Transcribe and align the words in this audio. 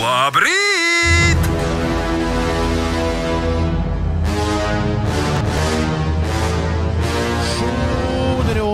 Labrīt! 0.00 1.48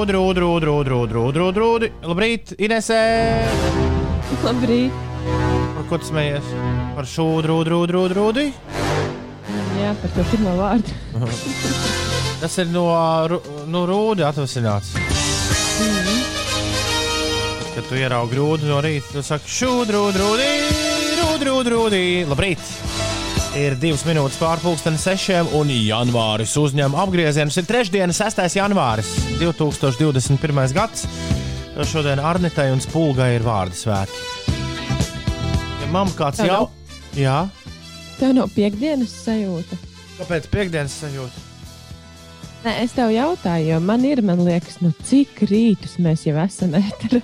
Drūdi, 0.07 0.13
drūdi, 0.13 0.39
drūdi, 0.39 0.87
drūdi, 0.87 1.11
drūdi, 1.11 1.35
drūdi, 1.35 1.55
drūdi. 1.57 1.89
Labrīt, 2.07 2.53
Inesē! 2.63 3.01
Labrīt. 4.45 4.95
Par 5.75 5.89
ko 5.91 5.99
tu 5.99 6.07
smejies? 6.13 6.47
Par 6.95 7.09
šo 7.11 7.27
drūdi, 7.43 7.67
drūdi, 7.73 7.91
drūdi, 7.91 8.15
drūdi. 8.15 8.45
Jā, 9.81 9.91
par 9.99 10.15
to 10.15 10.27
pirmo 10.31 10.55
vārdu. 10.61 10.95
Tas 12.43 12.55
ir 12.63 12.71
no, 12.71 12.87
no 13.73 13.83
rūdi 13.91 14.23
atvasināts. 14.29 14.95
Tad, 17.57 17.71
kad 17.75 17.91
tu 17.91 17.99
ieraugi 17.99 18.37
grūdu 18.37 18.71
no 18.71 18.79
rīta, 18.85 19.11
tu 19.17 19.27
saki, 19.27 19.51
šūdu, 19.59 19.89
drūdi, 19.91 20.19
drūdi, 20.21 20.51
drūdi, 21.47 21.69
drūdi. 21.71 22.01
Labrīt! 22.27 22.63
Ir 23.57 23.77
divas 23.81 24.03
minūtes 24.05 24.37
pārpusdienas 24.41 25.05
sešiem, 25.07 25.49
un 25.57 25.71
janvāris 25.73 26.53
uzņem 26.61 26.97
apgriezienus. 26.99 27.57
Ir 27.61 27.69
trešdiena, 27.69 28.13
6. 28.17 28.43
janvāris, 28.59 29.13
2021. 29.41 30.75
gads. 30.77 31.07
Šodien 31.87 32.21
Arnitai 32.25 32.71
un 32.73 32.81
Spulgai 32.81 33.35
ir 33.37 33.45
vārdu 33.45 33.77
svētki. 33.77 34.53
Ja 35.83 35.89
mam 35.93 36.11
kāds 36.17 36.41
Tev 36.41 36.49
jau. 36.51 36.61
nav? 36.67 36.95
Jā, 37.17 37.39
Tev 38.17 38.33
nav 38.37 38.49
piekdienas 38.57 39.13
sajūta. 39.25 39.77
kāpēc 40.19 40.49
piekdienas 40.53 40.95
sajūta? 41.03 41.45
Nē, 42.65 42.73
es 42.83 42.95
tev 42.97 43.13
jautāju, 43.15 43.69
jo 43.71 43.81
man 43.85 44.05
ir, 44.09 44.23
man 44.27 44.41
liekas, 44.43 44.81
nu 44.83 44.91
cik 45.07 45.45
rītus 45.47 45.99
mēs 46.03 46.25
jau 46.27 46.35
esam 46.43 46.75
ēterā. 46.81 47.23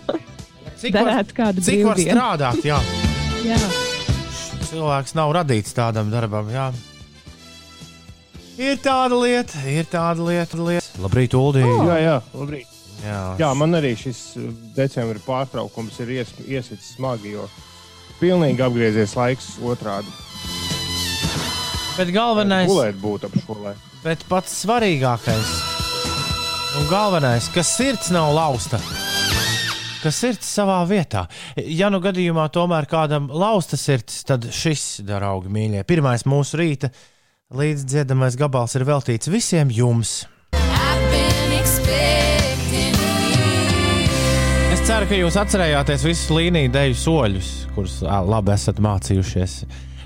Cik 0.83 0.95
var, 1.01 1.25
cik 1.59 1.83
var 1.89 1.99
strādāt? 1.99 2.61
Jā. 2.69 2.79
Jā, 3.43 3.59
Cilvēks 4.73 5.13
nav 5.19 5.35
radīts 5.37 5.75
tādam 5.77 6.09
darbam. 6.13 6.49
Jā. 6.49 6.71
Ir 8.57 8.79
tāda 8.81 9.19
lieta, 9.21 9.61
ir 9.69 9.85
tāda 9.91 10.25
lieta. 10.25 10.57
lieta. 10.57 11.03
Labrīt, 11.03 11.37
Uldī. 11.37 11.65
Oh. 11.67 11.83
Jā, 11.91 11.99
jā, 12.01 12.15
labrīt. 12.37 12.79
Jā. 13.03 13.21
jā, 13.41 13.51
man 13.59 13.75
arī 13.77 13.93
šis 13.99 14.19
uh, 14.39 14.49
decembris 14.77 15.25
pārtraukums 15.27 15.97
ir 16.05 16.15
ies, 16.21 16.33
iesitis 16.47 16.93
smagi, 16.95 17.35
jo 17.35 17.49
pilnīgi 18.21 18.63
apgriezies 18.63 19.17
laiks 19.19 19.57
otrādi. 19.67 20.13
Bet 21.99 22.13
galvenais, 22.15 22.71
Gulēt 22.71 23.01
būtu 23.03 23.29
ap 23.29 23.37
šo 23.43 23.59
laiku. 23.67 23.97
bet 24.07 24.23
pats 24.31 24.55
svarīgākais 24.63 25.51
un 26.79 26.87
galvenais, 26.89 27.51
ka 27.53 27.67
sirds 27.67 28.09
nav 28.15 28.33
lausta. 28.39 28.81
Ka 30.03 30.11
sirds 30.11 30.49
savā 30.51 30.81
vietā. 30.91 31.29
Ja 31.63 31.87
nu 31.93 32.01
gadījumā 32.03 32.49
tomēr 32.51 32.89
kādam 32.91 33.29
lausta 33.31 33.79
sirds, 33.79 34.25
tad 34.27 34.49
šis, 34.51 34.99
draugi, 35.07 35.53
mīļie, 35.55 35.85
pirmais 35.87 36.25
mūsu 36.27 36.59
rīta 36.59 36.91
līdz 37.55 37.85
dziedamais 37.87 38.35
gabals 38.41 38.75
ir 38.79 38.83
veltīts 38.89 39.31
visiem 39.31 39.71
jums. 39.71 40.25
Es 44.73 44.83
ceru, 44.89 45.07
ka 45.07 45.19
jūs 45.21 45.37
atcerējāties 45.39 46.07
visus 46.09 46.33
līniju 46.35 46.73
deju 46.75 46.99
soļus, 46.99 47.53
kurus 47.77 48.01
labi 48.03 48.55
esat 48.57 48.81
mācījušies. 48.83 49.57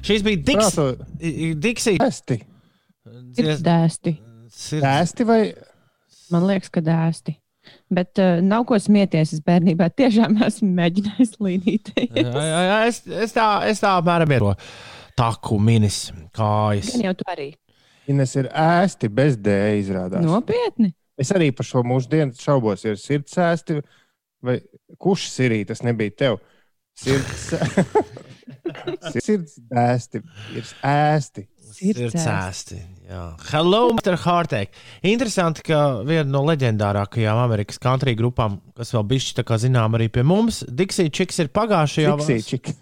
Šīs 0.06 0.26
bija 0.26 0.42
Diks- 0.50 0.76
Diksija. 1.64 2.04
Ēsti. 2.10 2.40
ir 3.40 3.56
dēsti. 3.64 4.16
Sirds- 4.52 4.86
Ēsti 4.92 5.26
vai 5.26 5.40
Man 6.30 6.42
liekas, 6.48 6.68
ka 6.74 6.80
dēsti. 6.82 7.36
Bet 7.92 8.18
uh, 8.18 8.40
nav 8.42 8.64
ko 8.66 8.78
smieties. 8.82 9.36
Es 9.36 9.42
bērnībā 9.46 9.88
tiešām 9.94 10.40
esmu 10.48 10.70
mēģinājis 10.80 11.36
līnīt. 11.42 11.92
Es, 12.08 13.02
es 13.06 13.36
tā, 13.36 13.46
es 13.70 13.82
tā 13.82 13.96
apmēram 14.00 14.34
ierodu. 14.36 14.70
Taku 15.16 15.56
minis, 15.62 16.10
kājas. 16.36 16.92
Gan 16.96 17.06
jau 17.06 17.14
tu 17.16 17.28
arī. 17.32 17.50
Ines 18.10 18.34
ir 18.38 18.50
ēsti 18.50 19.10
bez 19.10 19.38
dēļa 19.42 19.78
izrādās. 19.80 20.26
Nopietni. 20.26 20.92
Es 21.18 21.32
arī 21.32 21.48
par 21.56 21.66
šo 21.66 21.80
mūsu 21.86 22.10
dienu 22.12 22.36
šaubos, 22.36 22.84
ir 22.84 22.98
sirds 23.00 23.38
ēsti 23.40 23.80
vai 24.44 24.58
kurš 25.00 25.30
sirī 25.32 25.62
tas 25.66 25.82
nebija 25.86 26.12
tev. 26.24 26.38
Sirds, 26.96 27.48
sirds 29.24 29.58
ēsti 29.70 30.22
ir 30.56 30.70
ēsti. 30.90 31.46
Sirds 31.66 32.00
Sirdsēsti. 32.00 32.78
Jā. 33.08 33.26
Hello, 33.50 33.82
Mr. 33.94 34.16
Hartēk. 34.22 34.74
Interesanti, 35.06 35.64
ka 35.66 36.02
viena 36.06 36.26
no 36.30 36.42
leģendārākajām 36.48 37.42
Amerikas 37.44 37.80
country 37.82 38.16
grupām, 38.18 38.58
kas 38.76 38.92
vēl 38.94 39.06
bišķi 39.12 39.38
tā 39.38 39.46
kā 39.46 39.58
zinām 39.62 39.96
arī 39.98 40.10
pie 40.12 40.26
mums, 40.26 40.64
Dixie 40.66 41.08
Chicks 41.10 41.40
ir 41.44 41.52
pagājušajā 41.54 42.16
Fiksīčik. 42.20 42.74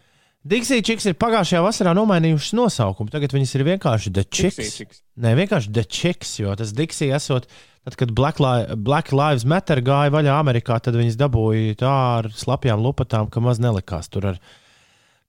Dixie 0.45 0.83
Chicks 0.85 1.07
ir 1.09 1.15
pagājušajā 1.17 1.61
vasarā 1.65 1.95
nomainījušas 1.97 2.53
nosaukumu. 2.59 3.13
Tagad 3.13 3.33
viņas 3.33 3.55
ir 3.57 3.65
vienkārši 3.71 4.13
The 4.13 4.27
Chicks. 4.29 4.99
Nē, 5.17 5.33
vienkārši 5.39 5.73
The 5.73 5.87
Chicks, 5.89 6.35
jo 6.43 6.53
tas 6.61 6.75
Dixie 6.77 7.09
esot, 7.17 7.49
tad, 7.87 7.97
kad 8.01 8.13
Black, 8.13 8.43
Li 8.45 8.77
Black 8.77 9.15
Lives 9.17 9.47
Matter 9.49 9.81
gāja 9.85 10.13
vaļā 10.13 10.37
Amerikā, 10.43 10.77
tad 10.85 10.99
viņas 11.01 11.17
dabūja 11.21 11.79
tā 11.81 11.95
ar 12.19 12.29
slapjām 12.29 12.85
lupatām, 12.85 13.33
ka 13.33 13.41
maz 13.41 13.63
nelikās 13.63 14.13
tur 14.13 14.35
ar, 14.35 14.45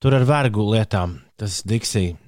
tur 0.04 0.18
ar 0.18 0.28
vergu 0.28 0.68
lietām. 0.74 1.16
Tas 1.40 1.62
Dixie 1.64 2.18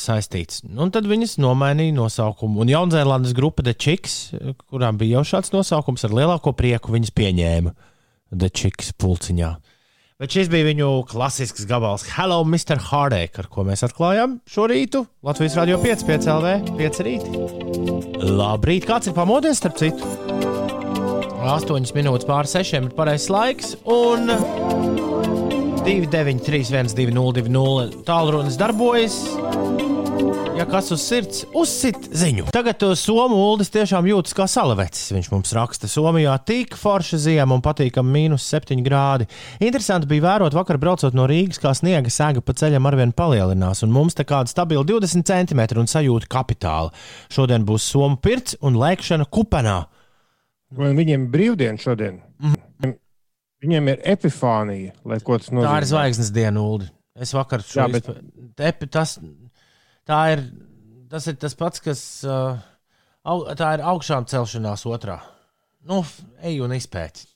saistīts. 0.00 0.62
Nu, 0.66 0.84
Un 0.86 0.92
tad 0.94 1.08
viņas 1.08 1.36
nomainīja 1.42 1.94
nosaukumu. 1.96 2.62
Un 2.64 2.72
Jaunzēlandes 2.72 3.34
grupa 3.36 3.64
The 3.64 3.74
Chicks, 3.76 4.34
kurām 4.70 4.98
bija 5.00 5.18
jau 5.18 5.24
šāds 5.34 5.52
nosaukums, 5.54 6.04
ar 6.06 6.16
lielāko 6.16 6.54
prieku 6.56 6.94
viņas 6.94 7.14
pieņēma 7.14 7.74
The 8.34 8.50
Chicks 8.50 8.92
pulciņā. 8.98 9.54
Bet 10.22 10.30
šis 10.30 10.46
bija 10.46 10.68
viņu 10.68 10.88
klasisks 11.10 11.66
gabals 11.66 12.04
Hello, 12.14 12.38
Mr. 12.46 12.78
Hardēk, 12.78 13.40
ar 13.42 13.48
ko 13.50 13.64
mēs 13.66 13.82
atklājām 13.82 14.36
šo 14.46 14.68
rītu 14.70 15.02
Latvijas 15.26 15.56
Rādio 15.58 15.80
5, 15.82 16.04
5 16.06 16.28
LV, 16.36 16.52
5 16.78 17.00
rītī. 17.08 17.42
Labrīt, 18.30 18.86
kāds 18.86 19.10
ir 19.10 19.16
pamodies, 19.16 19.58
starp 19.58 19.76
citu? 19.82 20.06
8 21.44 21.90
minūtes 21.98 22.30
pār 22.30 22.46
6 22.48 22.78
ir 22.78 22.86
pareizais 22.94 23.28
laiks, 23.34 23.74
un 23.90 24.30
293, 25.84 26.64
1202, 27.04 28.04
tālrunis 28.08 28.56
darbojas. 28.56 29.18
Ja 30.56 30.64
kas 30.70 30.88
uz 30.94 31.02
sirds, 31.04 31.42
uzsit 31.52 32.06
ziņu. 32.14 32.46
Tagad 32.54 32.78
to 32.80 32.88
somu 32.96 33.36
uldis 33.50 33.68
tiešām 33.74 34.06
jūtas 34.08 34.32
kā 34.38 34.46
salavecis. 34.48 35.10
Viņš 35.12 35.28
mums 35.34 35.52
raksta, 35.52 35.90
Somijā 35.90 36.38
tik 36.48 36.78
forša 36.80 37.18
ziema 37.26 37.58
un 37.58 37.60
patīkami 37.64 38.14
mīnus 38.16 38.46
7 38.48 38.80
grādi. 38.86 39.28
Interesanti 39.60 40.08
bija 40.08 40.24
vērot 40.24 40.56
vakar 40.56 40.80
braucot 40.80 41.12
no 41.12 41.26
Rīgas, 41.28 41.60
kā 41.60 41.74
sniega 41.76 42.08
sēga 42.08 42.40
pa 42.40 42.56
ceļam 42.56 42.88
arvien 42.88 43.12
palielinās, 43.12 43.84
un 43.84 43.92
mums 43.92 44.16
te 44.16 44.24
kāda 44.24 44.48
stabila 44.48 44.86
20 44.88 45.26
cm 45.28 45.66
un 45.82 45.90
sajūta 45.90 46.30
kapitāla. 46.32 46.94
Šodien 47.28 47.66
būs 47.68 47.90
somu 47.92 48.16
pirts 48.24 48.56
un 48.64 48.80
lēkšana 48.80 49.28
kupenā. 49.28 49.82
Vai 50.74 50.94
viņiem 50.96 51.28
brīvdiena 51.34 51.78
šodien? 51.78 52.22
Viņiem 53.64 53.90
ir 53.94 54.02
epifānija, 54.14 54.92
lai 55.08 55.18
ko 55.24 55.38
tas 55.40 55.48
nozīmē. 55.50 55.66
Tā 55.70 55.80
ir 55.80 55.88
zvaigznes 55.88 56.30
diena, 56.34 56.60
Ulu. 56.60 56.88
Es 57.16 57.32
vakar 57.32 57.62
šo 57.64 57.86
bet- 57.92 58.10
Epi, 58.60 58.86
tas, 58.92 59.16
tā 60.06 60.20
ir, 60.34 60.42
tas 61.10 61.26
ir 61.30 61.38
tas 61.40 61.54
pats, 61.56 61.80
kas. 61.80 62.02
Uh, 62.28 62.58
au, 63.24 63.44
tā 63.56 63.74
ir 63.78 63.84
augšām 63.86 64.26
celšanās 64.30 64.84
otrā. 64.90 65.20
Nu, 65.88 66.02
ej 66.42 66.60
un 66.64 66.74
izpēti. 66.76 67.26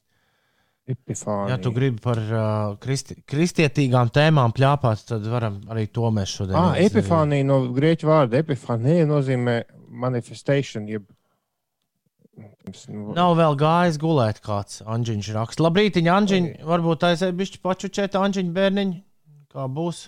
Epifānija. 0.89 1.51
Ja 1.53 1.57
tu 1.61 1.69
gribi 1.77 2.01
par 2.01 2.17
uh, 2.17 2.77
kristi, 2.81 3.19
kristietīgām 3.29 4.09
tēmām 4.09 4.55
plāpāt, 4.57 5.03
tad 5.11 5.27
varam 5.29 5.59
arī 5.69 5.85
to 5.93 6.09
mēs 6.17 6.33
šodien 6.33 6.57
Ah, 6.57 6.79
epifānija 6.81 7.45
no 7.45 7.59
grieķu 7.77 8.09
vārda 8.09 8.41
epifānija 8.41 9.05
nozīmē 9.11 9.59
manifestation. 10.05 10.87
Jeb... 10.89 11.05
Nu, 12.93 13.15
Nav 13.17 13.35
vēl 13.39 13.57
gājis 13.61 13.99
gulēt 14.03 14.41
kāds 14.45 14.83
Anģiņš 14.87 15.33
raksta. 15.37 15.65
Labrīt, 15.67 15.99
Anģiņ, 16.01 16.49
varbūt 16.69 17.07
aizēj 17.09 17.35
bišķi 17.39 17.61
pačučēt 17.65 18.17
Anģiņu 18.19 18.55
bērniņu. 18.57 18.97
Kā 19.55 19.67
būs? 19.73 20.07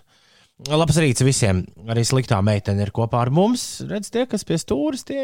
Labs 0.69 0.99
rīts 1.01 1.25
visiem. 1.25 1.63
Arī 1.89 2.05
sliktā 2.05 2.41
meitene 2.45 2.85
ir 2.85 2.93
kopā 2.93 3.23
ar 3.25 3.31
mums. 3.33 3.81
Redz, 3.89 4.11
tie, 4.13 4.27
kas 4.29 4.45
pie 4.45 4.59
stūres, 4.61 5.07
tie, 5.09 5.23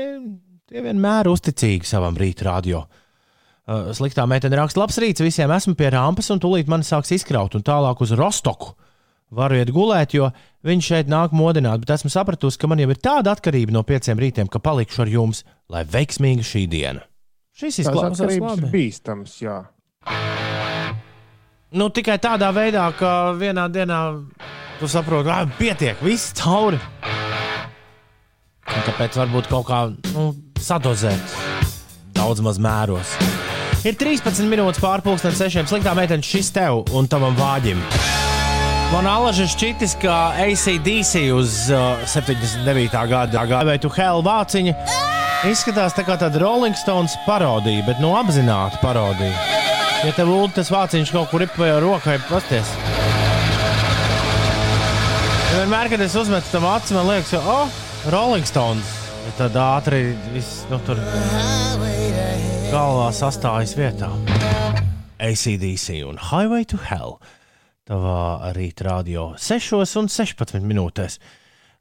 tie 0.70 0.84
vienmēr 0.84 1.28
uzticīgi 1.28 1.88
savam 1.88 2.16
rīta 2.16 2.48
radio. 2.48 2.86
Uh, 3.66 3.90
Sliktā 3.96 4.24
meitene 4.30 4.56
raksta, 4.60 4.80
labs 4.80 4.96
rīts 5.02 5.24
visiem. 5.24 5.52
Esmu 5.52 5.74
pie 5.76 5.90
rampas 5.92 6.30
un 6.32 6.40
tūlīt 6.40 6.70
man 6.70 6.86
sāks 6.86 7.12
izkraut 7.18 7.58
un 7.58 7.66
tālāk 7.66 8.00
uz 8.04 8.14
Rostoku. 8.16 8.76
Varu 9.34 9.58
iet 9.58 9.72
gulēt, 9.74 10.14
jo 10.14 10.28
viņš 10.66 10.88
šeit 10.92 11.10
nāk 11.10 11.34
modināt, 11.34 11.82
bet 11.82 11.96
esmu 11.96 12.12
sapratusi, 12.14 12.60
ka 12.62 12.70
man 12.70 12.78
jau 12.78 12.92
ir 12.92 13.00
tāda 13.02 13.34
atkarība 13.34 13.74
no 13.74 13.82
pieciem 13.82 14.22
rītiem, 14.22 14.46
ka 14.46 14.62
palikšu 14.62 15.02
ar 15.02 15.10
jums, 15.10 15.42
lai 15.72 15.82
veiksmīga 15.82 16.46
šī 16.46 16.62
diena. 16.70 17.02
Šis 17.56 17.78
izklausās 17.86 18.36
labi. 18.36 18.68
bīstams. 18.68 19.38
Jā. 19.40 19.62
Nu, 21.76 21.88
tikai 21.88 22.18
tādā 22.20 22.50
veidā, 22.54 22.84
ka 22.98 23.32
vienā 23.36 23.64
dienā 23.72 24.00
tu 24.78 24.88
saproti, 24.88 25.30
ka 25.30 25.38
pietiek, 25.56 26.02
viss 26.04 26.34
cauri. 26.36 26.80
Un 28.66 28.84
tāpēc 28.84 29.16
varbūt 29.22 29.48
kaut 29.48 29.66
kā 29.70 29.80
nu, 30.12 30.28
sadozēt 30.60 31.36
daudz 32.16 32.44
maz 32.44 32.60
mēros. 32.60 33.16
Ir 33.86 33.96
13 33.96 34.50
minūtes 34.50 34.82
pārpusdienas 34.82 35.40
sešiem. 35.40 35.68
Sliktā 35.70 35.94
meitene 35.96 36.24
šis 36.26 36.52
tev 36.52 36.84
un 36.96 37.08
tavam 37.08 37.36
vāģim. 37.38 37.80
Man 38.92 39.08
alaži 39.10 39.48
šķitis, 39.50 39.96
ka 40.02 40.36
ACDC 40.44 41.26
uz 41.34 41.66
uh, 41.72 42.04
79. 42.04 43.00
gada 43.10 43.48
gāja 43.48 43.80
tu 43.80 43.90
Hell 43.96 44.24
vāciņa. 44.26 45.15
Izskatās 45.44 45.92
tā 45.92 46.00
kā 46.06 46.14
tāda 46.16 46.40
Rolling 46.40 46.76
Stones 46.80 47.12
parodija, 47.26 47.82
bet 47.84 47.98
no 48.00 48.14
apzināta 48.16 48.78
parodija. 48.80 49.34
Ja 50.06 50.12
tev 50.16 50.30
ulu 50.32 50.48
tas 50.56 50.70
vāciņš 50.72 51.12
kaut 51.12 51.28
kur 51.28 51.42
ripēja 51.44 51.76
rokai, 51.84 52.16
pasties. 52.30 52.70
Ja 55.50 55.60
vienmēr, 55.60 55.90
kad 55.92 56.00
es 56.06 56.16
uzmetu 56.16 56.48
tam 56.54 56.64
acis, 56.70 56.94
man 56.96 57.10
liekas, 57.10 57.34
ka, 57.36 57.42
oh, 57.52 57.76
Rolling 58.14 58.48
Stones. 58.48 58.96
Tad 59.36 59.56
ātri 59.60 60.14
viss 60.32 60.64
nu, 60.70 60.78
tur 60.86 61.00
galvā 62.72 63.10
sastājas 63.12 63.76
vietā. 63.76 64.08
ACDC 65.20 66.00
un 66.08 66.20
Highway 66.30 66.64
to 66.64 66.80
Hell. 66.80 67.18
Tavā 67.86 68.54
rīta 68.56 68.88
radio 68.88 69.34
6 69.36 69.98
un 70.00 70.08
16 70.08 70.64
minūtēs. 70.64 71.20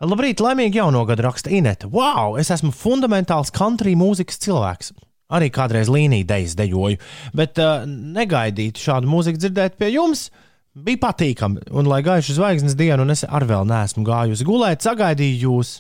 Labrīt, 0.04 0.42
laimīgi 0.44 0.82
jauno 0.82 1.06
gadu 1.08 1.24
raksta 1.24 1.52
Inete. 1.56 1.88
Wow, 1.88 2.36
es 2.40 2.52
esmu 2.52 2.74
fundamentāls 2.76 3.54
country 3.56 3.94
mūzikas 3.96 4.42
cilvēks. 4.44 4.92
Arī 5.36 5.48
kādreiz 5.50 5.90
līnija 5.90 6.28
dejas 6.30 6.54
dejoju, 6.60 7.00
bet 7.34 7.58
uh, 7.64 7.86
negaidīt 7.88 8.78
šādu 8.78 9.10
mūziku 9.10 9.40
dzirdēt 9.42 9.80
pie 9.80 9.90
jums 9.96 10.28
bija 10.76 11.00
patīkami. 11.08 11.64
Un, 11.74 11.88
lai 11.90 12.04
gaišu 12.06 12.36
zvaigznes 12.38 12.76
dienu, 12.78 13.08
un 13.08 13.16
es 13.16 13.24
ar 13.26 13.48
vēl 13.50 13.66
neesmu 13.66 14.04
gājusi 14.06 14.46
gulēt, 14.46 14.86
sagaidīju 14.86 15.40
jūs. 15.48 15.72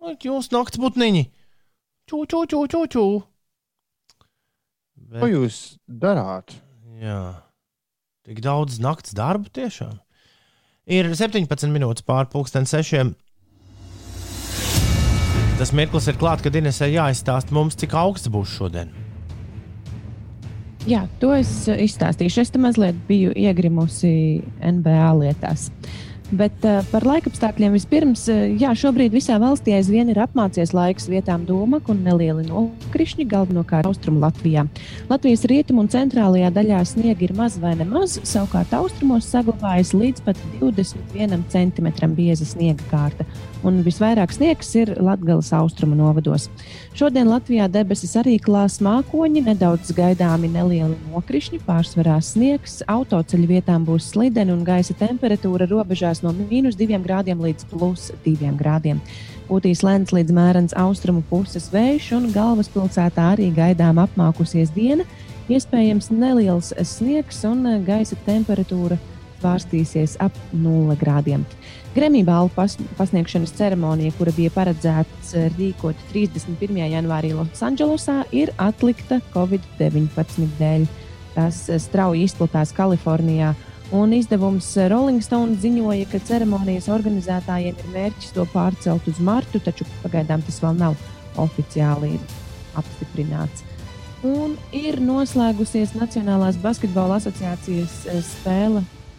Ot, 0.00 0.24
Jūs 0.24 0.48
nakts 0.50 0.80
putniņi! 0.80 1.26
Čū, 2.10 2.24
čū, 2.26 2.42
čū, 2.50 2.64
čū, 2.72 2.80
čū. 2.90 3.04
Ko 5.20 5.26
jūs 5.30 5.60
darāt? 5.86 6.56
Jā, 6.98 7.20
tik 8.26 8.40
daudz 8.42 8.80
naktas 8.82 9.14
darba 9.14 9.50
tiešām. 9.54 10.00
Ir 10.88 11.10
17 11.12 11.68
minūtes 11.68 12.04
pāri 12.06 12.30
pusdien 12.32 12.64
sešiem. 12.64 13.12
Tas 15.60 15.74
mirklis 15.76 16.08
ir 16.08 16.16
klāts, 16.16 16.40
kad 16.40 16.56
Inesē 16.56 16.88
jāizstāsta 16.88 17.52
mums, 17.52 17.76
cik 17.76 17.92
augsts 18.00 18.30
būs 18.32 18.54
šodien. 18.56 18.94
Jā, 20.88 21.02
to 21.20 21.34
es 21.36 21.50
uh, 21.68 21.76
izstāstīšu. 21.76 22.40
Es 22.40 22.52
tam 22.54 22.64
mazliet 22.64 22.96
biju 23.04 23.34
iegrimusi 23.36 24.40
NBA 24.64 25.10
lietās. 25.18 25.66
Bet 26.30 26.62
uh, 26.62 26.78
par 26.92 27.02
laikapstākļiem 27.08 27.74
vispirms, 27.74 28.28
uh, 28.30 28.44
jā, 28.54 28.70
šobrīd 28.78 29.14
visā 29.16 29.34
valstī 29.42 29.74
aizvien 29.74 30.12
ir 30.12 30.20
apmācies 30.22 30.70
laiks 30.76 31.08
vietām 31.10 31.42
doma 31.48 31.80
un 31.90 32.04
nelieli 32.06 32.44
nokrišņi, 32.46 33.26
galvenokārt 33.30 33.88
austrumu 33.90 34.22
Latvijā. 34.22 34.62
Latvijas 35.10 35.42
rietumu 35.50 35.82
un 35.82 35.90
centrālajā 35.90 36.52
daļā 36.54 36.84
sniega 36.86 37.26
ir 37.26 37.34
maz 37.34 37.58
vai 37.58 37.74
nemaz, 37.80 38.20
savukārt 38.22 38.76
austrumos 38.78 39.26
saglabājas 39.32 39.90
līdz 39.96 40.22
pat 40.28 40.38
21 40.60 41.42
cm 41.50 41.90
bieza 42.14 42.46
sniega 42.46 42.86
kārta. 42.92 43.26
Un 43.66 43.82
visvairāk 43.84 44.30
sniegs 44.32 44.70
ir 44.78 44.94
Latvijas 45.02 45.50
austrumu 45.56 45.98
novados. 45.98 46.46
Šodien 46.90 47.28
Latvijā 47.30 47.68
debesis 47.70 48.16
arī 48.18 48.32
klās 48.42 48.80
mākoņi, 48.82 49.44
nedaudz 49.46 49.92
gaidāmi 49.94 50.48
nelieli 50.50 50.96
nokrišņi, 51.12 51.60
pārsvarā 51.62 52.16
sniegs, 52.18 52.80
autoceļu 52.90 53.46
vietām 53.46 53.84
būs 53.86 54.08
slideni 54.10 54.50
un 54.50 54.64
gaisa 54.66 54.96
temperatūra 54.98 55.68
robežās 55.70 56.24
no 56.24 56.32
mīnus 56.34 56.74
2 56.80 56.98
grādiem 57.04 57.38
līdz 57.46 57.68
plus 57.70 58.08
2 58.26 58.50
grādiem. 58.58 58.98
Pūtīs 59.46 59.84
lēns 59.86 60.10
līdz 60.14 60.34
mērens 60.34 60.74
austrumu 60.78 61.22
puses 61.30 61.70
vējš, 61.70 62.10
un 62.18 62.28
galvaspilsētā 62.34 63.30
arī 63.36 63.52
gaidām 63.54 64.02
apmākusies 64.02 64.74
diena. 64.74 65.06
Iespējams, 65.50 66.10
neliels 66.10 66.74
sniegs 66.86 67.44
un 67.46 67.64
gaisa 67.86 68.18
temperatūra 68.26 68.98
svārstīsies 69.40 70.18
ap 70.22 70.34
0 70.52 70.98
grādiem. 71.00 71.46
Grammy 71.90 72.22
balvu 72.22 72.52
pas, 72.54 72.76
pasniegšanas 72.94 73.50
ceremonija, 73.58 74.14
kura 74.14 74.30
bija 74.36 74.52
paredzēta 74.54 75.48
rīkot 75.56 75.98
31. 76.12 76.76
janvārī 76.92 77.32
Losandželosā, 77.34 78.20
ir 78.30 78.52
atlikta 78.62 79.18
Covid-19 79.34 80.46
dēļ. 80.60 80.84
Tas 81.34 81.64
eh, 81.66 81.80
strauji 81.82 82.28
izplatās 82.28 82.70
Kalifornijā. 82.76 83.56
Un 83.90 84.14
izdevums 84.14 84.68
Rolling 84.92 85.18
Stone 85.26 85.58
ziņoja, 85.58 86.06
ka 86.12 86.20
ceremonijas 86.28 86.86
organizētājiem 86.94 87.74
ir 87.74 87.90
mērķis 87.90 88.36
to 88.36 88.46
pārcelt 88.52 89.10
uz 89.10 89.18
martu, 89.18 89.58
taču 89.58 89.88
pagaidām 90.04 90.46
tas 90.46 90.62
vēl 90.62 90.78
nav 90.78 90.94
oficiāli 91.42 92.20
apstiprināts. 92.78 93.66
Un 94.22 94.54
ir 94.70 95.02
noslēgusies 95.02 95.96
Nacionālās 95.98 96.60
basketbola 96.62 97.18
asociācijas 97.18 98.04
eh, 98.06 98.22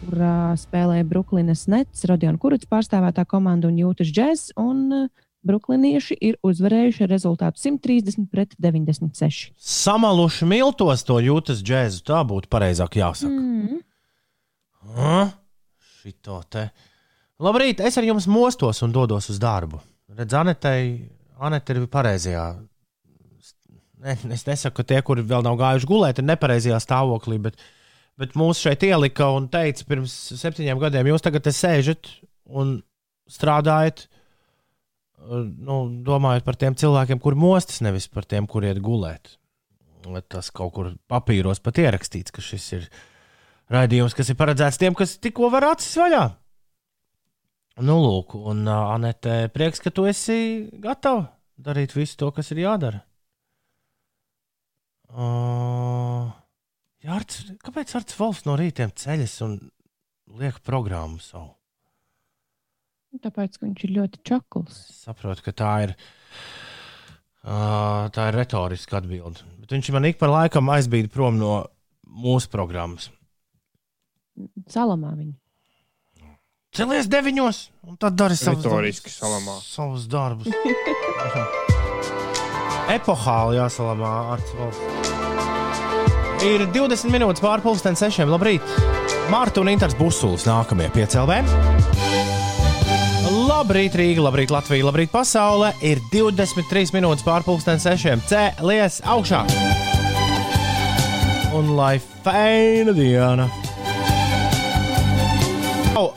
spēle 0.01 0.09
kurā 0.09 0.57
spēlēja 0.57 1.05
Brooklynas 1.05 1.67
Nets, 1.67 2.05
Rodiona 2.05 2.37
Kuruts 2.37 2.65
pārstāvētā 2.69 3.25
komanda 3.25 3.67
un 3.67 3.77
Jūtas 3.77 4.11
Jazz. 4.11 4.51
Un 4.57 4.91
uh, 4.91 5.09
Brooklynieši 5.43 6.17
ir 6.21 6.37
uzvarējuši 6.43 7.03
ar 7.03 7.09
rezultātu 7.09 7.59
130 7.59 8.29
pret 8.29 8.53
96. 8.59 9.51
Samaluši 9.57 10.45
miltos 10.45 11.03
to 11.03 11.19
jūtas 11.19 11.63
džēzu. 11.63 12.03
Tā 12.05 12.21
būtu 12.23 12.49
pareizāk 12.49 12.97
jāsaka. 12.97 13.31
Mm. 13.31 13.81
Mm. 14.95 15.31
Šito 16.01 16.41
te. 16.49 16.69
Labrīt, 17.41 17.81
es 17.81 17.97
ar 17.97 18.05
jums 18.05 18.27
mostos 18.29 18.81
un 18.85 18.93
dodos 18.93 19.29
uz 19.29 19.39
darbu. 19.41 19.81
Redz, 20.13 20.33
Anetei, 20.37 21.09
Anete 21.41 21.73
ir 21.73 21.87
pareizajā. 21.89 22.45
Ne, 24.01 24.17
es 24.33 24.45
nesaku, 24.45 24.81
ka 24.81 24.85
tie, 24.93 25.01
kuri 25.05 25.25
vēl 25.25 25.45
nav 25.45 25.57
gājuši 25.57 25.89
gulēt, 25.89 26.21
ir 26.21 26.25
nepareizajā 26.25 26.77
stāvoklī, 26.81 27.37
bet, 27.41 27.57
bet 28.21 28.37
mūs 28.37 28.61
šeit 28.61 28.85
ielika 28.85 29.31
un 29.33 29.49
teica 29.51 29.85
pirms 29.89 30.13
septiņiem 30.37 30.81
gadiem, 30.81 31.09
jūs 31.11 31.25
tagad 31.25 31.45
te 31.47 31.53
sēžat 31.55 32.09
un 32.51 32.79
strādājat, 33.31 34.05
nu, 35.21 35.77
domājot 36.05 36.45
par 36.45 36.57
tiem 36.59 36.75
cilvēkiem, 36.77 37.21
kur 37.21 37.37
mostas, 37.39 37.81
nevis 37.85 38.09
par 38.11 38.27
tiem, 38.29 38.49
kur 38.49 38.65
iet 38.67 38.81
gulēt. 38.83 39.37
Tas 40.31 40.49
kaut 40.53 40.73
kur 40.75 40.93
papīros 41.11 41.61
pat 41.61 41.77
ierakstīts, 41.81 42.33
ka 42.33 42.41
šis 42.43 42.67
ir 42.77 42.87
raidījums, 43.71 44.15
kas 44.17 44.31
ir 44.31 44.39
paredzēts 44.39 44.79
tiem, 44.81 44.97
kas 44.97 45.17
tikko 45.21 45.51
var 45.53 45.71
acis 45.71 45.93
vaļā. 46.01 46.23
Nu, 47.81 47.95
lūk, 48.03 48.35
un 48.35 48.65
Anete, 48.67 49.45
prieks, 49.53 49.79
ka 49.81 49.93
tu 49.95 50.05
esi 50.09 50.67
gatava 50.83 51.29
darīt 51.61 51.95
visu 51.95 52.17
to, 52.19 52.31
kas 52.35 52.51
ir 52.53 52.65
jādara. 52.65 53.05
Uh, 55.11 56.00
jā, 57.03 57.09
Arts, 57.17 57.35
kāpēc 57.65 57.87
Arts 57.99 58.15
Volfs 58.19 58.45
no 58.47 58.53
rītiem 58.59 58.91
ceļas 58.97 59.35
un 59.47 59.51
liek 60.41 60.55
programmu 60.65 61.19
savu? 61.23 61.51
Tāpēc, 63.21 63.51
ka 63.59 63.65
viņš 63.67 63.79
ir 63.83 63.91
ļoti 63.97 64.17
čakls. 64.27 64.75
Es 64.93 65.01
saprotu, 65.03 65.41
ka 65.43 65.51
tā 65.51 65.71
ir. 65.87 65.91
Uh, 67.41 68.05
tā 68.13 68.27
ir 68.29 68.35
retoriska 68.37 68.99
atbilde. 69.01 69.41
Bet 69.59 69.69
viņš 69.73 69.87
man 69.95 70.05
ik 70.07 70.19
pa 70.21 70.27
laikam 70.29 70.69
aizbīda 70.71 71.09
prom 71.11 71.35
no 71.41 71.53
mūsu 72.05 72.47
programmas. 72.53 73.09
Salamā 74.71 75.11
viņa. 75.17 75.35
Celies 76.71 77.09
deviņos, 77.11 77.57
un 77.89 77.97
tad 77.99 78.15
dari 78.15 78.37
savus, 78.39 78.63
Retoriski 78.63 79.09
darbus- 79.11 79.19
salamā. 79.19 79.55
savus 79.65 80.05
darbus. 80.07 80.47
Epohāli 82.95 83.59
jāsalamā 83.59 84.13
ar 84.37 84.41
cilvēku. 84.47 85.50
Ir 86.41 86.63
20 86.73 87.11
minūtes 87.13 87.41
pārpusdienas 87.43 88.01
sešiem. 88.01 88.31
Labrīt! 88.33 88.65
Mārta 89.29 89.61
un 89.61 89.69
Inters 89.69 89.93
Busulis 89.93 90.47
nākamie 90.49 90.87
piecēlē. 90.89 91.35
Labrīt, 93.29 93.93
Rīga, 93.99 94.23
labrīt, 94.25 94.49
Latvija, 94.49 94.87
labrīt, 94.87 95.11
pasaule. 95.13 95.69
Ir 95.85 96.01
23 96.09 96.95
minūtes 96.95 97.21
pārpusdienas 97.27 97.85
sešiem. 97.85 98.23
Cēlies 98.25 98.97
augšā! 99.05 99.43
Un 101.53 101.75
lai 101.77 101.99
feina 102.25 102.97
diena! 102.97 103.45
Au, 105.93 106.07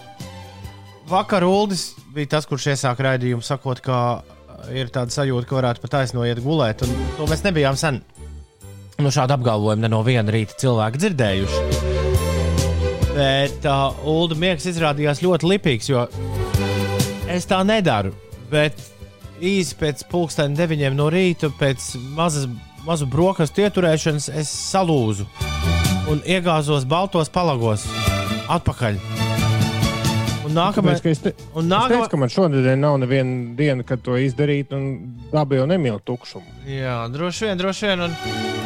Vakar 1.12 1.44
Uldis 1.44 1.90
bija 2.16 2.38
tas, 2.38 2.48
kurš 2.48 2.70
iesāka 2.72 3.10
raidījumu, 3.10 3.44
sakot, 3.44 3.84
ka 3.84 3.98
ir 4.72 4.88
tāda 4.88 5.12
sajūta, 5.12 5.50
ka 5.50 5.60
varētu 5.60 5.84
pat 5.84 5.98
taisnojiet 5.98 6.40
gulēt. 6.40 6.88
Un 6.88 6.96
to 7.18 7.28
mēs 7.28 7.44
nebijām 7.44 7.76
sen 7.76 8.00
no 9.02 9.10
šāda 9.14 9.38
apgalvojuma 9.38 9.82
ne 9.82 9.90
no 9.92 10.02
viena 10.06 10.30
rīta 10.32 10.56
cilvēka 10.60 11.00
dzirdējuši. 11.02 11.92
Bet 13.14 13.66
uh, 13.70 13.94
Ulda 14.10 14.38
miegs 14.38 14.66
izrādījās 14.70 15.22
ļoti 15.22 15.50
lipīgs, 15.52 15.90
jo 15.90 16.06
es 17.30 17.46
tā 17.50 17.62
nedaru. 17.66 18.14
Bet 18.50 18.78
īsi 19.42 19.76
pēc 19.78 20.04
pusdienas 20.10 20.58
deviņiem 20.58 20.96
no 20.98 21.08
rīta, 21.12 21.50
pēc 21.58 21.94
mazas, 22.14 22.48
mazu 22.86 23.08
brokastu 23.10 23.64
ieturēšanas, 23.64 24.30
es 24.34 24.50
salūzu 24.72 25.26
un 26.10 26.20
iegāzos 26.28 26.84
baltos 26.88 27.30
palagos 27.32 27.86
atpakaļ. 28.52 28.98
Un 30.44 30.52
nākamais, 30.52 31.00
Tāpēc, 31.00 31.14
es, 31.16 31.22
te, 31.24 31.32
un 31.56 31.64
es 31.64 31.70
nākamā, 31.70 32.02
teicu, 32.04 32.10
ka 32.12 32.20
man 32.20 32.32
šodien 32.32 32.82
nav 32.82 32.98
neviena 33.00 33.54
diena, 33.56 33.86
kad 33.86 34.02
to 34.04 34.18
izdarīt, 34.20 34.74
un 34.76 35.16
daba 35.32 35.56
jau 35.56 35.64
nemīl 35.70 36.02
tukšumu. 36.04 36.66
Jā, 36.68 36.98
droši 37.14 37.48
vien, 37.48 37.62
droši 37.62 37.88
vien. 37.88 38.04
Un 38.04 38.63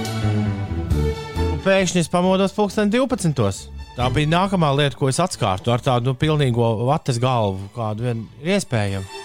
pēkšņi 1.68 2.00
es 2.00 2.08
pamodos 2.08 2.54
pulksten 2.56 2.88
12. 2.88 3.68
Tā 3.98 4.06
bija 4.14 4.30
nākamā 4.30 4.70
lieta, 4.78 4.96
ko 4.96 5.10
es 5.10 5.18
atskārtu 5.20 5.72
ar 5.74 5.82
tādu 5.84 6.12
nu, 6.12 6.16
pilnīgo 6.16 6.68
vates 6.88 7.18
galvu, 7.20 7.68
kādu 7.74 8.06
vien 8.06 8.22
ir 8.40 8.54
iespējams. 8.56 9.16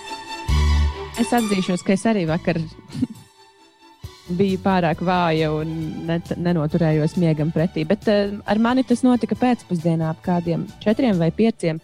Es 1.21 1.31
atzīšos, 1.37 1.85
ka 1.85 1.93
es 1.93 2.03
arī 2.09 2.25
vakar 2.27 2.59
biju 4.39 4.59
pārāk 4.65 5.03
vāja 5.05 5.53
un 5.55 5.73
net, 6.09 6.33
nenoturējos 6.35 7.15
miegam 7.21 7.53
pretī. 7.53 7.85
Bet 7.87 8.09
uh, 8.11 8.35
ar 8.49 8.59
mani 8.59 8.83
tas 8.87 9.05
notika 9.05 9.37
pēcpusdienā, 9.39 10.11
ap 10.11 10.23
kādiem 10.25 10.65
četriem 10.83 11.21
vai 11.21 11.31
pieciem. 11.31 11.79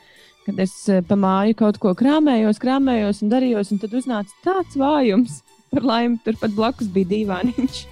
Kad 0.48 0.64
es 0.66 0.76
uh, 0.90 1.04
pa 1.06 1.16
māju 1.20 1.56
kaut 1.62 1.80
ko 1.80 1.94
krāmējos, 1.96 2.60
krāmējos 2.60 3.24
un 3.24 3.32
darījos, 3.32 3.72
un 3.72 3.80
tad 3.86 3.96
uznāca 3.96 4.42
tāds 4.44 4.80
vājums. 4.82 5.44
Par 5.70 5.86
laimi, 5.86 6.20
turpat 6.26 6.58
blakus 6.58 6.90
bija 6.92 7.14
dīvāniņš. 7.14 7.86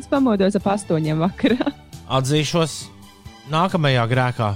Es 0.00 0.08
pamodos 0.08 0.56
ap 0.58 0.72
astoņiem 0.72 1.20
vakarā. 1.28 1.76
Atzīšos, 2.08 2.86
nākamajā 3.52 4.06
grēkā 4.08 4.54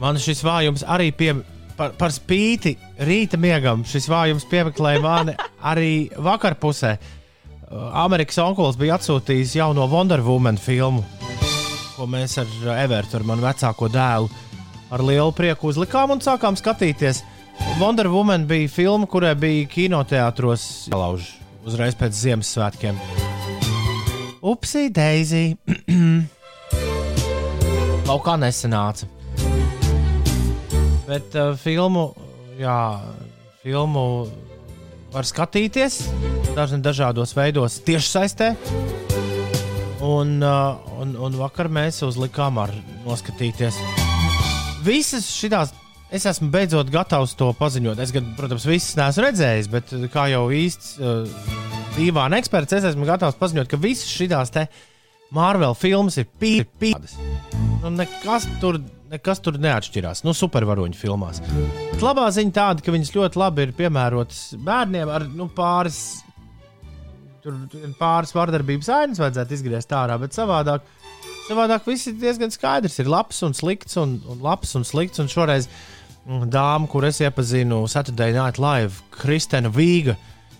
man 0.00 0.18
šis 0.18 0.42
vājums 0.46 0.84
arī 0.86 1.10
pie, 1.14 1.32
par, 1.78 1.94
par 1.98 2.14
spīti 2.14 2.74
rīta 3.06 3.38
miegam. 3.40 3.84
Šis 3.86 4.08
vājums 4.10 4.46
piemeklēja 4.50 5.02
mani 5.04 5.36
arī 5.70 6.08
vakarpusē. 6.18 6.96
Uh, 7.68 7.90
Amerikas 8.02 8.40
onkulis 8.42 8.78
bija 8.80 8.96
atsūtījis 8.96 9.58
jauno 9.58 9.86
Wonder 9.90 10.22
Woman 10.24 10.58
filmu, 10.58 11.04
ko 11.96 12.06
mēs 12.10 12.38
ar 12.40 12.48
Evertu, 12.78 13.18
ar 13.18 13.26
manu 13.28 13.44
vecāko 13.44 13.90
dēlu, 13.92 14.30
ar 14.94 15.04
lielu 15.04 15.34
prieku 15.36 15.68
uzlikām 15.72 16.16
un 16.16 16.24
sākām 16.24 16.56
skatīties. 16.58 17.22
Wonder 17.80 18.08
Woman 18.10 18.46
bija 18.48 18.70
filma, 18.70 19.06
kurai 19.10 19.34
bija 19.38 19.68
kinoteātros 19.70 20.88
jālauž 20.90 21.34
uzreiz 21.68 21.98
pēc 21.98 22.16
Ziemassvētkiem. 22.24 22.98
Upsi, 24.48 24.88
Daisy! 24.94 25.44
Kaut 28.08 28.22
kā 28.24 28.38
nesanāca. 28.40 29.04
Bet 31.04 31.34
uh, 31.36 31.50
filmu, 31.60 32.06
jā, 32.56 32.76
filmu 33.60 34.04
var 35.12 35.28
skatīties 35.28 35.98
dažādos 36.56 37.36
veidos, 37.36 37.76
tiešsaistē. 37.84 38.54
Un, 40.00 40.38
uh, 40.40 40.80
un, 41.04 41.12
un 41.20 41.36
vakar 41.36 41.68
mēs 41.68 42.00
uzlikām 42.08 42.56
ar 42.64 42.72
noskatīties. 43.04 43.76
Visas 44.88 45.28
šīs, 45.28 45.76
es 46.08 46.24
esmu 46.32 46.48
beidzot 46.54 46.88
gatavs 46.88 47.36
to 47.36 47.52
paziņot. 47.60 48.00
Es, 48.00 48.16
gan, 48.16 48.32
protams, 48.40 48.64
visas 48.72 48.96
neesmu 48.96 49.28
redzējis, 49.28 49.74
bet 49.76 49.92
uh, 49.92 50.08
kā 50.08 50.30
jau 50.32 50.46
īsts 50.48 50.96
uh, 50.96 51.28
divāna 52.00 52.40
eksperts, 52.40 52.80
es 52.80 52.88
esmu 52.94 53.04
gatavs 53.12 53.36
paziņot, 53.36 53.68
ka 53.68 53.84
visas 53.84 54.08
šīs 54.08 54.56
te 54.56 54.70
Marvel 55.34 55.74
filmas 55.76 56.16
ir 56.20 56.28
pīpītas. 56.40 57.18
Nu, 57.82 57.92
nekas 57.94 58.48
tur. 58.62 58.80
Nekas 59.08 59.38
tur 59.40 59.56
neatšķirās. 59.56 60.20
Nu, 60.20 60.34
supervaroņu 60.36 60.98
filmās. 61.00 61.38
Bet 61.40 62.02
labā 62.04 62.26
ziņa 62.36 62.52
tāda, 62.52 62.84
ka 62.84 62.92
viņas 62.92 63.14
ļoti 63.14 63.40
labi 63.40 63.64
ir 63.64 63.70
piemērotas 63.78 64.42
bērniem 64.60 65.08
ar 65.08 65.24
nu, 65.32 65.46
pāris 65.56 66.02
Tur 67.38 67.54
ir 67.78 67.92
pāris 67.96 68.34
vardarbības 68.34 68.88
ainas, 68.92 69.20
vajadzētu 69.22 69.54
izgriezt 69.54 69.92
ārā, 69.94 70.16
bet 70.20 70.34
savādāk, 70.34 70.82
savādāk 71.46 71.86
viss 71.86 72.10
ir 72.10 72.16
diezgan 72.18 72.50
skaidrs. 72.52 72.98
Ir 72.98 73.08
labs 73.08 73.38
un 73.46 73.54
slikts, 73.56 73.96
un, 74.00 74.16
un 74.28 74.42
labs 74.44 74.74
un 74.76 74.84
slikts. 74.84 75.22
Un 75.22 75.30
šoreiz 75.32 75.68
mm, 75.70 76.48
dāma, 76.52 76.90
kur 76.90 77.06
es 77.08 77.22
iepazinu 77.22 77.84
Saturday 77.88 78.34
Night 78.34 78.58
Live, 78.60 79.04
Kristēna 79.14 79.70
Vīga, 79.72 80.18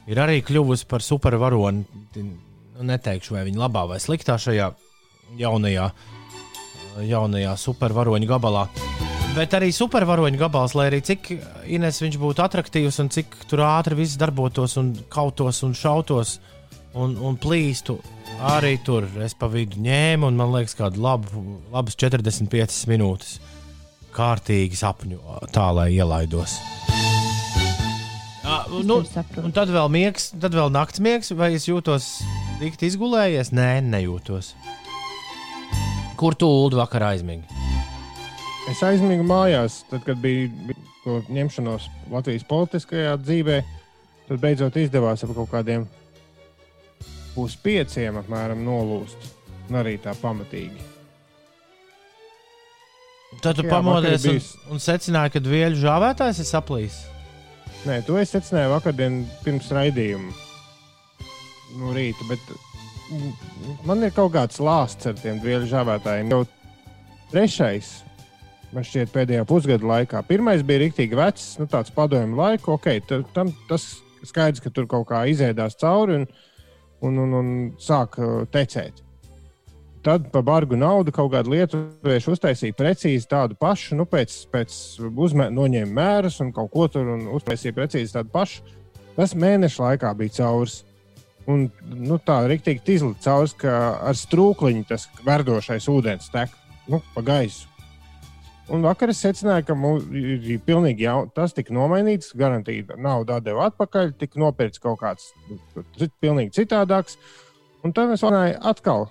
ir 0.08 0.22
arī 0.22 0.38
kļuvusi 0.46 0.86
par 0.88 1.04
supervaroni. 1.04 1.84
Neteikšu, 2.78 3.34
vai 3.34 3.46
viņa 3.48 3.58
labā 3.64 3.84
vai 3.90 3.98
sliktā 4.02 4.36
šajā 4.38 4.68
jaunajā, 5.38 5.88
jaunajā 7.08 7.56
supervaroņu 7.58 8.28
gabalā. 8.30 8.68
Bet 9.34 9.54
arī 9.54 9.68
supervaroņu 9.74 10.38
gabals, 10.40 10.74
lai 10.78 10.88
arī 10.88 11.00
cik 11.04 11.28
Ines 11.70 12.00
viņš 12.02 12.16
būtu 12.18 12.42
attraktīvs 12.42 13.00
un 13.02 13.10
cik 13.12 13.34
tur 13.50 13.62
ātri 13.66 13.98
viss 13.98 14.18
darbotos 14.18 14.78
un 14.80 14.94
kautos 15.12 15.60
un 15.66 15.74
šautos 15.78 16.38
un, 16.98 17.14
un 17.22 17.36
plīstu, 17.38 17.98
arī 18.54 18.78
tur 18.86 19.06
es 19.22 19.36
pa 19.38 19.50
vidu 19.52 19.82
ņēmu 19.84 20.30
un 20.30 20.38
man 20.38 20.54
liekas, 20.54 20.74
kādu 20.78 21.02
labu, 21.04 21.44
labus 21.74 21.98
45 22.00 22.80
minūtes 22.90 23.36
kārtīgi 24.16 24.78
sapņu 24.78 25.20
tā, 25.54 25.68
lai 25.76 25.90
ielaidos. 25.94 26.58
Es 28.48 28.86
nu, 28.88 29.02
un 29.44 29.52
tad 29.52 29.70
vēl 29.70 29.90
miegs, 29.92 30.30
tad 30.40 30.56
vēl 30.56 30.72
nakts 30.72 31.02
miegs, 31.04 31.34
vai 31.36 31.52
es 31.58 31.68
jūtos 31.68 32.08
dikti 32.60 32.88
izgulējies? 32.90 33.52
Nē, 33.54 33.78
nejūtos. 33.86 34.52
Kur 36.18 36.34
tu 36.34 36.48
ulu 36.50 36.80
vakarā 36.80 37.12
aizmigi? 37.14 37.46
Es 38.68 38.82
aizmigu 38.84 39.24
mājās, 39.24 39.82
tad, 39.88 40.02
kad 40.04 40.18
bija 40.20 40.48
bija 40.68 41.20
ņemšanos 41.32 41.86
Latvijas 42.12 42.44
politiskajā 42.48 43.14
dzīvē. 43.22 43.60
Tad 44.28 44.42
beidzot 44.42 44.76
izdevās 44.76 45.22
ap 45.24 45.30
kaut 45.36 45.48
kādiem 45.54 45.86
puspieciem 47.34 48.18
apmēram 48.20 48.60
nolūst. 48.66 49.30
Un 49.68 49.78
arī 49.80 49.94
tā 50.00 50.12
pamatīgi. 50.16 50.84
Tad 53.44 53.58
tu 53.58 53.64
Jā, 53.66 53.70
pamodies 53.70 54.24
un, 54.24 54.34
bijis- 54.34 54.54
un 54.72 54.80
secināji, 54.82 55.34
ka 55.36 55.40
vieļu 55.44 55.78
žāvētājs 55.82 56.40
ir 56.42 56.48
saplīs. 56.48 56.96
Nē, 57.86 58.00
to 58.06 58.16
es 58.18 58.32
secināju 58.34 58.72
vakardien 58.72 59.20
pirms 59.44 59.68
raidījuma. 59.76 60.32
No 61.76 61.92
rīta, 61.92 62.24
bet 62.30 62.40
mm, 63.12 63.32
man 63.88 64.04
ir 64.06 64.12
kaut 64.16 64.32
kāds 64.36 64.60
lāsts 64.62 65.08
ar 65.10 65.16
tiem 65.20 65.40
vielu 65.42 65.68
žāvētājiem. 65.68 66.30
Jau 66.32 66.44
trešais, 67.32 67.90
man 68.72 68.86
šķiet, 68.86 69.12
pēdējā 69.12 69.44
pusgada 69.48 69.88
laikā. 69.90 70.22
Pirmais 70.28 70.64
bija 70.64 70.86
rīktīgi 70.86 71.18
vecs, 71.18 71.50
nu, 71.60 71.68
tāds 71.68 71.92
padomju 71.94 72.38
laika. 72.38 72.72
Okay, 72.78 73.02
ta- 73.04 73.20
tam, 73.36 73.52
tas 73.68 73.98
skaidrs, 74.24 74.64
ka 74.64 74.72
tur 74.72 74.88
kaut 74.88 75.10
kā 75.10 75.26
izēdās 75.28 75.76
cauri 75.80 76.22
un, 76.22 76.26
un, 77.04 77.20
un, 77.26 77.36
un 77.42 77.52
sāk 77.82 78.16
uh, 78.22 78.40
tecēt. 78.52 79.04
Tad 80.08 80.28
par 80.32 80.44
bargu 80.46 80.76
naudu 80.78 81.12
kaut 81.12 81.32
kādu 81.34 81.52
lietuviešu 81.52 82.32
uztaisīja 82.36 82.76
precīzi 82.78 83.28
tādu 83.28 83.56
pašu, 83.58 83.96
nu, 83.98 84.06
pēc, 84.08 84.34
pēc 84.52 84.74
uzmē, 85.10 85.48
noņēma 85.52 85.92
mērus 85.92 86.38
un 86.44 86.52
kaut 86.54 86.70
ko 86.72 86.86
tur 86.92 87.10
un 87.16 87.26
uztaisīja 87.34 87.76
precīzi 87.76 88.14
tādu 88.14 88.30
pašu. 88.32 88.62
Tas 89.18 89.34
mēneša 89.34 89.82
laikā 89.82 90.12
bija 90.16 90.36
caurs. 90.38 90.84
Un, 91.48 91.68
nu, 91.88 92.18
tā 92.20 92.42
rīktīgi 92.44 92.84
tīzli 92.84 93.14
caurs, 93.24 93.54
ka 93.56 93.72
ar 94.04 94.16
strūkliņu 94.18 94.84
tas 94.90 95.06
verdošais 95.24 95.88
ūdens 95.88 96.28
tek 96.34 96.52
nu, 96.92 97.00
pa 97.14 97.24
gaisu. 97.24 97.68
Un 98.68 98.82
vakar 98.84 99.08
es 99.08 99.22
secināju, 99.24 99.64
ka 99.64 99.74
ir 100.20 100.58
pilnīgi 100.66 101.06
jau, 101.06 101.22
tas 101.32 101.54
tika 101.56 101.72
nomainīts, 101.72 102.34
garantīta 102.36 102.98
nauda 103.00 103.38
deva 103.40 103.70
atpakaļ, 103.70 104.12
tika 104.20 104.40
nopirkts 104.42 104.82
kaut 104.82 105.00
kāds 105.00 105.30
nu, 105.48 106.10
pilnīgi 106.20 106.52
citādāks. 106.58 107.16
Un 107.80 107.94
tad 107.96 108.12
es 108.12 108.20
domāju, 108.20 108.58
atkal 108.68 109.06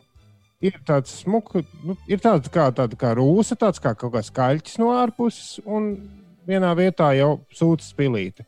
ir 0.61 0.77
tāds 0.85 1.15
smuks, 1.23 1.65
nu, 1.81 1.97
ir 2.05 2.21
tāds 2.21 2.53
kā, 2.53 2.67
tāda 2.75 2.99
kā 2.99 3.15
rūsa, 3.17 3.57
tāds 3.57 3.81
kā 3.81 3.95
kaut 3.97 4.13
kāds 4.13 4.29
kaļķis 4.35 4.77
no 4.81 4.91
ārpuses, 4.93 5.57
un 5.65 5.95
vienā 6.47 6.75
vietā 6.77 7.11
jau 7.17 7.39
sūta 7.53 7.85
spilīte. 7.85 8.45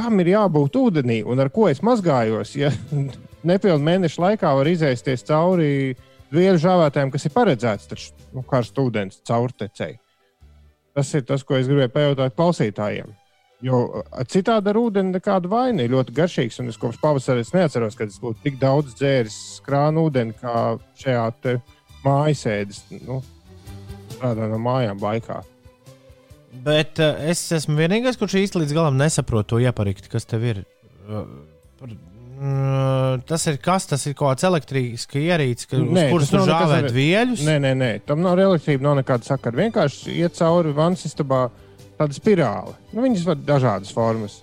Kam 0.00 0.20
ir 0.22 0.32
jābūt 0.32 0.76
ūdenī 0.80 1.18
un 1.28 1.42
ar 1.42 1.50
ko 1.52 1.66
es 1.68 1.82
mazgājos? 1.84 2.54
Ja 2.56 2.70
nepilnīgi 3.50 3.86
mēneša 3.86 4.22
laikā 4.24 4.52
var 4.56 4.70
izēsties 4.70 5.26
cauri 5.28 5.96
vielu 6.32 6.60
žāvētājiem, 6.62 7.10
kas 7.12 7.26
ir 7.26 7.34
paredzēts, 7.34 7.88
taču 7.90 8.12
nu, 8.32 8.44
karsts 8.46 8.80
ūdens 8.80 9.20
caurtecēji. 9.28 9.98
Tas 10.96 11.10
ir 11.14 11.26
tas, 11.26 11.44
ko 11.46 11.58
es 11.58 11.68
gribēju 11.68 11.92
pajautāt 11.94 12.36
klausītājiem. 12.38 13.12
Jo 13.60 14.02
citādi 14.32 14.72
ar 14.72 14.78
ūdeni 14.80 15.12
nekāda 15.18 15.50
vaina 15.52 15.84
ir 15.84 15.92
ļoti 15.92 16.14
garšīgs. 16.16 16.62
Un 16.62 16.72
es 16.72 16.78
kopš 16.80 16.96
pavasara 17.02 17.44
es 17.44 17.52
neatceros, 17.52 17.98
kad 17.98 18.08
es 18.08 18.16
būtu 18.22 18.40
tik 18.46 18.56
daudz 18.62 18.96
dzēris 18.96 19.36
krānu 19.66 20.06
ūdeni 20.08 20.32
kā 20.40 20.78
šajā 21.02 21.58
mājasēdes, 22.00 22.86
nu, 23.04 23.20
strādā 24.14 24.48
no 24.48 24.60
mājām 24.64 25.02
laikā. 25.04 25.42
Bet 26.50 26.98
uh, 26.98 27.14
es 27.30 27.44
esmu 27.54 27.76
vienīgais, 27.78 28.18
kurš 28.18 28.40
īsti 28.42 28.64
līdz 28.64 28.74
galam 28.74 28.96
nesaprot 28.98 29.46
to 29.52 29.60
ieparikt, 29.62 30.08
kas 30.10 30.26
tev 30.26 30.42
ir. 30.48 30.62
Uh, 31.06 31.22
par, 31.78 31.92
uh, 31.94 33.20
tas 33.28 33.44
ir 33.46 33.60
kas? 33.62 33.86
Tas 33.90 34.02
ir 34.10 34.16
kaut 34.18 34.32
kāds 34.32 34.46
elektrīsks 34.48 35.18
ierīcis, 35.20 35.68
ka, 35.70 35.78
uz 35.78 35.94
Nē, 35.94 36.08
kuras 36.10 36.26
tas 36.26 36.34
tu 36.34 36.40
nav 36.40 36.48
nekas 36.48 36.64
žāvēt 36.64 36.88
ar- 36.88 36.96
vieļus. 36.96 37.42
Nē, 37.46 37.56
nē, 37.62 37.72
nē, 37.78 37.90
tam 38.08 38.24
nav 38.26 38.42
elektrība, 38.42 38.82
nav 38.88 38.96
nekāda 38.98 39.28
sakara. 39.30 39.60
Vienkārši 39.62 40.16
iet 40.18 40.34
cauri 40.38 40.74
vannas 40.74 41.06
istabā 41.06 41.44
tāda 42.00 42.16
spirāli. 42.16 42.74
Nu, 42.90 43.04
viņas 43.06 43.28
var 43.28 43.38
dažādas 43.52 43.92
formas. 43.94 44.40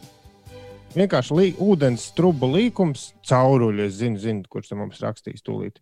Vienkārši 0.96 1.36
lī, 1.36 1.50
ūdens 1.62 2.06
trubu 2.16 2.48
līkums, 2.54 3.10
cauruļi. 3.28 3.84
Es 3.90 4.00
zinu, 4.00 4.22
zinu 4.22 4.48
kurš 4.50 4.72
tam 4.72 4.80
mums 4.86 5.04
rakstīs 5.04 5.44
tūlīt. 5.46 5.82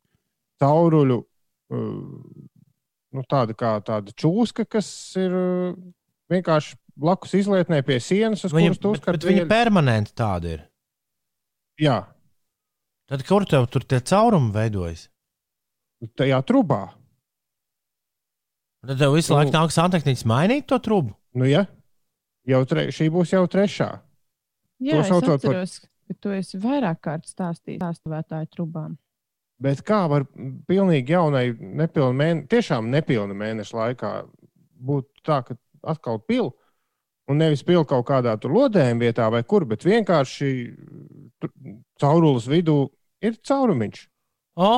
Cauruļu, 0.64 1.20
uh, 1.22 2.50
nu, 3.14 3.24
tāda 3.30 3.54
kā 3.54 3.76
tāda 3.86 4.16
čūska, 4.18 4.66
kas 4.66 4.90
ir 5.22 5.38
uh, 5.38 5.78
vienkārši 6.32 6.76
blakus 6.96 7.34
izlietnē 7.38 7.82
pie 7.86 8.00
sienas, 8.00 8.44
uz 8.48 8.54
Viņa, 8.56 8.72
kuras 8.72 8.80
tu 8.80 8.92
bet, 8.92 9.00
uzskati. 9.00 9.18
bet 9.20 9.30
viņa 9.32 9.48
permanenti 9.52 10.14
tāda 10.16 10.54
ir. 10.58 10.62
Jā, 11.82 12.06
Tad 13.06 13.22
kur 13.28 13.44
tev 13.46 13.68
tur 13.70 13.84
tie 13.86 14.00
caurumi 14.02 14.50
veidojas? 14.56 15.10
tajā 16.18 16.40
trubā. 16.46 16.88
Tad 18.86 18.98
tev 19.00 19.14
visu 19.14 19.34
Nu. 19.34 19.40
laiku 19.40 19.54
nāk 19.54 19.74
santehniķis 19.74 20.26
mainīt 20.30 20.66
to 20.70 20.78
trubu. 20.80 21.14
Nu, 21.34 21.46
ja? 21.46 21.66
jau 22.48 22.62
tre, 22.66 22.88
šī 22.94 23.08
būs 23.14 23.32
jau 23.34 23.46
trešā. 23.50 23.88
Jā, 24.82 25.00
es 25.02 25.08
saucot 25.10 25.42
par- 25.42 25.66
ka 26.08 26.14
tu 26.22 26.30
esi 26.30 26.58
vairāk 26.62 27.00
kārt 27.02 27.26
stāstījis 27.26 27.80
stāstītāju 27.82 28.50
trubām. 28.54 28.98
Bet 29.60 29.82
kā 29.84 30.08
var 30.10 30.26
pilnīgi 30.68 31.10
jaunai, 31.16 31.56
nepilnu 31.58 32.14
mēnešu, 32.14 32.48
tiešām 32.52 32.90
nepilnu 32.92 33.34
mēnešu 33.34 33.74
laikā 33.74 34.12
būt 34.86 35.08
tā, 35.24 35.44
ka 35.48 35.56
atkal 35.88 36.20
pil, 36.22 36.52
un 37.30 37.40
nevis 37.42 37.64
pil 37.66 37.86
kaut 37.88 38.06
kādā 38.10 38.36
tur 38.42 38.54
lodējuma 38.56 39.08
vietā 39.08 39.30
vai 39.34 39.44
kur, 39.48 39.66
bet 39.70 39.86
vienkārši 39.86 40.50
tur 41.42 41.54
caurules 42.02 42.50
vidū 42.50 42.86
ir 43.26 43.40
caurumiņš. 43.46 44.04
O, 44.56 44.74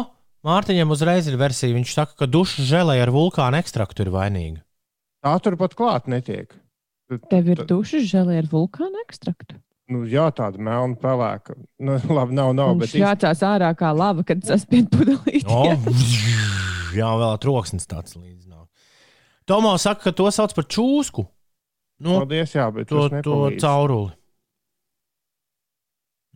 Mārtiņam 0.47 0.93
uzreiz 0.93 1.27
ir 1.27 1.35
versija. 1.39 1.75
Viņš 1.75 1.91
saka, 1.91 2.13
ka 2.21 2.27
dušu 2.29 2.63
žēlē 2.67 2.99
ar 3.03 3.11
vulkānu 3.11 3.59
ekstraktu 3.59 4.05
ir 4.05 4.13
vainīga. 4.13 4.61
Tā 5.25 5.33
turpat 5.43 5.73
klāt 5.75 6.07
netiek. 6.07 6.53
Tev 7.31 7.49
ir 7.51 7.63
dušas 7.67 8.05
žēlē 8.07 8.37
ar 8.43 8.47
vulkānu 8.51 9.01
ekstraktu. 9.05 9.57
Nu, 9.91 10.01
jā, 10.07 10.25
tāda 10.35 10.59
melna 10.59 10.97
pelēka. 10.99 11.55
Nu, 11.79 11.95
labi, 12.11 12.35
nav, 12.35 12.51
nav. 12.55 12.73
Viņš 12.75 12.93
Bet 12.93 12.99
jācās 12.99 13.43
ārā 13.47 13.71
kā 13.79 13.93
lava, 13.95 14.25
kad 14.27 14.43
saspied 14.43 14.89
pudelīti. 14.91 15.47
O, 15.47 15.71
jā, 16.99 17.11
vēl 17.23 17.39
troksnis 17.43 17.87
tāds 17.87 18.17
līdzi 18.19 18.51
Tomo 19.47 19.71
saka, 19.79 20.09
ka 20.09 20.11
to 20.15 20.27
sauc 20.33 20.53
par 20.57 20.67
čūsku. 20.67 21.23
Nu, 22.03 22.19
Paldies, 22.19 22.53
jā, 22.53 22.67
bet 22.73 22.89
to, 22.91 23.07
to 23.25 23.37
cauruli. 23.61 24.11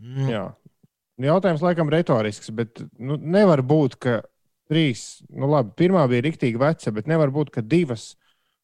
Mm. 0.01 0.29
Jā. 0.31 0.45
Jautājums 1.21 1.61
laikam 1.61 1.91
retorisks, 1.93 2.49
bet 2.55 2.81
nu, 2.97 3.17
nevar 3.19 3.61
būt, 3.61 3.97
ka 4.01 4.15
trīs, 4.71 5.19
nu 5.29 5.49
labi, 5.51 5.75
pirmā 5.77 6.07
bija 6.09 6.25
rīktīgi 6.25 6.57
veca, 6.61 6.93
bet 6.95 7.09
nevar 7.11 7.29
būt, 7.35 7.51
ka 7.53 7.61
divas 7.61 8.15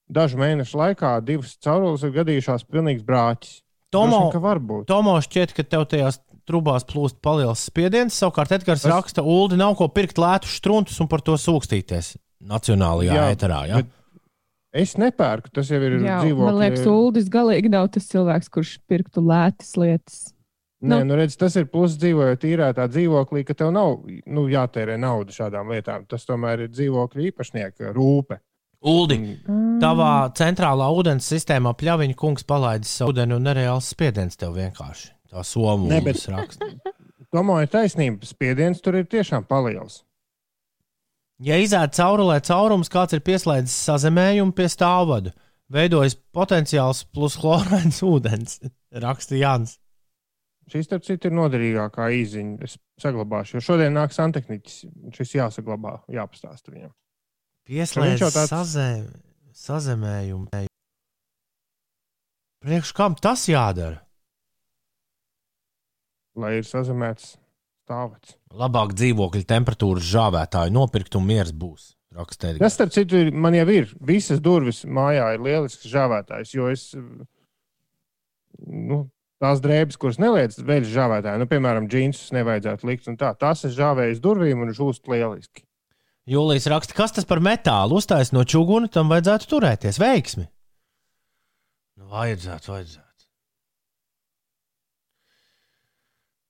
dažu 0.09 0.39
mēnešu 0.39 0.79
laikā 0.79 1.17
divas 1.27 1.57
caurules 1.61 2.05
ir 2.07 2.15
gadījušās 2.15 2.65
pilnīgs 2.71 3.03
brāķis. 3.05 3.59
Tomo, 3.93 4.07
Droši 4.07 4.23
vien, 4.23 4.31
ka 4.33 4.41
var 4.43 4.59
būt. 4.63 4.87
Tomo 4.89 5.13
šķiet, 5.23 5.53
ka 5.55 5.63
tev 5.67 5.85
tajās 5.91 6.17
trubās 6.47 6.83
plūst 6.87 7.19
paliels 7.23 7.67
spiediens. 7.69 8.15
Savukārt 8.17 8.55
Edgars 8.57 8.83
Es- 8.87 8.91
raksta, 8.91 9.21
Ulu 9.23 9.59
nav 9.59 9.75
ko 9.79 9.87
pirkt 9.91 10.17
lētus 10.19 10.57
struntus 10.59 10.97
un 11.03 11.11
par 11.11 11.21
to 11.21 11.35
sūkstīties 11.39 12.15
nacionālajā 12.47 13.13
Jā, 13.13 13.27
ēterā. 13.35 13.61
Ja? 13.69 13.83
bet 13.83 13.93
Es 14.77 14.93
nepērku, 15.00 15.50
tas 15.53 15.69
jau 15.74 15.79
ir 15.81 15.96
dzīvokļi. 16.03 16.46
man 16.46 16.60
liekas, 16.62 16.86
Uldis 16.91 17.29
galīgi 17.34 17.72
nav 17.74 17.88
tas 17.96 18.05
cilvēks, 18.12 18.50
kurš 18.53 18.75
pirktu 18.89 19.24
lētas 19.25 19.74
lietas. 19.79 20.19
Nē, 20.84 21.00
nu- 21.00 21.05
nu, 21.10 21.15
redz, 21.17 21.36
tas 21.41 21.55
ir 21.57 21.65
pluss 21.65 21.98
dzīvojot 21.98 22.43
īrētā 22.46 22.86
dzīvoklī, 22.93 23.41
ka 23.48 23.55
tev 23.57 23.72
nav 23.74 24.03
nu, 24.27 24.43
jātērē 24.51 25.00
nauda 25.01 25.34
šādām 25.34 25.72
lietām. 25.74 26.05
Tas 26.07 26.25
tomēr 26.25 26.67
ir 26.67 26.69
dzīvokļu 26.69 27.31
īpašnieka 27.31 27.93
rūpe. 27.96 28.38
Uldi, 28.86 29.17
Mm. 29.48 29.79
tavā 29.81 30.29
centrālā 30.38 30.86
ūdens 30.93 31.25
sistēmā 31.25 31.74
pļaviņa 31.74 32.15
kungs 32.15 32.43
palaidis 32.46 32.89
savu 32.93 33.12
ūdeni 33.12 33.34
un 33.36 33.43
nereāls 33.43 33.89
spiediens 33.91 34.38
tev 34.38 34.53
vienkārši. 34.53 35.10
Tā 35.34 35.43
somu 35.43 35.88
Ne, 35.89 36.00
bet- 36.00 36.15
raksta. 36.29 36.65
Ir 37.34 37.67
taisnība, 37.67 38.22
spiediens 38.24 38.79
tur 38.81 38.96
ir 38.96 39.05
tiešām 39.05 39.48
paliels. 39.48 40.03
Ja 41.44 41.58
izēd 41.62 41.94
caurulē 41.94 42.39
caurums, 42.41 42.89
kāds 42.89 43.13
ir 43.13 43.22
pieslēdzis 43.25 43.75
sazemējumu 43.91 44.56
pie 44.58 44.65
stāvvadu, 44.74 45.34
veidojas 45.70 46.15
potenciāls 46.34 47.03
plus 47.13 47.36
chlorāns 47.38 48.01
ūdens, 48.06 48.58
raksta 49.06 49.38
Jānis. 49.38 49.75
Šis, 50.67 50.88
starp 50.89 51.06
citu, 51.08 51.29
ir 51.29 51.36
noderīgākā 51.38 52.10
īziņa. 52.12 52.58
Es 52.67 52.74
saglabāšu, 53.00 53.56
jo 53.56 53.62
šodien 53.63 53.94
nāk 53.96 54.12
santehniķis. 54.12 54.82
Šis 55.15 55.36
jāsaglabā, 55.38 55.94
jāpastāsta 56.12 56.74
viņam. 56.74 56.91
Pieslēdzis 57.70 58.36
tāds- 58.36 58.51
sazem, 58.51 59.06
sazemējumu. 59.56 60.50
Priekš 62.65 62.91
kam 62.98 63.15
tas 63.15 63.46
jādara? 63.48 64.01
Lai 66.38 66.58
ir 66.60 66.67
sazemēts 66.67 67.38
stāvats. 67.88 68.36
Labāk 68.52 68.93
dzīvokļa 69.00 69.47
temperatūras 69.47 70.08
žāvētāju 70.12 70.76
nopirkt 70.76 71.15
un 71.17 71.28
miers 71.28 71.56
būs. 71.56 71.93
Raksta 72.17 72.52
Edgars. 72.52 72.63
Tas, 72.63 72.76
starp 72.78 72.93
citu, 72.95 73.19
ir, 73.19 73.34
man 73.36 73.56
jau 73.56 73.67
ir. 73.71 73.91
Visas 74.04 74.41
durvis 74.43 74.84
mājā 74.86 75.34
ir 75.36 75.43
lielisks 75.43 75.88
žāvētājs, 75.91 76.56
jo 76.56 76.71
es. 76.71 76.89
Nu, 78.58 79.06
Tās 79.38 79.60
drēbes, 79.62 80.00
kuras 80.02 80.17
neliec 80.17 80.56
veļas 80.65 80.89
žāvētāji, 80.89 81.38
nu, 81.38 81.45
piemēram, 81.45 81.86
džinsus 81.91 82.32
nevajadzētu 82.34 82.88
likt. 82.89 83.10
un 83.12 83.19
Tā, 83.21 83.36
tās 83.38 83.62
es 83.67 83.76
žāvēju 83.78 84.15
uz 84.15 84.21
durvīm 84.23 84.63
un 84.65 84.73
žūst 84.73 85.06
lieliski. 85.13 85.62
Jūlijas 86.28 86.65
raksta, 86.73 86.95
kas 86.97 87.13
tas 87.13 87.28
par 87.30 87.39
metālu 87.45 88.02
uztaisīt 88.02 88.34
no 88.34 88.41
čūguna, 88.41 88.89
tam 88.89 89.13
vajadzētu 89.13 89.52
turēties. 89.54 90.00
Veiksmi! 90.02 90.47
Nu, 92.02 92.10
vajadzētu, 92.10 92.73
vajadzētu. 92.73 93.07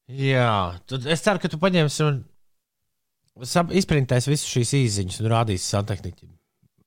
Jā, 0.08 0.78
tad 0.88 1.06
es 1.12 1.22
ceru, 1.26 1.42
ka 1.44 1.50
tu 1.52 1.60
paņemsi 1.60 2.04
un 2.08 2.22
izprintēsi 3.76 4.32
visu 4.32 4.48
šīs 4.56 4.72
īsiņas 4.80 5.20
un 5.22 5.30
rādīsi 5.34 5.68
santehniķim. 5.68 6.32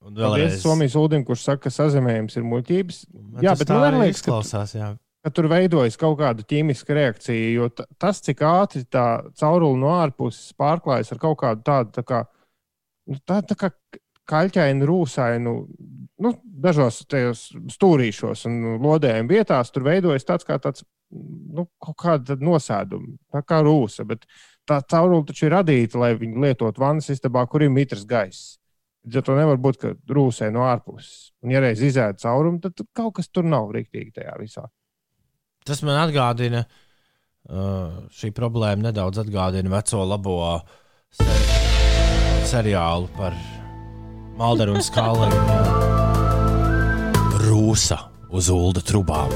Un 0.09 0.17
Paldies 0.17 0.63
Somijas 0.63 0.97
Ulim, 0.97 1.25
kurš 1.29 1.43
saka, 1.45 1.67
ka 1.67 1.73
sazemējums 1.75 2.39
ir 2.41 2.47
muļķības. 2.49 3.01
Man 3.13 3.45
Jā, 3.45 3.53
bet 3.61 3.69
man 3.69 3.85
arī 3.91 3.99
liekas, 4.07 4.23
ka 4.25 4.31
izklausās. 4.33 4.73
Jā. 4.79 4.89
ka 5.21 5.33
tur 5.37 5.51
veidojas 5.53 5.99
kaut 6.01 6.17
kāda 6.23 6.47
ķīmiska 6.49 6.97
reakcija. 6.97 7.51
Jo 7.53 7.69
ta- 7.69 7.85
tas, 8.01 8.23
cik 8.25 8.41
ātri 8.41 8.87
tā 8.89 9.05
caurule 9.37 9.77
no 9.79 9.93
ārpuses 10.01 10.55
pārklājas 10.57 11.13
ar 11.13 11.21
kaut 11.21 11.37
kādu 11.45 11.61
tādu 11.69 11.93
tā 11.99 12.07
kā, 12.09 12.23
nu, 13.13 13.21
tā, 13.29 13.43
tā 13.45 13.59
kā 13.61 13.69
kaļķainu, 14.33 14.89
rūsainu, 14.89 15.55
nu, 16.23 16.33
dažos 16.43 17.03
stūrīšos 17.75 18.47
un 18.51 18.79
lodējuma 18.83 19.31
vietās, 19.31 19.73
tur 19.73 19.87
veidojas 19.89 20.27
tāds 20.29 20.49
kā 20.49 20.59
tāds. 20.63 20.87
Nu, 21.11 21.65
kaut 21.83 21.97
kāda 21.99 22.37
nosēduma, 22.39 23.17
tā 23.35 23.41
kā 23.43 23.57
rūsa. 23.67 24.05
Bet 24.07 24.29
tā 24.69 24.77
caurule 24.93 25.27
taču 25.27 25.49
ir 25.49 25.57
radīta, 25.57 25.99
lai 25.99 26.13
viņi 26.15 26.45
lietotu 26.45 26.79
vannas 26.79 27.11
istabā, 27.11 27.43
kur 27.51 27.65
ir 27.67 27.73
mitrs 27.75 28.05
gaiss. 28.07 28.61
Ja 29.11 29.23
to 29.25 29.35
nevar 29.35 29.59
būt, 29.59 29.81
ka 29.81 29.91
rūsē 30.07 30.53
no 30.55 30.63
ārpuses. 30.69 31.33
Un, 31.43 31.51
ja 31.51 31.65
reiz 31.65 31.83
izēda 31.83 32.15
caurumu, 32.21 32.61
tad 32.63 32.79
kaut 32.95 33.17
kas 33.19 33.27
tur 33.33 33.49
nav 33.49 33.73
rīktīgi 33.75 34.21
tajā 34.21 34.37
visā. 34.39 34.69
Tas 35.67 35.83
man 35.83 35.99
atgādina, 36.05 36.63
uh, 37.49 38.05
šī 38.15 38.31
problēma 38.37 38.91
nedaudz 38.91 39.25
atgādina 39.25 39.73
veco 39.73 40.05
labo 40.07 40.39
seri 41.11 41.51
seriālu 42.51 43.11
par 43.17 43.35
Malderu 44.39 44.79
un 44.79 44.83
Skālēnu. 44.85 46.10
Rūsa 47.71 47.97
uz 48.35 48.49
ULDA 48.51 48.81
trubām. 48.83 49.31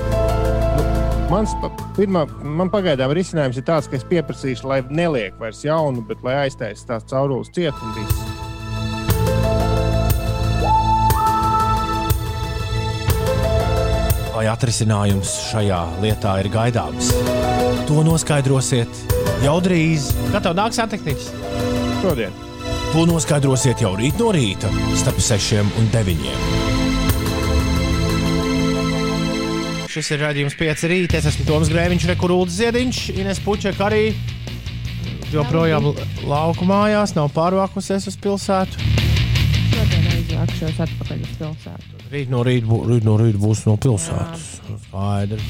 Mans 1.30 1.52
pa- 1.62 1.70
pirmā, 1.94 2.24
man 2.42 2.66
pagaidām 2.66 3.12
risinājums 3.14 3.60
ir 3.60 3.62
tāds, 3.62 3.86
ka 3.86 3.94
es 3.94 4.02
pieprasīšu, 4.10 4.66
lai 4.66 4.80
neliek 4.90 5.38
vairs 5.38 5.60
jaunu, 5.62 6.02
bet 6.08 6.18
lai 6.26 6.34
aiztaisa 6.48 6.88
tās 6.88 7.06
caurules 7.06 7.52
ciet 7.54 7.78
un 7.78 7.94
viss. 7.94 8.18
Vai 14.34 14.48
atrisinājums 14.50 15.30
šajā 15.52 15.80
lietā 16.02 16.34
ir 16.42 16.50
gaidāms? 16.50 17.14
To 17.86 18.02
noskaidrosiet 18.02 18.90
jau 19.46 19.60
drīz. 19.62 20.10
Kad 20.34 20.48
tev 20.48 20.58
nāks 20.58 20.82
attekniķis? 20.82 21.30
Šodien. 22.02 22.34
To 22.90 23.06
noskaidrosiet 23.06 23.86
jau 23.86 23.94
rīt 23.94 24.18
no 24.18 24.34
rīta, 24.34 24.74
starp 24.98 25.22
6 25.22 25.62
un 25.78 25.92
9. 25.94 26.73
Šis 29.94 30.08
ir 30.10 30.24
redzējums 30.24 30.56
5 30.58 30.80
rītā. 30.90 31.20
Es 31.20 31.28
esmu 31.30 31.44
Toms 31.46 31.68
Grēviņš, 31.70 32.04
Rekurūts 32.10 32.56
Ziediņš, 32.56 32.96
Ines 33.14 33.38
Puček 33.44 33.78
arī. 33.78 34.08
Joprojām 35.30 35.92
lauku 36.26 36.66
mājās, 36.66 37.12
nav 37.14 37.28
pārvākusies 37.36 38.08
uz 38.10 38.16
pilsētu. 38.18 38.88
Šodien 39.70 40.08
aizvākšos 40.16 40.82
atpakaļ 40.82 41.22
uz 41.22 41.36
pilsētu. 41.38 42.02
Rīt 42.10 42.34
no 42.34 42.42
rīta, 42.42 42.66
bū, 42.72 42.80
rīt 42.90 43.06
no 43.06 43.14
rīta 43.22 43.38
būs 43.38 43.62
no 43.68 43.76
pilsētas. 43.86 44.48
Skaidrs. 44.88 45.46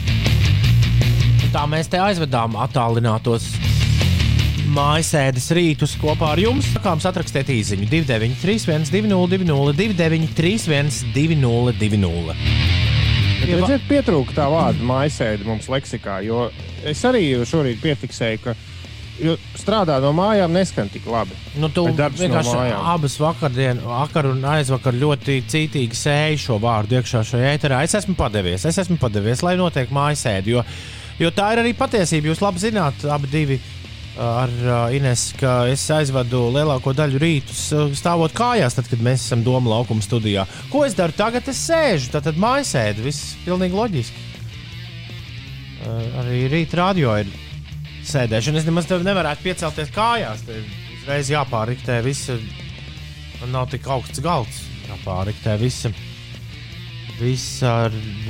Tā 1.56 1.64
mēs 1.70 1.88
te 1.88 2.04
aizvedām 2.04 2.60
attālinātos 2.60 3.48
mājasēdes 4.76 5.48
rītus 5.56 5.96
kopā 6.04 6.34
ar 6.36 6.44
jums. 6.44 6.68
Sākām 6.76 7.00
atrakstīt 7.00 7.56
īsiņu 7.56 7.88
293, 7.88 8.92
202, 8.92 9.72
293, 9.80 11.12
202. 11.16 12.73
Ja 13.44 13.58
redziet, 13.60 13.82
pietrūka 13.88 14.36
tā 14.36 14.46
vārda 14.52 14.86
mājasēde 14.88 15.44
mums 15.48 15.66
leksikā, 15.72 16.20
jo 16.24 16.46
es 16.86 17.02
arī 17.04 17.26
šorīt 17.44 17.82
piefiksēju, 17.82 18.40
ka 18.44 18.54
jo 19.22 19.34
strādā 19.58 19.98
no 20.02 20.10
mājām 20.16 20.54
neskan 20.54 20.88
tik 20.92 21.06
labi. 21.10 21.36
Nu, 21.60 21.68
tu 21.72 21.86
no 21.86 21.94
vienkārši 21.94 22.56
mājām? 22.56 22.88
abas 22.94 23.18
vakardienas, 23.20 23.86
vakar 23.86 24.30
un 24.32 24.42
aizvakar 24.54 24.96
ļoti 24.98 25.38
cītīgi 25.50 25.98
sēju 25.98 26.42
šo 26.46 26.58
vārdu 26.62 26.98
iekšā 26.98 27.22
šajā 27.30 27.54
ēterā. 27.58 27.84
Es 27.86 27.96
esmu 28.00 28.16
padevies, 28.18 28.66
es 28.70 28.80
esmu 28.82 28.98
padevies, 29.02 29.44
lai 29.46 29.54
notiek 29.60 29.92
mājasēde. 29.94 30.56
Jo, 30.56 30.64
jo 31.20 31.32
tā 31.34 31.52
ir 31.54 31.64
arī 31.64 31.74
patiesība. 31.78 32.32
Jūs 32.32 32.42
labi 32.44 32.64
zināt, 32.64 33.06
abi 33.06 33.30
divi 33.30 33.60
ar 34.20 34.50
uh, 34.50 34.94
Inesu, 34.94 35.34
ka 35.40 35.52
es 35.70 35.82
aizvadu 35.90 36.46
lielāko 36.54 36.94
daļu 36.94 37.18
rītus 37.18 37.64
uh, 37.74 37.88
stāvot 37.96 38.34
kājās, 38.36 38.76
tad, 38.76 38.86
kad 38.90 39.02
mēs 39.02 39.26
esam 39.26 39.42
Doma 39.46 39.72
laukuma 39.72 40.04
studijā. 40.04 40.46
Ko 40.70 40.84
es 40.86 40.94
daru 40.94 41.16
tagad? 41.16 41.48
Es 41.50 41.64
sēžu, 41.66 42.12
tad, 42.14 42.28
tad 42.28 42.38
mājasēdi. 42.40 43.04
Viss 43.04 43.34
pilnīgi 43.46 43.78
loģiski. 43.78 44.24
Uh, 45.84 46.06
arī 46.22 46.44
rīta 46.52 46.80
radio 46.84 47.18
ir 47.24 47.32
sēdēšana. 48.06 48.62
Es 48.62 48.70
nemaz 48.70 48.88
tev 48.90 49.04
nevarētu 49.06 49.48
piecelties 49.48 49.92
kājās. 49.94 50.46
Te 50.46 50.62
uzreiz 51.00 51.34
jāpāriktē 51.34 51.98
viss. 52.06 52.30
Man 53.42 53.54
nav 53.58 53.70
tik 53.74 53.86
augsts 53.90 54.22
galds. 54.24 54.62
Jāpāriktē 54.86 55.58
visa, 55.58 55.90
visa 57.18 57.78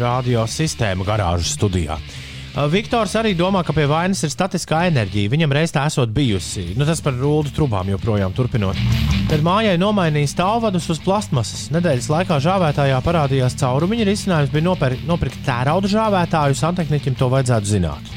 radio 0.00 0.46
sistēma 0.48 1.04
garāžas 1.06 1.58
studijā. 1.58 1.98
Uh, 2.00 2.23
Viktors 2.54 3.16
arī 3.18 3.32
domā, 3.34 3.64
ka 3.66 3.74
pie 3.74 3.88
vainas 3.90 4.20
ir 4.22 4.30
statiskā 4.30 4.84
enerģija. 4.86 5.30
Viņam 5.32 5.54
reiz 5.56 5.72
tā 5.74 5.88
esot 5.90 6.12
bijusi. 6.14 6.68
Nu, 6.78 6.86
tas 6.86 7.00
par 7.02 7.16
rūdu 7.18 7.50
trubām 7.56 7.88
joprojām 7.90 8.30
turpinot. 8.36 8.78
Tad 9.26 9.42
mājai 9.42 9.74
nomainīja 9.80 10.30
stāvvadus 10.30 10.86
uz 10.94 11.00
plastmasas. 11.02 11.66
Nedēļas 11.74 12.06
laikā 12.12 12.38
žāvētājā 12.44 13.00
parādījās 13.02 13.58
caurumiņa. 13.58 14.06
Risinājums 14.06 14.54
bija 14.54 14.68
nopir 14.68 14.94
nopirkt 15.08 15.42
tērauda 15.42 15.90
žāvētāju. 15.90 16.58
Santehniķim 16.60 17.18
to 17.18 17.30
vajadzētu 17.32 17.72
zināt. 17.72 18.14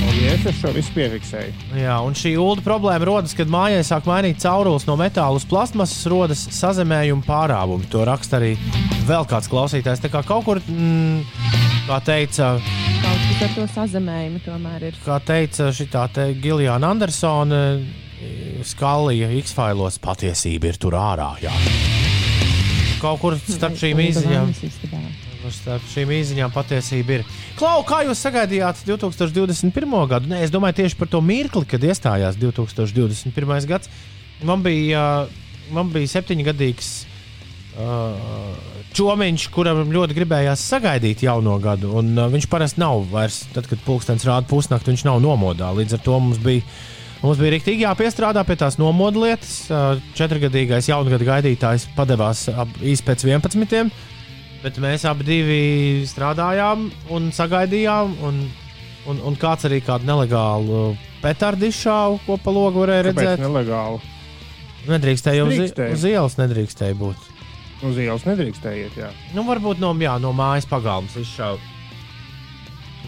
Paldies, 0.00 0.48
es 0.50 0.58
šo 0.58 0.74
visu 0.74 0.90
piefiksēju. 0.96 1.54
Jā, 1.78 2.00
un 2.02 2.18
šī 2.18 2.34
ulu 2.40 2.66
problēma 2.66 3.06
rodas, 3.06 3.36
kad 3.38 3.52
mājai 3.52 3.84
sāk 3.86 4.10
mainīt 4.10 4.42
caurules 4.42 4.88
no 4.90 4.98
metāla 4.98 5.38
uz 5.38 5.46
plastmasas, 5.46 6.02
rodas 6.10 6.42
sazemējuma 6.56 7.22
pārāvumi. 7.28 7.86
To 7.94 8.02
raksta 8.08 8.40
arī 8.40 8.56
vēl 9.06 9.28
kāds 9.30 9.46
klausītājs. 9.52 10.02
Tā 10.02 10.10
kā 10.10 10.26
kaut 10.26 10.48
kur, 10.48 10.62
mm, 10.66 11.65
kā 11.86 12.00
teica, 12.02 12.56
Kaut 13.02 13.20
kas 13.28 13.42
ar 13.46 13.52
to 13.54 13.66
sazemējumu 13.70 14.40
tomēr 14.42 14.88
ir. 14.88 14.96
kā 15.04 15.20
teica 15.22 15.68
šī 15.74 15.86
Giljāna 16.42 16.90
Andersona, 16.90 17.60
skalija 18.66 19.28
X-failos 19.42 19.98
patiesība 20.02 20.72
ir 20.72 20.78
tur 20.80 20.96
ārā. 20.98 21.34
Jā. 21.42 21.52
Kaut 23.00 23.20
kur 23.20 23.36
starp 23.38 23.76
šīm 23.78 24.00
izziņām. 24.08 24.52
Starp 25.46 25.84
šīm 25.92 26.10
izziņām 26.10 26.50
patiesība 26.50 27.20
ir. 27.20 27.26
Klau, 27.58 27.84
kā 27.86 28.00
jūs 28.08 28.18
sagaidījāt 28.24 28.82
2021. 28.88 29.98
gadu? 30.10 30.32
Nē, 30.32 30.40
es 30.42 30.50
domāju 30.50 30.80
tieši 30.80 30.98
par 30.98 31.12
to 31.12 31.20
mirkli, 31.22 31.62
kad 31.70 31.84
iestājās 31.86 32.38
2021. 32.40 33.68
gads. 33.70 33.92
Man 34.42 34.64
bija, 34.64 35.28
man 35.70 35.92
bija 35.94 36.10
septiņgadīgs 36.16 36.90
uh, 37.78 38.75
čomiņš, 38.96 39.46
kuram 39.54 39.92
ļoti 39.92 40.16
gribējās 40.16 40.64
sagaidīt 40.72 41.24
jauno 41.26 41.56
gadu. 41.62 41.92
Un, 42.00 42.12
uh, 42.16 42.28
viņš 42.32 42.48
parasti 42.52 42.82
nav 42.82 43.04
vairs, 43.12 43.42
tad, 43.54 43.68
kad 43.70 43.82
pulkstenis 43.86 44.26
rāda 44.28 44.48
pusnakti, 44.50 44.92
viņš 44.92 45.06
nav 45.08 45.20
nomodā. 45.24 45.70
Līdz 45.76 45.98
ar 45.98 46.04
to 46.06 46.20
mums 46.22 46.42
bija. 46.42 46.64
Mums 47.22 47.38
bija 47.40 47.54
rīktīgi 47.54 47.86
jāpiestrādā 47.86 48.42
pie 48.44 48.58
tās 48.60 48.76
nomodu 48.80 49.22
lietas. 49.24 49.54
Uh, 49.72 50.02
Četrgadīgais 50.18 50.90
jaungada 50.90 51.24
gaidītājs 51.26 51.88
padevās 51.96 52.44
īsi 52.84 53.06
pēc 53.06 53.24
11. 53.24 53.88
Bet 54.62 54.78
mēs 54.82 55.06
abi 55.08 55.40
strādājām 56.08 56.88
un 57.16 57.30
sagaidījām. 57.34 58.18
Un, 58.26 58.44
un, 59.06 59.22
un 59.30 59.38
kāds 59.40 59.66
arī 59.68 59.80
kādu 59.84 60.08
nelegālu 60.08 60.90
petardu 61.22 61.70
izšāva, 61.70 62.18
ko 62.26 62.36
pa 62.42 62.54
logu 62.54 62.84
varēja 62.84 63.08
Kāpēc 63.08 63.22
redzēt. 63.22 63.44
nelegāli? 63.46 64.12
Nedrīkstēja 64.86 65.46
uz, 65.46 65.72
uz 65.96 66.04
ielas, 66.06 66.36
nedrīkstēja 66.38 66.98
būt. 66.98 67.35
Uz 67.84 67.98
ielas 68.00 68.24
nedrīkstēja 68.24 68.86
iet. 68.86 68.94
Jā. 68.96 69.10
Nu, 69.36 69.44
varbūt 69.44 69.80
no, 69.82 69.92
jā, 70.00 70.14
no 70.22 70.32
mājas 70.36 70.68
pagalmas 70.68 71.16
izšāva 71.20 71.60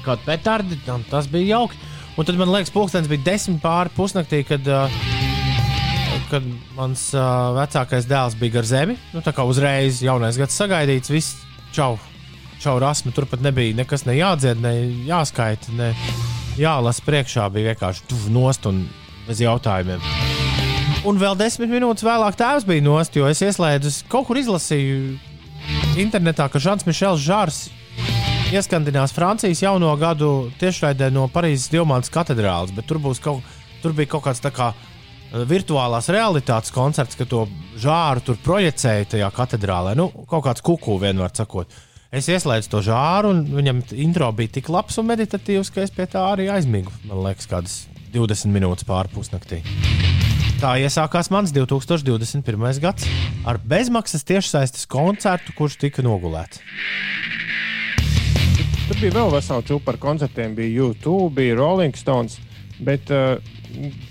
kādu 0.05 0.25
petardu. 0.27 0.77
tam 0.87 1.05
Tas 1.09 1.29
bija 1.31 1.59
jauki. 1.59 1.79
Un 2.19 2.27
tad 2.27 2.39
man 2.41 2.51
liekas, 2.51 2.73
pulkstenis 2.75 3.11
bija 3.11 3.25
desmit 3.31 3.61
pāri 3.63 3.93
pusnaktī, 3.95 4.43
kad, 4.47 4.67
kad 6.33 6.49
mans 6.75 7.05
vecākais 7.15 8.09
dēls 8.11 8.37
bija 8.41 8.59
gar 8.59 8.69
zemi. 8.69 8.99
Nu, 9.15 9.23
tā 9.23 9.35
kā 9.37 9.47
uzreiz 9.47 10.03
jaunais 10.03 10.41
gads 10.41 10.59
sagaidīts, 10.59 11.13
viss 11.15 11.39
čau. 11.77 11.95
Čau, 12.59 12.75
rasmi, 12.83 13.15
tur 13.15 13.29
pat 13.31 13.45
nebija 13.45 13.77
nekas 13.79 14.03
ne 14.09 14.17
jādzied, 14.19 14.59
ne 14.59 14.73
jāskaita, 15.07 15.77
ne 15.79 15.93
jālasa 16.59 17.07
priekšā. 17.07 17.47
Bija 17.55 17.77
vienkārši 17.77 18.09
tuvu 18.11 18.35
nost 18.35 18.67
un 18.67 18.83
bez 19.29 19.45
jautājumiem. 19.45 20.18
Un 21.09 21.17
vēl 21.17 21.39
desmit 21.41 21.71
minūtes 21.73 22.05
vēlāk 22.05 22.35
tēvs 22.37 22.67
bija 22.69 22.85
nost, 22.85 23.15
jo 23.17 23.25
es 23.31 23.41
ieslēdzu, 23.41 23.89
es 23.89 24.03
kaut 24.13 24.27
kur 24.29 24.37
izlasīju 24.37 25.15
internetā, 26.03 26.51
ka 26.53 26.61
Žants 26.61 26.85
Mišels 26.85 27.23
Žārs 27.25 27.61
ieskandinās 28.53 29.15
Francijas 29.17 29.63
jauno 29.63 29.95
gadu 29.97 30.51
tiešraidē 30.61 31.09
no 31.15 31.25
Parīzes 31.33 31.71
Dievmātes 31.73 32.13
katedrāles, 32.13 32.75
bet 32.77 32.85
tur, 32.91 33.01
kaut, 33.25 33.41
tur 33.81 33.97
bija 33.97 34.13
kaut 34.13 34.27
kāds 34.27 34.45
tā 34.45 34.53
kā 34.53 34.69
eh, 34.75 35.47
virtuālās 35.49 36.11
realitātes 36.13 36.75
koncerts, 36.77 37.17
ka 37.17 37.25
to 37.25 37.47
žāru 37.81 38.27
tur 38.29 38.41
projicēja 38.45 39.09
tajā 39.17 39.33
katedrālē. 39.41 39.97
Nu, 39.97 40.11
kaut 40.29 40.45
kāds 40.45 40.65
kuku 40.65 41.01
vienmēr 41.01 41.33
sakot. 41.33 41.73
Es 42.13 42.29
ieslēdzu 42.29 42.73
to 42.73 42.85
žāru, 42.85 43.33
un 43.33 43.45
viņam 43.57 43.81
intro 43.97 44.29
bija 44.37 44.59
tik 44.61 44.69
labs 44.73 45.01
un 45.01 45.09
meditatīvs, 45.09 45.73
ka 45.73 45.89
es 45.89 45.93
pie 45.93 46.05
tā 46.05 46.29
arī 46.35 46.53
aizmigu. 46.53 46.93
Man 47.09 47.25
liekas, 47.31 47.49
kādas 47.49 47.83
20 48.13 48.53
minūtes 48.53 48.89
pāri 48.89 49.13
pusnaktī. 49.17 49.65
Tā 50.59 50.73
iesākās 50.83 51.29
mans 51.31 51.53
2021. 51.55 52.81
gads 52.83 53.05
ar 53.47 53.61
bezmaksas 53.63 54.25
tiešsaistes 54.27 54.89
koncertu, 54.91 55.53
kurš 55.55 55.77
tika 55.79 56.03
nogulēts. 56.03 56.59
Tur 58.89 58.99
bija 58.99 59.13
vēl 59.21 59.31
vesela 59.37 59.63
čūpa 59.63 59.87
par 59.93 60.01
koncertiem. 60.03 60.57
Bija 60.59 60.81
YouTube, 60.81 61.29
bija 61.37 61.55
Rolling 61.61 61.95
Stones. 61.95 62.41
Bet, 62.83 63.07
uh, 63.15 63.39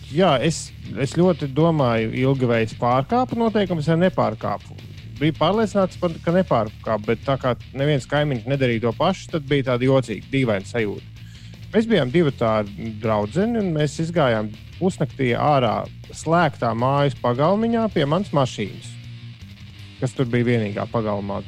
jā, 0.07 0.37
es, 0.39 0.69
es 0.95 1.17
ļoti 1.19 1.51
domāju, 1.51 2.13
ilgi 2.15 2.47
vai 2.47 2.61
es 2.63 2.77
pārkāpu 2.79 3.35
noteikumus, 3.41 3.91
vai 3.91 3.99
nepārkāpu. 4.05 4.79
Bija 5.19 5.35
pārliecināts, 5.41 5.99
par, 5.99 6.15
ka 6.23 6.31
nepārkāpu, 6.31 7.09
bet 7.09 7.27
tā 7.27 7.35
kā 7.43 7.57
neviens 7.75 8.07
kaimiņš 8.07 8.47
nedarīja 8.47 8.85
to 8.87 8.95
pašu, 8.95 9.33
tad 9.35 9.51
bija 9.51 9.73
tāda 9.73 9.91
jocīga, 9.91 10.31
dīvaina 10.31 10.71
sajūta. 10.71 11.27
Mēs 11.75 11.91
bijām 11.91 12.11
divi 12.15 12.31
tādi 12.39 12.93
draugi, 13.03 13.43
un 13.43 13.73
mēs 13.75 13.99
gājām 14.15 14.53
pusnaktī 14.79 15.33
ārā 15.35 15.81
slēgtā 16.15 16.71
mājas 16.77 17.17
pagalmiņā 17.21 17.87
pie 17.93 18.05
manas 18.05 18.31
mašīnas 18.35 18.93
kas 19.97 20.13
tur 20.13 20.27
bija 20.29 20.45
vienīgā 20.45 20.85
pagalmā. 20.91 21.39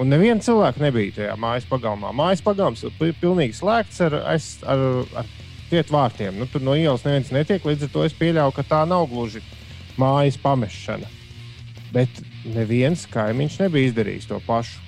Un 0.00 0.08
neviena 0.08 0.40
cilvēka 0.44 0.80
nebija 0.80 1.16
tajā 1.18 1.34
mājas 1.40 1.66
pagalmā. 1.68 2.12
Mājas 2.16 2.42
pagalms 2.44 2.84
ir 2.86 2.94
pi- 2.96 3.12
pilnīgi 3.20 3.58
slēgts 3.58 4.00
ar, 4.06 4.16
aiz- 4.32 4.64
ar, 4.64 4.84
ar 5.20 5.28
cietu 5.68 5.92
vārtiem. 5.92 6.38
Nu, 6.40 6.48
tur 6.48 6.64
no 6.64 6.76
ielas 6.78 7.04
neviens 7.04 7.32
netiek, 7.34 7.64
līdz 7.64 7.88
ar 7.88 7.92
to 7.92 8.04
es 8.08 8.16
pieļauju, 8.16 8.54
ka 8.56 8.64
tā 8.64 8.82
nav 8.88 9.08
gluži 9.12 9.42
mājas 10.00 10.38
pamešana. 10.40 11.08
Bet 11.92 12.22
neviens 12.44 13.06
kaimiņš 13.12 13.60
nebija 13.64 13.92
izdarījis 13.92 14.28
to 14.30 14.40
pašu. 14.46 14.80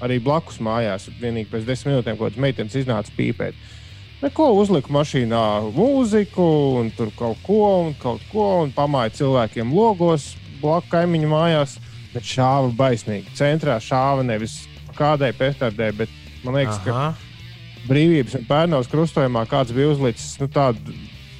Arī 0.00 0.16
blakus 0.22 0.62
mājās, 0.64 1.10
vienīgi 1.20 1.50
pēc 1.50 1.66
desmit 1.68 1.92
minūtēm, 1.92 2.16
kad 2.16 2.38
meitenes 2.40 2.76
iznāca 2.78 3.12
pīpēt. 3.18 3.58
Neko 4.20 4.50
uzlika 4.60 4.92
mašīnā, 4.92 5.42
mūziku, 5.72 6.44
un 6.76 6.90
tur 6.92 7.08
kaut 7.16 7.38
ko, 7.40 7.60
un 7.86 7.94
kaut 7.96 8.20
ko, 8.28 8.48
un 8.66 8.72
pamāja 8.76 9.14
cilvēkiem 9.16 9.70
logos, 9.72 10.34
blakus 10.60 10.90
kaimiņu 10.92 11.30
mājās. 11.30 11.78
Bet 12.10 12.26
šāva 12.26 12.68
baisnīgi. 12.76 13.32
Centrā 13.38 13.78
šāva 13.80 14.24
nevis 14.26 14.64
kādai 14.98 15.30
pētardē, 15.38 15.92
bet 15.96 16.10
man 16.44 16.58
liekas, 16.58 16.80
ka 16.84 16.92
Aha. 16.92 17.10
brīvības 17.86 18.34
un 18.40 18.48
pērnavas 18.48 18.90
krustojumā 18.90 19.44
kāds 19.48 19.72
bija 19.72 19.92
uzlicis 19.94 20.34
nu, 20.42 20.48
tādu 20.52 20.92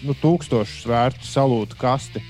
nu, 0.06 0.14
tūkstošu 0.22 0.84
svērtu 0.84 1.26
salūtu 1.26 1.76
kasti. 1.80 2.22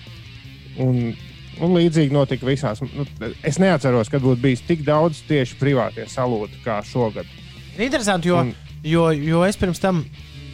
Un, 0.81 1.13
un 1.61 1.77
līdzīgi 1.77 2.17
notika 2.17 2.49
visās. 2.49 2.81
Nu, 2.83 3.07
es 3.47 3.61
neatceros, 3.63 4.11
kad 4.11 4.25
būtu 4.25 4.41
bijis 4.43 4.65
tik 4.67 4.83
daudz 4.89 5.21
tieši 5.29 5.61
privātie 5.61 6.09
salūti 6.11 6.59
kā 6.65 6.81
šogad. 6.89 7.29
Interesanti, 7.77 8.33
jo, 8.33 8.41
Un- 8.41 8.57
jo, 8.83 9.11
jo 9.15 9.45
es 9.47 9.61
pirms 9.61 9.79
tam 9.85 10.03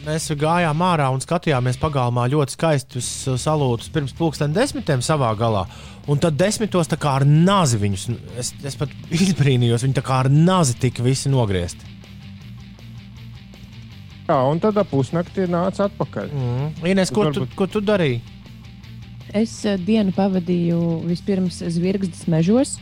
mēs 0.07 0.29
gājām 0.39 0.81
ārā 0.87 1.09
un 1.11 1.21
skatījāmies 1.23 1.79
pagalmā 1.81 2.27
ļoti 2.31 2.55
skaistus 2.55 3.09
uh, 3.27 3.35
salūtus 3.39 3.91
pirms 3.93 4.15
pulksten 4.17 4.55
desmitiem 4.55 5.03
savā 5.05 5.33
galā. 5.39 5.65
Un 6.07 6.21
tad 6.23 6.37
desmitos 6.39 6.87
tā 6.87 6.95
kā 6.99 7.17
ar 7.19 7.25
nazi 7.27 7.79
viņus, 7.81 8.07
es, 8.39 8.53
es 8.63 8.79
pat 8.79 8.93
izbrīnījos, 9.25 9.83
viņi 9.85 9.99
tā 9.99 10.05
kā 10.07 10.21
ar 10.23 10.31
nazi 10.31 10.77
tika 10.79 11.03
visi 11.05 11.31
nogriezti. 11.33 11.93
Jā, 14.27 14.41
un 14.43 14.59
tad 14.59 14.75
ap 14.79 14.89
pusnaktī 14.91 15.45
nāca 15.47 15.85
atpakaļ. 15.87 16.31
Mm. 16.35 16.71
Ines, 16.91 17.11
ko, 17.15 17.29
tu, 17.29 17.45
Varbūt- 17.45 17.55
ko 17.55 17.67
tu 17.71 17.79
darīji? 17.83 18.19
Es 19.35 19.53
eh, 19.67 19.77
dienu 19.79 20.11
pavadīju 20.15 20.79
vispirms 21.07 21.61
Zvirgzdas 21.75 22.27
mežos, 22.31 22.77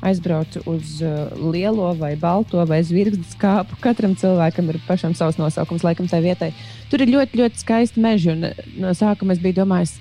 aizbraucu 0.00 0.62
uz 0.66 1.00
uh, 1.02 1.30
lielo 1.52 1.92
vai 1.98 2.14
balto 2.16 2.62
vai 2.66 2.82
zvirgzdas 2.86 3.34
kāpu. 3.38 3.78
Katram 3.82 4.14
cilvēkam 4.18 4.70
ir 4.70 4.80
pašam 4.86 5.14
savs 5.18 5.38
nosaukums, 5.40 5.84
laikam, 5.86 6.08
tai 6.10 6.20
vietai. 6.22 6.52
Tur 6.90 7.02
ir 7.02 7.12
ļoti, 7.14 7.40
ļoti 7.40 7.62
skaisti 7.64 8.02
meži. 8.02 8.36
Eh, 8.36 8.62
no 8.78 8.94
sākuma 8.96 9.34
es 9.34 9.42
biju 9.42 9.60
domājis, 9.60 9.96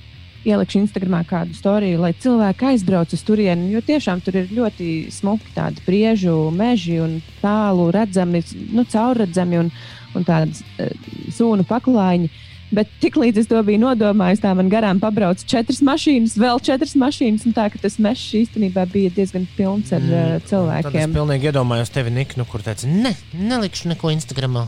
ielikšu 0.48 0.84
Instagramā 0.84 1.24
kādu 1.28 1.58
storiju, 1.58 2.00
lai 2.04 2.14
cilvēki 2.16 2.70
aizbrauc 2.72 3.14
uz 3.14 3.24
turieni. 3.26 3.72
Jo 3.74 3.82
tiešām 3.84 4.22
tur 4.24 4.38
ir 4.40 4.52
ļoti 4.54 5.10
smuki 5.12 5.52
tādi 5.56 5.84
priežu 5.86 6.38
meži 6.56 7.02
un 7.04 7.18
tālu 7.42 7.90
redzami, 7.92 8.44
nu, 8.72 8.86
caurredzami 8.88 9.64
un, 9.64 9.72
un 10.16 10.28
tādas 10.28 10.62
uh, 10.78 10.94
sūnu 11.34 11.66
paklājiņi. 11.68 12.32
Bet 12.68 12.90
tiklīdz 13.00 13.40
es 13.40 13.48
to 13.48 13.60
biju 13.64 13.80
nodomājis, 13.80 14.42
tā 14.44 14.52
man 14.58 14.68
garām 14.72 15.00
pabrauca 15.00 15.46
četras 15.48 15.80
mašīnas, 15.88 16.36
vēl 16.36 16.60
četras 16.60 16.98
mašīnas. 17.00 17.46
un 17.48 17.56
Tā 17.56 17.70
ka 17.72 17.80
tas 17.80 17.96
mežs 18.04 18.26
īstenībā 18.42 18.84
bija 18.92 19.14
diezgan 19.16 19.48
pilns 19.56 19.94
ar 19.96 20.04
mm, 20.04 20.42
es 20.42 20.50
cilvēkiem. 20.52 21.14
pilnīgi 21.16 21.48
iedomājos 21.48 21.94
tevi, 21.96 22.12
Nik, 22.18 22.36
nu, 22.36 22.44
kur 22.50 22.66
teici, 22.66 22.90
ne, 22.92 23.14
nelikšu 23.32 23.94
neko 23.94 24.12
Instagramā. 24.12 24.66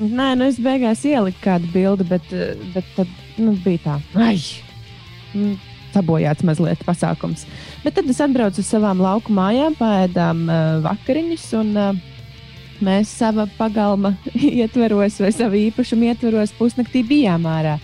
Nē, 0.00 0.30
nu 0.40 0.46
es 0.48 0.56
beigās 0.64 1.04
ieliku 1.04 1.42
kādu 1.44 1.68
bildi, 1.74 2.06
bet, 2.08 2.32
eh, 2.32 2.56
bet 2.72 2.88
tad 2.96 3.08
nu, 3.36 3.52
bija 3.60 3.84
tā. 3.84 3.96
Ai! 4.16 4.38
Sabojāts 5.92 6.46
mazliet 6.46 6.80
pasākums. 6.86 7.44
Bet 7.84 7.98
tad 7.98 8.08
es 8.08 8.20
atbraucu 8.22 8.62
uz 8.62 8.70
savām 8.70 9.02
lauku 9.02 9.34
mājām, 9.34 9.76
pēdām 9.76 10.46
uh, 10.46 10.78
vakariņas, 10.86 11.44
un 11.58 11.72
uh, 11.76 11.98
mēs 12.84 13.12
savā 13.20 13.46
pagalma 13.58 14.14
ietveros 14.62 15.20
vai 15.22 15.32
savu 15.34 15.58
īpašumu 15.60 16.10
ietveros 16.10 16.54
pusnaktī 16.58 17.04
bijām 17.06 17.46
ārā. 17.48 17.78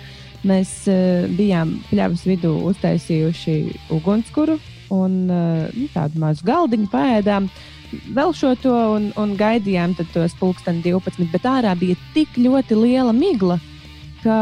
Mēs 0.46 0.72
uh, 0.90 1.26
bijām 1.36 1.78
pļavas 1.90 2.26
vidū 2.28 2.52
uztaisījuši 2.70 3.56
ugunskura 3.96 4.58
un 4.94 5.24
uh, 5.32 5.86
tādu 5.94 6.20
mazu 6.22 6.46
galdiņu 6.46 6.90
pēdām. 6.92 7.48
Vēl 8.14 8.34
šo 8.34 8.52
to 8.60 8.74
un, 8.96 9.08
un 9.18 9.34
gaidījām 9.38 9.94
tos 10.12 10.34
pulksten 10.38 10.82
12, 10.84 11.30
bet 11.32 11.46
ārā 11.46 11.74
bija 11.78 11.96
tik 12.14 12.38
ļoti 12.38 12.78
liela 12.78 13.14
migla, 13.16 13.58
ka 14.22 14.38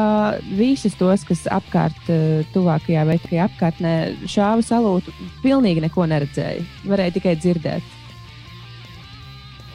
visas 0.57 0.97
tos, 1.01 1.25
kas 1.29 1.45
apkārt, 1.53 2.09
uh, 2.13 2.45
tuvākajā 2.57 3.05
vai 3.09 3.19
tikai 3.23 3.43
apkārtnē 3.47 3.97
šāva 4.29 4.65
salūtu, 4.65 5.13
pilnīgi 5.45 5.85
neko 5.85 6.09
neredzēja. 6.11 6.65
Varēja 6.89 7.19
tikai 7.19 7.37
dzirdēt. 7.41 8.04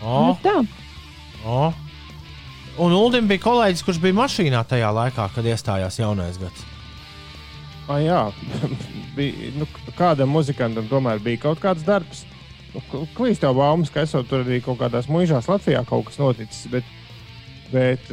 O, 0.04 0.16
Nu, 0.30 0.36
tā. 0.44 0.56
o. 1.46 1.74
Un 2.80 2.94
Uldim 2.96 3.28
bija 3.28 3.44
kolēģis, 3.44 3.84
kurš 3.84 3.98
bija 4.00 4.16
mašīnā 4.22 4.62
tajā 4.70 4.90
laikā, 4.96 5.26
kad 5.36 5.48
iestājās 5.52 5.98
jaunais 6.00 6.38
gads. 6.40 6.64
Ah, 7.90 7.98
jā, 8.00 8.20
bija, 9.18 9.50
nu, 9.60 9.68
kādam 9.98 10.30
muzikantam 10.32 10.88
tomēr 10.88 11.20
bija 11.26 11.42
kaut 11.50 11.60
kāds 11.64 11.84
darbs. 11.84 12.24
Nu, 12.72 12.84
Klīst 13.18 13.44
jau 13.44 13.52
baumas, 13.58 13.90
ka 13.92 14.04
esot 14.06 14.30
tur 14.30 14.44
arī 14.46 14.62
kaut 14.64 14.78
kādās 14.80 15.10
mūžās 15.12 15.50
Latvijā 15.50 15.82
kaut 15.90 16.06
kas 16.08 16.20
noticis. 16.22 16.68
Bet, 16.72 16.86
bet 17.74 18.12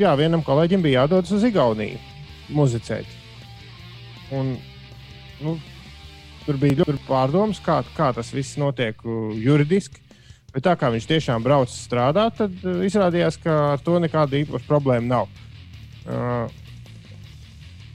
jā, 0.00 0.14
vienam 0.18 0.42
kolēģim 0.46 0.82
bija 0.82 1.02
jādodas 1.04 1.34
uz 1.36 1.44
Igauniju 1.44 2.00
muzicēt. 2.56 3.06
Un, 4.34 4.54
nu, 5.44 5.58
tur 6.46 6.58
bija 6.62 6.80
ļoti 6.80 7.04
pārdomas, 7.06 7.60
kā, 7.62 7.82
kā 7.98 8.10
tas 8.16 8.32
viss 8.34 8.56
notiek 8.58 8.98
juridiski. 9.38 10.00
Bet 10.56 10.64
tā 10.64 10.72
kā 10.80 10.88
viņš 10.94 11.08
tiešām 11.10 11.44
brauc 11.44 11.72
strādāt, 11.72 12.38
tad 12.40 12.62
uh, 12.64 12.80
izrādījās, 12.88 13.36
ka 13.42 13.56
ar 13.74 13.82
to 13.84 13.98
nekāda 14.00 14.40
īpaša 14.40 14.68
problēma 14.70 15.12
nav. 15.18 15.42
Uh, 16.06 16.62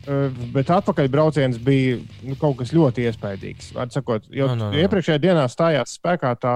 Uh, 0.01 0.33
Bet 0.49 0.69
atpakaļbrauciens 0.73 1.59
bija 1.61 1.99
nu, 2.25 2.33
kaut 2.41 2.55
kas 2.57 2.71
ļoti 2.73 3.03
iespaidīgs. 3.05 3.67
Vārds 3.75 3.93
Sakot, 3.93 4.23
jau 4.33 4.47
No, 4.49 4.55
no, 4.57 4.69
no. 4.73 4.79
iepriekšējā 4.81 5.19
dienā 5.21 5.43
stājās 5.51 5.93
spēkā 5.99 6.31
tā 6.41 6.53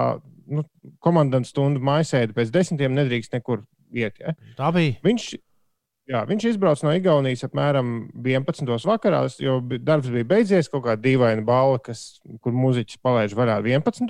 nu, 0.50 0.64
komandas 0.98 1.52
stunda 1.54 1.78
maisēde. 1.78 2.34
Pēc 2.34 2.50
desmitiem 2.56 2.96
nedrīkst 2.98 3.38
nekur 3.38 3.62
iet. 3.94 4.18
Ja? 4.18 4.34
Tā 4.58 4.72
bija. 4.74 4.96
Viņš, 5.06 5.28
jā, 6.10 6.24
viņš 6.26 6.48
izbrauca 6.56 6.88
no 6.88 6.96
Igaunijas 6.98 7.46
apmēram 7.46 7.94
11. 8.18 8.74
vakarā, 8.90 9.22
jo 9.38 9.60
darbs 9.78 10.10
bija 10.10 10.32
beidzies. 10.34 10.72
Kaut 10.74 10.88
kāda 10.88 11.06
dīvaina 11.06 11.46
balva, 11.46 11.78
kas, 11.86 12.18
kur 12.42 12.58
muzeķis 12.58 12.98
palaiž 13.06 13.38
varā 13.38 13.60
11. 13.62 14.10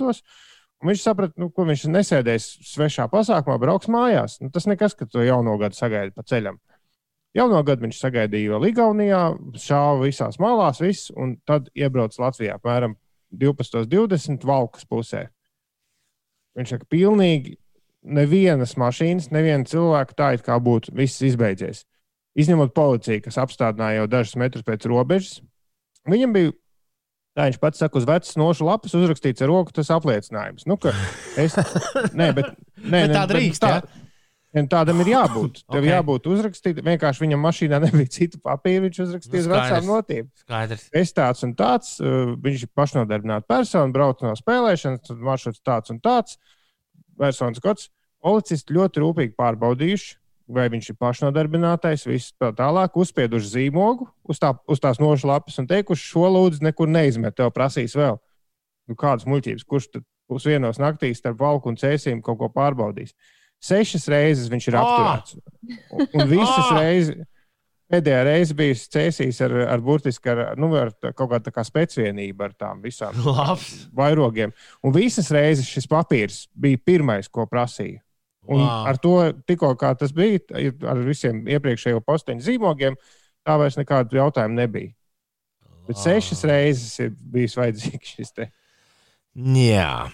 viņš 0.84 1.02
saprata, 1.02 1.34
nu, 1.40 1.48
ko 1.54 1.64
viņš 1.68 1.86
nesēdēs 1.88 2.46
svešā 2.74 3.06
pasākumā, 3.12 3.56
brauks 3.62 3.88
mājās. 3.92 4.38
Nu, 4.42 4.50
tas 4.52 4.68
nekas, 4.68 4.96
ka 4.98 5.08
to 5.08 5.24
jauno 5.24 5.56
gadu 5.60 5.78
sagaida 5.78 6.12
pa 6.14 6.26
ceļam. 6.26 6.58
Jauno 7.36 7.60
gadu 7.68 7.84
viņš 7.84 7.98
sagaidīja 8.00 8.54
vēl 8.54 8.70
Igaunijā, 8.70 9.22
šāva 9.60 10.06
visās 10.06 10.38
malās, 10.40 10.80
viss, 10.80 11.10
un 11.12 11.36
tad 11.48 11.68
iebrauca 11.76 12.22
Latvijā 12.24 12.56
apmēram 12.56 12.96
12.20 13.36 14.46
valkas 14.48 14.86
pusē. 14.88 15.26
Viņš 16.56 16.72
saka, 16.72 16.88
pilnīgi 16.88 17.58
nevienas 18.06 18.76
mašīnas, 18.80 19.28
neviena 19.34 19.68
cilvēka 19.68 20.16
tā 20.16 20.30
it 20.36 20.46
kā 20.46 20.56
būtu 20.62 20.94
viss 20.96 21.24
izbeidzies. 21.26 21.84
Izņemot 22.36 22.72
policiju, 22.76 23.24
kas 23.24 23.38
apstādināja 23.40 24.02
jau 24.02 24.08
dažus 24.12 24.36
metrus 24.40 24.64
pēc 24.64 24.84
robežas. 24.88 25.40
Viņam 26.08 26.32
bija, 26.36 26.52
tā 27.36 27.50
viņš 27.50 27.60
pats 27.60 27.82
saka, 27.82 28.00
uz 28.00 28.08
vecas 28.08 28.38
nošu 28.40 28.66
lapas 28.66 28.96
uzrakstīts 28.96 29.44
ar 29.44 29.52
roku 29.52 29.74
tas 29.76 29.92
apliecinājums. 29.92 30.66
Nu, 30.68 30.78
ka 30.80 30.94
es, 31.38 31.56
nē, 32.20 32.32
bet, 32.36 32.50
nē, 32.80 33.06
Bet 33.06 33.16
tā 33.16 33.24
drīkst, 33.30 33.62
tā, 33.62 33.78
ja? 33.78 34.02
Ja 34.56 34.62
Tādam 34.72 35.02
ir 35.04 35.10
jābūt. 35.12 35.60
Tev 35.68 35.82
Ok. 35.82 35.82
okay. 35.82 35.90
jābūt 35.90 36.28
uzrakstītam. 36.32 36.86
Vienkārši 36.88 37.24
viņam 37.26 37.42
mašīnā 37.44 37.80
nebija 37.82 38.12
citu 38.14 38.40
papīru. 38.40 38.86
Viņš 38.86 39.00
uzrakstīja 39.04 39.42
uz 39.42 39.48
Nu, 39.50 39.52
vecām. 39.52 39.88
Skaidrs. 40.44 40.86
Es 40.96 41.12
tāds 41.16 41.44
un 41.44 41.52
tāds, 41.58 41.90
uh, 42.00 42.32
viņš 42.40 42.64
ir 42.64 42.70
pašnodarbināts 42.78 43.48
persona, 43.50 43.92
brauc 43.92 44.22
no 44.24 44.32
spēlēšanas, 44.38 45.04
tad 45.10 45.24
maršruts 45.28 45.64
tāds 45.66 45.92
un 45.92 46.00
tāds. 46.04 46.38
Personas 47.20 47.60
kods. 47.64 47.90
Policisti 48.24 48.74
ļoti 48.74 49.02
rūpīgi 49.02 49.36
pārbaudījuši, 49.38 50.14
vai 50.48 50.68
viņš 50.70 50.90
ir 50.92 50.96
pašnodarbinātais, 51.02 52.04
viss 52.06 52.32
tā 52.38 52.52
tālāk, 52.54 52.94
uzspieduši 52.96 53.48
zīmogu 53.54 54.06
uz, 54.30 54.38
tā, 54.42 54.52
uz 54.70 54.78
tās 54.82 55.00
nošu 55.02 55.26
lapas 55.30 55.58
un 55.58 55.66
teikuši, 55.66 56.10
šo 56.12 56.28
lūdzu 56.30 56.62
nekur 56.62 56.88
neizmet, 56.88 57.34
tev 57.38 57.50
prasīs 57.56 57.96
vēl. 57.98 58.18
Nu, 58.86 58.94
kādas 58.94 59.26
muļķības, 59.26 59.64
kurš 59.66 59.88
tad 59.96 60.04
pusdienos 60.30 60.78
naktīs 60.78 61.18
starp 61.18 61.40
valku 61.42 61.72
un 61.72 61.78
cēsīm 61.80 62.20
kaut 62.22 62.38
ko 62.38 62.48
pārbaudīs? 62.54 63.14
Sešas 63.62 64.06
reizes 64.12 64.50
viņš 64.52 64.68
ir 64.70 64.76
Ah! 64.78 64.84
apturēts. 64.86 65.38
Un, 65.90 66.06
un 66.20 66.28
visas 66.30 66.70
Ah! 66.70 66.78
reizes, 66.78 67.16
pēdējā 67.90 68.22
reize 68.26 68.54
bija 68.58 68.74
cēsīs 68.78 69.40
ar, 69.46 69.54
ar 69.74 69.82
burtiski 69.82 70.30
ar, 70.30 70.44
nu, 70.58 70.70
ar 70.78 70.90
tā- 70.94 71.12
kaut 71.16 71.30
kādu 71.34 71.50
kā 71.54 71.64
spēcvienību 71.66 72.46
ar 72.46 72.54
tām 72.54 72.82
visām 72.84 73.14
Labs. 73.26 73.88
vairogiem. 73.94 74.52
Un 74.84 74.94
visas 74.94 75.30
reizes 75.34 75.66
šis 75.66 75.86
papīrs 75.90 76.44
bija 76.54 76.78
pirmais, 76.78 77.26
ko 77.30 77.46
prasīja. 77.50 78.02
Un 78.46 78.60
Wow. 78.60 78.66
wow. 78.66 78.86
ar 78.86 78.98
to 79.02 79.14
tikko 79.46 79.72
kā 79.78 79.92
tas 79.98 80.12
bija, 80.14 80.38
ir 80.54 80.74
ar 80.86 81.00
visiem 81.02 81.42
iepriekšējo 81.50 82.02
posteņu 82.06 82.44
zīmogiem, 82.46 82.94
tā 83.46 83.56
vairs 83.58 83.78
nekādu 83.78 84.20
jautājumu 84.20 84.60
nebija. 84.60 84.92
Bet 85.86 85.98
sešas 86.02 86.44
reizes 86.46 86.94
ir 87.02 87.12
bijis 87.14 87.56
vajadzīgs 87.58 88.14
šis 88.16 88.32
te. 88.34 88.48
Jā. 89.36 90.06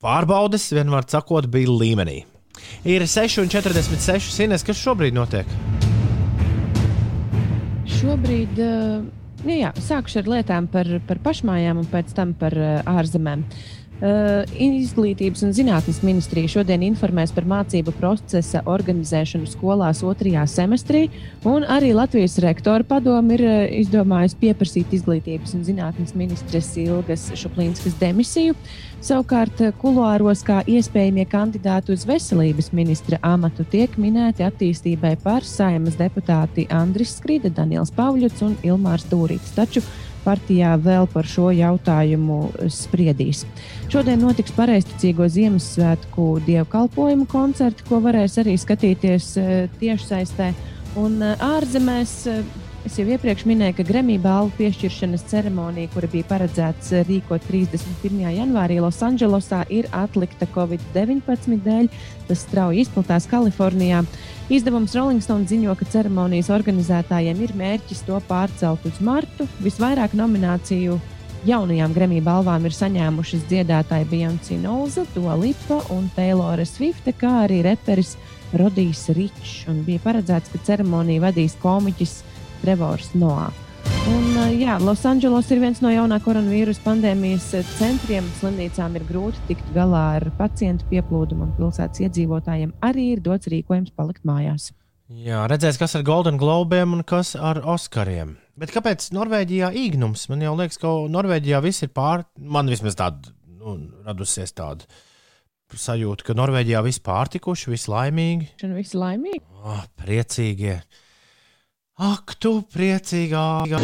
Pārbaudes, 0.00 0.70
vienmēr 0.72 1.08
sakot, 1.08 1.48
bija 1.52 1.72
līmenī. 1.72 2.22
Ir 2.88 3.04
6,46 3.08 4.30
sinēs, 4.32 4.64
kas 4.64 4.80
šobrīd 4.80 5.16
notiek. 5.16 5.48
Šobrīd 8.00 8.60
uh, 8.64 9.02
nu 9.44 9.56
jā, 9.56 9.72
sākšu 9.76 10.22
ar 10.22 10.32
lietām 10.36 10.68
par, 10.72 10.88
par 11.08 11.20
pašmājām 11.24 11.82
un 11.82 11.88
pēc 11.92 12.14
tam 12.16 12.32
par 12.38 12.56
uh, 12.56 12.80
ārzemēm. 12.88 13.44
Uh, 13.44 13.79
Izglītības 14.00 15.42
un 15.44 15.50
zinātnes 15.52 15.98
ministrija 16.00 16.48
šodien 16.48 16.80
informēs 16.86 17.34
par 17.36 17.44
mācību 17.44 17.92
procesa 17.98 18.62
organizēšanu 18.64 19.48
skolās 19.50 20.00
otrajā 20.06 20.46
semestrī, 20.48 21.02
un 21.44 21.66
arī 21.68 21.92
Latvijas 21.92 22.38
rektora 22.40 22.86
padome 22.86 23.36
ir 23.36 23.44
uh, 23.44 23.58
izdomājusi 23.82 24.38
pieprasīt 24.40 24.94
izglītības 24.96 25.52
un 25.58 25.66
zinātnes 25.68 26.14
ministres 26.16 26.72
Ilgas 26.80 27.28
Šuplīnskas 27.36 27.98
demisiju. 28.00 28.56
Savukārt, 29.04 29.60
uh, 29.66 29.74
kuluāros 29.82 30.46
kā 30.48 30.62
iespējamie 30.64 31.26
kandidāti 31.28 31.92
uz 31.92 32.06
veselības 32.08 32.72
ministra 32.72 33.20
amatu 33.20 33.68
tiek 33.68 34.00
minēti 34.00 34.48
attīstībai 34.48 35.18
par 35.20 35.44
saimas 35.44 36.00
deputāti 36.00 36.64
Andris 36.72 37.18
Skrida, 37.20 37.52
Daniels 37.52 37.92
Pavļuts 37.92 38.46
un 38.48 38.56
Ilmārs 38.64 39.04
Dūrīts. 39.12 39.52
Taču 39.56 39.84
partijā 40.24 40.76
vēl 40.80 41.08
par 41.12 41.28
šo 41.28 41.50
jautājumu 41.54 42.40
spriedīs. 42.72 43.44
Šodien 43.90 44.22
notiks 44.22 44.54
pareizticīgo 44.54 45.26
Ziemassvētku 45.30 46.26
dievkalpojumu 46.46 47.28
koncerti, 47.30 47.86
ko 47.88 47.98
varēs 48.04 48.38
arī 48.42 48.56
skatīties 48.60 49.30
eh, 49.40 49.52
tiešsaistē. 49.80 50.52
Un 51.00 51.20
eh, 51.22 51.42
ārzemēs 51.42 52.14
eh, 52.30 52.42
es 52.86 52.98
jau 53.00 53.06
iepriekš 53.10 53.46
minēju, 53.50 53.76
ka 53.78 53.86
Grammy 53.88 54.16
balvu 54.22 54.54
piešķiršanas 54.60 55.26
ceremonija, 55.30 55.90
kura 55.94 56.10
bija 56.12 56.28
paredzēta 56.30 57.04
rīkot 57.08 57.44
31. 57.50 58.22
janvārī 58.38 58.80
Losandželosā, 58.84 59.64
ir 59.74 59.90
atlikta 59.96 60.48
Covid-19 60.54 61.60
dēļ. 61.66 61.90
Tas 62.30 62.44
strauji 62.46 62.86
izplatās 62.86 63.28
Kalifornijā. 63.30 64.04
Izdevums 64.50 64.96
Rolling 64.98 65.22
Stone 65.22 65.46
ziņo, 65.46 65.76
ka 65.78 65.86
ceremonijas 65.86 66.48
organizētājiem 66.50 67.38
ir 67.44 67.52
mērķis 67.54 68.00
to 68.08 68.16
pārcelt 68.26 68.82
uz 68.88 68.96
martu. 68.98 69.46
Visvairāk 69.62 70.16
nomināciju 70.18 70.96
jaunajām 71.46 71.94
Grammy 71.94 72.18
balvām 72.26 72.66
ir 72.66 72.74
saņēmušas 72.74 73.44
dziedātāji 73.46 74.08
Beyoncé 74.10 74.58
Nolza, 74.58 75.06
Dua 75.14 75.38
Lipa 75.38 75.78
un 75.94 76.10
Taylora 76.16 76.66
Swifte, 76.66 77.14
kā 77.14 77.44
arī 77.44 77.60
reperis 77.68 78.16
Rodijs 78.50 79.06
Ričs. 79.14 79.54
Bija 79.86 80.02
paredzēts, 80.02 80.50
ka 80.50 80.58
ceremoniju 80.66 81.22
vadīs 81.28 81.54
komiķis 81.62 82.18
Trevors 82.64 83.14
Noā. 83.14 83.52
Un, 84.10 84.26
jā, 84.58 84.74
Losandželos 84.82 85.48
ir 85.54 85.60
viens 85.62 85.80
no 85.84 85.90
jaunā 85.92 86.18
koronavīrusa 86.24 86.82
pandēmijas 86.84 87.46
centriem. 87.78 88.26
Slimnīcām 88.40 88.96
ir 88.98 89.04
grūti 89.08 89.42
tikt 89.50 89.66
galā 89.76 90.02
ar 90.18 90.26
pacientu 90.38 90.86
pieplūdumu, 90.90 91.46
un 91.48 91.52
pilsētas 91.58 92.02
iedzīvotājiem 92.06 92.72
arī 92.86 93.10
ir 93.14 93.22
dots 93.24 93.50
rīkojums 93.52 93.92
palikt 93.96 94.24
mājās. 94.28 94.70
Jā, 95.10 95.42
redzēs, 95.50 95.78
kas 95.80 95.96
ar 95.98 96.04
Golden 96.06 96.38
Globiem 96.38 96.94
un 96.96 97.04
kas 97.06 97.34
ar 97.34 97.60
Oskariem. 97.66 98.36
Bet 98.60 98.72
kāpēc 98.74 99.08
Norvēģijā 99.16 99.70
īgnums? 99.74 100.26
Man 100.30 100.42
jau 100.44 100.52
liekas, 100.58 100.78
ka 100.78 100.90
Norvēģijā 101.10 101.60
viss 101.64 101.82
ir 101.86 101.90
pār. 101.96 102.24
Man 102.38 102.70
vismaz 102.70 102.98
tāda 102.98 103.32
nu, 103.60 103.76
radusies 104.06 104.54
tāda 104.56 104.86
sajūta, 105.70 106.26
ka 106.26 106.34
Norvēģijā 106.38 106.80
viss 106.82 107.02
pārtikuši, 107.06 107.70
viss 107.70 107.86
laimīgi, 107.90 108.48
Un 108.66 108.74
viss 108.74 108.96
laimīgi. 108.98 109.42
oh, 109.62 109.84
priecīgie. 110.02 110.80
Ak, 112.00 112.32
tu 112.40 112.62
priecīgā! 112.72 113.68
Tā 113.68 113.78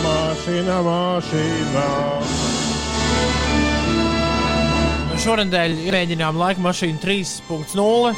mašīna, 0.00 0.76
mašīna. 0.86 1.82
Šonadēļ 5.20 5.74
mēģinājām 5.92 6.40
laika 6.40 6.64
mašīnu 6.64 6.96
3.0. 7.02 8.14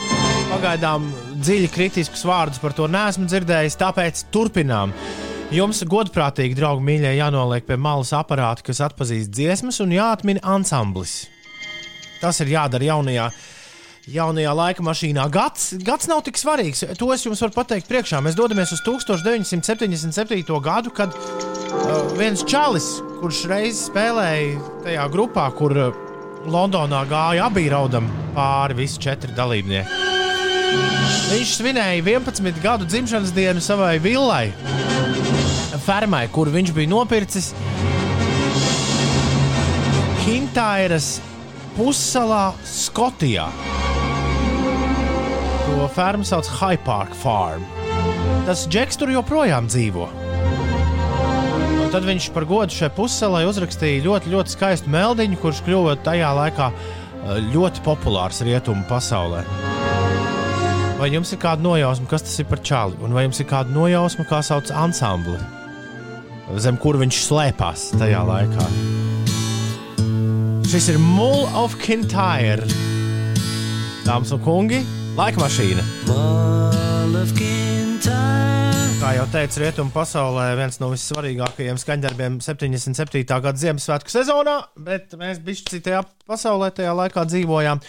Pagaidām 0.52 1.10
dziļi 1.42 1.72
kritiskus 1.74 2.22
vārdus 2.30 2.62
par 2.62 2.78
to 2.78 2.86
neesmu 2.86 3.26
dzirdējis, 3.26 3.80
tāpēc 3.82 4.22
turpinām. 4.30 4.94
Jums, 5.50 5.82
godprātīgi, 5.82 6.54
draugi, 6.54 6.86
mīļie, 6.92 7.16
jānoliek 7.18 7.66
pie 7.66 7.74
malas 7.74 8.14
aparāta, 8.14 8.62
kas 8.70 8.86
atpazīst 8.86 9.34
dziesmas, 9.34 9.82
un 9.82 9.98
jāatmin 9.98 10.38
ansamblis. 10.46 11.24
Tas 12.22 12.38
ir 12.38 12.54
jādara 12.54 12.92
jaunajā, 12.92 13.32
jaunajā 14.12 14.52
laika 14.56 14.84
mašīnā. 14.84 15.26
Gads, 15.32 15.72
gads 15.84 16.08
nav 16.10 16.22
tik 16.26 16.38
svarīgs. 16.40 16.84
To 17.00 17.10
es 17.14 17.24
jums 17.26 17.42
varu 17.44 17.56
pateikt 17.56 17.88
priekšā. 17.90 18.20
Mēs 18.24 18.36
dodamies 18.38 18.72
uz 18.74 18.82
1977. 18.86 20.60
gadu, 20.64 20.92
kad 20.94 21.14
uh, 21.14 22.12
viens 22.18 22.44
čalis, 22.48 22.98
kurš 23.20 23.44
reiz 23.50 23.84
spēlēja 23.88 24.60
tajā 24.86 25.08
grupā, 25.12 25.48
kur 25.58 25.76
uh, 25.76 26.04
Londonā 26.48 27.04
gāja 27.10 27.48
abi 27.48 27.66
raudam 27.72 28.08
pāri 28.36 28.78
visi 28.78 29.00
četri 29.02 29.34
dalībnieki. 29.36 30.06
Viņš 31.28 31.54
svinēja 31.58 32.02
11 32.04 32.60
gadu 32.64 32.88
dzimšanas 32.88 33.32
dienu 33.36 33.60
savai 33.64 33.96
villai, 34.04 34.48
fermai, 35.84 36.26
kur 36.32 36.50
viņš 36.52 36.72
bija 36.76 36.92
nopircis 36.92 37.52
Hintairas 40.24 41.16
pussalā 41.76 42.50
Skotijā. 42.68 43.48
To 45.68 45.88
fermu 45.92 46.24
sauc 46.24 46.48
High 46.48 46.80
Park 46.84 47.12
Farm. 47.12 47.66
Tas 48.48 48.64
džeks 48.72 48.96
tur 48.96 49.12
joprojām 49.12 49.68
dzīvo. 49.68 50.06
Un 51.84 51.92
tad 51.92 52.06
viņš 52.08 52.30
par 52.32 52.46
godu 52.48 52.72
šai 52.72 52.88
pussalai 52.96 53.44
uzrakstīja 53.48 54.00
ļoti, 54.06 54.32
ļoti 54.32 54.54
skaistu 54.54 54.92
meldiņu, 54.92 55.36
kurš 55.42 55.60
kļuva 55.66 55.98
tajā 56.06 56.30
laikā 56.40 56.70
eh, 56.72 57.38
ļoti 57.52 57.84
populārs 57.84 58.40
rietumu 58.48 58.88
pasaulē. 58.88 59.44
Vai 60.98 61.12
jums 61.12 61.30
ir 61.36 61.38
kāda 61.44 61.62
nojausma, 61.62 62.08
kas 62.10 62.24
tas 62.24 62.40
ir 62.40 62.48
par 62.50 62.64
čāli? 62.64 62.96
Un 63.04 63.12
vai 63.14 63.28
jums 63.28 63.38
ir 63.38 63.46
kāda 63.52 63.70
nojausma, 63.70 64.24
kā 64.26 64.40
sauc 64.42 64.72
ansambli? 64.72 65.36
Zem 66.56 66.80
kur 66.80 66.96
viņš 66.98 67.20
slēpās 67.28 67.90
tajā 68.00 68.24
laikā? 68.24 68.70
Šis 70.68 70.88
ir 70.94 70.98
Mull 71.00 71.44
of 71.56 71.76
Kintyre. 71.80 72.64
Dāmas 74.08 74.32
un 74.32 74.40
kungi, 74.40 74.80
laika 75.18 75.40
mašīna. 75.42 75.82
Kā 78.98 79.10
jau 79.16 79.24
teicu, 79.32 79.60
rietumu 79.62 79.90
pasaulē 79.94 80.44
viens 80.58 80.78
no 80.82 80.90
vissvarīgākajiem 80.92 81.78
skaņdarbiem 81.80 82.38
77. 82.44 83.24
gada 83.26 83.54
Ziemassvētku 83.58 84.12
sezonā, 84.12 84.56
bet 84.78 85.16
mēs 85.18 85.40
bijām 85.42 85.72
citā 85.72 86.04
pasaulē 86.28 86.70
tajā 86.76 86.94
laikā 87.00 87.26
dzīvojām. 87.32 87.82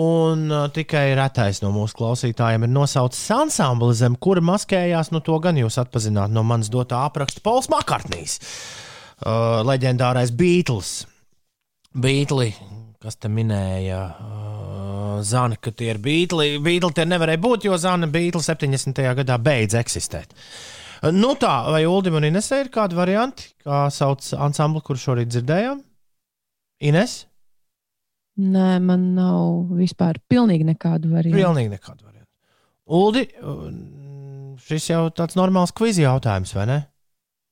Un 0.00 0.44
uh, 0.54 0.68
tikai 0.70 1.08
retais 1.18 1.58
no 1.64 1.72
mūsu 1.74 1.96
klausītājiem 1.98 2.68
ir 2.68 2.70
nosaucis 2.70 3.24
ansambli, 3.34 3.96
zem 3.98 4.14
kura 4.22 4.42
maskējās. 4.52 5.10
Nu, 5.10 5.18
to 5.26 5.40
gan 5.42 5.58
jūs 5.58 5.80
atpazināt 5.82 6.30
no 6.30 6.44
manas 6.46 6.70
dotā 6.70 7.02
apraksta 7.08 7.42
Pols 7.42 7.66
Makartnīs, 7.72 8.38
uh, 9.24 9.64
leģendārais 9.66 10.30
Beatles. 10.30 11.00
Beatli, 11.90 12.52
kas 13.00 13.16
te 13.16 13.30
minēja, 13.32 14.00
uh, 14.20 15.20
Zana, 15.24 15.56
ka 15.60 15.72
tie 15.72 15.94
ir 15.94 16.00
Beatli. 16.02 16.58
Beatli 16.62 16.92
tie 16.96 17.06
nevarēja 17.08 17.40
būt, 17.40 17.64
jo 17.68 17.78
Zana 17.80 18.08
Beatli 18.10 18.42
70. 18.44 19.00
gadā 19.22 19.38
beidz 19.40 19.76
eksistēt. 19.80 20.34
Nu 21.16 21.32
tā, 21.40 21.54
vai 21.72 21.86
Uldim 21.88 22.18
un 22.18 22.26
Inesē 22.28 22.58
ir 22.60 22.68
kādi 22.72 22.98
varianti, 22.98 23.54
kā 23.64 23.86
sauc 23.94 24.26
ansambli, 24.36 24.82
kurš 24.84 25.06
šorīt 25.08 25.30
dzirdējām? 25.32 25.80
Ines? 26.90 27.14
Nē, 28.40 28.76
man 28.84 29.10
nav 29.16 29.72
vispār 29.76 30.20
pilnīgi 30.28 30.68
nekādu 30.68 31.12
variantu. 31.12 31.40
Pilnīgi 31.40 31.72
nekādu 31.72 32.04
variantu. 32.04 32.28
Uldi, 33.00 33.24
šis 34.68 34.90
jau 34.92 35.02
tāds 35.16 35.36
normāls 35.40 35.72
kvizi 35.76 36.04
jautājums, 36.04 36.52
vai 36.56 36.68
ne? 36.68 36.78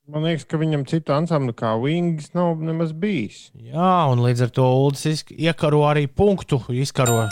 Man 0.08 0.24
liekas, 0.24 0.46
ka 0.48 0.56
viņam 0.56 0.86
citu 0.88 1.12
ansamblu 1.12 1.52
kā 1.52 1.74
Wings 1.76 2.30
nav 2.32 2.62
nemaz 2.64 2.94
bijis. 2.96 3.50
Jā, 3.60 4.06
un 4.08 4.22
līdz 4.24 4.46
ar 4.46 4.52
to 4.56 4.64
Ulas 4.86 5.04
iekaro 5.28 5.82
arī 5.84 6.06
punktu. 6.08 6.62
Izkaro, 6.72 7.26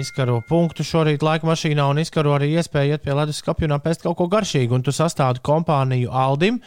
izkaro 0.00 0.38
punktu 0.48 0.86
šorīt 0.86 1.20
laika 1.20 1.44
mašīnā 1.44 1.84
un 1.92 2.00
izkaro 2.00 2.32
arī 2.38 2.54
iespēju 2.54 2.96
iet 2.96 3.04
pie 3.04 3.12
ledus 3.18 3.42
skapja 3.44 3.68
un 3.68 3.76
apēst 3.76 4.06
kaut 4.06 4.16
ko 4.16 4.30
garšīgu. 4.32 4.78
Un 4.78 4.86
tu 4.86 4.96
sastādi 4.96 5.44
kompāniju 5.44 6.08
Aldim, 6.08 6.62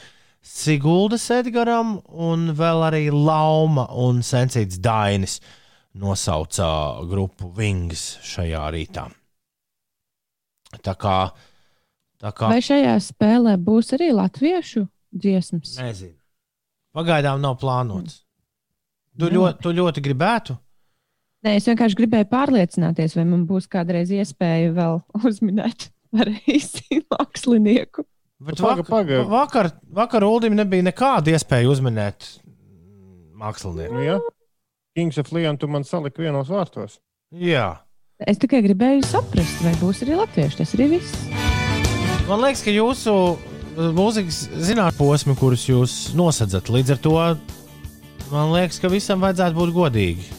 Siguldas 0.45 1.25
Edgaram 1.33 1.97
un 2.13 2.51
vēl 2.53 2.85
arī 2.91 3.03
Lauma 3.09 3.89
un 4.05 4.21
Sensīts 4.21 4.77
Dainis 4.77 5.39
nosauca 5.97 6.67
grupu 7.09 7.49
Wings 7.57 8.19
šajā 8.21 8.67
rītā. 8.77 9.09
Tā 10.77 10.93
kā, 10.93 11.19
tā 12.21 12.37
kā 12.37 12.53
Vai 12.53 12.61
šajā 12.61 12.99
spēlē 13.01 13.57
būs 13.57 13.95
arī 13.97 14.13
latviešu 14.13 14.91
dziesmas? 15.13 15.77
nezinu. 15.79 16.15
Pagaidām 16.93 17.41
nav 17.41 17.57
plānots. 17.61 18.19
Tu, 19.17 19.25
Nu. 19.29 19.29
ļoti, 19.29 19.59
tu 19.61 19.69
ļoti 19.77 20.01
gribētu. 20.01 20.55
Nē, 21.43 21.55
es 21.59 21.65
vienkārši 21.67 21.97
gribēju 21.99 22.25
pārliecināties, 22.31 23.15
vai 23.17 23.25
man 23.27 23.43
būs 23.49 23.67
kādreiz 23.69 24.09
iespēja 24.15 24.71
vēl 24.73 25.01
uzminēt 25.29 25.89
pareizi 26.13 27.01
mākslinieku. 27.13 28.05
Bet 28.43 28.59
Paga, 28.59 28.81
vakar, 28.83 28.89
paga. 28.89 29.19
vakar, 29.29 29.69
vakar 30.01 30.23
Ulim 30.27 30.55
nebija 30.57 30.83
nekāda 30.89 31.31
iespēja 31.33 31.69
uzminēt 31.71 32.25
mākslinieku. 33.39 33.93
Nu, 33.93 34.01
ja? 34.03 34.17
Kings 34.97 35.17
of 35.17 35.31
Leon, 35.33 35.57
tu 35.57 35.67
man 35.71 35.83
saliki 35.87 36.21
vienos 36.25 36.49
vārtos. 36.51 36.99
Jā. 37.33 37.79
Es 38.21 38.37
tikai 38.41 38.59
gribēju 38.65 39.01
saprast, 39.07 39.61
vai 39.65 39.73
būs 39.81 40.03
arī 40.05 40.17
latvieši. 40.19 40.59
Tas 40.59 40.73
arī 40.77 40.89
viss. 40.97 41.15
Man 42.29 42.39
liekas, 42.43 42.61
ka 42.63 42.71
jūsu 42.71 43.15
mūzikas 43.73 44.45
zinātnē 44.65 44.97
posmi, 44.97 45.35
kurus 45.39 45.67
jūs 45.69 45.97
nosadzat, 46.17 46.71
līdz 46.73 46.95
ar 46.95 47.01
to 47.03 47.17
man 48.31 48.53
liekas, 48.53 48.79
ka 48.81 48.91
visam 48.91 49.23
vajadzētu 49.23 49.57
būt 49.57 49.73
godīgi. 49.75 50.31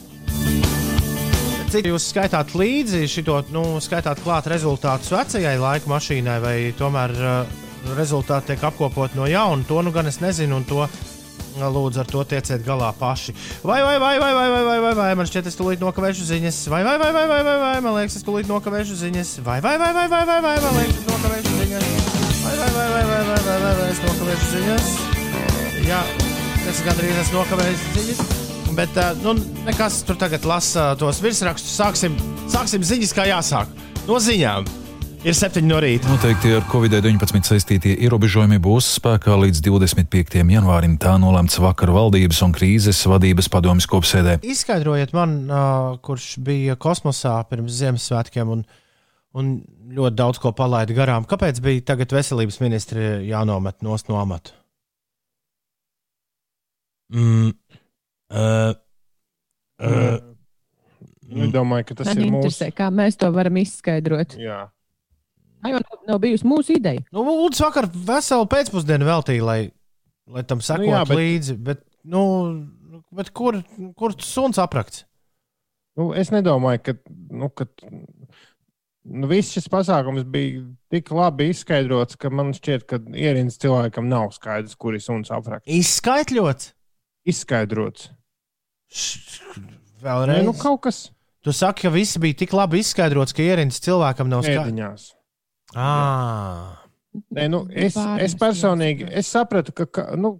Cik 1.75 1.89
jūs 1.91 2.07
skaitāt 2.13 2.53
līdzi 2.55 3.09
šo, 3.11 3.41
nu, 3.55 3.65
skaitāt 3.83 4.21
klāt 4.23 4.47
rezultātus 4.51 5.11
vecajai 5.11 5.57
laika 5.59 5.91
mašīnai, 5.91 6.37
vai 6.43 6.57
tomēr 6.79 7.15
uh, 7.19 7.57
rezultāti 7.99 8.53
tiek 8.53 8.69
apkopot 8.71 9.17
no 9.19 9.27
jauna? 9.27 9.67
To 9.67 9.83
nu 9.83 9.91
gan 9.95 10.07
es 10.07 10.21
nezinu, 10.23 10.61
un 10.61 10.69
to 10.69 10.85
uh, 10.85 10.95
lūdzu 11.59 12.05
ar 12.05 12.11
to 12.11 12.23
tieciet 12.31 12.63
galā 12.67 12.93
paši. 12.99 13.35
Vai, 13.67 13.81
vai, 13.83 13.99
vai, 13.99 14.19
vai, 14.23 14.33
vai, 14.39 14.49
vai, 14.51 14.63
vai, 14.69 14.79
vai, 14.87 14.95
vai 15.01 15.15
man 15.19 15.31
šķiet, 15.31 15.51
es 15.51 15.59
tūlīt 15.59 15.83
nokavēšu 15.83 16.29
ziņas, 16.31 16.61
vai, 16.71 16.85
vai, 16.87 16.99
vai, 17.03 17.11
vai, 17.15 17.27
vai, 17.31 17.43
vai, 17.43 17.57
vai, 17.65 17.79
man 17.83 17.99
liekas, 17.99 18.21
es 18.21 18.27
tūlīt 18.27 18.51
nokavēšu 18.51 19.01
ziņas, 19.03 19.39
vai, 19.43 19.59
vai, 19.65 19.75
vai, 19.83 19.91
vai, 19.95 20.07
vai, 20.15 20.27
vai, 20.31 20.43
vai, 20.47 20.55
man 20.63 20.79
liekas, 20.79 21.03
es 21.03 21.11
nokavēšu 21.11 21.59
ziņas, 21.63 22.24
vai, 22.45 22.57
vai, 22.59 22.71
vai, 22.75 22.89
vai, 22.93 23.05
vai, 23.05 23.25
vai, 23.25 23.41
vai, 23.47 23.59
vai, 23.63 23.75
vai, 23.81 23.89
es 23.91 24.01
nokavēšu 24.05 24.53
ziņas. 24.53 24.89
Jā, 25.89 26.01
es 26.69 26.85
gandrīz 26.85 27.19
esmu 27.25 27.41
nokavējis 27.41 27.85
ziņas. 27.97 28.23
Bet 28.75 28.97
nu, 29.23 29.37
nekas 29.69 30.01
tur 30.07 30.19
tagad 30.19 30.47
lasa 30.49 30.93
tos 30.99 31.21
virsrakstus. 31.23 31.77
Sāksim, 31.79 32.17
sāksim 32.51 32.85
ziņas, 32.85 33.13
kā 33.15 33.29
jāsāk. 33.31 33.71
No 34.09 34.19
ziņām 34.21 34.67
ir 35.25 35.37
septiņi 35.37 35.71
no 35.71 35.79
rīta. 35.81 36.11
Noteikti 36.11 36.53
ar 36.59 36.67
Covid-19 36.69 37.49
saistītie 37.49 37.95
ierobežojumi 38.05 38.59
būs 38.63 38.91
spēkā 38.99 39.37
līdz 39.45 39.63
25. 39.65 40.43
janvārim. 40.57 40.99
Tā 41.01 41.15
nolemts 41.23 41.61
vakar 41.63 41.95
valdības 41.95 42.43
un 42.45 42.55
krīzes 42.57 43.01
vadības 43.09 43.49
padomjas 43.53 43.89
kopsēdē. 43.91 44.41
Izskaidrojiet 44.45 45.15
man, 45.17 45.39
kurš 46.05 46.35
bija 46.45 46.77
kosmosā 46.77 47.39
pirms 47.49 47.79
Ziemassvētkiem 47.79 48.53
un, 48.59 48.67
un 49.35 49.55
ļoti 49.95 50.17
daudz 50.19 50.41
ko 50.43 50.53
palaida 50.57 50.95
garām. 50.97 51.27
Kāpēc 51.29 51.61
bija 51.65 51.85
tagad 51.93 52.13
veselības 52.15 52.61
ministri 52.63 53.07
jānomet 53.29 53.83
nost 53.85 54.11
no 54.11 54.21
amata? 54.21 54.55
Mm. 57.15 57.53
Uh, 58.35 58.73
uh, 59.83 60.17
Nedomāju, 61.35 61.89
ka 61.89 61.97
tas 62.01 62.11
Man 62.11 62.23
ir 62.23 62.33
mūsu. 62.33 62.69
kā 62.77 62.89
mēs 62.95 63.19
to 63.21 63.31
varam 63.35 63.57
izskaidrot. 63.61 64.37
Jā. 64.41 64.65
Tā 65.65 65.73
jau 65.73 65.81
nav, 65.81 66.01
nav 66.11 66.21
bijusi 66.21 66.47
mūsu 66.49 66.77
ideja. 66.77 67.03
nu, 67.15 67.25
Lūdzu, 67.25 67.65
vakar 67.65 67.89
veselu 67.89 68.47
pēcpusdienu 68.53 69.09
veltīja, 69.09 69.45
lai, 69.47 69.59
lai 70.29 70.45
tam 70.49 70.61
sekotu 70.65 70.91
jā, 70.91 71.01
nu, 71.01 71.09
bet- 71.09 71.15
bet... 71.15 71.23
līdzi. 71.23 71.57
Bet, 71.69 71.83
nu, 72.05 72.23
bet 73.15 73.33
kur, 73.37 73.61
kur 73.97 74.17
suns 74.21 74.61
aprakts? 74.61 75.07
Nu, 75.97 76.11
es 76.19 76.33
nedomāju, 76.35 76.83
ka, 76.89 76.97
nu, 77.31 77.49
ka 77.55 77.69
nu, 79.05 79.29
viss 79.31 79.55
šis 79.57 79.69
pasākums 79.73 80.25
bija 80.31 80.63
tik 80.93 81.11
labi 81.15 81.51
izskaidrots, 81.53 82.19
ka 82.21 82.31
man 82.33 82.55
šķiet, 82.57 82.87
ka 82.89 83.01
ierīnas 83.13 83.61
cilvēkam 83.63 84.09
nav 84.11 84.31
skaidrs, 84.37 84.77
kur 84.81 84.97
ir 84.97 85.05
suns 85.05 85.33
apraksts. 85.35 85.69
Izskaitļots. 85.71 86.73
Izskaidrots. 87.29 88.11
Vēlreiz. 90.05 90.41
Nē, 90.41 90.47
nu, 90.47 90.53
kaut 90.59 90.85
kas 90.85 91.07
Tu 91.45 91.53
saki, 91.53 91.85
ka 91.85 91.93
viss 91.93 92.17
bija 92.17 92.39
tik 92.41 92.55
labi 92.57 92.81
izskaidrots, 92.81 93.35
ka 93.37 93.45
ierīnas 93.45 93.83
cilvēkam 93.85 94.31
nav 94.33 94.47
skaidrs. 94.47 95.11
Ah. 95.77 96.81
Nē, 97.37 97.51
nu, 97.53 97.61
es, 97.69 97.99
es 98.25 98.33
personīgi 98.41 99.07
es 99.13 99.29
sapratu, 99.31 99.75
ka, 99.77 99.85
ka 99.87 100.05
nu, 100.17 100.39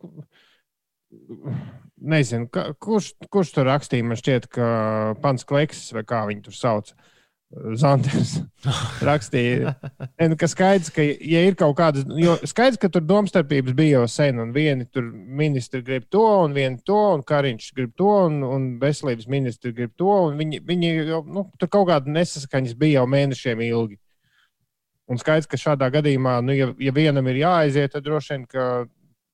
nezinu, 2.01 2.49
ka, 2.53 2.71
kurš, 2.81 3.13
kurš 3.29 3.53
tur 3.53 3.69
rakstīja. 3.69 4.07
Man 4.09 4.19
šķiet, 4.19 4.49
ka 4.57 4.69
Pants 5.21 5.45
Kleksis 5.49 5.93
vai 5.95 6.07
kā 6.09 6.25
viņi 6.31 6.47
tur 6.49 6.57
sauc. 6.57 6.95
Zanders 7.79 8.39
rakstīja, 9.09 9.75
nu, 10.27 10.37
ka 10.39 10.49
skaidrs, 10.51 10.91
ka, 10.95 11.05
ja 11.05 11.43
ir 11.47 11.57
kaut 11.59 11.77
kādas, 11.79 12.07
jo 12.19 12.35
skaidrs, 12.49 12.81
ka 12.83 12.91
tur 12.93 13.05
domstarpības 13.07 13.77
bija 13.77 14.01
jau 14.01 14.09
sen, 14.11 14.41
un 14.43 14.51
vieni 14.55 14.87
tur 14.91 15.07
ministri 15.13 15.83
grib 15.87 16.09
to, 16.13 16.25
un 16.45 16.57
vieni 16.57 16.81
to, 16.87 16.99
un 17.15 17.23
Kariņš 17.27 17.69
grib 17.77 17.93
to, 17.99 18.11
un, 18.29 18.41
un 18.47 18.67
veselības 18.83 19.29
ministri 19.31 19.75
grib 19.77 19.95
to, 19.99 20.11
un 20.29 20.41
viņi, 20.41 20.63
viņi 20.67 20.93
jau, 21.13 21.23
nu, 21.37 21.47
tur 21.61 21.71
kaut 21.71 21.89
kāda 21.93 22.17
nesaskaņas 22.17 22.75
bija 22.81 23.03
jau 23.03 23.07
mēnešiem 23.15 23.63
ilgi. 23.69 24.01
Un 25.11 25.21
skaidrs, 25.21 25.49
ka 25.51 25.61
šādā 25.61 25.91
gadījumā, 25.93 26.39
nu, 26.43 26.55
ja, 26.57 26.71
ja 26.81 26.93
vienam 26.97 27.27
ir 27.29 27.43
jāaiziet, 27.43 27.93
tad 27.93 28.07
droši 28.07 28.35
vien, 28.35 28.47
ka, 28.51 28.69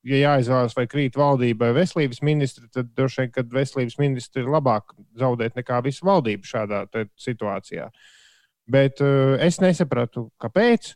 ja 0.07 0.21
jāizvēlas 0.21 0.75
vai 0.77 0.87
krīt 0.89 1.17
valdība 1.19 1.69
vai 1.69 1.81
veselības 1.81 2.21
ministri, 2.25 2.69
tad 2.73 2.89
droši 2.97 3.23
vien, 3.23 3.33
ka 3.35 3.43
veselības 3.53 3.97
ministri 4.01 4.43
ir 4.43 4.49
labāk 4.51 4.95
zaudēt 5.19 5.59
nekā 5.59 5.81
visu 5.85 6.07
valdību 6.07 6.47
šādā 6.47 6.85
situācijā. 7.19 7.89
Bet 8.71 9.03
uh, 9.03 9.35
es 9.41 9.61
nesapratu, 9.63 10.29
kāpēc. 10.41 10.95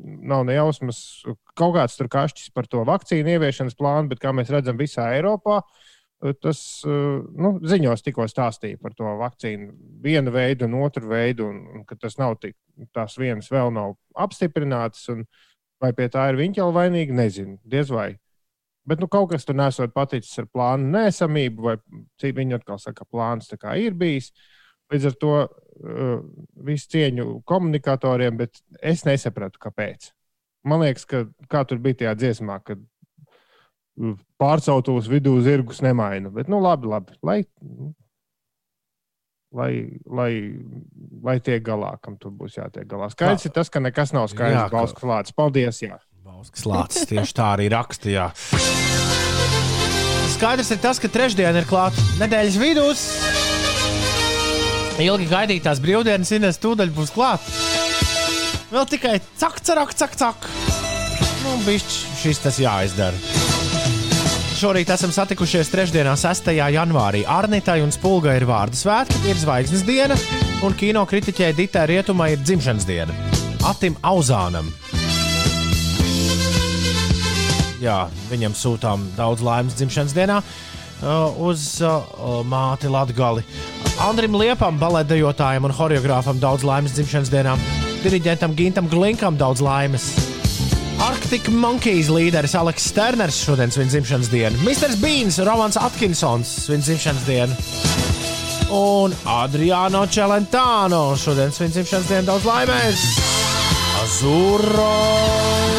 Nav 0.00 0.46
ne 0.48 0.54
jausmas, 0.54 1.20
kaut 1.58 1.74
kāds 1.74 1.98
tur 1.98 2.08
kašķis 2.08 2.52
par 2.56 2.64
to 2.70 2.80
vakcīnu 2.88 3.34
ieviešanas 3.34 3.76
plānu, 3.76 4.08
bet 4.08 4.22
kā 4.22 4.30
mēs 4.32 4.48
redzam, 4.48 4.78
visā 4.80 5.10
Eiropā 5.16 5.58
uh, 5.60 6.32
tas 6.40 6.62
uh, 6.88 7.18
nu, 7.36 7.52
ziņos 7.66 8.06
tikko 8.06 8.24
stāstīja 8.30 8.80
par 8.80 8.94
to 8.96 9.10
vakcīnu 9.20 9.74
vienu 10.00 10.32
veidu 10.32 10.70
un 10.70 10.78
otru 10.80 11.10
veidu, 11.10 11.50
un, 11.52 11.60
un 11.74 11.84
ka 11.84 11.98
tas 12.00 12.16
nav 12.22 12.38
tik, 12.40 12.56
tās 12.96 13.18
vienas 13.20 13.50
vēl 13.52 13.74
nav 13.76 13.98
apstiprinātas. 14.16 15.04
Un, 15.12 15.26
vai 15.80 15.92
pie 15.96 16.08
tā 16.12 16.30
ir 16.30 16.40
viņa 16.40 16.60
jau 16.60 16.72
vainīga, 16.76 17.16
nezinu, 17.16 17.58
diez 17.68 17.92
vai. 17.92 18.14
Bet 18.88 19.00
nu, 19.02 19.06
kaut 19.12 19.28
kas 19.30 19.44
tur 19.44 19.54
nesot 19.58 19.92
paticis 19.94 20.38
ar 20.40 20.46
plānu 20.50 20.88
nesamību, 20.94 21.62
vai 21.68 21.76
cik 22.18 22.36
viņi 22.38 22.56
atkal 22.56 22.78
saka, 22.80 23.04
ka 23.04 23.10
plāns 23.12 23.50
kā 23.60 23.74
ir 23.78 23.92
bijis. 23.94 24.30
Līdz 24.90 25.06
ar 25.10 25.16
to 25.22 25.32
uh, 25.46 26.22
visu 26.66 26.88
cieņu 26.96 27.42
komunikatoriem, 27.46 28.36
bet 28.40 28.62
es 28.82 29.04
nesapratu, 29.06 29.60
kāpēc. 29.62 30.08
Man 30.66 30.80
liekas, 30.82 31.04
ka 31.06 31.24
kā 31.48 31.62
tur 31.68 31.78
bija 31.78 32.00
tajā 32.02 32.14
dziesmā, 32.24 32.56
kad 32.64 32.80
uh, 32.80 34.16
pārcautos 34.40 35.06
vidū 35.12 35.36
zirgus 35.44 35.78
nemaina. 35.84 36.32
Bet, 36.34 36.48
nu, 36.50 36.58
labi, 36.64 36.88
labi. 36.90 37.14
Lai, 37.22 37.38
lai, 39.52 39.72
lai, 40.06 40.32
lai 41.26 41.36
tiek 41.42 41.62
galā, 41.66 41.94
kam 42.02 42.16
tur 42.20 42.30
būs 42.38 42.58
jātiek 42.58 42.86
galā. 42.90 43.08
Skaidrs 43.14 43.46
ir 43.48 43.54
tas, 43.56 43.70
ka 43.70 43.80
nekas 43.82 44.12
nav 44.16 44.28
skaidrs. 44.30 44.66
ka- 44.70 44.76
Balsts 44.76 45.00
klāts. 45.00 45.34
Paldies! 45.36 45.80
Jā. 45.82 45.98
Bauskas 46.20 46.66
lācis 46.68 47.06
tieši 47.08 47.32
tā 47.32 47.46
arī 47.54 47.70
rakstījā. 47.72 48.26
Skaidrs 50.34 50.68
ir 50.74 50.80
tas, 50.82 51.00
ka 51.00 51.08
trešdiena 51.08 51.62
ir 51.62 51.68
klāta 51.68 52.02
nedēļas 52.20 52.58
vidus. 52.60 53.04
Ilgi 55.00 55.30
gaidītās 55.30 55.80
brīvdienas 55.80 56.34
Ines 56.36 56.60
tūdaļ 56.60 56.92
būs 56.92 57.14
klāta. 57.16 57.48
Vēl 58.68 58.84
tikai 58.92 59.14
cak, 59.40 59.62
cak, 59.64 59.94
cak, 59.96 60.18
cak. 60.20 60.50
Nu, 61.40 61.56
bišķi 61.64 62.20
šis 62.20 62.44
tas 62.44 62.60
jāizdara. 62.60 63.16
Šorīt 64.60 64.92
esam 64.92 65.16
satikušies 65.16 65.72
trešdienā, 65.72 66.18
6. 66.20 66.52
janvārī. 66.52 67.24
Arnitai 67.24 67.80
un 67.80 67.96
Spulgai 67.96 68.36
ir 68.42 68.44
vārdu 68.50 68.76
svētki, 68.76 69.24
ir 69.32 69.40
zvaigznes 69.40 69.88
diena, 69.88 70.20
un 70.68 70.76
kino 70.76 71.08
kritiķei 71.08 71.56
Ditai 71.56 71.88
Rietumai 71.94 72.34
ir 72.36 72.44
dzimšanas 72.44 72.88
diena. 72.92 73.16
Atim 73.72 73.96
Auzānam. 74.04 74.68
Jā, 77.80 78.04
viņam 78.28 78.54
sūtām 78.56 79.06
daudz 79.16 79.40
laimes 79.44 79.76
dzimšanas 79.78 80.12
dienā 80.16 80.40
uh, 80.40 81.38
uz 81.40 81.78
uh, 81.80 82.02
māti 82.44 82.90
Latgali. 82.92 83.44
Andrim 84.00 84.36
Liepam, 84.36 84.78
baletdejotājam 84.80 85.68
un 85.68 85.76
choreogrāfam 85.76 86.40
daudz 86.40 86.64
laimes 86.64 86.92
dzimšanas 86.96 87.32
dienā. 87.32 87.56
Diriģentam 88.04 88.56
Gintam 88.56 88.88
Glinkam 88.88 89.40
daudz 89.40 89.64
laimes. 89.64 90.10
Arctic 91.00 91.48
Monkeys 91.48 92.10
līderis 92.12 92.52
Aleks 92.60 92.90
Sterners 92.92 93.40
šodien 93.46 93.72
svin 93.72 93.88
dzimšanas 93.88 94.28
dienu. 94.32 94.60
Mr. 94.66 94.92
Beans, 95.00 95.40
Romans 95.48 95.80
Atkinsons 95.80 96.52
svin 96.66 96.84
dzimšanas 96.84 97.24
dienu. 97.28 97.56
Un 98.76 99.16
Adriano 99.24 100.04
Celentano 100.06 101.16
šodien 101.16 101.56
svin 101.56 101.72
dzimšanas 101.72 102.12
dienu 102.12 102.28
daudz 102.28 102.48
laimes. 102.48 103.08
Azuro! 104.04 105.69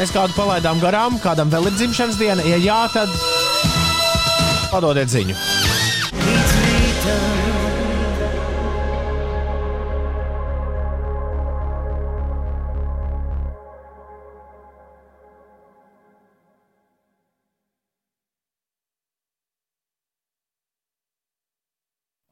Mēs 0.00 0.14
kādu 0.16 0.32
palaidām 0.32 0.78
garām, 0.80 1.18
kādam 1.20 1.50
vēl 1.52 1.66
ir 1.68 1.74
dzimšanas 1.76 2.16
diena. 2.16 2.40
Ja 2.48 2.56
jā, 2.56 2.76
tad 2.88 3.10
padodiet 4.72 5.12
ziņu. 5.12 5.34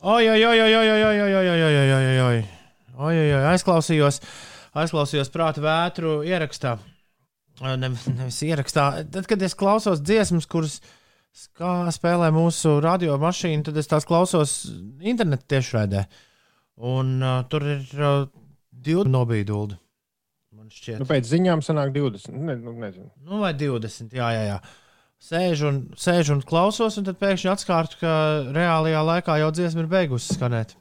Oi, 0.08 0.24
oi, 0.24 0.40
oi, 0.40 0.56
oi, 0.56 0.72
oi, 0.72 0.88
oi, 0.88 1.04
oi, 1.04 1.20
oi, 1.20 1.32
oi, 1.36 1.48
oi, 1.52 1.62
oi, 1.68 1.88
oi, 1.92 2.20
oi, 2.24 2.44
oi, 2.96 3.24
oi, 3.28 3.48
aizklausījos, 3.52 4.24
aizklausījos 4.72 5.36
prāta 5.36 5.60
vētru 5.60 6.22
ierakstā. 6.24 6.78
Ne, 7.64 7.74
nevis 7.80 8.38
ierakstā. 8.46 8.86
Tad, 9.10 9.26
kad 9.30 9.42
es 9.42 9.56
klausos 9.58 10.02
dziesmas, 10.04 10.46
kuras 10.50 10.78
kā 11.58 11.72
spēlē 11.94 12.30
mūsu 12.34 12.76
radiomašīna, 12.84 13.66
tad 13.68 13.76
es 13.80 13.90
tās 13.90 14.06
klausos 14.08 14.54
internetā 15.00 15.56
tiešraidē. 15.56 16.04
Un 16.88 17.16
uh, 17.22 17.40
tur 17.50 17.66
ir 17.66 17.84
uh, 17.98 18.26
divi 18.70 19.04
šķiet, 20.68 20.98
Nu, 21.00 21.06
pēc 21.08 21.28
ziņām 21.28 21.62
sanāk 21.64 21.94
20. 21.94 22.34
Ne, 22.36 22.56
nu, 22.60 22.74
nezinu. 22.78 23.10
nu, 23.24 23.40
vai 23.42 23.54
20. 23.56 24.12
Jā, 24.16 24.28
jā, 24.36 24.44
jā. 24.52 24.58
Sēžu 25.18 25.66
un, 25.70 25.78
sēžu 25.98 26.36
un 26.36 26.42
klausos, 26.46 26.98
un 27.00 27.06
tad 27.08 27.18
pēkšņi 27.18 27.50
atklāju, 27.50 27.96
ka 28.02 28.12
reālajā 28.54 29.00
laikā 29.08 29.38
jau 29.42 29.48
dziesma 29.56 29.82
ir 29.82 29.88
beigusi 29.90 30.36
skanēt. 30.36 30.76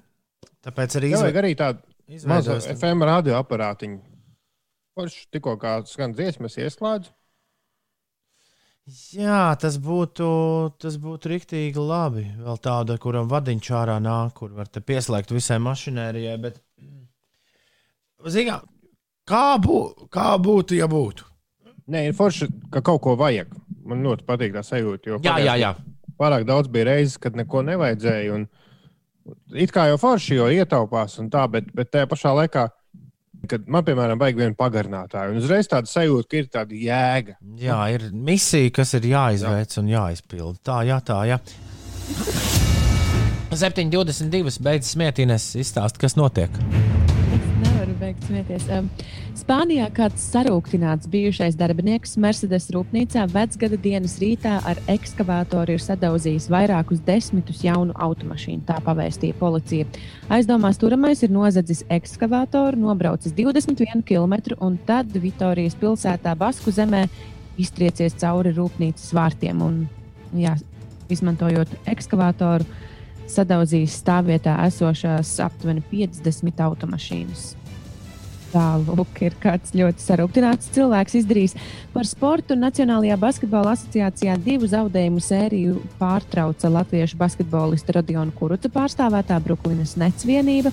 Tāpēc 0.65 0.97
arī 0.99 1.09
Jā, 1.09 1.17
izve- 1.17 1.29
vajag 1.29 1.39
arī 1.41 1.53
tādu 1.57 2.27
mazu 2.29 2.57
FM 2.75 3.05
radioaparātiņu. 3.09 3.97
Kurš 4.97 5.27
tikko 5.29 5.53
kā 5.61 5.77
skan 5.85 6.15
dziesmas 6.17 6.57
ieslēdz? 6.57 7.11
Jā, 9.13 9.51
tas 9.59 9.75
būtu, 9.83 10.27
tas 10.79 10.95
būtu 11.03 11.33
rīktīgi 11.33 11.81
labi. 11.81 12.23
Vēl 12.39 12.57
tāda, 12.63 12.95
kuram 13.03 13.27
vadiņš 13.27 13.69
ārā 13.75 13.97
nāk, 13.99 14.37
kur 14.39 14.53
var 14.55 14.71
te 14.71 14.79
pieslēgt 14.79 15.33
visai 15.35 15.57
mašinērijai. 15.59 16.37
Bet, 16.39 16.61
Zinā, 18.31 18.61
kā, 19.27 19.57
bū, 19.61 19.81
kā 20.11 20.29
būtu, 20.39 20.79
ja 20.79 20.87
būtu? 20.89 21.27
Nē, 21.91 22.07
ir 22.09 22.15
forši, 22.15 22.47
ka 22.71 22.81
kaut 22.83 23.03
ko 23.03 23.17
vajag. 23.19 23.51
Man 23.87 24.01
ļoti 24.07 24.25
patīk 24.27 24.55
tā 24.55 24.63
sajūta. 24.65 25.19
Jā, 25.23 25.35
jā, 25.43 25.59
jā. 25.61 25.75
Pārāk 26.17 26.47
daudz 26.47 26.71
bija 26.71 26.87
reizes, 26.89 27.19
kad 27.21 27.35
neko 27.37 27.61
nevajadzēja. 27.67 28.39
Un, 28.39 28.47
it 29.53 29.75
kā 29.75 29.85
jau 29.91 29.99
forši, 30.01 30.39
jo 30.39 30.47
ietaupās 30.51 31.19
un 31.21 31.29
tā, 31.31 31.43
bet, 31.51 31.69
bet 31.75 31.91
tajā 31.93 32.09
pašā 32.09 32.33
laikā, 32.39 32.69
kad 33.49 33.67
man, 33.69 33.85
piemēram, 33.87 34.19
vajag 34.21 34.41
vienu 34.41 34.57
pagarinātāju, 34.57 35.35
un 35.35 35.41
uzreiz 35.41 35.69
tāda 35.71 35.89
sajūta, 35.91 36.29
ka 36.31 36.39
ir 36.41 36.51
tāda 36.53 36.81
jēga. 36.87 37.37
Jā, 37.61 37.79
ir 37.95 38.09
misija, 38.13 38.73
kas 38.79 38.95
ir 38.97 39.09
jāizveic 39.13 39.77
un 39.81 39.91
jāizpild. 39.93 40.61
Tā, 40.65 40.81
jā, 40.87 40.99
tā, 41.05 41.21
jā. 41.29 41.41
7,22 43.57 44.59
beidzas 44.61 44.93
smietīnes 44.97 45.51
izstāst, 45.61 46.01
kas 46.01 46.17
notiek. 46.19 46.51
Beigt 48.07 48.23
smieties. 48.23 48.65
Um, 48.71 48.85
Spānijā 49.35 49.89
kāds 49.91 50.23
sarūktināts 50.31 51.09
bijušais 51.11 51.57
darbinieks 51.59 52.13
Mercedes 52.23 52.69
rūpnīcā 52.71 53.25
vecgada 53.33 53.75
dienas 53.83 54.13
rītā 54.21 54.53
ar 54.69 54.79
ekskavātoru 54.93 55.75
ir 55.75 55.83
sadauzījis 55.83 56.45
vairākus 56.53 57.01
desmitus 57.03 57.65
jaunu 57.65 57.91
automašīnu. 58.07 58.63
Tā 58.69 58.77
pavēstīja 58.85 59.35
policija. 59.41 59.89
Aizdomās 60.31 60.79
turamais 60.79 61.25
ir 61.27 61.35
nozadzis 61.35 61.83
ekskavātoru, 61.97 62.79
nobraucis 62.85 63.35
21 63.35 64.05
km 64.07 64.55
un 64.63 64.79
tad 64.87 65.11
Vitorijas 65.11 65.75
pilsētā 65.75 66.37
Basku 66.39 66.71
zemē 66.71 67.09
iztriecies 67.59 68.15
cauri 68.23 68.55
rūpnīcas 68.55 69.11
vārtiem. 69.19 69.67
Un, 69.67 69.83
jā, 70.31 70.55
izmantojot 71.11 71.75
ekskavātoru, 71.91 72.71
sadaudzījis 73.27 73.99
stāvvietā 73.99 74.55
esošās 74.71 75.35
aptuveni 75.43 75.83
50 75.91 76.67
automašīnas. 76.71 77.56
Tālāk 78.53 79.21
ir 79.25 79.35
kāds 79.43 79.73
ļoti 79.75 80.03
sarūktināts 80.03 80.69
cilvēks 80.75 81.17
izdarījis 81.19 81.55
par 81.93 82.07
sportu. 82.07 82.55
Nacionālajā 82.59 83.17
basketbola 83.19 83.73
asociācijā 83.75 84.37
divu 84.45 84.69
zaudējumu 84.71 85.23
sēriju 85.23 85.81
pārtrauca 85.99 86.71
latviešu 86.71 87.19
basketbolista 87.19 87.97
Rodiona 87.97 88.31
Kuruca 88.37 88.71
pārstāvētā 88.71 89.41
Brooklynas 89.43 89.97
Nets 89.99 90.27
vienība, 90.27 90.71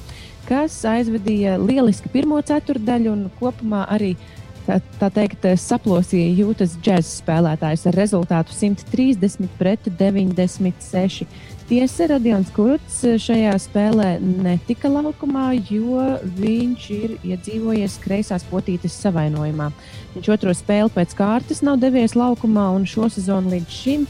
kas 0.48 0.78
aizvadīja 0.86 1.58
lieliski 1.58 2.12
pirmo 2.14 2.38
ceturdaļu 2.46 3.12
un 3.12 3.26
kopumā 3.40 3.84
arī 3.96 4.14
tā, 4.68 4.78
tā 5.00 5.10
teikt, 5.18 5.46
saplosīja 5.60 6.30
jūtas 6.44 6.78
džēzus 6.78 7.18
spēlētājus 7.24 7.88
ar 7.90 7.98
rezultātu 7.98 8.54
130 8.54 9.50
pret 9.58 9.90
96. 9.98 11.26
Tiesa, 11.64 12.08
Radions 12.10 12.50
Kurts 12.52 12.98
šajā 13.24 13.54
spēlē 13.62 14.18
netika 14.20 14.90
laukumā, 14.92 15.46
jo 15.70 16.02
viņš 16.36 16.88
ir 16.92 17.14
iedzīvojies 17.24 17.96
kreisās 18.04 18.44
potītes 18.50 18.96
savainojumā. 19.00 19.70
Viņš 20.16 20.28
otro 20.34 20.52
spēli 20.52 20.92
pēc 20.92 21.14
kārtas 21.16 21.64
nav 21.64 21.80
devies 21.80 22.16
laukumā, 22.18 22.68
un 22.76 22.84
šo 22.88 23.08
sezonu 23.12 23.56
līdz 23.56 23.80
šim 23.80 24.04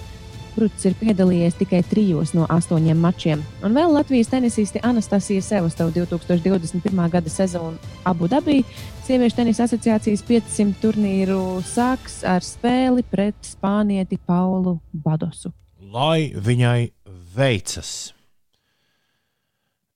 Kurts 0.54 0.86
ir 0.86 0.94
piedalījies 1.00 1.56
tikai 1.58 1.80
trijos 1.86 2.30
no 2.34 2.44
astoņiem 2.50 2.98
mačiem. 3.02 3.40
Un 3.66 3.74
vēl 3.74 3.90
Latvijas 3.90 4.30
tenisiste 4.30 4.78
Anastasija 4.86 5.42
Sevastova 5.42 5.90
2021. 5.94 7.08
gada 7.10 7.30
sezonu 7.30 7.78
Abu 8.06 8.30
Dabī 8.30 8.60
Sieviešu 9.04 9.36
tenisa 9.36 9.66
asociācijas 9.66 10.22
500 10.24 10.78
turnīru 10.80 11.58
sāks 11.68 12.22
ar 12.24 12.40
spēli 12.40 13.02
pret 13.04 13.36
spānieti 13.44 14.16
Paulu 14.16 14.78
Badosu. 14.94 15.52
lai 15.92 16.32
viņai 16.32 16.90
veicas. 17.36 18.14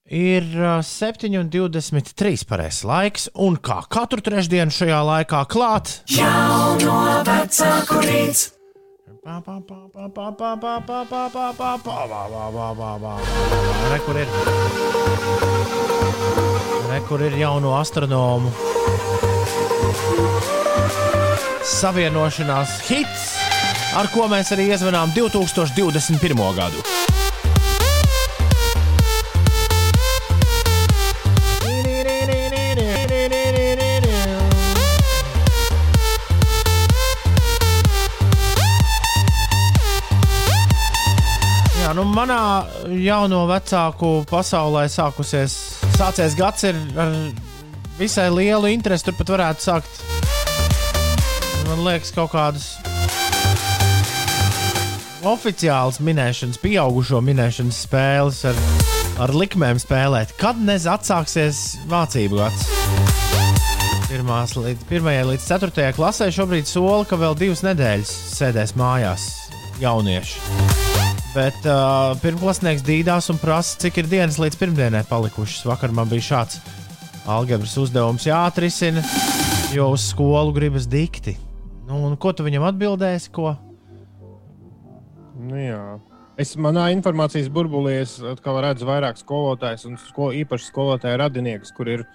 Ir 0.09 0.45
7,23 0.89 2.47
pareizais 2.49 2.85
laiks, 2.89 3.27
un 3.37 3.59
kā 3.61 3.83
katru 3.93 4.25
trešdienu 4.25 4.73
šajā 4.73 5.01
laikā 5.05 5.43
klāt, 5.53 5.99
jau 6.09 6.79
no 6.81 7.01
vecāku 7.29 8.01
rīta. 8.07 8.55
Rekur 13.93 14.17
ir. 14.23 14.29
Rekur 16.89 17.27
ir 17.27 17.37
jauno 17.37 17.75
astronomu. 17.77 18.49
Savienošanās 21.69 22.79
hits, 22.89 23.29
ar 24.01 24.09
ko 24.15 24.31
mēs 24.33 24.55
arī 24.57 24.71
iezvanām 24.73 25.13
2021. 25.13 26.49
gadu. 26.57 27.08
Manā 42.19 42.67
jauno 43.05 43.45
vecāku 43.47 44.25
pasaulē 44.27 44.87
sākusies, 44.91 45.55
sācies 45.95 46.35
gads 46.39 46.67
ar 46.67 46.79
visai 47.99 48.29
lielu 48.33 48.73
interesi. 48.73 49.07
Turpat 49.07 49.31
varētu 49.35 49.67
sākt, 49.69 50.01
man 51.69 51.85
liekas, 51.87 52.11
kaut 52.17 52.33
kādas 52.35 52.73
oficiālas 55.29 56.01
minēšanas, 56.03 56.59
pieaugušo 56.63 57.23
minēšanas 57.27 57.83
spēles 57.87 58.43
ar, 58.51 58.59
ar 59.23 59.35
likmēm 59.35 59.79
spēlēt. 59.83 60.35
Kad 60.41 60.59
nez 60.63 60.89
atsāksies 60.91 61.63
mācību 61.91 62.43
gads? 62.43 62.67
Pirmās 64.09 64.57
līdz, 64.57 64.87
pirmajai 64.89 65.25
līdz 65.35 65.49
ceturtajai 65.53 65.95
klasē 65.99 66.31
šobrīd 66.35 66.71
sola, 66.71 67.05
ka 67.07 67.21
vēl 67.21 67.39
divas 67.39 67.63
nedēļas 67.67 68.15
sēdēs 68.39 68.79
mājās 68.81 69.31
jaunieši. 69.85 70.88
Bet 71.39 71.55
uh, 71.71 72.17
pirmklasnieks 72.19 72.83
dīdās 72.83 73.29
un 73.31 73.37
prasa, 73.39 73.77
cik 73.85 74.01
ir 74.01 74.09
dienas 74.11 74.41
līdz 74.43 74.57
pirmdienai 74.59 75.05
palikušas. 75.07 75.69
Vakar 75.69 75.93
man 75.95 76.09
bija 76.11 76.25
šāds 76.33 76.57
algebras 77.31 77.77
uzdevums 77.79 78.27
jāatrisina, 78.27 79.05
jo 79.71 79.87
uz 79.95 80.09
skolu 80.11 80.51
gribas 80.57 80.89
dikti. 80.91 81.37
Nu, 81.87 82.01
un 82.09 82.17
ko 82.19 82.33
tu 82.35 82.43
viņam 82.43 82.67
atbildēsi? 82.73 83.31
Ko? 83.37 83.53
Nu, 85.39 85.55
jā. 85.63 85.79
es 86.43 86.57
manā 86.59 86.89
informācijas 86.97 87.47
burbulī 87.55 88.01
es 88.01 88.17
atkal 88.19 88.59
redzu 88.65 88.89
vairāk 88.89 89.23
skolotājus 89.23 89.87
un 89.87 89.95
sko, 90.09 90.33
īpaši 90.43 90.73
skolotāju 90.73 91.23
radiniekus, 91.23 91.71
kur 91.77 91.93
ir 91.93 92.07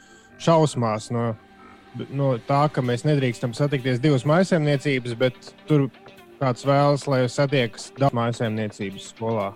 šausmās 0.44 1.14
no, 1.16 1.30
no 2.12 2.34
tā, 2.44 2.66
ka 2.76 2.84
mēs 2.84 3.08
nedrīkstam 3.08 3.56
satikties 3.56 4.04
divas 4.04 4.28
maisaimniecības, 4.28 5.16
bet 5.16 5.54
tur 5.70 5.88
kāds 6.44 6.66
vēlas, 6.68 7.08
lai 7.08 7.24
satiekas 7.32 7.92
daudz 8.00 8.16
maisaimniecības 8.18 9.08
skolā. 9.14 9.54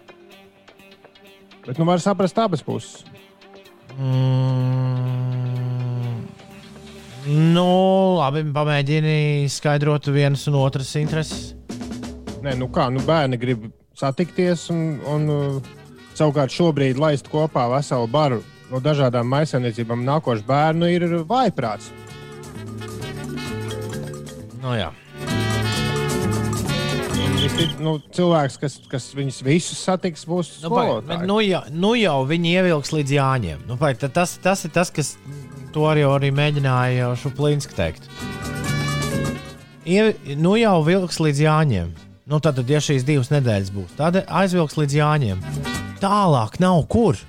Bet 1.68 1.80
nu 1.80 1.88
var 1.88 2.00
saprast 2.00 2.38
abas 2.40 2.64
puses. 2.64 3.04
Mm, 3.98 6.28
nu, 7.56 7.70
labi, 8.22 8.46
pamēģini 8.56 9.50
skaidrot 9.52 10.08
vienas 10.14 10.46
un 10.48 10.60
otras 10.62 10.94
intereses. 11.00 11.56
Nē, 12.46 12.54
nu 12.56 12.70
kā, 12.72 12.88
nu 12.94 13.02
bērni 13.04 13.40
grib 13.42 13.66
satikties 13.98 14.70
un, 14.72 15.02
un 15.10 15.26
uh, 15.34 15.72
savukārt 16.16 16.54
šobrīd 16.54 17.02
laist 17.02 17.28
kopā 17.34 17.66
veselu 17.74 18.08
baru 18.14 18.44
no 18.72 18.80
dažādām 18.84 19.28
maisaimniecībām 19.32 20.06
nākošu 20.08 20.46
bērnu 20.48 20.92
ir 20.94 21.08
vājprāts. 21.28 21.92
Nu, 24.62 24.78
jā. 24.78 24.92
Vistic, 27.38 27.76
nu, 27.80 27.98
cilvēks, 28.14 28.56
kas, 28.60 28.76
kas 28.90 29.06
viņus 29.16 29.38
visus 29.46 29.80
satiks, 29.86 30.26
būs 30.28 30.50
Nu, 30.64 30.72
skolotājs. 30.72 31.26
nu, 31.30 31.38
jau, 31.46 31.62
nu 31.72 31.94
jau 31.96 32.18
viņi 32.28 32.56
ievilks 32.58 32.92
līdz 32.96 33.14
Jāņiem. 33.14 33.62
Nu, 33.70 33.78
vai, 33.80 33.94
tas, 33.96 34.38
tas 34.42 34.66
ir 34.66 34.74
tas, 34.74 34.90
kas 34.94 35.14
to 35.74 35.86
arī, 35.90 36.04
arī 36.10 36.32
mēģināja 36.34 37.12
Šuplīnska 37.22 37.78
teikt. 37.78 38.10
Ie, 39.88 40.10
nu 40.36 40.58
jau 40.60 40.82
vilks 40.84 41.22
līdz 41.24 41.44
Jāņiem. 41.46 41.94
Nu, 42.28 42.42
tad, 42.44 42.60
ja 42.68 42.82
šīs 42.84 43.06
divas 43.08 43.30
nedēļas 43.32 43.72
būs, 43.72 43.94
tad 43.96 44.18
aizvilks 44.26 44.76
līdz 44.76 44.98
Jāņiem. 44.98 45.46
Tālāk 46.02 46.60
nav 46.60 46.82
kur. 46.92 47.22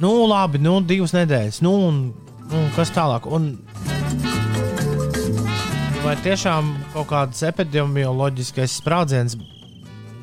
Nu, 0.00 0.12
labi, 0.30 0.60
nu, 0.62 0.78
divas 0.84 1.16
nedēļas. 1.16 1.58
Nu, 1.64 1.74
un, 1.88 1.98
nu, 2.52 2.62
kas 2.76 2.92
tālāk? 2.94 3.26
Un, 3.26 3.56
vai 6.04 6.14
tiešām 6.24 6.70
kaut 6.90 7.08
kāds 7.10 7.42
epidemioloģiskais 7.46 8.78
sprādziens 8.80 9.36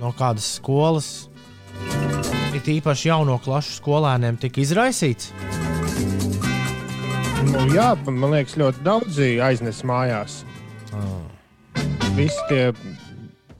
no 0.01 0.11
kādas 0.18 0.47
skolas, 0.57 1.07
it 2.57 2.68
īpaši 2.72 3.09
jauno 3.09 3.38
klašu 3.43 3.78
skolēniem, 3.80 4.39
tika 4.41 4.61
izraisīts? 4.63 5.32
Nu, 7.47 7.63
jā, 7.72 7.93
man 8.09 8.34
liekas, 8.34 8.57
ļoti 8.59 8.84
daudzi 8.86 9.30
aiznes 9.43 9.84
mājās. 9.88 10.41
Visi 12.18 12.47
tie 12.49 12.63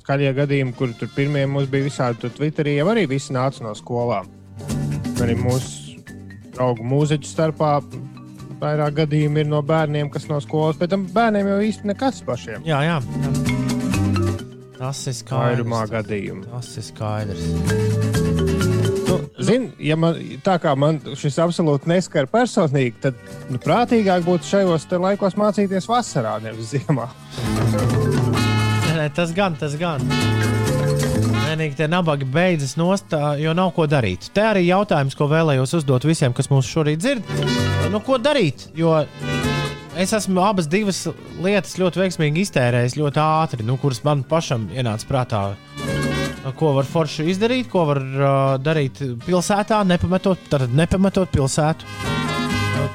skaļie 0.02 0.34
gadījumi, 0.38 0.74
kur 0.76 0.92
tur 0.98 1.12
pirmie 1.16 1.46
mums 1.48 1.70
bija 1.72 1.88
visādi, 1.88 2.20
tur 2.22 2.34
Twitterī 2.36 2.78
jau 2.78 2.90
arī 2.92 3.06
visi 3.10 3.36
nāca 3.36 3.64
no 3.66 3.74
skolām. 3.78 4.30
Arī 5.24 5.38
mūsu 5.40 6.02
draugu 6.58 6.86
mūziķu 6.88 7.30
starpā 7.30 7.78
vairāk 8.62 8.96
gadījumi 9.04 9.44
ir 9.44 9.50
no 9.52 9.62
bērniem, 9.66 10.10
kas 10.14 10.28
no 10.32 10.40
skolas, 10.44 10.78
bet 10.80 10.92
tam 10.94 11.06
bērniem 11.14 11.52
jau 11.54 11.60
īsti 11.70 11.92
nekas 11.92 12.22
pašiem. 12.28 12.66
Jā, 12.68 12.82
jā. 12.86 12.98
Tas 14.78 15.00
ir 15.10 15.16
Vairumā 15.32 15.84
skaidrs. 15.88 15.94
gadījumu. 15.96 16.44
Tas 16.52 16.70
ir 16.78 16.86
skaidrs. 16.86 17.44
Nu, 19.08 19.18
Zini, 19.42 19.72
ja 19.82 19.96
man 19.98 20.20
tā 20.46 20.58
kā 20.62 20.76
man 20.78 21.00
šis 21.18 21.40
absolūti 21.42 21.90
neskar 21.90 22.28
personīgi, 22.30 22.96
tad 23.08 23.18
nu, 23.50 23.58
prātīgāk 23.64 24.26
būtu 24.28 24.52
šajos 24.52 24.90
laikos 24.92 25.38
mācīties 25.40 25.90
vasarā, 25.90 26.38
nevis 26.44 26.76
ziemā. 26.76 27.10
Tas 29.16 29.32
gan, 29.32 29.54
tas 29.56 29.76
gan. 29.78 30.02
Vienīgi 31.58 31.74
tie 31.74 31.88
nabagi 31.90 32.26
beidzas 32.30 32.76
nost, 32.78 33.16
jo 33.42 33.50
nav 33.58 33.72
ko 33.74 33.88
darīt. 33.90 34.28
Te 34.30 34.44
arī 34.46 34.68
jautājums, 34.68 35.16
ko 35.18 35.26
vēlējos 35.32 35.72
uzdot 35.80 36.04
visiem, 36.06 36.30
kas 36.38 36.52
mūs 36.52 36.68
šorīt 36.70 37.00
dzird. 37.02 37.32
Nu, 37.90 37.98
ko 38.06 38.20
darīt? 38.22 38.68
Jo 38.78 38.92
es 39.98 40.14
esmu 40.14 40.44
abas 40.46 40.70
lietas 40.70 41.74
ļoti 41.82 42.04
veiksmīgi 42.04 42.44
iztērējis, 42.46 43.00
ļoti 43.02 43.22
ātri, 43.24 43.66
nu, 43.66 43.80
kuras 43.82 44.04
man 44.06 44.22
pašam 44.22 44.68
ienāca 44.70 45.10
prātā. 45.10 45.42
Ko 46.62 46.76
var 46.78 46.86
forši 46.86 47.26
izdarīt, 47.34 47.72
ko 47.74 47.88
var 47.90 48.04
uh, 48.06 48.30
darīt 48.62 49.02
pilsētā, 49.26 49.82
nepametot, 49.90 50.46
tad 50.54 50.70
nepametot 50.78 51.34
pilsētu. 51.34 51.90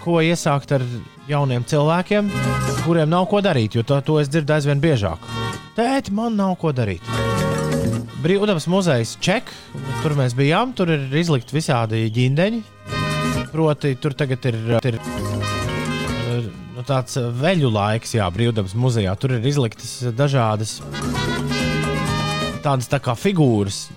Ko 0.06 0.20
iesākt 0.22 0.78
ar 0.78 0.86
jauniem 1.26 1.66
cilvēkiem, 1.66 2.30
kuriem 2.86 3.10
nav 3.10 3.26
ko 3.26 3.42
darīt, 3.42 3.74
jo 3.74 3.82
to, 3.82 3.98
to 4.06 4.22
es 4.22 4.30
dzirdu 4.30 4.54
aizvien 4.54 4.86
biežāk. 4.86 5.30
Tēti, 5.74 6.14
man 6.14 6.38
nav 6.38 6.60
ko 6.62 6.70
darīt. 6.70 7.31
Brīvdabas 8.22 8.68
muzejs 8.70 9.16
Ček. 9.22 9.48
Tur 10.02 10.14
mēs 10.18 10.36
bijām. 10.38 10.76
Tur 10.78 10.92
ir 10.94 11.08
izlikti 11.18 11.56
visādi 11.56 12.04
ģindeņi. 12.14 12.60
Proti, 13.50 13.96
tur 14.00 14.14
tagad 14.16 14.46
ir, 14.48 14.58
ir 14.78 14.96
eh, 14.96 16.46
nu, 16.76 16.84
tāds 16.86 17.18
veļu 17.18 17.72
laiks, 17.74 18.14
jā, 18.16 18.28
brīvdabas 18.32 18.76
muzejā. 18.78 19.12
Tur 19.20 19.34
ir 19.36 19.48
izliktas 19.50 19.98
dažādas 20.16 20.78
tādas 22.62 22.88
tā 22.90 23.00
kā 23.02 23.16
figūras. 23.18 23.88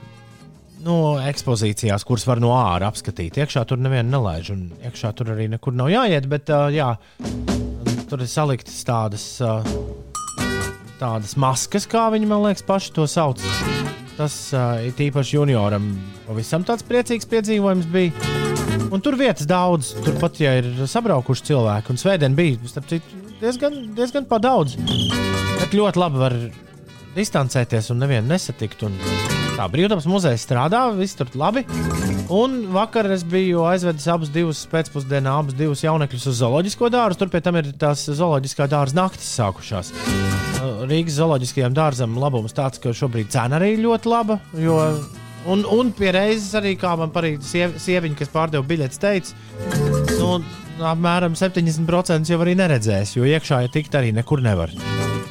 Nu, 0.86 1.18
ekspozīcijās, 1.22 2.06
kuras 2.06 2.26
var 2.30 2.42
no 2.42 2.52
ārā 2.58 2.90
apskatīt. 2.92 3.40
Iekšā 3.42 3.64
tur 3.70 3.82
nevienu 3.82 4.18
nelaiž, 4.18 4.52
un 4.54 4.68
iekšā 4.86 5.14
tur 5.18 5.34
arī 5.34 5.48
nekur 5.54 5.74
nav 5.78 5.90
jāiet. 5.94 6.30
Bet, 6.30 6.50
uh, 6.54 6.70
jā, 6.74 6.92
tur 8.10 8.26
ir 8.26 8.30
saliktas 8.30 8.82
tādas, 8.86 9.26
uh, 9.42 9.66
tādas 11.02 11.38
maskas, 11.42 11.90
kā 11.90 12.08
viņi 12.14 12.30
man 12.30 12.46
liekas, 12.46 12.66
paši 12.66 12.98
to 12.98 13.10
sauc. 13.10 13.46
Tas 14.16 14.36
uh, 14.56 14.80
ir 14.86 14.96
īpaši 15.10 15.36
junioram. 15.36 15.90
Pavisam 16.28 16.64
tāds 16.68 16.86
priecīgs 16.88 17.28
piedzīvojums 17.32 17.90
bija. 17.92 18.34
Un 18.92 19.04
tur 19.04 19.18
vietas 19.20 19.48
daudz. 19.50 19.92
Turpat, 20.06 20.40
ja 20.44 20.56
ir 20.62 20.70
sabraukuši 20.88 21.50
cilvēki, 21.52 21.92
un 21.92 22.00
svētdien 22.00 22.36
bija 22.38 22.76
citu, 22.88 23.24
diezgan, 23.42 23.80
diezgan 23.98 24.28
pa 24.30 24.40
daudz. 24.40 24.78
Bet 25.60 25.76
ļoti 25.76 26.02
labi 26.02 26.22
var 26.22 26.38
distancēties 27.16 27.92
un 27.92 28.04
nevienu 28.04 28.32
nesatikt. 28.32 28.88
Un 28.88 28.96
tā 29.56 29.66
brīvdabas 29.72 30.06
muzeja 30.10 30.40
strādā, 30.40 30.82
viss 30.98 31.16
tur 31.18 31.30
labi. 31.40 31.64
Un 32.34 32.58
vakar 32.74 33.08
es 33.14 33.24
biju 33.28 33.64
aizvedis 33.70 34.08
abus 34.12 34.32
divus 34.34 34.64
pēcpusdienā, 34.72 35.36
abus 35.40 35.56
divus 35.58 35.84
jaunekļus 35.86 36.28
uz 36.32 36.40
zooloģisko 36.42 36.90
dārzu. 36.94 37.20
Tur 37.22 37.32
pie 37.34 37.42
tam 37.46 37.60
ir 37.62 37.70
tās 37.80 38.04
zooloģiskā 38.10 38.68
dārza 38.72 38.98
naktis 38.98 39.30
sākušās. 39.38 39.94
Rīgas 40.90 41.20
zooloģiskajam 41.20 41.76
dārzam 41.78 42.18
labums 42.20 42.56
tāds, 42.58 42.82
ka 42.82 42.94
šobrīd 42.96 43.32
cena 43.34 43.60
arī 43.60 43.76
ļoti 43.84 44.12
laba. 44.12 44.40
Jo, 44.60 44.80
un, 45.52 45.64
un 45.72 45.94
pie 45.96 46.12
reizes 46.16 46.52
arī, 46.58 46.76
kā 46.82 46.96
man 47.00 47.14
parīd 47.16 47.46
siev, 47.46 47.78
sieviņa, 47.82 48.20
kas 48.20 48.34
pārdeva 48.34 48.66
biļetes, 48.68 49.02
teica, 49.02 49.36
nu, 50.20 50.40
apmēram 50.84 51.38
70% 51.38 52.34
jau 52.34 52.42
arī 52.44 52.58
neredzēs, 52.60 53.16
jo 53.16 53.28
iekšā 53.30 53.64
ja 53.64 53.72
tikt 53.72 53.96
arī 53.96 54.12
nekur 54.16 54.44
nevar. 54.44 54.74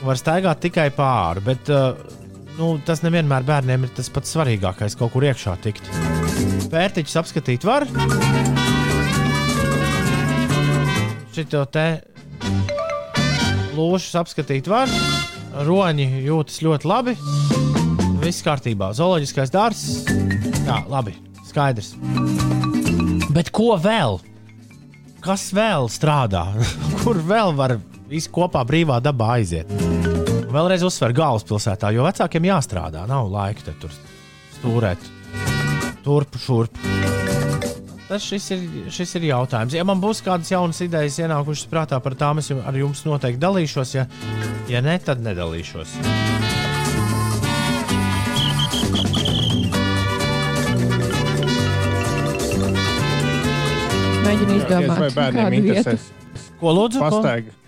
Var 0.05 0.21
staigāt 0.21 0.63
tikai 0.65 0.91
pāri, 0.95 1.43
bet 1.45 1.71
uh, 1.73 2.23
nu, 2.59 2.75
tas 2.87 3.03
nevienmēr 3.05 3.47
bērniem 3.47 3.87
ir 3.87 3.93
tas 3.97 4.11
pats 4.13 4.35
svarīgākais, 4.35 4.97
kaut 4.99 5.13
kur 5.15 5.27
iekšā 5.27 5.57
tikt. 5.65 5.89
Pērtiķus 6.73 7.21
apskatīt 7.21 7.67
var. 7.67 7.87
Šito 11.35 11.65
te 11.75 11.87
lūšus 13.75 14.21
apskatīt 14.23 14.71
var. 14.71 14.91
Roņi 15.67 16.07
jūtas 16.27 16.61
ļoti 16.67 16.91
labi. 16.91 17.17
Viss 18.23 18.43
kārtībā. 18.47 18.93
Zooloģiskais 18.97 19.53
dārzs. 19.55 20.07
Jā, 20.65 20.81
labi. 20.91 21.17
Skaidrs. 21.45 21.93
Bet 23.35 23.51
ko 23.55 23.75
vēl? 23.79 24.21
Kas 25.25 25.49
vēl 25.57 25.91
strādā? 25.93 26.47
Kur 27.03 27.21
vēl 27.23 27.55
var 27.59 27.79
visi 28.11 28.31
kopā 28.33 28.65
brīvā 28.69 29.01
dabā 29.05 29.37
aiziet? 29.39 30.04
Vēlreiz 30.55 30.85
uzsver 30.87 31.11
galvaspilsētā, 31.17 31.89
jo 31.97 32.05
vecākiem 32.07 32.45
jāstrādā. 32.47 33.09
Nav 33.11 33.27
laika 33.33 33.65
te 33.67 33.73
tur 33.83 33.91
stūrēt 34.55 35.03
turp, 36.05 36.37
šurp. 36.39 36.79
Tas 38.07 38.23
šis 38.23 38.47
ir, 38.55 38.63
šis 38.93 39.17
ir 39.19 39.27
jautājums. 39.33 39.75
Ja 39.75 39.83
man 39.89 39.99
būs 40.03 40.21
kādas 40.23 40.53
jaunas 40.53 40.79
idejas 40.85 41.17
ienākušas 41.25 41.67
prātā 41.73 41.99
par 42.05 42.15
tām, 42.21 42.39
es 42.39 42.53
ar 42.55 42.79
jums 42.79 43.03
noteikti 43.09 43.43
dalīšos. 43.43 43.95
Ja, 43.97 44.05
ja 44.71 44.85
ne, 44.85 44.95
tad 45.03 45.25
nedalīšos. 45.25 45.97
Mēģinu 54.23 54.61
izdomāt, 54.61 55.05
bērniem 55.19 55.43
kādu 55.43 55.59
vietu. 55.59 55.67
interesēs. 55.67 56.09
Ko 56.63 56.79
lūdzu? 56.79 57.03
Ko? 57.03 57.64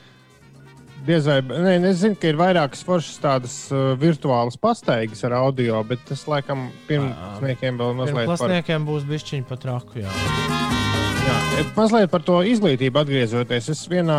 Diez 1.06 1.26
vai, 1.28 1.38
nē, 1.38 1.76
es 1.86 2.00
zinu, 2.00 2.16
ka 2.18 2.30
ir 2.32 2.38
vairākas 2.38 2.80
foršas 2.86 3.20
tādas 3.22 3.52
uh, 3.70 3.92
virtuālas 4.00 4.56
pastaigas 4.58 5.22
ar 5.28 5.36
audio, 5.38 5.78
bet 5.86 6.02
tas 6.08 6.24
laikam 6.26 6.66
pirmsniekiem 6.88 7.78
vēl 7.78 7.94
mazliet 7.94 8.16
par, 8.16 8.32
Pirmklasniekiem 8.32 8.88
būs 8.88 9.06
bišķiņi 9.06 9.46
pat 9.46 9.68
raku. 9.68 10.00
Jā. 10.02 10.10
jā, 11.28 11.36
e, 11.60 11.66
mazliet 11.76 12.10
par 12.10 12.26
to 12.26 12.40
izglītību 12.50 13.04
atgriežoties. 13.04 13.70
Es 13.76 13.84
vienā 13.92 14.18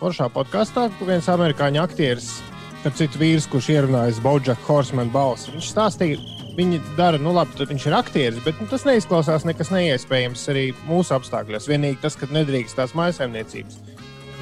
foršā 0.00 0.26
podkāstā, 0.34 0.88
kur 0.98 1.12
viens 1.12 1.30
amerikāņu 1.30 1.84
aktieris, 1.84 2.32
starp 2.80 2.98
citu 2.98 3.22
vīrs, 3.22 3.46
kurš 3.52 3.70
ierunājas 3.76 4.18
Bojack 4.24 4.66
Horseman 4.66 5.14
balsi, 5.14 5.54
viņš 5.54 5.70
stāstīja, 5.76 6.18
viņi 6.58 6.82
dara, 6.98 7.22
nu 7.22 7.38
labi, 7.38 7.54
tad 7.60 7.70
viņš 7.70 7.86
ir 7.86 8.00
aktieris, 8.02 8.42
bet 8.42 8.58
nu, 8.58 8.66
tas 8.70 8.82
neizklausās 8.88 9.46
nekas 9.46 9.70
neiespējams 9.74 10.42
arī 10.50 10.68
mūsu 10.90 11.14
apstākļos. 11.20 11.70
Vienīgi 11.70 12.02
tas, 12.02 12.18
ka 12.18 12.30
nedrīkst 12.34 12.82
tās 12.82 12.98
maisaimniecības. 12.98 13.83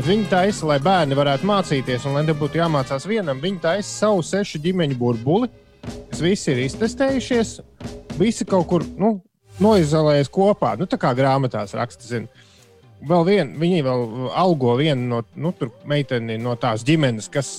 Viņi 0.00 0.24
taisa, 0.30 0.64
lai 0.70 0.78
bērni 0.80 1.16
varētu 1.16 1.46
mācīties, 1.46 2.06
un 2.08 2.16
lai 2.16 2.22
nebūtu 2.24 2.56
jāmācās 2.56 3.04
vienam, 3.04 3.42
viņi 3.42 3.60
taisa 3.60 3.90
savu 3.90 4.22
sešu 4.24 4.62
ģimeņu 4.64 4.96
burbuli, 4.96 5.50
kas 6.08 6.22
visi 6.24 6.48
ir 6.54 6.62
iztestējušies, 6.64 7.50
visi 8.16 8.46
kaut 8.48 8.70
kur 8.70 8.86
nu, 8.96 9.18
noizolējies 9.60 10.32
kopā. 10.32 10.72
Nu, 10.80 10.88
tā 10.88 10.96
kā 11.00 11.12
grāmatās 11.16 11.76
raksta, 11.76 12.08
zina. 12.08 12.48
Vēl 13.04 13.26
vien, 13.28 13.52
viņi 13.60 13.84
vēl 13.84 14.04
algo 14.38 14.78
vienu 14.80 15.08
no 15.10 15.22
nu, 15.36 15.52
meiteni 15.90 16.38
no 16.40 16.56
tās 16.56 16.86
ģimenes, 16.88 17.28
kas, 17.32 17.54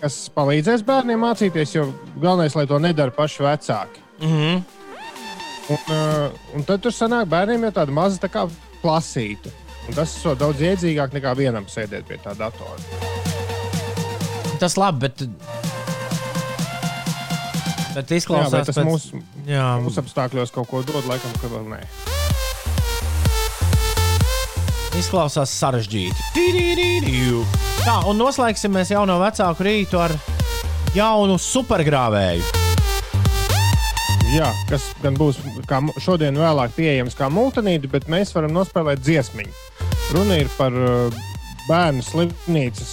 kas 0.00 0.18
palīdzēs 0.34 0.82
bērniem 0.88 1.22
mācīties, 1.22 1.76
jo 1.76 1.90
galvenais, 2.16 2.56
lai 2.58 2.66
to 2.66 2.80
nedara 2.82 3.14
paši 3.14 3.44
vecāki. 3.46 4.02
Mm 4.20 4.32
-hmm. 4.38 4.62
Un, 5.64 5.78
uh, 5.88 6.32
un 6.56 6.64
tad 6.64 6.82
tur 6.82 6.92
sanāk 6.92 7.28
bērniem 7.28 7.62
jau 7.62 7.72
tāda 7.72 7.92
maza 7.92 8.18
tā 8.20 8.28
kā 8.28 8.48
plasīta. 8.82 9.63
Un 9.84 9.96
tas 9.98 10.14
ir 10.16 10.38
daudz 10.40 10.62
iedzīgāk 10.64 11.14
nekā 11.16 11.34
vienam 11.38 11.68
sēdēt 11.68 12.08
pie 12.08 12.18
tā 12.24 12.32
datora. 12.38 12.80
Tas 14.60 14.78
labi, 14.80 15.08
bet. 15.08 15.26
Bet 17.94 18.10
Jā, 18.10 18.18
izklausās, 18.18 18.54
vai 18.56 18.64
tas 18.66 18.80
pēc... 18.80 18.88
mūsu, 18.88 19.22
jā, 19.46 19.68
mūsu 19.84 20.02
apstākļos 20.02 20.54
kaut 20.54 20.70
ko 20.70 20.82
dod, 20.86 21.04
laikam, 21.06 21.36
ka 21.38 21.52
vēl 21.52 21.68
nē. 21.76 21.82
izklausās 24.98 25.52
sarežģīti. 25.58 26.26
Tā, 27.84 27.96
un 28.08 28.18
noslēgsim 28.20 28.74
mēs 28.74 28.94
jauno 28.94 29.18
vecāku 29.22 29.66
rītu 29.66 30.00
ar 30.00 30.14
jaunu 30.94 31.38
supergrāvēju. 31.40 32.63
Jā, 34.34 34.48
kas 34.66 34.88
gan 34.98 35.14
būs 35.14 35.36
šodien 36.02 36.34
vēlāk 36.34 36.72
pieejams 36.74 37.14
kā 37.14 37.28
multinīte, 37.30 37.86
bet 37.92 38.08
mēs 38.10 38.32
varam 38.34 38.50
nospēlēt 38.56 39.04
dziesmiņu. 39.06 39.52
Runa 40.10 40.40
ir 40.40 40.50
par 40.56 40.74
uh, 40.74 41.20
bērnu 41.68 42.02
slimnīcas 42.02 42.90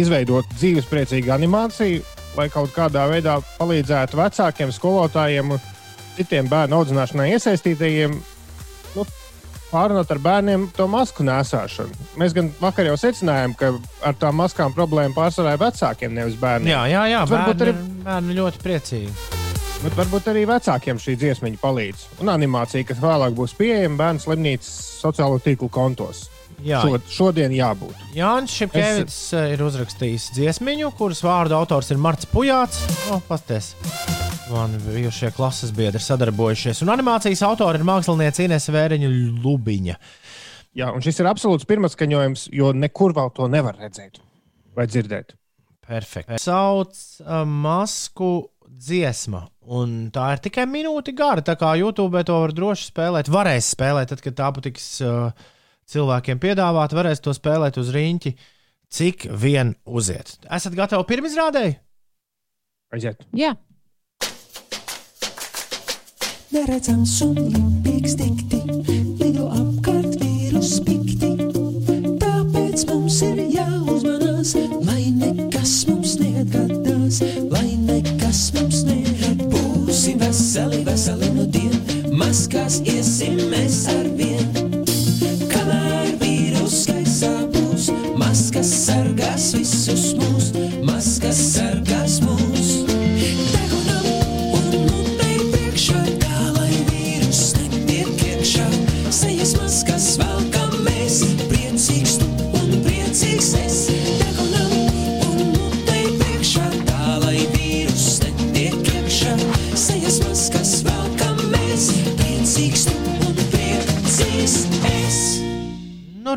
izveidot 0.00 0.48
dzīvespriecīgu 0.56 1.34
animāciju, 1.36 2.00
lai 2.38 2.48
kaut 2.48 2.72
kādā 2.72 3.04
veidā 3.12 3.36
palīdzētu 3.58 4.18
vecākiem, 4.22 4.72
skolotājiem 4.72 5.52
un 5.52 5.60
citiem 6.16 6.48
bērnu 6.48 6.80
audzināšanai 6.80 7.28
iesaistītajiem 7.36 8.16
nu, 8.96 9.06
pārunāt 9.68 10.16
ar 10.16 10.24
bērniem 10.24 10.68
to 10.72 10.88
masku 10.88 11.28
nēsāšanu. 11.28 12.08
Mēs 12.16 12.32
gan 12.40 12.48
vakar 12.64 12.88
jau 12.88 12.96
secinājām, 13.04 13.52
ka 13.60 13.74
ar 14.00 14.16
tām 14.16 14.40
maskām 14.40 14.72
problēma 14.72 15.12
pārsvarā 15.20 15.58
ir 15.58 15.64
vecākiem, 15.68 16.16
nevis 16.22 16.40
bērniem. 16.40 16.72
Jā, 16.72 16.84
jā, 16.88 17.08
jā 17.18 17.24
Varbūt 17.28 17.58
bērni, 17.60 17.72
arī- 17.74 17.80
arī... 17.84 18.04
bērni 18.08 18.38
ļoti 18.40 18.64
priecīgi. 18.64 19.42
Bet 19.84 19.98
varbūt 19.98 20.28
arī 20.32 20.46
vecākiem 20.48 20.96
šī 20.96 21.14
dziesmiņa 21.20 21.58
palīdz. 21.60 22.04
Un 22.24 22.30
animācija, 22.32 22.86
kas 22.88 23.02
vēlāk 23.02 23.34
būs 23.36 23.52
pieejama 23.58 23.98
bērnu 24.00 24.22
slimnīcas 24.22 24.70
sociālo 25.02 25.36
tīklu 25.44 25.68
kontos. 25.72 26.22
Jā, 26.64 26.80
Šod, 26.80 27.04
šodien 27.12 27.52
jābūt. 27.52 27.98
Jānis 28.16 28.54
Šepkevits 28.56 29.18
es... 29.36 29.52
ir 29.52 29.60
uzrakstījis 29.66 30.30
dziesmiņu, 30.38 30.88
kuras 30.96 31.20
vārdu 31.26 31.58
autors 31.58 31.92
ir 31.92 32.00
Marts 32.00 32.30
Pujāts. 32.30 32.80
O, 33.12 33.18
pasties. 33.28 33.74
Man 34.48 34.78
bijušie 34.86 35.34
klases 35.36 35.74
biedri 35.76 36.00
sadarbojušies. 36.00 36.80
Un 36.86 36.94
animācijas 36.94 37.44
autori 37.44 37.80
ir 37.80 37.84
mākslinieci 37.88 38.48
Ines 38.48 38.70
Vēriņa 38.72 39.10
Lubiņa. 39.44 39.98
Jā, 40.80 40.88
un 40.96 41.04
šis 41.04 41.20
ir 41.20 41.28
absolūts 41.28 41.68
pirmatskaņojums, 41.68 42.48
jo 42.56 42.72
nekur 42.72 43.12
vēl 43.16 43.34
to 43.36 43.52
nevar 43.52 43.76
redzēt 43.84 44.22
vai 44.74 44.88
dzirdēt. 44.88 45.36
Perfekti. 45.84 46.40
Sauc 46.40 46.96
uh, 47.20 47.42
masku 47.44 48.30
dziesma. 48.64 49.44
Un 49.64 49.92
tā 50.12 50.30
ir 50.34 50.42
tikai 50.44 50.66
minūte 50.68 51.14
gara. 51.16 51.44
Tā 51.44 51.56
kā 51.60 51.72
YouTube 51.80 52.20
to 52.26 52.38
var 52.42 52.52
droši 52.52 52.90
spēlēt. 52.90 53.30
Varēs 53.32 53.70
spēlēt, 53.72 54.10
tad, 54.12 54.20
kad 54.24 54.36
tā 54.40 54.50
tiks 54.66 54.88
uh, 55.04 55.30
cilvēkiem 55.88 56.42
piedāvāta, 56.42 56.98
varēs 56.98 57.24
to 57.24 57.32
spēlēt 57.36 57.80
uz 57.80 57.92
rīņķi, 57.94 58.34
cik 58.92 59.28
vien 59.32 59.76
uziet. 59.84 60.36
Esat 60.52 60.76
gatavi 60.76 61.08
pirmizrādēji? 61.08 61.78
Aiziet. 62.94 63.24
Jā, 63.34 63.54
Neredzams 66.54 67.16
un 67.24 67.32
lipīgs 67.50 68.14
tikti, 68.20 68.60
lido 69.18 69.48
apkārt 69.50 70.20
vīrus 70.20 70.76
pikti. 70.86 71.03
dienu, 81.54 82.10
maskās 82.18 82.80
iesim 82.84 83.38
mēs 83.52 83.84
ar 83.94 84.13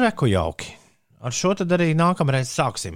Reku 0.08 0.30
jauki. 0.32 0.70
Ar 1.20 1.34
šo 1.36 1.50
tad 1.58 1.74
arī 1.76 1.90
nākamreiz 1.98 2.48
sāksim 2.48 2.96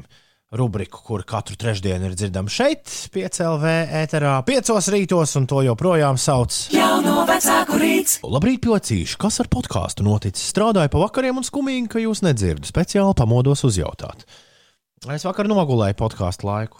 rubriku, 0.55 1.01
kur 1.03 1.25
katru 1.27 1.57
trešdienu 1.59 2.07
ir 2.07 2.13
dzirdama 2.15 2.51
šeit, 2.51 2.87
5LV 3.11 3.71
ēterā, 3.99 4.37
5 4.47 4.87
rītos, 4.93 5.33
un 5.35 5.47
to 5.49 5.59
joprojām 5.65 6.15
sauc. 6.21 6.55
Jauno 6.71 7.25
vecāku 7.27 7.81
rīts. 7.81 8.21
Labrīt, 8.23 8.61
pocīši! 8.63 9.17
Kas 9.19 9.41
ar 9.43 9.49
podkāstu 9.51 10.05
noticis? 10.07 10.45
Strādāju 10.53 10.93
pa 10.93 11.01
vakariem 11.03 11.41
un 11.41 11.47
skumīgi, 11.47 11.89
ka 11.91 12.03
jūs 12.03 12.23
nedzirdat. 12.23 12.69
Speciāli 12.71 13.17
pamodos 13.19 13.65
uzjautāt. 13.67 14.23
Es 15.11 15.27
vakar 15.27 15.51
nogulēju 15.51 15.99
podkāstu 15.99 16.47
laiku, 16.47 16.79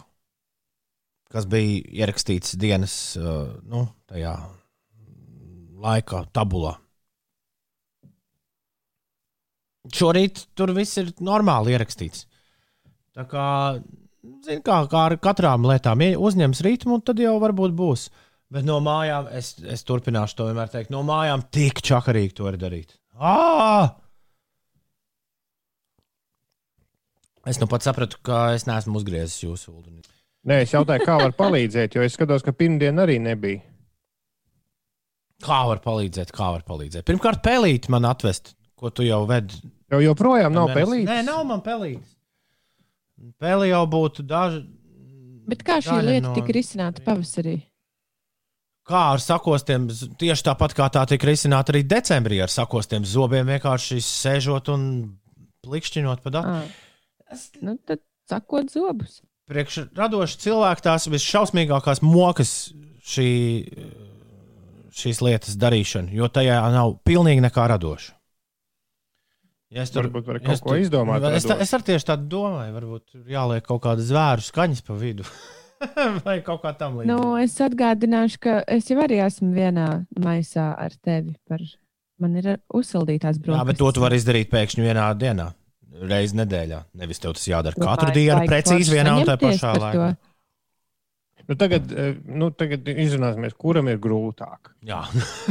kas 1.34 1.44
bija 1.50 1.82
ierakstīts 2.06 2.56
dienas 2.56 2.96
uh, 3.20 3.50
nu, 3.68 3.84
tajā 4.08 4.38
laika 5.84 6.24
tabulā. 6.32 6.78
Šorīt 9.92 10.46
tur 10.56 10.72
viss 10.76 10.98
ir 11.00 11.12
normāli 11.20 11.74
ierakstīts. 11.74 12.26
Tā 13.12 13.26
kā, 13.28 13.46
zin, 14.46 14.62
kā, 14.64 14.82
kā 14.88 15.06
ar 15.10 15.16
katrām 15.20 15.66
lietām, 15.68 16.00
ja 16.04 16.20
uzņems 16.20 16.62
ritmu, 16.64 17.02
tad 17.04 17.20
jau 17.20 17.34
varbūt 17.42 17.74
būs. 17.76 18.06
Bet 18.52 18.66
no 18.68 18.78
mājām 18.84 19.28
es, 19.32 19.54
es 19.64 19.84
turpināšu 19.88 20.38
to 20.38 20.48
vienmēr 20.50 20.72
teikt. 20.72 20.92
No 20.92 21.00
mājām 21.08 21.44
tik 21.52 21.80
čakarīgi 21.84 22.36
to 22.36 22.48
var 22.48 22.58
darīt. 22.60 22.96
Ā! 23.16 23.88
Es 27.48 27.58
nu 27.58 27.66
pat 27.66 27.82
sapratu, 27.82 28.20
ka 28.22 28.52
es 28.54 28.68
neesmu 28.68 29.00
uzgriezis 29.00 29.42
jūsu 29.42 29.72
ūdeni. 29.72 30.04
Nē, 30.46 30.62
es 30.64 30.72
jautāju, 30.74 31.04
kā 31.06 31.16
var 31.20 31.34
palīdzēt, 31.38 31.96
jo 31.96 32.04
es 32.06 32.16
skatos, 32.16 32.44
ka 32.46 32.54
pirmdien 32.54 32.98
arī 33.02 33.18
nebija. 33.22 33.62
Kā 35.42 35.62
var 35.66 35.82
palīdzēt? 35.82 36.30
Kā 36.34 36.52
var 36.54 36.62
palīdzēt? 36.66 37.06
Pirmkārt, 37.08 37.42
pelīt 37.42 37.88
man 37.90 38.06
atvest, 38.06 38.54
ko 38.78 38.92
tu 38.94 39.06
jau 39.06 39.24
ved. 39.30 39.54
Jo 39.92 40.00
joprojām 40.00 40.54
nav 40.56 40.72
pelīts. 40.72 41.08
Nē, 41.10 41.20
nav 41.26 41.42
man 41.48 41.60
pelīts. 41.64 42.16
Peli 43.42 43.68
jau 43.70 43.82
būtu 43.90 44.24
daži. 44.26 44.62
Bet 45.48 45.62
kā 45.66 45.80
šī 45.84 45.98
lieta 46.02 46.28
no- 46.28 46.34
tika 46.36 46.54
risināta 46.54 47.02
pavasarī? 47.04 47.60
Kā 48.88 49.02
ar 49.14 49.20
sakostiem, 49.22 49.86
tieši 50.18 50.42
tāpat 50.48 50.74
kā 50.74 50.88
tā 50.90 51.04
tika 51.06 51.26
risināta 51.28 51.70
arī 51.70 51.84
decembrī 51.86 52.40
ar 52.42 52.50
sakostiem 52.50 53.04
zobiem, 53.06 53.46
vienkārši 53.46 54.00
sēžot 54.02 54.72
un 54.74 55.18
plikšķinot 55.62 56.22
pa. 56.24 56.30
À. 56.40 56.56
Nu, 57.62 57.76
tad 57.86 58.02
sakot 58.28 58.72
zobus. 58.72 59.20
Priekš 59.50 59.92
radoši 59.94 60.38
cilvēki 60.38 60.82
tās 60.82 61.06
visšausmīgākās 61.10 62.02
mokas 62.02 62.72
šī, 63.06 63.28
šīs 64.94 65.22
lietas 65.22 65.56
darīšana, 65.60 66.10
jo 66.14 66.28
tajā 66.28 66.58
nav 66.72 66.96
pilnīgi 67.06 67.44
nekā 67.44 67.68
radoša. 67.74 68.12
Ja 69.72 69.86
es 69.86 69.92
Varbūt 69.94 70.26
var 70.28 70.36
ja 70.36 70.44
kaut 70.44 70.52
es 70.54 70.60
ko 70.60 70.74
tur- 70.74 70.82
izdomāt 70.82 71.24
Es, 71.32 71.46
tā, 71.48 71.56
es 71.64 71.70
ar 71.72 71.80
tieši 71.86 72.08
tādu 72.10 72.26
domāju, 72.34 72.74
varbūt 72.76 73.04
tur 73.14 73.30
jāliek 73.32 73.64
kaut 73.64 73.80
kāda 73.86 74.04
zvēru 74.04 74.44
skaņas 74.44 74.82
pa 74.84 74.96
vidu. 75.00 75.24
Vai 76.26 76.36
kaut 76.46 76.60
kā 76.62 76.74
tam 76.78 76.98
līdzīga. 77.00 77.08
Nu, 77.10 77.32
es 77.40 77.56
atgādināšu, 77.64 78.38
ka 78.44 78.58
es 78.70 78.90
jau 78.92 79.00
arī 79.02 79.22
esmu 79.24 79.48
vienā 79.56 79.86
maisā 80.22 80.68
ar 80.78 80.92
tevi. 81.02 81.34
Par... 81.48 81.64
Man 82.22 82.36
ir 82.38 82.52
uzsildītās 82.70 83.40
Jā, 83.40 83.42
brokastis. 83.42 83.66
bet 83.72 83.78
to 83.80 83.88
tu 83.96 84.02
vari 84.04 84.18
izdarīt 84.20 84.50
pēkšņi 84.52 84.84
vienā 84.84 85.08
dienā, 85.18 85.48
reizes 86.04 86.36
nedēļā. 86.38 86.82
Nevis 87.00 87.18
tev 87.24 87.32
tas 87.34 87.48
jādara 87.50 87.74
Nu, 87.80 87.88
katru 87.88 88.12
dienu, 88.14 88.44
precīzi 88.46 88.92
vienā 88.94 89.16
un 89.18 89.26
tajā 89.26 89.40
pašā 89.42 89.72
laikā. 89.80 90.10
to. 90.12 90.28
Nu, 91.48 91.56
tagad, 91.58 91.90
eh, 91.98 92.12
nu, 92.30 92.52
tagad 92.54 92.86
izrunāsimies, 92.92 93.56
kuram 93.58 93.88
ir 93.90 93.98
grūtāk. 94.04 94.70
Jā. 94.86 95.00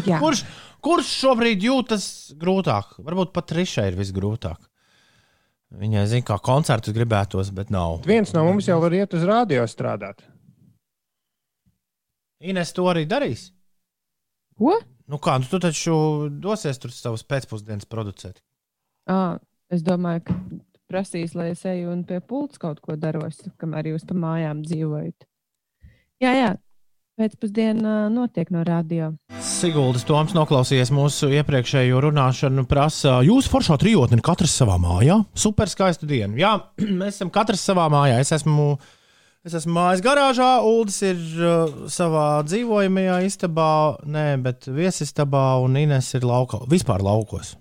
Jā. 0.08 0.20
Kurš, 0.24 0.46
kurš 0.84 1.14
šobrīd 1.22 1.64
jūtas 1.66 2.06
grūtāk? 2.42 2.98
Varbūt 3.06 3.32
pat 3.36 3.54
Rišai 3.58 3.92
ir 3.92 3.98
visgrūtāk. 4.00 4.60
Viņai 5.82 6.04
zina, 6.12 6.26
kā 6.28 6.36
koncertus 6.44 6.96
gribētos, 6.96 7.54
bet 7.56 7.70
nav. 7.72 8.02
Viens 8.08 8.34
no 8.36 8.44
mums 8.44 8.68
jau 8.68 8.82
var 8.84 8.96
iet 8.96 9.14
uz 9.16 9.24
rādio 9.28 9.64
strādāt. 9.72 10.20
Ines 12.42 12.74
to 12.76 12.88
arī 12.92 13.06
darīs. 13.08 13.52
Ko? 14.60 14.76
Nu 15.12 15.20
kā, 15.22 15.38
nu 15.40 15.48
tu 15.48 15.60
taču 15.62 15.94
dosies 16.44 16.80
tur 16.82 16.92
savus 16.96 17.24
pēcpusdienas 17.28 17.88
producēt. 17.90 18.42
À, 19.10 19.40
es 19.72 19.84
domāju, 19.86 20.26
ka 20.28 20.36
tu 20.36 20.82
prasīs, 20.92 21.36
lai 21.38 21.52
es 21.54 21.64
eju 21.68 21.92
un 21.94 22.04
pie 22.08 22.20
pults 22.20 22.60
kaut 22.62 22.82
ko 22.84 22.98
daros, 23.00 23.40
kamēr 23.62 23.94
jūs 23.94 24.06
pa 24.10 24.18
mājām 24.18 24.66
dzīvojat. 24.68 25.28
Jā, 26.22 26.34
jā. 26.36 26.52
Pēcpusdienā 27.20 28.08
notiek 28.12 28.50
no 28.56 28.62
radio. 28.64 29.12
Siguldas 29.44 30.06
Toms 30.08 30.32
noklausījies 30.36 30.94
mūsu 30.96 31.28
iepriekšējo 31.36 32.00
runāšanu, 32.06 32.64
prasa, 32.70 33.18
jūs 33.28 33.50
foršā 33.52 33.76
trijotni 33.82 34.22
katrs 34.24 34.54
savā 34.62 34.78
mājā. 34.82 35.20
Super 35.36 35.70
skaistu 35.70 36.08
dienu. 36.10 36.40
Jā, 36.40 36.56
mēs 37.02 37.20
esam 37.20 37.32
katrs 37.34 37.66
savā 37.68 37.90
mājā. 37.92 38.22
Es 38.24 38.32
esmu, 38.40 38.78
es 39.44 39.58
esmu 39.60 39.76
mājas 39.76 40.04
garāžā, 40.06 40.54
Uldis 40.66 41.02
ir 41.10 41.20
uh, 41.44 41.76
savā 41.92 42.28
dzīvojamajā 42.48 43.20
istabā, 43.28 43.72
nē, 44.08 44.26
bet 44.48 44.72
viesistabā, 44.72 45.46
un 45.66 45.76
Ines 45.84 46.14
ir 46.16 46.26
lauka, 46.28 46.64
vispār 46.72 47.04
laukos. 47.06 47.58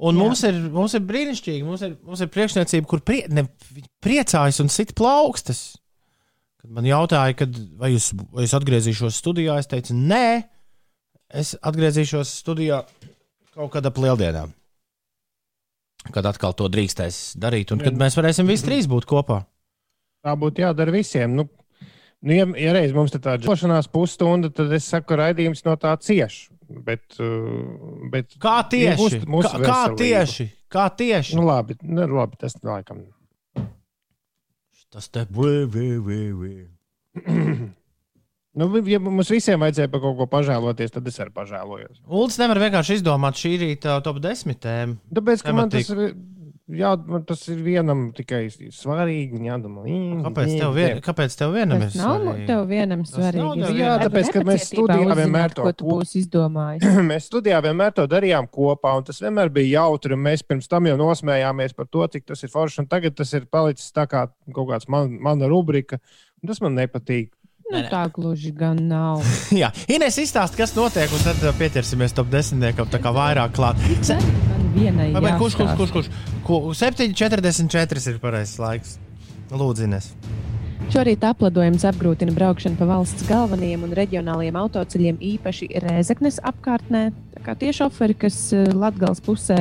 Un 0.00 0.16
Jā. 0.16 0.22
mums 0.22 0.46
ir, 0.48 0.62
mums 0.72 0.94
ir 0.96 1.02
brīnišķīgi, 1.04 1.66
mums 1.66 1.82
ir, 1.84 1.98
mums 2.06 2.22
ir 2.24 2.30
priekšniecība, 2.32 2.88
kur 2.88 3.02
prie, 3.04 3.24
ne, 3.28 3.44
priecājas 4.00 4.62
un 4.62 4.70
sit 4.72 4.94
plaukstas. 4.96 5.79
Kad 6.60 6.72
man 6.76 6.84
jautāja, 6.84 7.36
kad, 7.40 7.54
vai, 7.80 7.94
es, 7.96 8.10
vai 8.34 8.44
es 8.44 8.52
atgriezīšos 8.56 9.16
studijā, 9.22 9.56
es 9.62 9.68
teicu, 9.70 9.96
nē, 9.96 10.42
es 11.40 11.54
atgriezīšos 11.56 12.34
studijā 12.42 12.82
kaut 13.54 13.72
kad 13.72 13.86
ap 13.88 14.00
lieldienām. 14.00 14.52
Kad 16.12 16.28
atkal 16.30 16.52
to 16.56 16.68
drīkstēs 16.72 17.38
darīt, 17.40 17.72
un 17.72 17.80
kad 17.84 17.96
mēs 18.00 18.16
varēsim 18.16 18.48
visi 18.48 18.64
trīs 18.66 18.88
būt 18.88 19.08
kopā. 19.08 19.42
Tā 20.24 20.36
būtu 20.36 20.64
jādara 20.64 20.92
visiem. 20.92 21.32
Nu, 21.36 21.46
nu, 22.24 22.34
ja, 22.36 22.46
ja 22.60 22.72
reiz 22.76 22.92
mums 22.96 23.12
ir 23.16 23.22
tāda 23.24 23.44
žēlšanās 23.44 23.88
pusstunda, 23.92 24.52
tad 24.52 24.72
es 24.76 24.88
saku, 24.88 25.16
raidījums 25.20 25.64
no 25.64 25.76
tā 25.80 25.92
cieš. 26.00 26.42
Bet, 26.70 27.04
uh, 27.18 28.04
bet 28.12 28.36
Kā 28.40 28.60
tieši? 28.70 29.24
Kā, 29.26 29.54
kā 29.64 29.80
tieši? 29.98 30.46
Kā 30.70 30.86
tieši? 30.94 31.36
nu, 31.40 31.48
labi, 31.48 31.76
nu, 31.82 32.06
labi, 32.14 32.38
tas 32.40 32.54
laikam. 32.62 33.02
Tas 34.90 35.06
te 35.08 35.22
bija. 35.30 36.66
Nu, 38.58 38.66
ja 38.82 38.98
mums 38.98 39.28
visiem 39.30 39.60
vajadzēja 39.62 39.88
par 39.92 40.00
kaut 40.02 40.16
ko 40.18 40.24
pažēloties, 40.26 40.90
tad 40.90 41.06
es 41.06 41.18
arī 41.22 41.30
pažēlojos. 41.36 42.00
Uldis 42.10 42.38
nevar 42.40 42.58
vienkārši 42.58 42.96
izdomāt 42.98 43.38
šī 43.38 43.52
rīta 43.62 44.00
top 44.02 44.18
10 44.24 44.58
tēmu. 44.58 44.96
Tāpēc, 45.14 45.44
ka 45.46 45.54
man 45.54 45.70
tas, 45.70 45.86
Tematika. 45.86 46.08
ir- 46.10 46.39
jā, 46.76 46.90
tas 47.26 47.40
ir 47.48 47.58
vienam 47.64 48.12
tikai 48.16 48.46
svarīgi. 48.74 49.38
un 49.38 49.46
Jādomā, 49.48 49.82
"Mm, 49.86 50.22
Kāpēc 50.26 50.52
tev, 50.58 50.74
vien, 50.74 51.00
kāpēc 51.00 51.36
tev 51.38 51.52
vienam 51.54 51.76
ir 51.82 51.88
Tas 51.88 51.94
nav 51.96 52.20
svarīgi? 52.20 52.46
tev 52.46 52.66
vienam 52.68 52.98
nav 52.98 53.06
svarīgi. 53.10 53.40
vienam. 53.56 53.74
gribu 53.74 54.04
tāpēc, 54.06 54.32
ka 54.32 54.40
mēs 54.40 54.66
studijā 54.70 55.16
vienmēr 55.20 55.54
to 55.54 55.62
izdomājis? 56.20 56.82
mēs 57.10 57.28
studijā 57.30 57.62
vienmēr 57.62 57.92
to 57.94 58.06
darījām 58.06 58.48
kopā, 58.50 58.96
un 58.96 59.04
tas 59.04 59.20
vienmēr 59.20 59.50
bija 59.50 59.80
jautri. 59.80 60.14
Mēs 60.16 60.42
pirms 60.46 60.68
tam 60.68 60.84
jau 60.86 60.96
nosmējāmies 60.96 61.74
par 61.76 61.86
to, 61.86 62.06
cik 62.06 62.26
tas 62.26 62.42
ir 62.42 62.48
forši. 62.48 62.78
un 62.80 62.86
Tagad 62.86 63.14
tas 63.16 63.32
ir 63.34 63.46
palicis 63.46 63.92
tā 63.92 64.06
kā 64.06 64.28
kaut 64.54 64.68
kāds 64.68 64.88
man, 64.88 65.18
mana 65.20 65.46
rubrika. 65.48 65.98
un 66.42 66.48
Tas 66.48 66.60
man 66.60 66.74
nepatīk. 66.74 67.30
Nu, 67.70 67.78
Nē, 67.78 67.82
nē. 67.84 67.90
tā 67.90 68.10
gluži 68.10 68.50
gan 68.52 68.76
nav. 68.88 69.20
Jā, 69.54 69.70
Ines 69.88 70.16
izstāsta, 70.18 70.56
kas 70.56 70.74
notiek, 70.74 71.06
un 71.12 71.18
tad 71.22 71.36
uh, 71.46 71.52
pieķersimies 71.54 72.12
top 72.12 72.26
10. 72.26 72.58
tā 72.90 72.98
kā 72.98 73.12
vairāk 73.14 73.52
klāt. 73.54 73.76
Vienai 74.74 75.12
Vai, 75.16 75.32
kurš, 75.38 75.56
kurš, 75.58 75.72
kurš, 75.78 75.92
kurš? 75.96 76.10
Ko- 76.46 76.60
7,44 76.76 78.12
ir 78.12 78.20
pareizais 78.22 78.58
laiks. 78.62 78.98
Lūdzu, 79.50 79.88
Ines. 79.88 80.12
Šorīt 80.88 81.20
apledojums 81.28 81.84
apgrūtina 81.84 82.32
braukšanu 82.34 82.78
pa 82.80 82.86
valsts 82.88 83.26
galvenajiem 83.28 83.82
un 83.84 83.92
reģionālajiem 83.94 84.56
autoceļiem, 84.58 85.18
īpaši 85.36 85.68
Rēzeknes 85.84 86.40
apkārtnē. 86.48 87.10
Tie 87.60 87.70
šoferi, 87.72 88.16
kas 88.24 88.36
Latvijas 88.52 89.20
pusē 89.24 89.60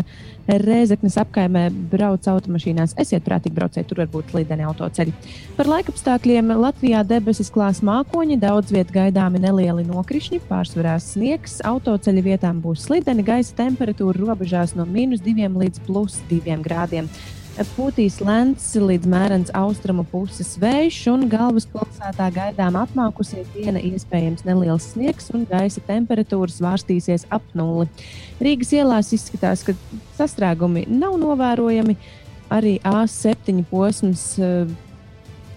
Rēzeknes 0.50 1.20
apkaimē 1.22 1.68
brauc 1.92 2.26
automašīnās, 2.28 2.96
esiet 3.00 3.24
prātīgi 3.28 3.56
brauciet, 3.56 3.88
tur 3.88 4.02
var 4.02 4.10
būt 4.12 4.34
slideni 4.34 4.66
autoceļi. 4.68 5.14
Par 5.60 5.70
laikapstākļiem 5.70 6.54
Latvijā 6.60 7.04
debesis 7.08 7.52
klās 7.54 7.84
mākoņi, 7.86 8.40
daudz 8.42 8.74
viet 8.76 8.92
gaidāmi 8.96 9.44
nelieli 9.44 9.86
nokrišņi, 9.88 10.42
pārsvarā 10.50 10.98
sniegs, 11.04 11.60
autoceļa 11.68 12.26
vietām 12.26 12.64
būs 12.64 12.88
slideni, 12.90 13.28
gaisa 13.28 13.56
temperatūra 13.60 14.24
robežās 14.24 14.76
no 14.80 14.88
mīnus 14.90 15.22
2 15.28 15.52
līdz 15.62 15.84
plus 15.88 16.24
2 16.32 16.58
grādiem. 16.66 17.12
Pūtīs 17.60 18.22
lents 18.24 18.70
līdz 18.80 19.08
mērens 19.12 19.50
austrumu 19.58 20.06
puses 20.08 20.54
vējš, 20.62 21.00
un 21.12 21.26
galvaspilsētā 21.28 22.30
gaidām 22.32 22.78
apmākusies 22.80 23.50
diena, 23.52 23.82
iespējams 23.84 24.46
neliels 24.48 24.88
sniegs, 24.94 25.28
un 25.36 25.44
gaisa 25.50 25.84
temperatūra 25.84 26.54
svārstīsies 26.54 27.28
ap 27.36 27.44
nulli. 27.60 27.90
Rīgas 28.40 28.72
ielās 28.78 29.12
izskatās, 29.16 29.66
ka 29.68 29.76
sastrēgumi 30.16 30.86
nav 30.88 31.18
novērojami. 31.20 31.98
Arī 32.50 32.78
A7 32.80 33.66
posms, 33.68 34.24
eh, 34.40 34.72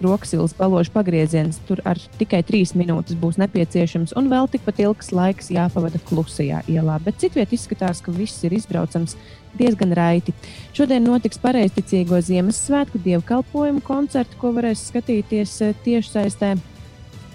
Rokas 0.03 0.53
baložu 0.57 0.91
pagrieziens, 0.91 1.61
tur 1.67 1.79
ar 1.85 1.95
tikai 2.19 2.41
trīs 2.43 2.73
minūtes 2.75 3.15
būs 3.15 3.39
nepieciešams, 3.39 4.11
un 4.19 4.27
vēl 4.27 4.49
tikpat 4.51 4.81
ilgs 4.83 5.13
laiks 5.15 5.47
jāpavada 5.47 6.01
klusajā 6.03 6.65
ielā. 6.67 6.99
Bet 6.99 7.21
citviet 7.23 7.55
izskatās, 7.55 8.03
ka 8.03 8.11
viss 8.11 8.43
ir 8.43 8.51
izbraucams 8.51 9.15
diezgan 9.57 9.93
raiti. 9.97 10.33
Šodien 10.75 11.05
notiks 11.05 11.41
pareizticīgo 11.41 12.19
Ziemassvētku 12.23 13.01
dievkalpojumu 13.03 13.83
koncertu, 13.85 14.39
ko 14.41 14.53
varēs 14.55 14.87
skatīties 14.89 15.57
eh, 15.65 15.75
tiešsaistē. 15.85 16.55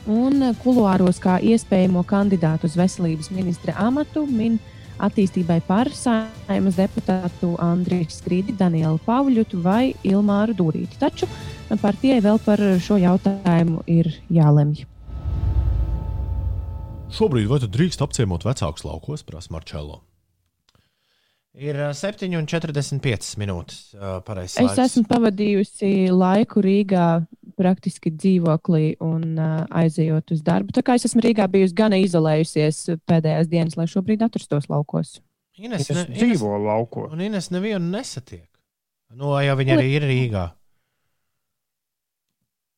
Un 0.08 0.50
eh, 0.50 0.56
kuluāros 0.64 1.20
kā 1.22 1.38
iespējamo 1.44 2.04
kandidātu 2.08 2.68
uz 2.70 2.76
veselības 2.78 3.30
ministra 3.34 3.76
amatu 3.84 4.26
min 4.26 4.58
attīstībai 4.98 5.60
par 5.66 5.90
saimas 5.94 6.78
deputātu 6.78 7.52
Andriju 7.62 8.10
Strīdi, 8.10 8.56
Danielu 8.58 8.98
Pavļutu 9.06 9.62
vai 9.62 9.94
Ilmāru 10.02 10.56
Dūrīti. 10.58 10.98
Taču 10.98 11.30
partijai 11.82 12.18
vēl 12.24 12.42
par 12.42 12.62
šo 12.82 12.98
jautājumu 12.98 13.84
ir 13.86 14.10
jālemj. 14.32 14.86
Šobrīd 17.14 17.48
vai 17.48 17.62
drīkst 17.64 18.02
apciemot 18.04 18.44
vecākus 18.44 18.84
laukos, 18.84 19.24
prasa 19.24 19.54
Marčēlo? 19.54 20.02
Ir 21.58 21.74
ā, 21.82 21.88
7,45 21.96 23.32
minūtes. 23.40 23.78
Pareizais 24.26 24.60
Es 24.62 24.76
laiks. 24.76 24.78
esmu 24.92 25.08
pavadījusi 25.10 25.88
laiku 26.14 26.62
Rīgā, 26.62 27.06
praktiski 27.58 28.12
dzīvoklī 28.14 28.92
un 29.02 29.32
uh, 29.34 29.64
aizejot 29.80 30.30
uz 30.36 30.44
darbu. 30.46 30.70
Tā 30.76 30.84
kā 30.86 30.94
es 30.94 31.08
esmu 31.08 31.24
Rīgā 31.24 31.48
bijusi 31.50 31.74
gan 31.80 31.96
izolējusies 31.98 32.78
pēdējās 33.10 33.50
dienas, 33.50 33.74
lai 33.80 33.88
šobrīd 33.90 34.22
atrastos 34.28 34.68
laukos. 34.70 35.16
Ines, 35.58 35.82
Es 35.82 35.90
ne, 35.90 36.04
Ines, 36.06 36.20
dzīvo 36.20 36.52
laukos. 36.62 37.10
un 37.16 37.24
Ines 37.26 37.50
nevienu 37.50 37.90
nesatiek. 37.90 38.46
Nu, 39.18 39.32
jau 39.42 39.56
viņa 39.58 39.74
arī 39.80 39.88
ir 39.96 40.06
Rīgā. 40.06 40.44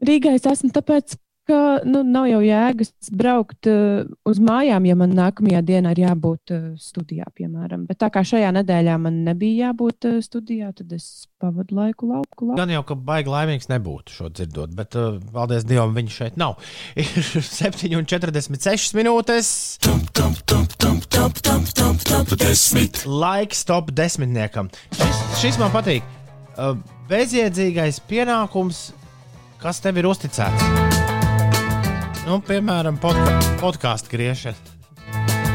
Rīgā 0.09 0.33
es 0.39 0.47
esmu 0.49 0.71
tāpēc, 0.73 1.19
ka 1.51 1.61
nu, 1.89 2.03
nav 2.07 2.29
jau 2.31 2.41
jēgas 2.45 2.93
braukt 3.17 3.69
uh, 3.71 4.07
uz 4.29 4.41
mājām, 4.43 4.87
ja 4.87 4.97
man 4.99 5.15
nākamajā 5.17 5.63
dienā 5.67 5.95
ir 5.95 6.03
jābūt 6.05 6.53
uh, 6.55 6.67
studijā, 6.81 7.27
piemēram. 7.37 7.87
Bet 7.89 8.01
tā 8.03 8.11
kā 8.15 8.23
šajā 8.27 8.53
nedēļā 8.61 8.97
man 9.03 9.23
nebija 9.27 9.71
jābūt 9.71 10.09
uh, 10.09 10.19
studijā, 10.25 10.71
tad 10.77 10.95
es 10.95 11.27
pavadu 11.41 11.77
laiku 11.79 12.11
lauku. 12.11 12.47
lauku. 12.47 12.59
Gan 12.61 12.73
jau, 12.75 12.85
ka 12.87 12.97
baigi 13.11 13.33
laimīgs 13.33 13.71
nebūtu 13.73 14.15
šo 14.15 14.31
dzirdot, 14.31 14.75
bet, 14.79 14.97
uh, 14.99 15.19
paldies 15.35 15.67
Dievam, 15.67 15.97
viņš 15.97 16.21
šeit 16.23 16.39
nav. 16.41 16.61
Ir 17.01 17.11
7,46 17.51 18.95
minūtes. 18.99 19.51
Laiks 23.11 23.67
top 23.67 23.93
desmitniekam. 23.97 24.71
Šis, 24.95 25.23
šis 25.43 25.61
man 25.63 25.75
patīk. 25.75 26.07
Uh, 26.55 26.77
bezjēdzīgais 27.11 28.03
pienākums, 28.11 28.91
kas 29.63 29.83
tev 29.83 29.99
ir 30.01 30.11
uzticēts. 30.11 31.10
Nu, 32.31 32.37
piemēram, 32.47 32.95
podka 33.03 33.31
podkāstu 33.59 34.13
griešana. 34.13 34.55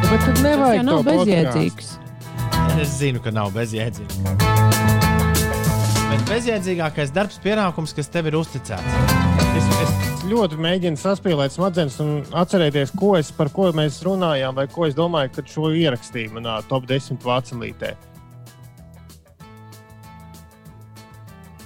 Bet 0.10 0.26
tad 0.26 0.34
Tas 0.34 0.42
nevajag 0.44 0.82
jau 0.82 0.84
nav 0.90 1.06
bezjēdzīgs. 1.08 1.94
Es 2.84 2.98
zinu, 2.98 3.22
ka 3.24 3.32
nav 3.32 3.54
bezjēdzīgi. 3.56 4.34
Bet 6.10 6.26
bezjēdzīgākais 6.28 7.16
darbs, 7.16 7.40
pienākums, 7.46 7.96
kas 7.96 8.12
tev 8.12 8.28
ir 8.28 8.36
uzticēts. 8.42 9.00
Es, 9.56 9.72
es 9.86 10.28
ļoti 10.28 10.60
mēģinu 10.68 11.00
saspīlēt 11.00 11.56
smadzenes 11.56 11.96
un 12.04 12.14
atcerēties, 12.44 12.92
ko 13.00 13.16
es, 13.22 13.32
par 13.32 13.54
ko 13.56 13.72
mēs 13.72 14.04
runājām, 14.04 14.60
vai 14.60 14.68
ko 14.68 14.90
es 14.90 15.00
domāju, 15.00 15.32
kad 15.40 15.48
šo 15.56 15.72
ierakstīju 15.72 16.36
manā 16.36 16.58
top 16.68 16.92
10 16.92 17.24
vācelītē. 17.24 17.96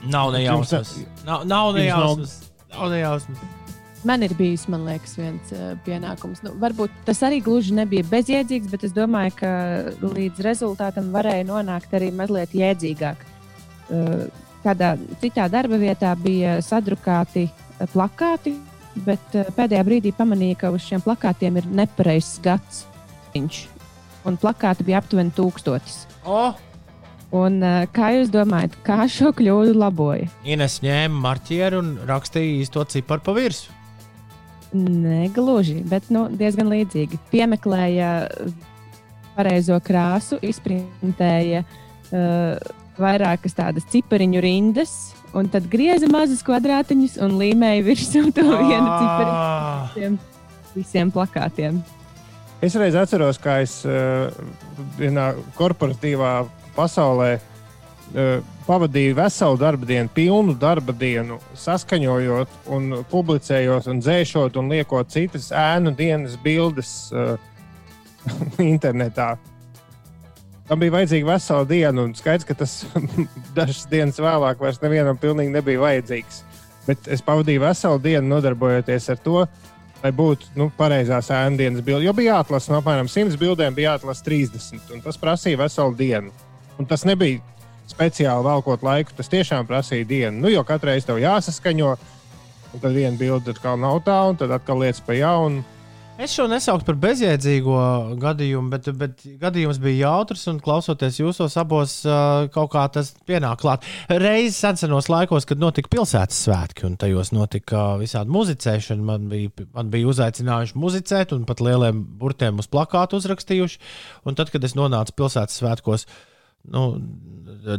Nav 0.05 0.35
nejausmas. 0.37 0.99
Nav, 1.25 1.49
nav 1.49 1.49
Jums 1.49 1.49
nav- 1.49 1.79
nejausmas. 1.81 2.43
Nav 2.75 2.93
nejausmas. 2.93 3.58
Man 4.07 4.23
ir 4.23 4.31
bijis, 4.37 4.63
man 4.71 4.85
liekas, 4.87 5.17
viens 5.19 5.49
uh, 5.51 5.73
pienākums. 5.83 6.39
Nu, 6.45 6.53
varbūt 6.61 6.93
tas 7.07 7.19
arī 7.27 7.41
gluži 7.43 7.73
nebija 7.75 8.05
bezjēdzīgs, 8.07 8.69
bet 8.71 8.85
es 8.87 8.93
domāju, 8.95 9.33
ka 9.41 9.49
līdz 9.99 10.39
rezultātam 10.45 11.09
varēja 11.11 11.47
nonākt 11.49 11.95
arī 11.97 12.07
mazliet 12.15 12.55
jēdzīgāk. 12.55 13.25
Uh, 13.89 14.29
kādā 14.63 14.93
citā 15.19 15.49
darba 15.51 15.79
vietā 15.81 16.13
bija 16.15 16.61
sadrukāti 16.63 17.49
uh, 17.49 17.83
plakāti, 17.91 18.55
bet 19.03 19.35
uh, 19.35 19.49
pēdējā 19.57 19.83
brīdī 19.89 20.13
pamanīja, 20.15 20.61
ka 20.63 20.71
uz 20.75 20.85
šiem 20.87 21.03
plakātiem 21.03 21.59
ir 21.59 21.67
nepareizs 21.81 22.37
gads. 22.45 22.85
Viņš. 23.35 23.65
Un 24.31 24.39
plakāti 24.39 24.87
bija 24.87 25.03
aptuveni 25.03 25.35
tūkstotis. 25.35 26.05
O, 26.23 26.53
Un, 27.29 27.61
kā 27.93 28.07
jūs 28.15 28.31
domājat, 28.33 28.73
kā 28.81 29.03
šo 29.05 29.29
kļūdu 29.37 29.75
laboja? 29.77 30.25
Ines 30.49 30.79
ņēma 30.81 31.19
marķieru 31.27 31.83
un 31.83 31.91
rakstīja 32.09 32.63
īsto 32.63 32.81
ciparu 32.89 33.21
pa 33.27 33.35
virsmu. 33.37 33.78
Negluži, 34.73 35.79
bet 35.89 36.11
nu, 36.13 36.27
diezgan 36.29 36.69
līdzīgi. 36.69 37.17
Piemeklēja 37.31 38.09
pareizo 39.33 39.79
krāsu, 39.81 40.37
izprintēja 40.45 41.63
uh, 41.63 42.73
vairākas 42.99 43.55
tādas 43.57 43.87
cipariņu 43.89 44.43
rindas, 44.43 44.93
un 45.33 45.49
tad 45.51 45.69
grieza 45.71 46.09
mazus 46.11 46.43
kvadrātiņus 46.45 47.17
un 47.25 47.37
līmēja 47.39 47.85
virsū 47.87 48.25
to 48.35 48.45
vienu 48.45 48.85
cipariņu 48.85 49.39
Ah, 49.39 49.89
visiem, 49.95 50.19
visiem 50.75 51.13
plakātiem. 51.13 51.81
Es 52.61 52.75
reiz 52.75 52.97
atceros, 52.99 53.39
kā 53.39 53.61
es 53.63 53.79
uh, 53.87 54.27
vienā 54.99 55.31
korporatīvā 55.57 56.33
pasaulē 56.75 57.37
uh, 57.39 58.41
pavadīju 58.69 59.17
veselu 59.17 59.57
darba 59.57 59.87
dienu, 59.89 60.11
pilnu 60.13 60.53
darba 60.61 60.93
dienu, 60.93 61.39
saskaņojot, 61.57 62.57
un 62.75 62.99
publicējot, 63.09 63.87
un 63.89 64.01
dzēšot 64.03 64.59
un 64.61 64.69
liekot 64.73 65.09
citas 65.09 65.49
ēnu 65.55 65.95
dienas 65.97 66.37
bildes 66.43 66.91
uh, 67.13 67.33
internetā. 68.73 69.33
Tam 70.69 70.77
bija 70.77 70.93
vajadzīga 70.99 71.31
vesela 71.31 71.65
diena, 71.65 72.03
un 72.05 72.13
skaidrs, 72.13 72.45
ka 72.45 72.53
tas 72.59 72.75
dažas 73.57 73.87
dienas 73.89 74.21
vēlāk 74.21 74.61
vairs 74.61 74.81
nevienam 74.83 75.17
pilnīgi 75.17 75.55
nebija 75.55 75.81
vajadzīgs. 75.81 76.43
Bet 76.85 77.09
es 77.09 77.25
pavadīju 77.25 77.63
veselu 77.65 78.01
dienu 78.03 78.35
nodarbojoties 78.35 79.09
ar 79.09 79.21
to, 79.23 79.47
lai 80.03 80.11
būtu 80.15 80.53
nu, 80.59 80.69
pareizās 80.77 81.31
ēnu 81.33 81.57
dienas 81.57 81.85
bildes. 81.85 82.05
Jo 82.05 82.13
bija 82.17 82.37
jāatlasa 82.37 82.71
no 82.71 82.83
apmēram 82.83 83.09
100 83.09 83.41
bildēm, 83.41 83.73
bija 83.77 83.95
jāatlasa 83.95 84.29
30, 84.29 84.93
un 84.93 85.01
tas 85.05 85.17
prasīja 85.17 85.65
veselu 85.65 85.97
dienu. 85.97 86.35
Un 86.79 86.87
tas 86.87 87.01
nebija 87.03 87.41
speciāli 87.89 88.45
velkot 88.45 88.85
laiku, 88.85 89.15
tas 89.17 89.31
tiešām 89.31 89.67
prasīja 89.69 90.07
dienu. 90.07 90.45
Nu, 90.45 90.53
jo 90.53 90.63
katru 90.67 90.91
reizi 90.91 91.09
tev 91.09 91.19
jāsaskaņo, 91.21 91.95
un 92.73 92.83
tad 92.83 92.95
viena 92.95 93.17
bilde 93.19 93.55
atkal 93.55 93.79
nav 93.81 94.03
tā, 94.05 94.21
un 94.29 94.39
tad 94.39 94.53
atkal 94.55 94.81
lietas 94.83 95.03
pa 95.05 95.17
jaunu. 95.17 95.65
Es 96.19 96.33
šo 96.35 96.49
nesauktu 96.51 96.83
par 96.83 96.97
bezjēdzīgo 96.99 97.75
gadījumu, 98.19 98.67
bet, 98.73 98.89
bet 98.99 99.21
gadījums 99.39 99.77
bija 99.79 100.09
jautrs 100.09 100.41
un 100.51 100.57
klausoties 100.59 101.21
jūsos 101.21 101.53
abos, 101.61 101.93
uh, 102.03 102.49
kaut 102.51 102.73
kā 102.73 102.81
tas 102.91 103.13
pienāk 103.23 103.61
klāt. 103.61 103.87
Reiz 104.11 104.57
senos 104.59 105.07
laikos, 105.07 105.47
kad 105.47 105.61
notika 105.63 105.87
pilsētas 105.93 106.41
svētki 106.43 106.89
un 106.89 106.97
tajos 106.99 107.31
notika 107.31 107.93
visādi 108.01 108.35
muzicēšana, 108.35 109.05
man 109.13 109.31
bija, 109.31 109.69
man 109.71 109.93
bija 109.93 110.11
uzaicinājuši 110.11 110.75
muzicēt 110.83 111.31
un 111.37 111.47
pat 111.47 111.63
lieliem 111.63 112.03
burtiem 112.19 112.59
uz 112.59 112.67
plakātu 112.67 113.21
uzrakstījuši. 113.23 113.79
Un 114.27 114.35
tad, 114.35 114.51
kad 114.51 114.67
es 114.67 114.75
nonācu 114.75 115.15
pilsētas 115.23 115.61
svētkos, 115.61 116.03
nu, 116.67 116.83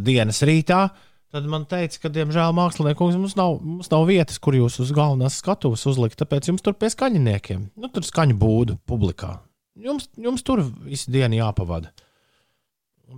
dienas 0.03 0.43
rītā, 0.47 0.83
tad 1.31 1.47
man 1.51 1.67
teica, 1.71 2.03
ka, 2.03 2.13
diemžēl, 2.13 2.55
mākslinieks 2.57 3.19
mums 3.19 3.37
nav, 3.39 3.59
mums 3.63 3.91
nav 3.93 4.07
vietas, 4.09 4.41
kur 4.43 4.57
jūs 4.59 4.81
uz 4.83 4.93
galvenās 4.97 5.39
skatuves 5.43 5.87
uzlikt, 5.91 6.19
tāpēc 6.21 6.51
jums 6.51 6.65
tur 6.65 6.77
pie 6.79 6.91
skaņiniekiem, 6.93 7.71
nu, 7.77 7.91
tur 7.95 8.07
skaņu 8.07 8.39
būdu 8.41 8.79
publikā. 8.91 9.39
Jums, 9.81 10.11
jums 10.21 10.45
tur 10.45 10.65
visu 10.85 11.13
dienu 11.13 11.39
jāpavada. 11.39 11.93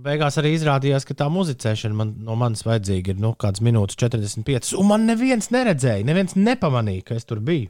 Beigās 0.03 0.39
arī 0.41 0.55
izrādījās, 0.55 1.05
ka 1.05 1.13
tā 1.17 1.27
muzicēšana 1.29 1.97
man, 1.97 2.15
no 2.25 2.33
manis 2.39 2.63
vajadzīga 2.65 3.13
ir 3.13 3.19
nu, 3.21 3.35
kāds 3.37 3.61
minūtes 3.61 3.99
45. 4.01 4.73
Un 4.79 4.89
man 4.89 5.05
neviens 5.05 5.51
neredzēja, 5.53 6.05
neviens 6.07 6.33
nepamanīja, 6.33 7.05
ka 7.09 7.17
es 7.19 7.29
tur 7.29 7.43
biju. 7.45 7.69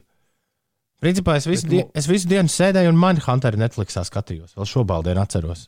Principā 1.04 1.36
es 1.36 1.44
visu, 1.44 1.66
Bet 1.68 1.74
die, 1.74 1.82
es 2.00 2.08
visu 2.08 2.30
dienu 2.30 2.48
sēdēju 2.48 2.94
un 2.94 3.00
Mindhunteru 3.00 3.60
Netflixā 3.60 4.06
skatījos. 4.08 4.54
Vēl 4.56 4.70
šobrīd 4.70 5.20
atceros. 5.20 5.66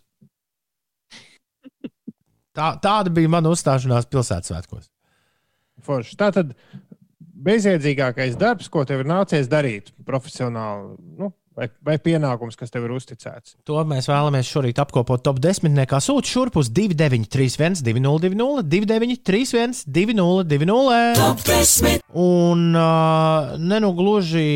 Tā, 2.56 2.72
tāda 2.82 3.12
bija 3.12 3.30
mana 3.32 3.52
uzstāšanās 3.52 4.08
pilsētas 4.10 4.52
svētkos. 4.52 4.88
Forši. 5.84 6.16
Tā 6.18 6.30
tad 6.34 6.54
bezjēdzīgākais 7.46 8.38
darbs, 8.40 8.70
ko 8.72 8.84
tev 8.88 9.02
ir 9.04 9.10
nācies 9.10 9.50
darīt 9.52 9.92
profesionāli, 10.08 10.96
nu, 11.20 11.30
vai, 11.56 11.68
vai 11.84 11.96
pienākums, 12.02 12.56
kas 12.58 12.70
tev 12.72 12.84
ir 12.86 12.92
uzticēts. 12.96 13.56
To 13.68 13.74
mēs 13.88 14.08
vēlamies 14.10 14.48
šorīt 14.50 14.80
apkopot 14.82 15.22
top 15.24 15.38
10. 15.42 15.86
Kā 15.88 15.98
sūta 16.04 16.28
šurp 16.30 16.54
uz 16.60 16.68
2931, 16.74 17.82
2020, 17.86 18.68
2931, 18.68 19.84
2020. 19.96 22.02
Un 22.16 22.58
uh, 22.76 23.56
ne 23.60 23.78
nu 23.82 23.90
gluži 23.96 24.46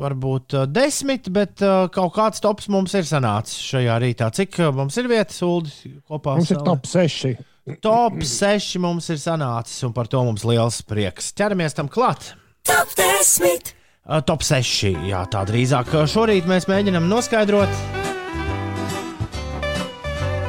varbūt 0.00 0.46
uh, 0.56 0.60
desmit, 0.70 1.28
bet 1.34 1.62
uh, 1.64 1.68
kaut 1.92 2.14
kāds 2.16 2.40
tops 2.42 2.68
mums 2.72 2.92
ir 2.98 3.04
sanācis 3.08 3.60
šajā 3.74 3.94
rītā. 4.02 4.26
Cik 4.34 4.50
uh, 4.62 4.66
mums 4.74 4.96
ir 5.02 5.06
vietas, 5.10 5.38
Ulu, 5.46 5.70
kopā? 6.08 6.30
Mums 6.38 6.50
ir 6.54 6.58
top 6.66 6.82
6. 6.90 7.36
Top 7.82 8.14
6 8.22 8.78
mums 8.82 9.06
ir 9.10 9.18
sanācis, 9.18 9.82
un 9.86 9.92
par 9.94 10.06
to 10.10 10.20
mums 10.22 10.44
liels 10.46 10.82
prieks. 10.86 11.32
Ķeramies 11.36 11.74
tam 11.78 11.88
klāt! 11.90 12.20
Top 12.66 12.88
10. 12.98 13.75
Top 14.06 14.44
6. 14.46 14.92
Jā, 15.08 15.24
tā 15.30 15.42
drīzāk. 15.48 15.90
Šorīt 16.06 16.46
mēs 16.46 16.68
mēģinām 16.70 17.08
noskaidrot 17.10 17.72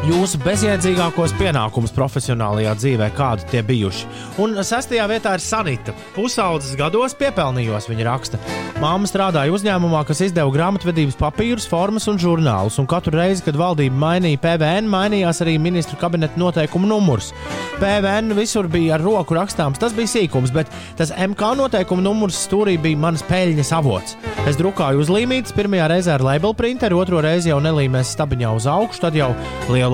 jūsu 0.08 0.40
bezjēdzīgākos 0.40 1.34
pienākumus 1.36 1.92
profesionālajā 1.96 2.74
dzīvē, 2.80 3.10
kādi 3.18 3.48
tie 3.52 3.62
bijuši. 3.66 4.06
Un 4.40 4.56
sestajā 4.64 5.04
vietā 5.12 5.34
ir 5.36 5.44
Sanita. 5.44 5.96
Pusaudzes 6.16 6.78
gados 6.80 7.16
piepelnījos, 7.20 7.90
viņa 7.92 8.06
raksta. 8.08 8.40
Māma 8.80 9.10
strādāja 9.10 9.52
uzņēmumā, 9.56 10.04
kas 10.08 10.22
izdeva 10.28 10.54
grāmatvedības 10.54 11.18
papīrus, 11.20 11.68
formas 11.68 12.08
un 12.08 12.20
žurnālus. 12.22 12.78
Un 12.80 12.88
katru 12.88 13.18
reizi, 13.18 13.44
kad 13.48 13.60
valdība 13.60 14.00
mainīja 14.00 14.40
PVN, 14.44 14.88
mainījās 14.92 15.42
arī 15.44 15.58
ministru 15.60 16.00
kabineta 16.00 16.40
noteikumu 16.40 16.88
numurs. 16.88 17.34
PVN 17.78 18.32
visur 18.38 18.70
bija 18.72 18.96
ar 18.96 19.04
roku 19.06 19.36
rakstāms, 19.38 19.78
tas 19.82 19.94
bija 19.98 20.10
sīkums, 20.14 20.54
bet 20.54 20.72
tas 20.98 21.12
MK 21.14 21.52
noteikumu 21.60 22.06
numurs 22.06 22.40
stūrī 22.48 22.78
bija 22.82 22.98
mans 23.02 23.26
peļņas 23.28 23.74
avots. 23.78 24.16
Es 24.48 24.58
drukāju 24.58 25.04
uzlīmītas, 25.04 25.54
pirmajā 25.58 25.90
reizē 25.92 26.16
ar 26.16 26.26
label 26.26 26.56
printeru, 26.58 27.02
otro 27.04 27.22
reizi 27.22 27.52
jau 27.52 27.60
nelīmēs 27.62 28.16
stabiņā 28.16 28.54
uz 28.58 28.70
augšu, 28.72 29.04
tad 29.04 29.18
jau 29.20 29.34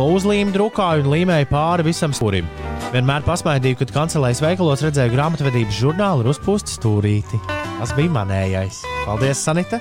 lielo 0.04 0.18
uzlīmi 0.20 0.52
drukāju 0.52 1.06
un 1.06 1.12
līmēju 1.14 1.48
pāri 1.48 1.84
visam 1.88 2.12
stūrim. 2.12 2.48
Vienmēr 2.92 3.24
pasmaidīju, 3.24 3.78
kad 3.80 3.92
kancelēs 3.96 4.42
veikalos 4.44 4.82
redzēju 4.84 5.14
grāmatvedības 5.14 5.78
žurnālu 5.80 6.26
ar 6.26 6.32
uzpūstu 6.34 6.76
stūrīti. 6.76 7.40
Tas 7.48 7.94
bija 7.96 8.12
manējais. 8.12 8.82
Paldies, 9.06 9.40
Sanita! 9.40 9.80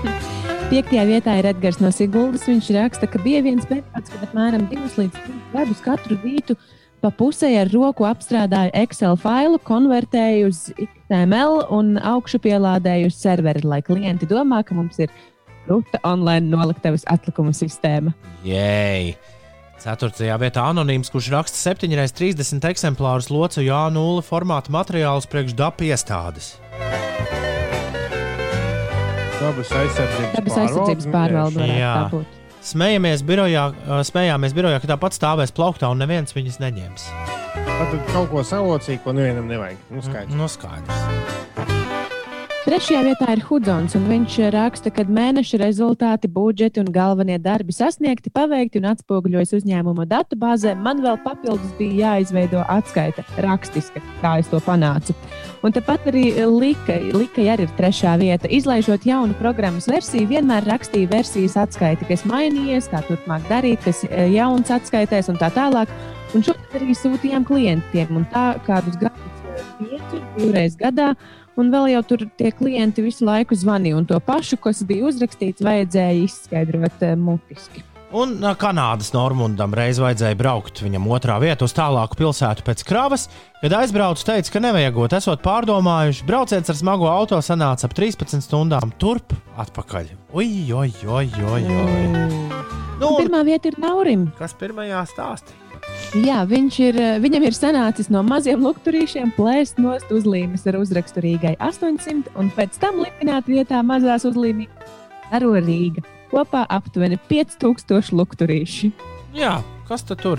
Piektajā 0.70 1.04
vietā 1.10 1.34
ir 1.36 1.50
Edgars 1.50 1.76
no 1.82 1.90
Siguldas. 1.92 2.46
Viņš 2.48 2.70
raksta, 2.78 3.08
ka 3.10 3.20
bija 3.20 3.42
viens 3.44 3.68
periods, 3.68 4.14
kad 4.14 4.24
apmēram 4.30 4.64
2 4.72 4.88
līdz 5.02 5.20
3 5.26 5.36
gadus 5.52 5.84
katru 5.84 6.18
rītu 6.24 6.56
pa 7.04 7.12
pusē 7.12 7.50
ar 7.60 7.68
roku 7.68 8.08
apstrādāju 8.08 8.72
Excel 8.80 9.18
failu, 9.20 9.60
konvertēju 9.60 10.48
uz 10.48 10.70
XML 10.72 11.66
un 11.74 11.98
augšu 12.00 12.40
pielādēju 12.46 13.12
uz 13.12 13.20
serveri, 13.20 13.60
lai 13.68 13.82
klienti 13.84 14.30
domā, 14.30 14.64
ka 14.64 14.72
mums 14.78 15.04
ir 15.04 15.12
ruta 15.68 16.00
online 16.04 16.48
noliktavas 16.50 17.06
atlikuma 17.10 17.54
sistēma. 17.56 18.14
Jēj! 18.46 19.14
Ceturtajā 19.84 20.36
vietā 20.40 20.62
anonīms, 20.70 21.10
kurš 21.12 21.28
raksta 21.34 21.58
7x30 21.74 22.64
eksemplārus 22.70 23.28
locu 23.32 23.64
Jā0 23.64 24.22
formāta 24.24 24.72
materiālus 24.72 25.28
priekš 25.28 25.56
DAP 25.58 25.84
iestādes. 25.90 26.54
Dabas 29.44 29.74
aizsardzības 29.76 30.32
Dabas 30.38 30.56
aizsardzības 30.62 31.10
pārvalde 31.12 31.60
varētu 31.60 32.16
būt. 32.16 32.40
Smējamies 32.64 33.26
birojā, 33.28 33.66
smējāmies 34.08 34.56
birojā, 34.56 34.80
ka 34.80 34.94
tāpat 34.94 35.18
stāvēs 35.18 35.52
plauktā 35.52 35.90
un 35.92 36.00
neviens 36.00 36.32
viņas 36.32 36.62
neņems. 36.64 37.06
Tad 37.52 37.94
kaut 38.14 38.32
ko 38.32 38.46
salocīt, 38.46 39.02
ko 39.04 39.12
nevienam 39.12 39.50
nevajag. 39.52 39.84
Nu, 39.92 40.00
skaidrs. 40.06 40.36
Nu, 40.38 40.48
skaidrs. 40.48 41.73
Trešajā 42.74 43.00
vietā 43.06 43.26
ir 43.30 43.42
Hudsons, 43.46 43.92
un 43.94 44.08
viņš 44.10 44.36
raksta, 44.50 44.90
ka 44.90 45.04
mēneša 45.06 45.60
rezultāti, 45.60 46.26
budžeti 46.26 46.80
un 46.82 46.88
galvenie 46.90 47.36
darbi 47.38 47.70
sasniegti, 47.70 48.32
paveikti 48.34 48.80
un 48.80 48.88
atspoguļojas 48.90 49.52
uzņēmuma 49.60 50.08
datubāzē. 50.10 50.72
Man 50.82 50.98
vēl 51.04 51.20
papildus 51.22 51.70
bija 51.78 52.16
jāizveido 52.16 52.64
atskaita 52.66 53.22
rakstiska, 53.46 54.02
kā 54.18 54.32
es 54.42 54.50
to 54.50 54.58
panācu. 54.66 55.14
Un 55.62 55.76
tāpat 55.76 56.08
arī 56.10 56.24
Lika, 56.50 56.96
Lika 57.14 57.44
arī 57.52 57.68
ir 57.68 57.76
trešā 57.78 58.16
vieta. 58.18 58.50
Izlaižot 58.50 59.06
jaunu 59.06 59.38
programmas 59.38 59.86
versiju, 59.86 60.26
vienmēr 60.34 60.66
rakstīja 60.66 61.12
versijas 61.14 61.54
atskaiti, 61.68 62.10
kas 62.10 62.26
mainījies, 62.26 62.90
kā 62.90 63.04
turpmāk 63.06 63.46
darīt, 63.52 63.86
kas 63.86 64.02
e, 64.08 64.26
jauns 64.34 64.74
atskaitēs 64.74 65.30
un 65.30 65.38
tā 65.38 65.52
tālāk. 65.54 65.94
Un 66.34 66.42
šodien 66.42 66.82
arī 66.82 66.98
sūtījām 66.98 67.46
klientiem, 67.46 68.10
un 68.18 68.26
tā 68.34 68.48
kādus 68.66 68.98
gadus 68.98 69.46
e, 69.46 69.62
pieci, 69.78 70.26
divreiz 70.42 70.74
gadā. 70.82 71.12
Un 71.60 71.68
vēl 71.70 71.92
jau 71.92 72.02
tur 72.02 72.24
tie 72.38 72.50
klienti 72.50 73.04
visu 73.04 73.26
laiku 73.28 73.54
zvanīja, 73.54 73.96
un 74.00 74.06
to 74.10 74.18
pašu, 74.18 74.58
kas 74.58 74.82
bija 74.86 75.06
uzrakstīts, 75.06 75.62
vajadzēja 75.62 76.22
izskaidrot 76.24 77.04
uh, 77.06 77.12
mutiski. 77.18 77.84
Un 78.14 78.36
ā, 78.46 78.52
Kanādas 78.54 79.08
Normundam 79.14 79.72
reiz 79.74 79.98
vajadzēja 79.98 80.36
braukt 80.38 80.82
viņam 80.84 81.08
otrā 81.10 81.34
vietā 81.42 81.66
uz 81.66 81.72
tālāku 81.74 82.14
pilsētu 82.20 82.62
pēc 82.66 82.84
kravas. 82.86 83.24
Kad 83.58 83.74
aizbraucu, 83.74 84.22
teica, 84.28 84.52
ka 84.54 84.62
nevajagot, 84.62 85.16
esot 85.18 85.42
pārdomājuši, 85.42 86.26
brauciens 86.28 86.70
ar 86.70 86.78
smago 86.78 87.08
auto 87.10 87.40
sanāca 87.42 87.88
ap 87.88 87.96
13 87.98 88.44
stundām 88.44 88.94
turp 89.02 89.34
atpakaļ. 89.58 90.12
Ui, 90.34 90.46
oi, 90.70 90.92
oi, 91.06 91.26
oi, 91.26 91.64
oi. 91.64 92.04
Nu, 93.00 93.08
un 93.10 93.18
Pirmā 93.18 93.42
vieta 93.46 93.72
ir 93.72 93.80
Naurim. 93.82 94.28
kas 94.38 94.54
pirmajā 94.58 95.02
stāstī? 95.10 95.58
Jā, 96.14 96.44
viņš 96.46 96.76
ir, 96.78 96.96
eh, 97.00 97.18
viņam 97.18 97.42
ir 97.48 97.54
sanācis 97.56 98.08
no 98.08 98.22
maziem 98.22 98.62
lukturīšiem 98.62 99.32
plēst 99.34 99.80
nost 99.82 100.12
uzlīmes 100.14 100.62
ar 100.70 100.78
uzrakstu 100.78 101.24
Rīgai 101.24 101.56
800, 101.58 102.30
un 102.38 102.52
pēc 102.54 102.78
tam 102.78 103.00
lipināt 103.02 103.48
vietā 103.50 103.82
mazās 103.82 104.22
uzlīmes 104.28 104.68
Aro 105.34 105.54
Rīga. 105.58 106.04
Kopā 106.30 106.64
aptuveni 106.70 107.18
5000 107.28 108.12
lukturīši. 108.14 108.92
Jā, 109.34 109.56
kas 109.88 110.06
tad 110.06 110.22
tur 110.22 110.38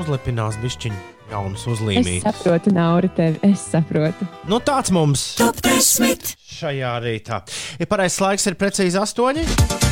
uzlipinās 0.00 0.56
bišķiņu 0.64 0.96
jaunas 1.30 1.60
Es 1.60 1.68
uzlīmītas? 1.74 2.24
saprotu, 2.24 2.72
Nauri, 2.72 3.08
tevi. 3.12 3.38
Es 3.52 3.68
saprotu. 3.68 4.26
Nu, 4.48 4.60
tāds 4.60 4.90
mums 4.90 5.34
Top 5.36 5.60
10. 5.60 6.36
šajā 6.40 6.96
rītā. 7.04 7.42
Ir 7.78 7.86
pareizais 7.86 8.20
laiks, 8.24 8.46
ir 8.48 8.54
precīzi 8.56 8.96
astoņi. 8.96 9.91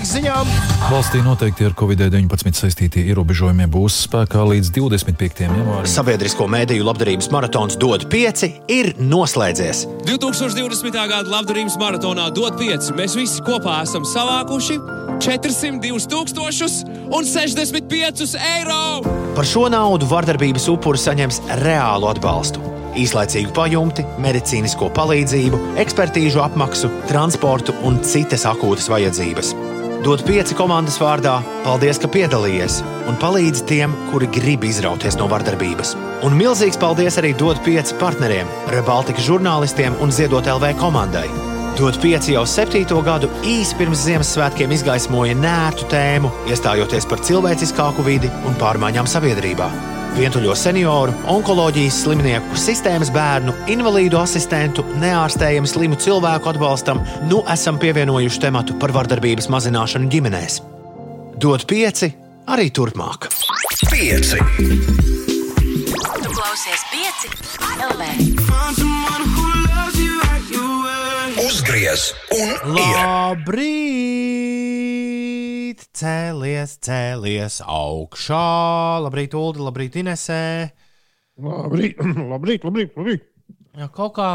Laiks 0.00 0.14
ziņām! 0.16 0.50
Valstī 0.88 1.18
noteikti 1.20 1.66
ar 1.68 1.74
Covid-19 1.76 2.56
saistītie 2.56 3.02
ierobežojumi 3.12 3.66
būs 3.68 3.98
spēkā 4.06 4.46
līdz 4.48 4.70
25. 4.72 5.42
janvārim. 5.44 5.88
Sabiedrisko 5.92 6.46
mēdīju 6.48 6.86
labdarības 6.86 7.28
maratons 7.34 7.76
DOT 7.76 8.06
5 8.08 8.46
ir 8.72 8.94
noslēdzies. 8.96 9.82
2020. 10.08 10.96
gada 10.96 11.28
labdarības 11.28 11.76
maratonā 11.82 12.30
DOT 12.32 12.56
5 12.62 12.96
mēs 12.96 13.18
visi 13.20 13.44
kopā 13.44 13.82
esam 13.84 14.08
savākuši 14.08 14.78
402 15.20 16.72
65 17.12 18.40
eiro! 18.40 18.82
Par 19.36 19.44
šo 19.52 19.68
naudu 19.68 20.08
vardarbības 20.08 20.70
upuri 20.72 21.02
saņems 21.02 21.42
reālu 21.60 22.08
atbalstu. 22.08 22.64
Īslaicīgu 22.96 23.52
pajumti, 23.52 24.06
medicīnisko 24.24 24.88
palīdzību, 24.96 25.60
ekspertīžu 25.84 26.40
apmaksu, 26.48 26.88
transportu 27.12 27.76
un 27.84 28.00
citas 28.00 28.48
akūtas 28.48 28.88
vajadzības. 28.90 29.52
Dod 30.00 30.22
pieci 30.24 30.54
komandas 30.56 30.94
vārdā, 30.96 31.34
paldies, 31.60 31.98
ka 32.00 32.08
piedalījies 32.08 32.78
un 33.10 33.18
palīdzi 33.20 33.66
tiem, 33.68 33.92
kuri 34.08 34.30
grib 34.32 34.64
izrauties 34.64 35.18
no 35.20 35.26
vardarbības. 35.28 35.92
Un 36.24 36.38
milzīgs 36.38 36.80
paldies 36.80 37.18
arī 37.20 37.34
dod 37.36 37.60
pieci 37.66 37.98
partneriem, 38.00 38.48
Rebaltika 38.72 39.20
žurnālistiem 39.20 40.00
un 40.00 40.08
Ziedot 40.08 40.48
LV 40.48 40.72
komandai. 40.80 41.26
Dod 41.76 42.00
pieci 42.00 42.32
jau 42.32 42.46
septīto 42.48 43.04
gadu 43.04 43.28
īsi 43.44 43.76
pirms 43.76 44.06
Ziemassvētkiem 44.08 44.72
izgaismoja 44.72 45.36
nērtu 45.36 45.92
tēmu, 45.92 46.32
iestājoties 46.48 47.04
par 47.04 47.20
cilvēciskāku 47.28 48.08
vidi 48.08 48.32
un 48.48 48.56
pārmaiņām 48.56 49.04
sabiedrībā. 49.18 49.68
Vientuļo 50.16 50.54
senioru, 50.58 51.12
onkoloģijas 51.30 52.00
slimnieku, 52.04 52.58
sistēmas 52.58 53.12
bērnu, 53.14 53.54
invalīdu 53.72 54.18
asistentu, 54.20 54.84
neārstējumu 55.00 55.70
slimu 55.70 55.98
cilvēku 56.02 56.50
atbalstam, 56.50 57.02
nu 57.30 57.42
esam 57.52 57.78
pievienojuši 57.80 58.42
tematu 58.42 58.76
par 58.82 58.92
vardarbības 58.96 59.48
mazināšanu 59.52 60.10
ģimenēs. 60.12 60.60
Dod 61.40 61.64
pieci 61.70 62.10
arī 62.50 62.68
turpmāk. 62.74 63.30
Pieci. 63.90 64.38
Tu 66.20 66.34
klausies 66.34 66.82
pieci 66.90 67.30
LV. 67.80 68.02
Uzgriez 71.46 72.10
un 72.36 72.50
ir. 72.50 72.98
Labrīt! 72.98 74.69
Cēlies, 75.78 76.74
cēlies 76.82 77.60
augšā. 77.62 78.44
Labrīt, 79.06 79.36
Ulu, 79.38 79.68
labrīt, 79.68 80.00
Inesē. 80.02 80.42
Labrīt, 81.40 82.00
labrīt, 82.32 82.66
labrīt. 82.66 82.98
labrīt. 82.98 83.26
Jā, 83.78 83.86
kaut 83.94 84.16
kā, 84.18 84.30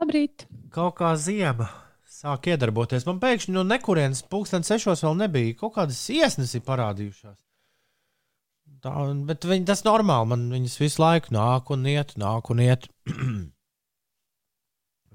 Labrīt! 0.00 0.46
kaut 0.70 0.94
kā 1.00 1.10
ziema 1.18 1.66
sāk 2.20 2.46
iedarboties. 2.52 3.06
Man 3.08 3.18
pēkšņi 3.22 3.54
no 3.56 3.64
nekurienes 3.66 4.22
pulksten 4.30 4.62
sešos 4.66 5.02
vēl 5.06 5.18
nebija. 5.18 5.56
Kaut 5.60 5.74
kādas 5.78 6.00
iesnas 6.14 6.54
ir 6.54 6.62
parādījušās. 6.66 7.38
Tā, 8.80 8.94
bet 9.28 9.44
viņi, 9.44 9.66
tas 9.68 9.82
ir 9.82 9.90
normāli. 9.90 10.30
Man 10.32 10.46
viņas 10.54 10.78
visu 10.80 11.02
laiku 11.02 11.34
nāk 11.36 11.72
un 11.74 11.84
iet, 11.90 12.14
nāk 12.20 12.52
un 12.52 12.62
iet. 12.64 12.86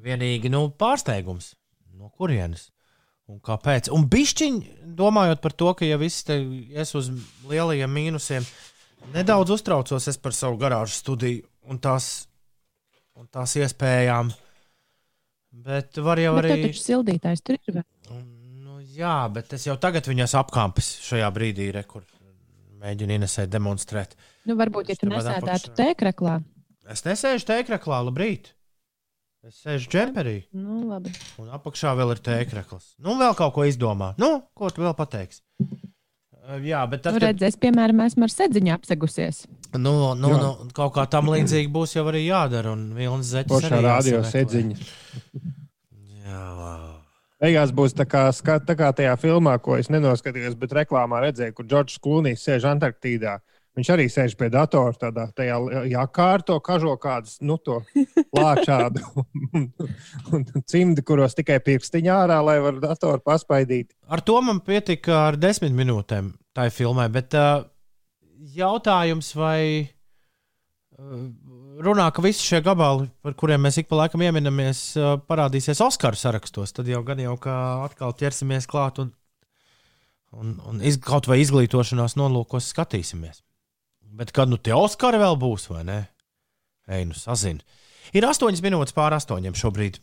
Vienīgi 0.05 0.51
nu, 0.53 0.67
pārsteigums. 0.75 1.53
No 1.95 2.11
kurienes? 2.11 2.67
Un 3.31 3.39
kāpēc? 3.41 3.89
Un 3.95 4.05
bišķiņi, 4.11 4.75
domājot 4.99 5.41
par 5.41 5.53
to, 5.57 5.71
ka 5.79 5.87
ja 5.87 5.97
viss 5.97 6.25
te 6.27 6.37
ies 6.45 6.91
uz 6.97 7.09
lielajiem 7.49 7.89
mīnusiem, 7.89 8.45
nedaudz 9.15 9.55
uztraucos 9.57 10.05
es 10.11 10.19
par 10.21 10.35
savu 10.37 10.59
garāžu 10.61 10.93
studiju 10.99 11.45
un 11.71 11.79
tās, 11.81 12.27
un 13.17 13.25
tās 13.33 13.55
iespējām. 13.57 14.29
Bet 15.65 15.97
var 16.03 16.19
jau 16.21 16.35
Bet 16.37 16.43
arī. 16.45 16.53
tev 16.53 16.67
taču 16.69 16.83
sildītājs 16.83 17.41
tur 17.47 17.57
ir. 17.57 17.81
Nu, 18.11 18.77
jā, 18.93 19.15
bet 19.33 19.53
es 19.57 19.65
jau 19.65 19.77
tagad 19.81 20.05
viņas 20.09 20.35
apkāpis 20.41 20.91
šajā 21.07 21.29
brīdī, 21.33 21.69
re, 21.73 21.85
kur 21.87 22.03
mēģinu 22.83 23.17
Inesē 23.21 23.47
demonstrēt. 23.49 24.13
Nu, 24.45 24.57
varbūt, 24.59 24.91
ja 24.91 24.99
tu 24.99 25.09
nesēdētu 25.09 25.47
apakšā. 25.49 25.75
tēkraklā. 25.79 26.35
Es 26.93 27.01
nesēžu 27.07 27.47
tēkraklā, 27.49 28.03
labrīt. 28.05 28.51
Es 29.45 29.59
sēžu 29.61 29.89
džemperī, 29.93 30.37
Nu, 30.57 30.79
labi. 30.89 31.11
un 31.37 31.51
apakšā 31.53 31.91
vēl 31.99 32.15
ir 32.15 32.21
tēkrakls. 32.25 32.95
Nu, 33.05 33.13
vēl 33.19 33.35
kaut 33.37 33.53
ko 33.53 33.65
izdomā. 33.69 34.15
Nu, 34.17 34.39
ko 34.57 34.71
tu 34.73 34.81
vēl 34.81 34.95
pateiksi? 34.97 35.43
Uh, 35.61 36.57
Jā, 36.65 36.81
bet 36.89 37.01
tad, 37.05 37.13
kad 37.19 37.23
redzi, 37.27 37.45
es, 37.45 37.55
piemēram, 37.61 38.01
esmu 38.05 38.25
ar 38.25 38.33
sedziņu 38.33 38.73
apsegusies. 38.73 39.43
nu, 39.77 39.93
nu, 40.17 40.29
Jā. 40.33 40.39
nu, 40.41 40.69
kaut 40.73 40.93
kā 40.97 41.05
tam 41.09 41.29
līdzīgi 41.29 41.69
būs 41.73 41.93
jau 41.97 42.05
arī 42.09 42.23
jādara. 42.27 42.73
Un 42.73 42.93
Vilnis 42.97 43.29
Zeķis 43.33 43.53
Pošā 43.53 43.71
arī 43.77 43.85
radio 43.85 44.19
jāsameklē. 44.19 44.31
sēdziņa. 44.33 44.75
Jā, 46.25 46.43
Beigās 47.41 47.71
būs 47.75 47.93
tā 47.93 48.05
kā, 48.09 48.25
ska- 48.33 48.59
tā 48.65 48.73
kā 48.79 48.89
tajā 48.95 49.13
filmā, 49.21 49.59
ko 49.61 49.75
es 49.77 49.89
nenoskatījos, 49.93 50.55
bet 50.57 50.71
reklāmā 50.71 51.19
redzēju, 51.27 51.53
kur 51.53 51.65
Džordžs 51.65 51.99
Klūnijs 52.01 52.41
sēž 52.47 52.63
Antarktīdā. 52.71 53.39
Viņš 53.75 53.89
arī 53.91 54.05
sēž 54.07 54.37
pie 54.39 54.47
datora, 54.51 54.95
tādā 54.95 55.25
tajā 55.35 55.57
jākā 55.91 56.25
ar 56.37 56.43
to 56.47 56.55
kažo 56.63 56.93
kādas, 57.01 57.35
nu, 57.43 57.57
to 57.59 57.81
lāčādu 58.35 59.03
un, 59.55 59.65
un 60.31 60.45
cimdi, 60.63 61.03
kuros 61.03 61.35
tikai 61.35 61.57
pirkstiņā 61.65 62.21
ārā, 62.23 62.37
lai 62.45 62.55
var 62.63 62.79
datoru 62.79 63.19
paspaidīt. 63.25 63.91
Ar 64.07 64.23
to 64.23 64.37
man 64.45 64.61
pietika 64.63 65.25
ar 65.25 65.39
desmit 65.39 65.75
minūtēm 65.75 66.31
tā 66.55 66.69
filmai, 66.71 67.09
bet 67.11 67.35
uh, 67.35 67.65
jautājums, 68.55 69.33
vai 69.35 69.59
uh, 69.83 71.25
runā, 71.83 72.07
ka 72.15 72.23
visi 72.23 72.47
šie 72.47 72.61
gabali, 72.63 73.09
par 73.25 73.35
kuriem 73.35 73.65
mēs 73.67 73.81
ik 73.81 73.89
pa 73.91 73.99
laikam 74.05 74.23
ieminamies, 74.23 74.85
uh, 74.99 75.17
parādīsies 75.27 75.83
Oskaru 75.83 76.19
sarakstos, 76.19 76.71
tad 76.77 76.87
jau 76.87 77.03
gan 77.03 77.19
jau 77.19 77.35
kā 77.43 77.57
atkal 77.89 78.15
ķersimies 78.15 78.69
klāt 78.71 79.03
un, 79.03 79.11
un, 80.31 80.55
un 80.63 80.79
iz, 80.79 80.95
kaut 81.03 81.27
vai 81.27 81.41
izglītošanās 81.43 82.15
nolūkos 82.15 82.71
skatīsimies. 82.71 83.43
Bet 84.15 84.31
kad 84.31 84.47
nu 84.47 84.55
tie 84.55 84.71
Oskari 84.71 85.19
vēl 85.19 85.35
būs, 85.35 85.67
vai 85.67 85.83
ne? 85.83 85.97
Ej, 86.87 87.03
nu 87.09 87.17
sazini. 87.17 87.59
Ir 88.15 88.23
astoņas 88.23 88.61
minūtes 88.63 88.95
pār 88.95 89.15
astoņiem 89.17 89.57
šobrīd. 89.59 89.99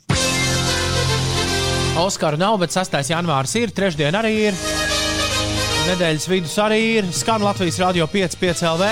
Oskaru 2.02 2.40
nav, 2.40 2.58
bet 2.60 2.74
6. 2.74 2.98
janvāris 3.12 3.54
ir, 3.60 3.72
trešdien 3.72 4.16
arī 4.18 4.32
ir. 4.50 4.58
Nedēļas 5.86 6.28
vidus 6.28 6.58
arī 6.60 6.80
ir. 6.98 7.08
Skan 7.14 7.44
Latvijas 7.44 7.80
Rādio 7.80 8.08
5,5 8.10 8.64
LV. 8.68 8.90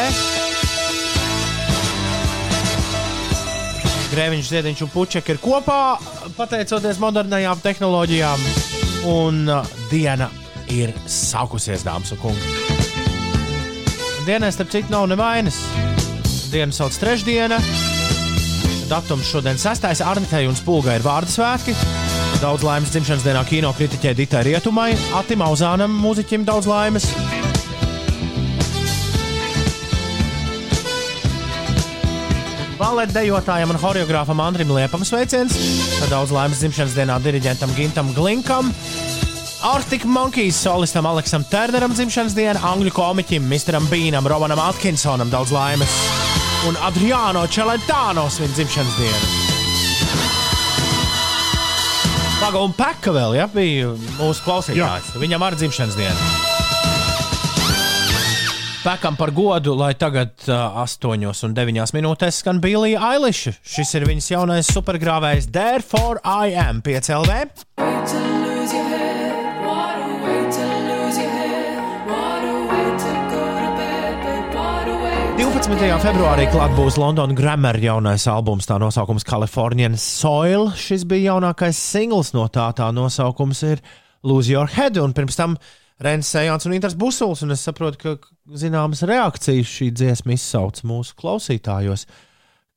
Grēviņš, 4.10 4.48
Ziedņš 4.50 4.84
un 4.86 4.90
Puķek 4.90 5.30
ir 5.34 5.38
kopā, 5.42 5.82
pateicoties 6.38 6.98
modernajām 7.02 7.60
tehnoloģijām. 7.62 8.50
Un 9.12 9.46
uh, 9.48 9.78
diena 9.92 10.32
ir 10.72 10.96
sākusies, 11.06 11.86
dāmas 11.86 12.16
un 12.16 12.24
kungi. 12.24 12.69
Dienai, 14.26 14.50
starp 14.52 14.68
citu, 14.68 14.92
nav 14.92 15.06
nevainas. 15.08 15.56
Dienu 16.52 16.74
sauc 16.76 16.92
trešdiena. 17.00 17.56
Datums 18.90 19.30
šodien 19.30 19.58
6. 19.58 20.02
Arnitei 20.04 20.48
un 20.50 20.56
Spulgai 20.58 20.98
ir 20.98 21.04
vārdu 21.04 21.32
svētki. 21.32 21.72
Daudz 22.42 22.64
laimes 22.66 22.92
dzimšanas 22.92 23.24
dienā 23.24 23.44
kino 23.48 23.70
kritiķē 23.76 24.12
Ditai 24.18 24.42
Rietumai, 24.48 24.90
Atim 25.16 25.44
Auzānam, 25.46 25.94
mūziķim 26.02 26.44
daudz 26.48 26.68
laimes. 26.68 27.06
Baleta 32.80 33.20
dejotājam 33.20 33.72
un 33.72 33.80
choreogrāfam 33.80 34.40
Andrim 34.44 34.72
Liepam 34.76 35.04
sveiciens. 35.04 35.56
Daudz 36.12 36.32
laimes 36.32 36.60
dzimšanas 36.60 36.96
dienā 36.96 37.20
diriģentam 37.24 37.76
Gintam 37.76 38.12
Glinkam. 38.16 38.72
Arctic 39.62 40.04
Monkeys 40.04 40.56
solistam 40.56 41.06
Aleksam 41.06 41.44
Turneram 41.44 41.92
dzimšanas 41.92 42.32
diena, 42.32 42.60
angļu 42.70 42.92
komiķim 42.96 43.44
Misteram 43.44 43.84
Bīnam, 43.90 44.24
Romanam 44.28 44.60
Atkinsonam 44.64 45.28
daudz 45.28 45.52
laimes. 45.52 45.92
Un 46.68 46.78
Adriano 46.80 47.42
Čelentāno 47.44 48.24
svin 48.32 48.48
dzimšanas 48.56 48.96
dienu. 48.96 49.26
Paga 52.40 52.62
un 52.64 52.72
Peka 52.72 53.12
vēl, 53.12 53.36
ja, 53.36 53.46
bija 53.52 53.92
mūsu 54.16 54.46
klausītājs. 54.46 55.12
Jā. 55.12 55.20
Viņam 55.20 55.44
arī 55.44 55.60
dzimšanas 55.60 55.98
diena. 55.98 56.30
Pekam 58.80 59.12
par 59.20 59.28
godu, 59.36 59.74
lai 59.76 59.92
tagad 59.92 60.32
uh, 60.48 60.80
8 60.80 61.28
un 61.28 61.52
9 61.58 61.92
minūtēs 61.98 62.40
skan 62.40 62.64
Bīlija 62.64 62.96
Ailiša. 63.10 63.58
Šis 63.60 63.92
ir 63.98 64.08
viņas 64.08 64.30
jaunais 64.32 64.72
supergrāvējs 64.72 65.52
Therefore 65.52 66.16
I 66.24 66.56
Am 66.56 66.80
5LV. 66.80 67.60
12. 75.70 76.00
februārī 76.02 76.48
klāt 76.50 76.72
būs 76.74 76.96
London 76.98 77.30
Grammar 77.38 77.76
jaunais 77.78 78.24
albums, 78.26 78.66
tā 78.66 78.74
nosaukums 78.82 79.22
Californian 79.22 79.94
Soil. 79.94 80.64
Šis 80.74 81.04
bija 81.06 81.36
jaunākais 81.36 81.78
singls 81.78 82.32
no 82.34 82.48
tā, 82.50 82.64
tā 82.74 82.88
nosaukums 82.90 83.60
ir 83.68 83.82
Lose 84.26 84.50
Your 84.50 84.66
Head, 84.66 84.98
un 84.98 85.14
pirms 85.14 85.38
tam 85.38 85.54
Rens 86.02 86.32
Sejons 86.34 86.66
un 86.66 86.74
Inters 86.74 86.96
Busuls, 86.98 87.44
un 87.46 87.54
es 87.54 87.62
saprotu, 87.62 88.00
ka 88.02 88.16
zināmas 88.58 89.04
reakcijas 89.06 89.70
šī 89.70 89.92
dziesma 89.94 90.34
izsauc 90.34 90.82
mūsu 90.90 91.14
klausītājos, 91.22 92.08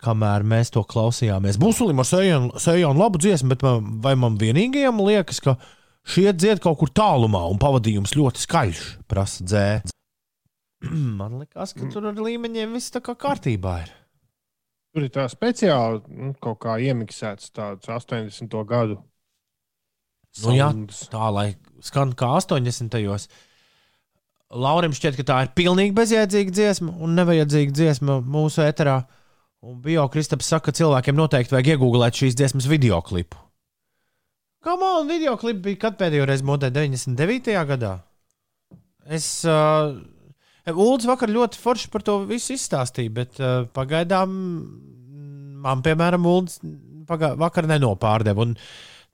kamēr 0.05 0.45
mēs 0.53 0.69
to 0.77 0.85
klausījāmies. 0.85 1.57
Busulim 1.57 2.03
ar 2.03 2.11
Sejonu 2.11 3.01
labu 3.01 3.23
dziesmu, 3.25 3.55
bet 3.55 3.65
man, 3.65 3.89
vai 4.05 4.13
man 4.21 4.37
vienīgajam 4.37 5.01
liekas, 5.01 5.41
ka 5.41 5.57
šie 6.05 6.29
dzied 6.37 6.61
kaut 6.61 6.77
kur 6.83 6.93
tālumā, 6.93 7.41
un 7.49 7.57
pavadījums 7.57 8.13
ļoti 8.21 8.45
skaļš, 8.45 8.85
prasa 9.09 9.49
dzēds. 9.49 9.97
Man 11.19 11.39
liekas, 11.41 11.73
ka 11.77 11.87
tur 11.91 12.09
ar 12.09 12.19
līmeņiem 12.19 12.75
viss 12.75 12.93
tā 12.93 13.01
kā 13.03 13.15
kārtībā 13.19 13.77
ir. 13.85 13.93
Tur 14.93 15.07
ir 15.07 15.13
tā 15.13 15.25
speciāli 15.31 16.03
nu, 16.13 16.35
kaut 16.41 16.59
kā 16.61 16.77
iemiksēts 16.83 17.49
tāds 17.55 17.89
80. 17.89 18.59
gadu. 18.69 18.99
Nu, 20.43 20.53
jā, 20.53 20.69
sounds. 20.69 21.01
tā 21.13 21.29
lai 21.33 21.47
skan 21.85 22.13
kā 22.17 22.29
80. 22.37 22.93
gados. 22.93 23.27
Laurim 24.53 24.93
šķiet, 24.93 25.17
ka 25.17 25.25
tā 25.25 25.39
ir 25.45 25.51
pilnīgi 25.57 25.95
bezjēdzīga 25.97 26.53
dziesma 26.53 26.93
un 27.01 27.15
nevajadzīga 27.17 27.73
dziesma 27.73 28.19
mūsu 28.21 28.61
eterā. 28.65 28.99
Un 29.63 29.79
Bio 29.81 30.05
Kristaps 30.11 30.49
saka, 30.51 30.69
ka 30.69 30.77
cilvēkiem 30.77 31.17
noteikti 31.17 31.55
vajag 31.55 31.73
iegūglēt 31.73 32.19
šīs 32.19 32.37
dziesmas 32.37 32.67
video 32.69 32.99
klipu. 33.01 33.39
Kā 34.63 34.75
man 34.79 35.07
video 35.09 35.33
klips 35.39 35.63
bija, 35.63 35.79
kad 35.87 35.97
pēdējo 35.99 36.27
reizi 36.29 36.45
modē 36.47 36.69
99. 36.75 37.55
gadā? 37.71 37.95
Es. 39.09 39.25
Uh, 39.47 40.03
Ulds 40.71 41.07
vakar 41.09 41.31
ļoti 41.31 41.59
forši 41.59 41.89
par 41.91 42.05
to 42.07 42.21
visu 42.27 42.55
izstāstīja, 42.55 43.11
bet 43.11 43.39
uh, 43.41 43.65
pagaidām 43.75 44.35
man, 45.63 45.81
piemēram, 45.83 46.27
Ulds 46.29 46.61
pagā, 47.09 47.33
vakar 47.39 47.67
nenopārdeva. 47.67 48.47
Un 48.47 48.55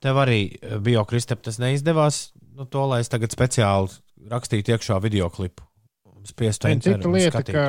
tev 0.02 0.20
arī 0.22 0.44
uh, 0.46 0.78
bija 0.82 1.02
Kristap, 1.10 1.42
tas 1.42 1.58
neizdevās. 1.62 2.28
Nu, 2.54 2.68
to, 2.70 2.84
lai 2.90 3.00
es 3.02 3.10
tagad 3.10 3.34
speciāli 3.34 3.98
rakstītu 4.30 4.76
iekšā 4.76 5.00
video 5.02 5.30
klipu. 5.32 5.66
Spiestu 6.28 6.68
lieta, 6.68 7.40
ka, 7.48 7.64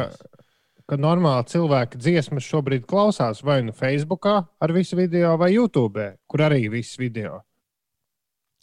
ka 0.86 0.98
normāli 1.00 1.48
cilvēki 1.48 2.02
dziesmas 2.02 2.46
šobrīd 2.46 2.84
klausās 2.90 3.40
vai 3.48 3.62
nu 3.64 3.74
Facebookā 3.74 4.36
ar 4.62 4.74
visu 4.76 5.00
video, 5.00 5.38
vai 5.40 5.54
YouTube, 5.56 6.10
kur 6.28 6.44
arī 6.50 6.66
viss 6.74 7.00
video. 7.00 7.40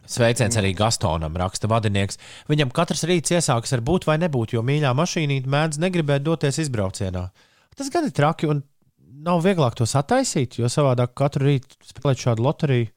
Sveiciens 0.09 0.57
arī 0.57 0.73
Gastonam, 0.77 1.37
raksta 1.37 1.69
vadinieks. 1.69 2.17
Viņam 2.49 2.73
katrs 2.73 3.05
rīts 3.09 3.35
iesākas 3.37 3.75
ar 3.77 3.85
būt 3.85 4.09
vai 4.09 4.17
nebūt, 4.23 4.55
jo 4.57 4.65
mīļā 4.65 4.95
mašīnīte 4.97 5.51
mēdz 5.53 5.81
negribēt 5.83 6.25
doties 6.25 6.63
izbraucienā. 6.65 7.27
Tas 7.77 7.91
gan 7.93 8.09
ir 8.09 8.15
traki 8.17 8.49
un 8.49 8.63
nav 9.25 9.43
vieglāk 9.45 9.77
to 9.77 9.87
sataisīt, 9.89 10.57
jo 10.59 10.71
savādāk 10.73 11.13
katru 11.19 11.51
rītu 11.51 11.77
spēlēt 11.91 12.25
šādu 12.25 12.47
loteriju. 12.47 12.89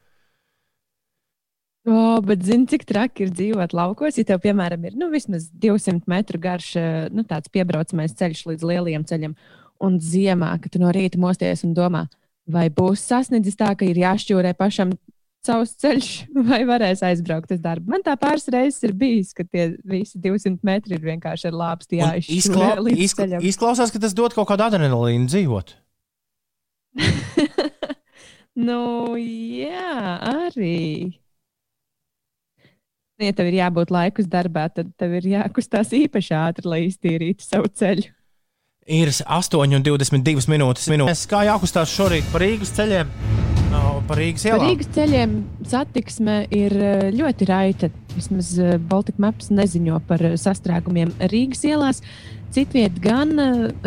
O, 1.82 2.22
bet 2.22 2.44
zini, 2.46 2.68
cik 2.70 2.84
traki 2.86 3.26
ir 3.26 3.32
dzīvot 3.34 3.74
laukos. 3.74 4.20
Ja 4.20 4.28
tev, 4.30 4.44
piemēram, 4.44 4.84
ir 4.86 4.98
nu, 5.02 5.08
vismaz 5.10 5.48
200 5.64 6.06
metru 6.12 6.38
garš 6.42 6.76
eh, 6.78 6.90
nu, 7.10 7.26
tāds 7.26 7.50
piebraucamais 7.54 8.14
ceļš 8.20 8.44
līdz 8.52 8.66
lielajam 8.70 9.06
ceļam, 9.10 9.34
un 9.82 9.98
ziemā, 9.98 10.52
kad 10.62 10.76
tu 10.76 10.82
no 10.82 10.92
rīta 10.94 11.18
mosties 11.20 11.66
un 11.66 11.74
domā, 11.74 12.06
vai 12.46 12.68
būs 12.70 13.02
sasniedzis 13.10 13.58
tā, 13.58 13.72
ka 13.74 13.88
ir 13.90 13.98
jāšķūrē 13.98 14.54
pašam 14.60 14.94
savs 15.46 15.76
ceļš, 15.82 16.10
vai 16.50 16.62
varēs 16.70 17.04
aizbraukt 17.06 17.54
uz 17.56 17.62
darbu. 17.64 17.92
Man 17.94 18.06
tā 18.06 18.16
pāris 18.20 18.48
reizes 18.54 18.84
ir 18.88 18.96
bijis, 18.98 19.34
ka 19.38 19.46
tie 19.48 19.72
visi 19.88 20.22
200 20.22 20.62
metri 20.68 20.98
ir 20.98 21.06
vienkārši 21.06 21.50
ar 21.52 21.60
lāpstu 21.64 22.00
jāizšķir 22.02 22.92
Izkla 23.08 23.42
izklausās, 23.52 23.94
ka 23.94 24.02
tas 24.02 24.16
dod 24.18 24.36
kaut 24.38 24.50
kādu 24.52 24.68
adrenalīnu 24.70 25.32
dzīvot. 25.32 25.76
Nu, 28.52 29.16
jā, 29.16 30.18
arī. 30.28 31.14
Ja 33.22 33.32
tev 33.38 33.52
ir 33.52 33.60
jābūt 33.62 33.94
laikus 33.94 34.28
darbā, 34.28 34.66
tad 34.74 34.90
tev 35.00 35.14
ir 35.22 35.30
jākustās 35.38 35.94
īpaši 35.96 36.36
ātri, 36.36 36.68
lai 36.68 36.82
iztīrītu 36.90 37.46
savu 37.46 37.72
ceļu. 37.72 38.10
Ir 38.92 39.14
8,22 39.14 40.50
minūtes. 40.52 40.90
minūtes. 40.92 41.24
Kā 41.30 41.46
jākustās 41.48 41.94
šorīt 41.96 42.28
pa 42.34 42.42
Rīgas 42.44 42.74
ceļiem? 42.76 43.14
No, 44.12 44.18
pa 44.18 44.20
Rīgas 44.20 44.44
Par 44.44 44.52
ielām. 44.52 44.68
Rīgas 44.68 44.90
ceļiem 44.96 45.34
satiksme 45.72 46.36
ir 46.52 46.76
eh, 46.76 47.08
ļoti 47.16 47.48
raita. 47.48 47.90
Vismaz 48.12 48.52
eh, 48.60 48.78
Baltika 48.78 49.24
Maps 49.24 49.52
neziņo 49.56 50.02
par 50.08 50.24
eh, 50.28 50.38
sastrēgumiem 50.40 51.14
Rīgas 51.32 51.64
ielās. 51.70 52.02
Citviet 52.52 52.98
gan 53.00 53.32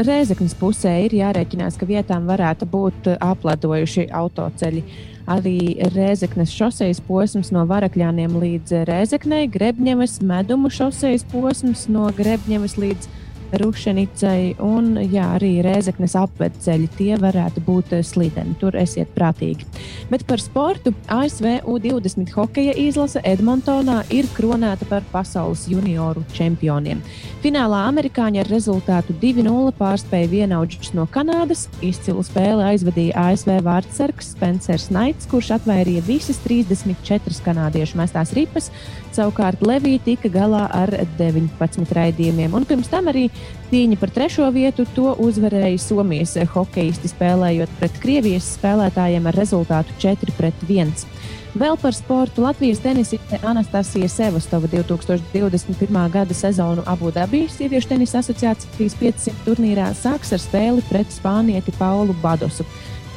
Rēzeknas 0.01 0.55
pusē 0.57 0.95
ir 1.05 1.13
jārēķinās, 1.19 1.77
ka 1.77 1.85
vietām 1.85 2.25
varētu 2.31 2.65
būt 2.73 3.11
apledojuši 3.19 4.07
autoceļi. 4.09 4.81
Arī 5.29 5.59
Rēzeknes 5.93 6.53
šoseis 6.53 7.03
posms 7.05 7.53
no 7.53 7.67
Varakļāniem 7.69 8.39
līdz 8.41 8.87
Rēzeknei, 8.89 9.51
Grebņevas 9.53 10.23
medumu 10.25 10.73
šoseis 10.73 11.27
posms 11.29 11.85
no 11.93 12.09
Grebņevas 12.17 12.79
līdz 12.81 13.13
Rušenicai 13.60 14.56
un 14.64 14.94
jā, 14.98 15.26
arī 15.36 15.59
Rēzeknes 15.64 16.16
apvedceļi. 16.18 16.89
Tie 16.98 17.18
varētu 17.20 17.62
būt 17.64 17.94
eh, 17.97 18.02
slideni. 18.06 18.56
Tur 18.60 18.76
esiet 18.81 19.12
prātīgi. 19.16 19.66
Bet 20.10 20.26
par 20.28 20.43
sportu 20.43 20.94
ASV 21.12 21.60
U20 21.70 22.32
hokeja 22.35 22.74
izlase 22.81 23.22
Edmontonā 23.24 24.01
ir 24.14 24.28
kronēta 24.36 24.89
par 24.90 25.06
pasaules 25.12 25.66
junioru 25.70 26.24
čempioniem. 26.35 27.02
Finālā 27.44 27.85
amerikāņi 27.90 28.40
ar 28.40 28.51
rezultātu 28.52 29.16
2-0 29.20 29.74
pārspēja 29.78 30.31
vienaudžus 30.32 30.94
no 30.97 31.06
Kanādas. 31.10 31.66
Izcilu 31.85 32.24
spēli 32.24 32.64
aizvadīja 32.72 33.28
ASV 33.31 33.59
vārdsargs 33.66 34.32
Spencers 34.35 34.90
Naits, 34.94 35.28
kurš 35.31 35.55
atvairīja 35.59 36.05
visas 36.09 36.40
34 36.47 37.43
kanādiešu 37.44 38.01
mestās 38.01 38.32
ripas. 38.36 38.70
Savukārt 39.15 39.61
Levija 39.62 40.01
tika 40.03 40.28
galā 40.32 40.65
ar 40.74 40.91
19 41.19 41.93
raidījumiem. 41.95 42.55
Un 42.59 42.65
pirms 42.66 42.91
tam 42.91 43.07
arī 43.12 43.28
cīņa 43.70 43.99
par 44.01 44.11
trešo 44.11 44.49
vietu 44.55 44.86
to 44.97 45.12
uzvarēja 45.23 45.78
Somijas 45.78 46.35
hokeisti, 46.55 47.12
spēlējot 47.12 47.78
pret 47.78 48.01
Krievijas 48.03 48.57
spēlētājiem 48.57 49.31
ar 49.31 49.39
rezultātu 49.39 49.95
4-1. 50.03 51.07
Vēl 51.55 51.77
par 51.78 51.95
sportu 51.95 52.43
Latvijas 52.43 52.81
tenisiste 52.82 53.39
Anastasija 53.47 54.09
Sevastova 54.11 54.66
2021. 54.73 56.11
gada 56.11 56.35
sezonu 56.35 56.82
Abu 56.91 57.12
Dabijas 57.15 57.55
sieviešu 57.61 57.93
tenisa 57.93 58.19
asociācijas 58.19 58.99
500 58.99 59.45
turnīrā 59.47 59.93
sāks 59.95 60.35
ar 60.35 60.43
spēli 60.43 60.82
pret 60.89 61.15
spānieti 61.15 61.77
Paulu 61.78 62.16
Badosu. 62.24 62.66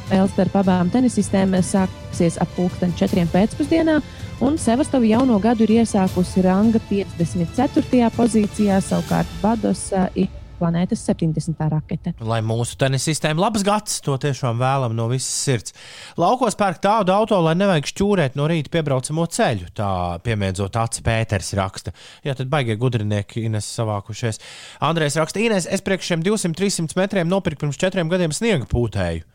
Spēle 0.06 0.30
starp 0.30 0.54
abām 0.62 0.94
tenisistēm 0.94 1.58
sāksies 1.66 2.38
ap 2.38 2.54
pulksten 2.54 2.94
4. 3.02 3.26
pēcpusdienā, 3.34 3.98
un 4.40 4.58
Sevastova 4.58 5.06
jauno 5.06 5.38
gadu 5.42 5.66
ir 5.66 5.80
iesākusi 5.80 6.42
ranga 6.46 6.80
54. 6.90 8.10
pozīcijā, 8.16 8.80
savukārt 8.84 9.30
Badosa 9.42 10.08
ir 10.14 10.28
planētas 10.58 11.04
70. 11.06 11.54
rakete. 11.70 12.12
Lai 12.24 12.40
mūsu 12.44 12.76
tenisa 12.80 13.08
sistēma 13.08 13.44
labs 13.44 13.64
gads, 13.66 14.00
to 14.04 14.16
tiešām 14.20 14.58
vēlam 14.60 14.94
no 14.98 15.08
visas 15.10 15.30
sirds. 15.46 15.74
Laukos 16.18 16.58
pērk 16.58 16.82
tādu 16.84 17.14
auto, 17.14 17.38
lai 17.44 17.54
nevajag 17.58 17.88
šķūrēt 17.92 18.38
no 18.38 18.48
rīta 18.50 18.72
piebraucamo 18.74 19.26
ceļu. 19.38 19.70
Tā 19.78 19.90
piemiedzot 20.26 20.78
acis 20.82 21.04
Pēters 21.06 21.54
raksta. 21.58 21.94
Jā, 22.26 22.36
tad 22.38 22.50
baigie 22.52 22.78
gudrinieki 22.80 23.46
Ines 23.48 23.70
savākušies. 23.78 24.42
Andrēs 24.90 25.18
raksta, 25.20 25.42
Ines, 25.42 25.68
es 25.70 25.84
priekš 25.86 26.12
šiem 26.12 26.26
200-300 26.26 26.98
metriem 26.98 27.30
nopirku 27.30 27.66
pirms 27.66 27.80
četriem 27.80 28.10
gadiem 28.10 28.34
sniega 28.34 28.68
pūtēju. 28.70 29.26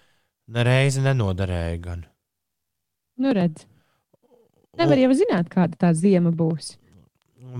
Nereizi 0.53 1.03
nenoderēja 1.03 1.77
gan. 1.83 2.07
Nu, 3.23 3.31
redz. 3.35 3.63
Nevar 4.73 4.97
jau 4.97 5.11
zināt, 5.13 5.51
kāda 5.53 5.77
tā 5.77 5.91
zima 5.93 6.31
būs. 6.33 6.73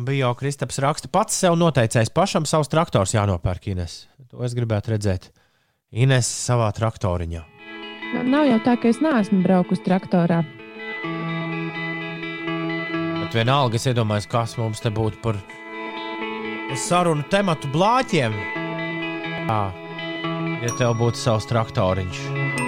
Bija 0.07 0.25
jau 0.25 0.33
Kristaps 0.39 0.79
raksta, 0.81 1.09
pats 1.13 1.35
sev 1.37 1.53
noteicējis 1.61 2.09
pašam 2.15 2.47
savus 2.49 2.71
traktors 2.71 3.13
jānopērk 3.13 3.67
Ines. 3.69 4.07
To 4.31 4.41
es 4.47 4.55
gribētu 4.57 4.95
redzēt. 4.95 5.29
Ines 5.93 6.25
savā 6.25 6.71
traktoriņā. 6.73 7.43
Nu, 8.15 8.23
Nav 8.33 8.49
jau 8.49 8.57
tā, 8.65 8.73
ka 8.81 8.89
es 8.89 9.01
neesmu 9.03 9.43
braukus 9.45 9.83
traktorā. 9.85 10.41
Bet 13.21 13.37
vienalga 13.37 13.77
es 13.77 13.85
iedomājos, 13.89 14.29
kas 14.33 14.57
mums 14.57 14.81
te 14.81 14.89
būtu 14.93 15.21
par 15.21 15.37
sarunu 16.81 17.25
tematu 17.29 17.69
blāķiem. 17.73 18.33
Jā, 19.45 19.63
ja 20.65 20.77
tev 20.81 20.97
būtu 20.97 21.21
savs 21.21 21.49
traktoriņš. 21.53 22.62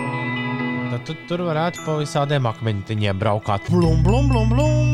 Tad 0.96 1.10
tu, 1.10 1.14
tur 1.28 1.42
varētu 1.44 1.82
pa 1.84 1.98
visādiem 2.00 2.46
akmeņiem 2.48 3.18
braukāt. 3.20 3.66
Blum, 3.68 4.00
blum, 4.00 4.30
blum, 4.32 4.46
blum, 4.54 4.86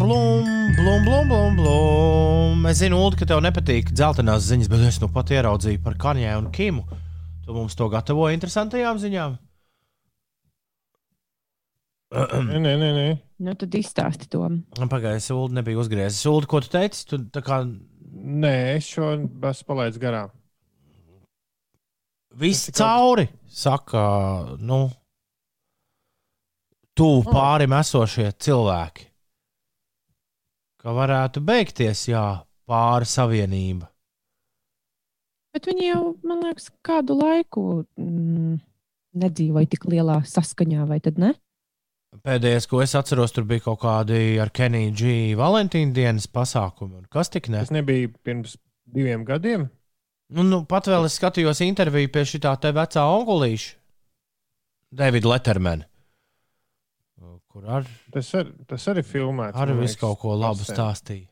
blum, 0.00 0.46
blum, 0.78 1.02
blum, 1.04 1.26
blum, 1.28 1.58
blum. 1.58 2.62
Es 2.70 2.78
zinu, 2.80 2.96
Ulu, 3.04 3.18
ka 3.20 3.26
tev 3.28 3.42
nepatīk 3.44 3.90
dzeltenās 3.92 4.46
ziņas, 4.46 4.70
bet 4.72 4.86
es 4.88 4.96
nu 5.02 5.10
pat 5.12 5.28
ieraudzīju 5.36 5.82
par 5.84 5.98
Kanjai 6.00 6.38
un 6.40 6.46
Kimu. 6.54 6.86
Tu 7.44 7.52
mums 7.52 7.76
to 7.76 7.90
gatavoji 7.92 8.38
interesantajām 8.38 9.02
ziņām. 9.02 9.34
Nē, 12.16 12.56
nē, 12.56 12.72
nē. 12.80 12.88
nē. 12.96 13.04
Nu, 13.44 13.52
tad 13.60 13.76
izstāsti 13.76 14.30
to. 14.32 14.48
Pagaidzi, 14.80 15.34
Ulu 15.36 15.58
nebija 15.60 15.82
uzgriezis. 15.84 16.24
Ulu, 16.30 16.48
ko 16.48 16.62
tu 16.64 16.72
teici? 16.72 17.04
Tu 17.04 17.44
kā 17.44 17.60
Nē, 18.10 18.54
es 18.78 18.88
šo 18.94 19.12
esmu 19.12 19.68
palaidis 19.68 20.00
garām. 20.00 20.32
Viss 22.40 22.72
cauri, 22.72 23.28
saka, 23.52 24.56
nu, 24.56 24.86
tuvu 26.98 27.24
pārim 27.30 27.74
esošie 27.78 28.30
cilvēki. 28.38 29.06
Ka 30.80 30.94
varētu 30.96 31.42
beigties, 31.44 32.06
jā, 32.08 32.24
pāri 32.68 33.08
savienība. 33.08 33.90
Bet 35.50 35.66
viņi 35.66 35.88
jau, 35.88 36.02
man 36.24 36.44
liekas, 36.46 36.70
kādu 36.86 37.16
laiku 37.18 37.64
mm, 37.98 38.60
nedzīvoja 39.20 39.70
tik 39.72 39.86
lielā 39.90 40.20
saskaņā, 40.30 40.86
vai 40.88 41.00
tad 41.04 41.18
ne? 41.20 41.34
Pēdējais, 42.26 42.66
ko 42.70 42.80
es 42.82 42.94
atceros, 42.98 43.34
tur 43.34 43.44
bija 43.46 43.64
kaut 43.68 43.82
kādi 43.84 44.38
ar 44.42 44.50
Keniju 44.54 44.94
G. 44.98 45.10
Valentīna 45.38 45.94
dienas 45.94 46.26
pasākumi. 46.30 47.02
Un 47.02 47.10
Kas 47.10 47.30
tik 47.30 47.46
ne? 47.52 47.60
Tas 47.62 47.74
nebija 47.74 48.10
pirms 48.26 48.56
diviem 48.90 49.22
gadiem. 49.26 49.68
Nu, 50.30 50.42
nu, 50.46 50.62
pat 50.66 50.86
vēl 50.90 51.06
es 51.06 51.18
skatījos 51.18 51.62
interviju 51.66 52.10
pie 52.14 52.24
šī 52.26 52.42
tā 52.42 52.54
te 52.62 52.70
vecā 52.74 53.04
onkulīša, 53.18 53.76
Davida 54.90 55.30
Lettermana. 55.30 55.89
Kur 57.50 57.64
ar, 57.66 57.86
Tas, 58.14 58.28
ar, 58.38 58.46
tas 58.70 58.84
arī 58.92 59.02
filmēts. 59.02 59.56
arī 59.58 59.74
man 59.74 59.82
visu 59.86 59.98
kaut 59.98 60.20
ko 60.22 60.36
labu 60.38 60.60
pasē. 60.62 60.74
stāstīja. 60.76 61.26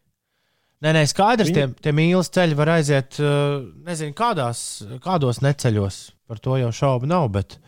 Nē, 0.82 0.92
nē, 0.94 1.02
skaidrs, 1.10 1.48
Viņi- 1.50 1.54
tie, 1.54 1.66
tie 1.82 1.92
mīlas 1.92 2.28
ceļi 2.30 2.54
var 2.58 2.68
aiziet, 2.76 3.18
uh, 3.22 3.64
nezinu, 3.86 4.14
kādās, 4.14 4.60
kādos 5.02 5.40
neceļos. 5.42 6.12
Par 6.28 6.38
to 6.38 6.56
jau 6.58 6.70
šaubu 6.70 7.06
nav. 7.06 7.28
Bet... 7.34 7.58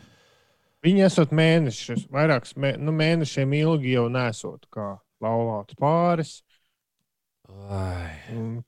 Viņi 0.85 1.03
esat 1.07 1.31
mēnešus, 1.35 2.07
vairākus 2.11 2.55
mē, 2.57 2.77
nu, 2.79 2.93
mēnešiem 2.93 3.53
ilgi 3.59 3.93
jau 3.97 4.09
nesot 4.09 4.67
kā 4.73 4.99
laulāts 5.23 5.75
pāris. 5.79 6.43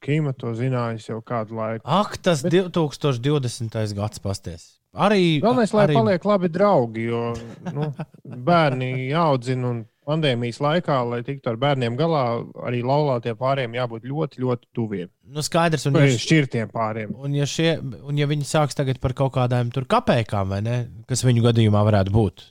Kima 0.03 0.33
to 0.35 0.53
zinājis 0.59 1.09
jau 1.09 1.21
kādu 1.23 1.55
laiku. 1.57 1.85
Ak, 1.87 2.17
tas 2.19 2.43
Bet... 2.43 2.53
2020. 2.75 3.95
gads 3.95 4.19
pasties. 4.23 4.65
Arī, 4.93 5.41
Galvenais, 5.41 5.73
lai 5.73 5.87
arī... 5.87 5.95
paliek 5.97 6.25
labi 6.29 6.51
draugi, 6.53 7.07
jo 7.09 7.31
nu, 7.73 7.89
bērni 8.49 8.91
jāaudzina 9.09 9.71
un 9.71 9.81
pandēmijas 10.05 10.59
laikā, 10.61 10.99
lai 11.09 11.21
tiktu 11.25 11.49
ar 11.53 11.57
bērniem 11.63 11.97
galā, 11.97 12.25
arī 12.67 12.83
laulātiem 12.85 13.39
pāriem 13.39 13.77
jābūt 13.79 14.05
ļoti, 14.11 14.43
ļoti 14.45 14.69
tuviem. 14.77 15.09
Nu, 15.33 15.45
skaidrs, 15.47 15.87
un 15.89 15.97
Vai 15.97 16.11
ja, 16.11 16.19
šķirtiem 16.21 16.73
pāriem. 16.75 17.15
un, 17.17 17.33
ja 17.39 17.47
šie, 17.49 17.77
un 17.81 18.21
ja 18.21 18.29
viņi 18.29 18.45
sāks 18.49 18.77
tagad 18.77 19.01
par 19.01 19.15
kaut 19.17 19.33
kādām 19.39 19.73
tur 19.73 19.87
kapekām, 19.89 20.53
vai 20.53 20.61
ne, 20.67 20.77
kas 21.09 21.25
viņu 21.25 21.47
gadījumā 21.49 21.85
varētu 21.89 22.13
būt, 22.13 22.45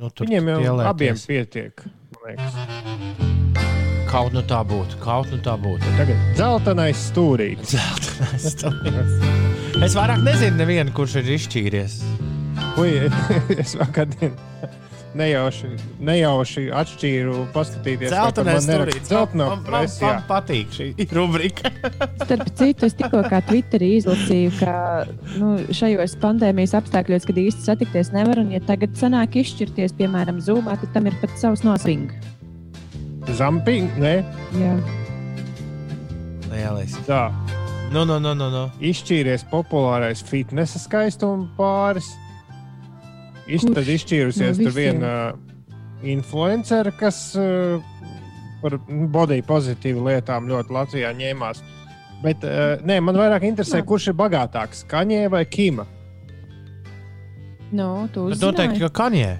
nu, 0.00 0.10
tur 0.10 0.26
Viņiem 0.26 0.54
jau 0.56 0.58
pielēties. 0.64 0.90
abiem 0.90 1.22
pietiek. 1.28 1.86
Kaut 4.10 4.34
nu 4.34 4.42
tā 4.46 4.64
būtu, 4.66 4.98
kaut 5.02 5.30
nu 5.30 5.38
tā 5.44 5.54
būtu. 5.60 5.94
Tagad 6.00 6.28
dzeltenais 6.34 7.08
stūrītis. 7.12 7.76
Zeltenais 7.78 8.52
stūris. 8.56 9.42
Es 9.84 9.92
vairāk 9.92 10.22
nezinu, 10.24 10.56
nevienu, 10.56 10.92
kurš 10.96 11.18
ir 11.20 11.26
izšķīries. 11.34 11.98
Ui, 12.80 12.92
es 13.60 13.74
vakar, 13.76 14.08
nejauši, 15.18 15.68
nejauši 16.08 16.62
atšķīru, 16.72 17.34
paskatīties, 17.52 18.08
par 18.08 18.30
Zeltenais 18.30 18.64
mani 18.64 18.70
neraksta 18.70 19.02
stūrītis. 19.02 19.10
Zelteno 19.10 19.48
Man, 19.60 20.22
patīk 20.30 20.72
šī 20.72 20.86
rubrika. 21.12 21.68
Starp 22.24 22.48
citu, 22.56 22.88
es 22.88 22.96
tikko 22.96 23.20
kā 23.28 23.42
Twitterī 23.44 23.90
izlasīju, 23.98 24.54
ka 24.62 24.76
nu, 25.36 25.50
šajos 25.68 26.16
pandēmijas 26.22 26.72
apstākļos, 26.80 27.28
kad 27.28 27.40
īsti 27.44 27.66
satikties 27.66 28.14
nevar, 28.16 28.40
un 28.40 28.54
ja 28.56 28.62
tagad 28.64 28.96
sanāk 28.96 29.36
izšķirties, 29.42 29.92
piemēram, 30.00 30.40
zūmā, 30.48 30.78
tad 30.80 30.96
tam 30.96 31.10
ir 31.12 31.18
pat 31.20 31.36
savs 31.42 31.66
nosvings. 31.66 32.16
Zamping, 33.36 33.92
nē, 34.00 34.14
Jā. 34.56 34.72
Lieliski. 36.54 37.04
tā. 37.04 37.26
Nu, 37.92 38.04
nu, 38.04 38.18
nu, 38.18 38.32
nu, 38.34 38.48
nu. 38.50 38.62
Izšķīries 38.82 39.44
populārais 39.52 40.22
fitnesa 40.26 40.80
skaistuma 40.82 41.46
pāris. 41.58 42.08
Iš, 43.46 43.68
tad 43.74 43.86
izšķīrusies 43.86 44.58
no 44.58 44.66
tur 44.66 44.74
viena 44.74 45.12
influencere, 46.04 46.92
kas 46.98 47.18
uh, 47.38 47.78
par 48.62 48.78
nu, 48.88 49.06
body 49.12 49.42
pozitīvu 49.46 50.04
lietām 50.08 50.48
ļoti 50.50 50.74
Latvijā 50.74 51.12
ņēmās. 51.16 51.62
Bet 52.24 52.44
uh, 52.48 52.80
nē, 52.88 52.98
man 53.04 53.20
vairāk 53.20 53.46
interesē, 53.46 53.82
Jā. 53.82 53.86
kurš 53.88 54.10
ir 54.10 54.18
bagātāks, 54.18 54.82
Kaņē 54.90 55.26
vai 55.32 55.44
Kima. 55.46 55.86
Nu, 57.74 58.08
tu 58.14 58.28
Bet 58.30 58.40
noteikti, 58.42 58.78
uzzināji. 58.78 58.88
ka 58.88 59.02
Kanjē. 59.02 59.32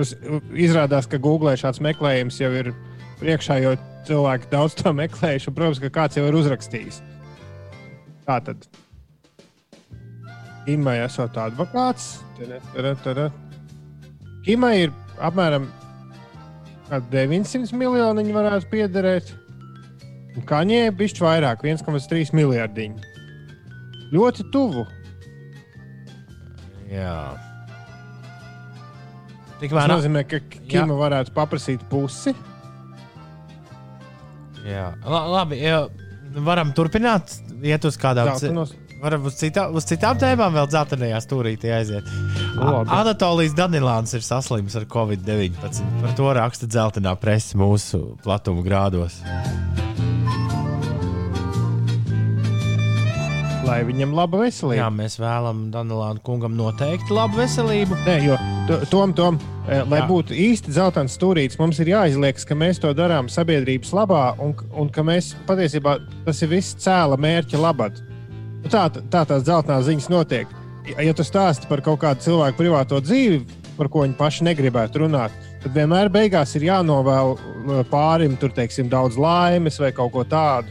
Es, 0.00 0.14
izrādās, 0.54 1.08
ka 1.10 1.18
Google 1.22 1.56
šāds 1.58 1.80
meklējums 1.82 2.38
jau 2.40 2.50
ir 2.54 2.72
priekšā, 3.20 3.58
jo 3.64 3.74
cilvēki 4.08 4.50
daudz 4.52 4.76
to 4.78 4.92
meklējuši. 4.96 5.50
un, 5.50 5.56
Protams, 5.56 5.82
ka 5.82 5.90
kāds 5.94 6.18
jau 6.18 6.26
ir 6.28 6.38
uzrakstījis. 6.38 7.02
Tā 8.26 8.38
tad. 8.46 8.66
Kimai 10.66 11.00
esot 11.02 11.36
advokāts. 11.40 12.20
Kimai 14.46 14.74
ir 14.84 14.92
apmēram 15.18 15.66
kādi 16.90 17.10
900 17.14 17.76
miljoni, 17.76 18.22
viņi 18.22 18.36
varētu 18.36 18.70
piederēt. 18.70 19.34
Kaņē 20.46 20.84
ir 20.88 20.96
bišķi 20.96 21.24
vairāk, 21.24 21.64
1,3 21.66 22.34
miljardiņi. 22.38 23.08
Ļoti 24.14 24.46
tuvu. 24.54 24.86
Jā. 26.90 27.16
Tas 29.50 29.58
Tikmēr 29.60 29.92
nozīmē, 29.92 30.22
ka 30.24 30.40
Kima 30.70 30.96
varētu 30.96 31.34
paprasīt 31.36 31.82
pusi. 31.90 32.32
Jā, 34.70 34.86
La, 35.04 35.24
labi. 35.38 35.58
Jā, 35.62 35.82
varam 36.46 36.70
turpināt, 36.76 37.36
iet 37.62 37.84
uz 37.88 37.98
kādām 38.00 38.32
Zeltenos. 38.32 38.76
Varam 39.00 39.24
uz, 39.24 39.38
citā, 39.40 39.62
uz 39.72 39.86
citām 39.88 40.18
tēmām 40.20 40.52
vēl 40.52 40.66
dzeltenajā 40.68 41.22
stūrītī 41.24 41.70
aiziet. 41.72 42.08
Labi. 42.58 42.92
Anatolijas 42.92 43.54
Danilāns 43.56 44.12
ir 44.12 44.24
saslims 44.26 44.76
ar 44.76 44.84
covid-19. 44.92 45.80
Par 46.02 46.12
to 46.18 46.28
raksta 46.36 46.68
dzeltenā 46.68 47.14
presa 47.16 47.56
mūsu 47.60 48.02
platuma 48.20 48.60
grādos. 48.66 49.22
Lai 53.70 53.84
viņam 53.86 54.14
laba 54.18 54.40
veselība. 54.40 54.80
Jā, 54.80 54.88
mēs 54.90 55.14
vēlamies 55.20 55.70
Danilānu 55.70 56.22
kungam 56.26 56.56
noteikti 56.58 57.14
labu 57.14 57.38
veselību. 57.38 57.94
Nē, 58.02 58.16
jo 58.24 58.38
to- 58.66 58.80
Tom, 58.90 59.12
Tom, 59.14 59.38
eh, 59.68 59.84
lai 59.86 60.00
Jā. 60.00 60.08
būtu 60.08 60.34
īsti 60.34 60.72
zeltains 60.74 61.14
stūrītis, 61.14 61.58
mums 61.58 61.78
ir 61.78 61.86
jāizliekas, 61.92 62.44
ka 62.46 62.54
mēs 62.54 62.80
to 62.80 62.92
darām 62.92 63.28
sabiedrības 63.30 63.92
labā 63.94 64.34
un, 64.40 64.56
un 64.74 64.88
ka 64.88 65.02
mēs 65.02 65.34
patiesībā 65.46 66.00
tas 66.26 66.42
ir 66.42 66.48
viss 66.48 66.74
cēla 66.74 67.16
mērķa 67.16 67.60
labad. 67.60 68.00
Nu, 68.64 68.68
Tā, 68.68 68.90
tā 68.90 69.22
tās 69.24 69.44
zeltainās 69.46 69.86
ziņas 69.86 70.08
notiek. 70.10 70.46
Ja, 70.90 71.00
ja 71.06 71.12
tu 71.14 71.22
stāsti 71.22 71.68
par 71.68 71.80
kaut 71.80 72.00
kādu 72.00 72.26
cilvēku 72.26 72.58
privāto 72.58 73.00
dzīvi, 73.00 73.46
par 73.78 73.88
ko 73.88 74.02
viņi 74.02 74.16
paši 74.18 74.44
negribētu 74.50 75.06
runāt, 75.06 75.30
tad 75.62 75.72
vienmēr 75.72 76.10
beigās 76.10 76.56
ir 76.56 76.62
jānovēl 76.62 77.38
eh, 77.38 77.84
pārim 77.88 78.36
tur, 78.36 78.50
teiksim, 78.50 78.90
daudz 78.90 79.16
laimes 79.16 79.78
vai 79.78 79.92
kaut 79.92 80.10
ko 80.12 80.24
tādu. 80.24 80.66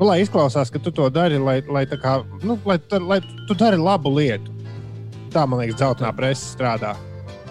Nu, 0.00 0.06
lai 0.08 0.22
izklausās, 0.24 0.70
ka 0.72 0.80
tu 0.80 0.90
to 0.96 1.10
dari, 1.12 1.36
lai, 1.38 1.58
lai, 1.68 1.84
tā 1.86 1.98
kā, 2.00 2.14
nu, 2.42 2.56
lai, 2.64 2.78
tu- 2.80 3.02
lai 3.04 3.18
tu 3.48 3.54
dari 3.54 3.76
labu 3.76 4.08
lietu. 4.16 4.48
Tā, 5.30 5.44
man 5.46 5.60
liekas, 5.60 5.76
dzeltenā 5.78 6.10
presa 6.16 6.46
strādā. 6.56 6.94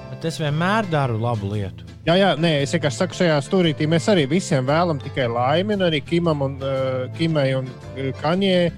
Bet 0.10 0.26
es 0.26 0.40
vienmēr 0.42 0.90
daru 0.90 1.20
labu 1.22 1.52
lietu. 1.54 1.86
Jā, 2.08 2.16
jā, 2.18 2.30
nē, 2.42 2.64
es 2.64 2.74
vienkārši 2.74 2.98
saku, 3.04 3.14
šajā 3.20 3.36
stūrītī 3.46 3.86
mēs 3.88 4.08
arī 4.10 4.26
visiem 4.28 4.66
vēlam 4.66 4.98
tikai 5.04 5.28
laimi, 5.30 5.76
un 5.78 5.86
arī 5.86 6.02
Kimam 6.04 6.42
un 6.42 6.56
uh, 6.64 7.06
Kimai 7.20 7.54
un 7.60 7.70
uh, 7.70 8.10
Kanjē. 8.24 8.72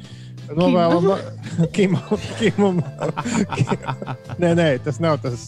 Novēlam, 0.52 1.06
Kimam, 1.76 2.26
Kimam. 2.42 2.82
nē, 4.42 4.52
nē, 4.58 4.68
tas 4.84 5.00
nav 5.00 5.22
tas 5.24 5.48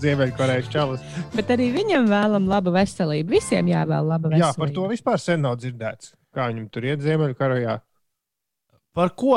Ziemeļkorejas 0.00 0.70
čalis. 0.72 1.02
Bet 1.34 1.50
arī 1.52 1.68
viņam 1.74 2.06
vēlam 2.08 2.46
labu 2.48 2.72
veselību. 2.72 3.34
Visiem 3.34 3.68
jāvēl 3.74 4.06
laba 4.08 4.30
veselība. 4.30 4.46
Jā, 4.46 4.54
par 4.56 4.72
to 4.72 4.86
vispār 4.88 5.20
sen 5.20 5.42
nav 5.44 5.58
dzirdēts. 5.60 6.14
Kā 6.34 6.48
viņam 6.50 6.66
tur 6.72 6.86
iet 6.88 7.04
Ziemeļkorejā? 7.04 7.78
Par 8.96 9.14
ko? 9.18 9.36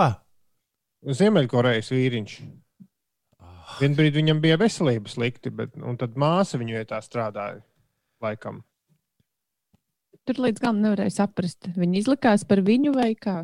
Ziemeļkorejas 1.02 1.92
vīriņš. 1.94 2.34
Vienbrīd 3.80 4.18
viņam 4.18 4.42
bija 4.44 4.60
veselība 4.60 5.10
slikti, 5.10 5.54
bet 5.54 5.78
un 5.80 5.98
tad 5.98 6.18
māsa 6.20 6.60
viņu 6.60 6.76
vietā 6.76 7.00
strādāja. 7.02 7.62
Laikam. 8.22 8.62
Tur 10.28 10.38
līdz 10.44 10.62
galam 10.62 10.84
nevarēja 10.84 11.16
saprast, 11.24 11.72
viņi 11.74 12.04
izlikās 12.04 12.44
par 12.46 12.62
viņu 12.66 12.94
vai 12.94 13.14
kā. 13.18 13.40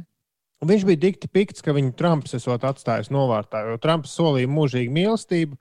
Un 0.61 0.69
viņš 0.71 0.83
bija 0.89 1.01
dikti 1.05 1.29
pikts, 1.29 1.63
ka 1.65 1.73
viņu 1.73 1.95
Trumps 1.97 2.33
esot 2.37 2.65
atstājis 2.65 3.11
novārtā, 3.13 3.63
jo 3.65 3.79
Trumps 3.81 4.13
solīja 4.17 4.49
mūžīgu 4.49 4.93
mīlestību. 4.93 5.57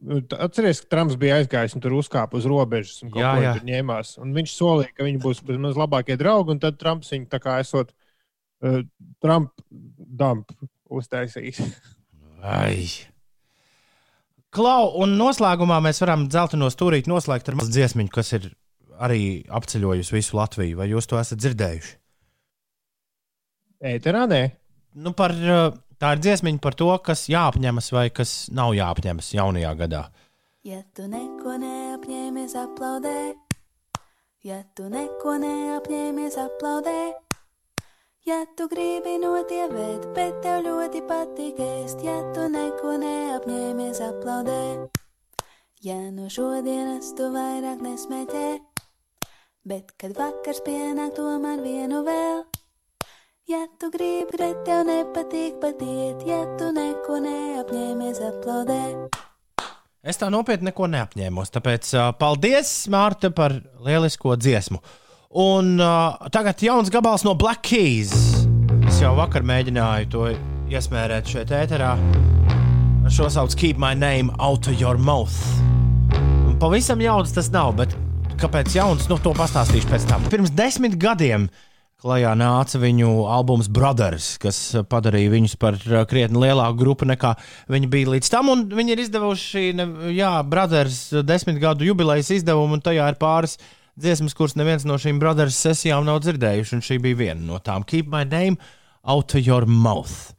Nu, 0.00 0.22
Atcerieties, 0.40 0.80
ka 0.84 0.94
Trumps 0.94 1.16
bija 1.20 1.36
aizgājis 1.40 1.74
un 1.76 1.82
tur 1.84 1.92
uzkāpa 1.98 2.38
uz 2.38 2.46
robežas 2.48 3.02
un 3.04 3.12
Jā, 3.18 3.34
jā. 3.42 3.52
ņēmās. 3.66 4.14
Un 4.22 4.32
viņš 4.36 4.54
solīja, 4.56 4.94
ka 4.96 5.04
viņi 5.04 5.20
būs 5.20 5.42
bezmaz 5.44 5.76
labākie 5.76 6.16
draugi, 6.20 6.54
un 6.54 6.62
tad 6.62 6.78
Trumps 6.80 7.12
viņu 7.12 7.28
tā 7.28 7.40
kā 7.42 7.58
esot 7.60 7.92
uh, 7.92 8.80
Trump 9.20 9.52
dump 9.68 10.54
uztaisījis. 10.88 11.60
Ai. 12.40 12.88
Klau, 14.50 14.88
un 15.04 15.12
noslēgumā 15.20 15.76
mēs 15.84 16.00
varam 16.02 16.24
dzelteno 16.32 16.70
stūrīt 16.72 17.10
noslēgt 17.10 17.52
ar 17.52 17.60
mazu 17.60 17.70
dziesmiņu, 17.76 18.10
kas 18.14 18.32
ir 18.38 18.48
arī 19.00 19.44
apceļojusi 19.52 20.16
visu 20.16 20.40
Latviju. 20.40 20.80
Vai 20.80 20.88
jūs 20.90 21.06
to 21.12 21.20
esat 21.20 21.44
dzirdējuši? 21.44 21.92
Ēterā 23.92 24.24
nē. 24.32 24.40
Nu, 25.00 25.12
par, 25.16 25.36
uh, 25.36 25.76
tā 26.00 26.14
ir 26.16 26.24
dziesmiņa 26.24 26.62
par 26.64 26.76
to, 26.80 26.90
kas 27.04 27.28
jāapņemas 27.30 27.92
vai 27.94 28.08
kas 28.14 28.34
nav 28.56 28.72
jāapņemas 28.76 29.30
jaunajā 29.36 29.72
gadā. 29.84 30.02
Ja 30.66 30.82
tu 30.96 31.06
neko 31.08 31.56
neapņēmies, 31.60 32.56
aplaudē. 32.60 33.32
Ja 34.44 34.62
tu 34.76 34.88
neko 34.92 35.36
neapņēmies, 35.40 36.36
aplaudē. 36.40 37.00
Ja 38.28 38.42
tu 38.56 38.66
gribi 38.68 39.14
notievēt, 39.22 40.10
bet 40.16 40.42
tev 40.44 40.60
ļoti 40.66 41.00
patīk 41.08 41.60
ēst, 41.64 42.04
ja 42.04 42.18
tu 42.36 42.44
neko 42.52 42.98
neapņēmies, 43.00 44.02
aplaudē. 44.04 44.60
Ja 45.80 45.96
no 46.12 46.28
šodienas 46.28 47.14
tu 47.16 47.30
vairāk 47.32 47.80
nesmeķē, 47.80 48.46
bet 49.64 49.96
kad 49.96 50.12
vakars 50.20 50.60
pienāk, 50.68 51.16
tomēr 51.16 51.64
vienu 51.64 52.04
vēl. 52.04 52.44
Ja 53.50 53.66
tu 53.80 53.88
gribi, 53.90 54.36
bet 54.38 54.60
tev 54.62 54.84
nepatīk 54.86 55.56
patiet, 55.58 56.20
ja 56.22 56.36
tu 56.54 56.68
neko 56.70 57.16
neapņēmies, 57.24 58.20
aplaudē. 58.22 58.76
Es 60.06 60.20
tā 60.20 60.28
nopietni 60.30 60.68
neko 60.68 60.86
neapņēmos. 60.92 61.50
Tāpēc 61.56 61.88
uh, 61.96 62.04
paldies, 62.20 62.70
Mārta, 62.94 63.32
par 63.34 63.56
lielisko 63.82 64.36
dziesmu. 64.38 64.78
Un 65.42 65.72
uh, 65.82 66.28
tagad 66.30 66.62
jauns 66.62 66.92
gabals 66.94 67.24
no 67.26 67.32
Black 67.34 67.64
Keys. 67.66 68.12
Es 68.86 69.00
jau 69.02 69.16
vakar 69.18 69.42
mēģināju 69.42 70.10
to 70.14 70.28
iesmērēt 70.70 71.32
šeit, 71.34 71.50
ēterā. 71.50 71.96
Šo 73.10 73.26
sauc 73.34 73.56
Keep 73.58 73.82
My 73.82 73.98
Name 73.98 74.30
Out 74.38 74.70
of 74.70 74.78
Your 74.78 75.00
Mouth. 75.00 75.34
Un 76.46 76.54
pavisam 76.62 77.02
jauns 77.02 77.34
tas 77.34 77.50
nav, 77.50 77.74
bet 77.82 77.98
kāpēc 78.38 78.78
jauns? 78.78 79.10
Nu, 79.10 79.18
to 79.18 79.34
pastāstīšu 79.34 79.90
pēc 79.90 80.06
tam. 80.12 80.30
Pirms 80.30 80.54
desmit 80.54 80.94
gadiem 81.02 81.50
klajā 82.00 82.30
nāca 82.38 82.78
viņu 82.80 83.10
albums 83.28 83.68
Brothers, 83.68 84.30
kas 84.40 84.58
padarīja 84.88 85.32
viņus 85.34 85.56
par 85.60 85.76
uh, 85.84 86.02
krietni 86.08 86.40
lielāku 86.40 86.78
grupu 86.80 87.08
nekā 87.10 87.34
viņi 87.70 87.90
bija 87.92 88.14
līdz 88.14 88.30
tam. 88.32 88.48
Viņi 88.72 88.94
ir 88.96 89.02
izdevuši, 89.04 89.66
jā, 90.16 90.32
Brothers 90.48 91.02
desmit 91.28 91.60
gadu 91.60 91.84
jubilejas 91.84 92.32
izdevumu, 92.40 92.78
un 92.78 92.84
tajā 92.86 93.10
ir 93.12 93.18
pāris 93.20 93.58
dziesmas, 94.00 94.32
kuras 94.38 94.56
neviens 94.56 94.86
no 94.88 94.96
šīm 94.96 95.20
Brothers 95.20 95.58
sesijām 95.60 96.06
nav 96.08 96.22
dzirdējuši. 96.24 96.76
Un 96.78 96.84
šī 96.86 97.00
bija 97.04 97.20
viena 97.20 97.40
no 97.52 97.58
tām. 97.60 97.84
Keep 97.84 98.08
my 98.08 98.24
name 98.24 98.56
out 99.04 99.34
of 99.36 99.44
your 99.46 99.66
mouth. 99.68 100.32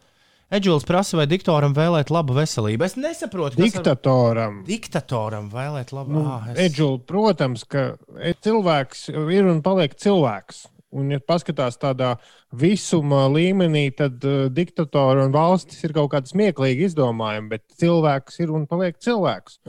Edžuls 0.51 0.83
prasa, 0.83 1.15
vai 1.15 1.23
diktoram 1.31 1.71
vēlēt 1.77 2.09
labu 2.11 2.33
veselību. 2.35 2.83
Es 2.83 2.97
nesaprotu, 2.99 3.55
kas 3.55 3.61
ar- 3.77 3.85
Diktatoram. 3.85 4.57
Diktatoram 4.67 5.45
vēlēt 5.53 5.93
labu 5.95 6.11
Nu, 6.17 6.25
Ah, 6.27 6.49
es- 6.51 6.57
Edžul, 6.65 6.97
protams, 7.07 7.63
ka 7.63 7.95
e- 8.19 8.33
cilvēks 8.43 9.05
ir 9.31 9.45
un 9.47 9.61
paliek 9.63 9.95
cilvēks. 9.95 10.65
Un, 10.91 11.07
ja 11.13 11.21
paskatās 11.23 11.77
tādā 11.79 12.17
visuma 12.51 13.23
līmenī, 13.31 13.85
tad 13.95 14.23
uh, 14.27 14.49
diktatori 14.51 15.23
un 15.23 15.31
valstis 15.31 15.79
ir 15.87 15.95
kaut 15.95 16.11
kāda 16.11 16.27
smieklīga 16.27 16.89
izdomājuma, 16.89 17.53
bet 17.53 17.63
cilvēks 17.79 18.41
ir 18.43 18.51
un 18.51 18.67
paliek 18.67 18.99
cilvēks. 18.99 19.61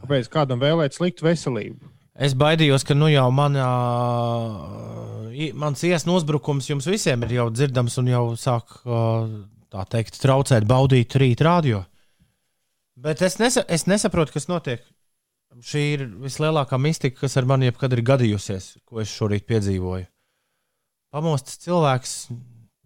Kāpēc 0.00 0.30
kādam 0.32 0.62
vēlēt 0.62 0.96
sliktu 0.96 1.26
veselību? 1.28 1.90
Es 2.20 2.34
baidījos, 2.36 2.84
ka 2.84 2.96
nu 2.96 3.08
jau 3.08 3.28
manā, 3.32 3.68
mans 5.56 5.84
iesnu 5.88 6.18
uzbrukums 6.18 6.68
jums 6.68 6.88
visiem 6.90 7.22
ir 7.24 7.36
jau 7.38 7.46
dzirdams 7.52 7.96
un 8.02 8.10
jau 8.10 8.24
sāk 8.40 8.80
ā, 8.84 9.00
tā 9.72 9.84
teikt, 9.94 10.18
traucēt 10.20 10.66
baudīt 10.68 11.16
rīt 11.20 11.40
radio. 11.46 11.84
Bet 13.00 13.22
es, 13.24 13.38
nesa, 13.40 13.64
es 13.68 13.86
nesaprotu, 13.88 14.34
kas 14.36 14.50
notiek. 14.50 14.84
Šī 15.64 15.84
ir 15.94 16.02
vislielākā 16.20 16.76
mistika, 16.78 17.22
kas 17.22 17.38
ar 17.40 17.48
mani 17.48 17.70
jebkad 17.70 17.96
ir 17.96 18.04
gadījusies, 18.06 18.66
ko 18.86 19.00
es 19.02 19.12
šorīt 19.12 19.48
piedzīvoju. 19.48 20.06
Pamosts 21.10 21.58
cilvēks 21.64 22.10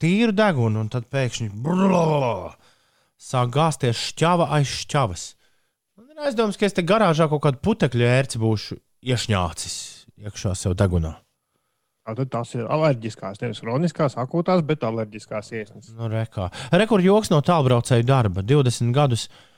tīru 0.01 0.33
degunu, 0.33 0.81
un 0.81 0.89
tad 0.93 1.11
pēkšņi 1.13 1.51
brrrr, 1.65 2.55
sāk 3.21 3.51
gāzties 3.53 4.01
šķava 4.13 4.47
aiz 4.57 4.71
šķavas. 4.85 5.25
Man 6.01 6.15
ir 6.15 6.31
aizdoms, 6.31 6.57
ka 6.57 6.65
es 6.65 6.77
te 6.77 6.85
garāžā 6.87 7.29
kaut 7.29 7.43
kādu 7.45 7.61
putekļu 7.65 8.09
ērci 8.09 8.41
būšu 8.41 8.79
iešņācis 9.05 9.77
iekšā 10.25 10.55
sev 10.57 10.77
degunā. 10.81 11.13
Tātad 12.05 12.33
tas 12.33 12.51
ir 12.57 12.65
alerģiskās, 12.69 13.41
nevis 13.41 13.61
kroniskās, 13.65 14.17
akūtās, 14.21 14.65
bet 14.65 14.85
alerģiskās 14.85 15.53
iesnas. 15.57 15.93
Nu, 15.97 16.09
rekā. 16.13 16.51
Rekord 16.73 17.05
joks 17.05 17.33
no 17.33 17.41
tālbraucēju 17.45 18.05
darba. 18.09 18.45
20 18.45 18.93
gadus 18.93 19.29
uh, 19.29 19.54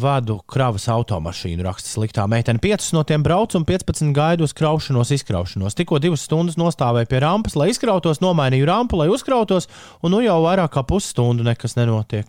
vadu 0.00 0.38
kravas 0.48 0.86
automašīnu, 0.88 1.62
raksta 1.66 1.90
sliktā 1.92 2.24
meitene. 2.30 2.60
5 2.62 2.90
no 2.96 3.02
tiem 3.04 3.22
braucu 3.22 3.58
un 3.60 3.66
15 3.68 4.12
gaidu 4.16 4.46
uz 4.48 4.54
kraušanos, 4.56 5.12
izkraušanos. 5.14 5.76
Tikko 5.76 6.00
divas 6.00 6.24
stundas 6.24 6.56
nostāvēju 6.60 7.10
pie 7.10 7.20
rampas, 7.20 7.56
lai 7.60 7.68
izkrautos, 7.70 8.22
nomainīju 8.24 8.68
rampu, 8.68 8.98
lai 9.00 9.10
uzkrautos, 9.12 9.68
un 10.02 10.14
nu 10.16 10.22
jau 10.24 10.38
vairāk 10.46 10.72
kā 10.74 10.84
pusstundu 10.88 11.44
nekas 11.46 11.76
nenotiek. 11.76 12.28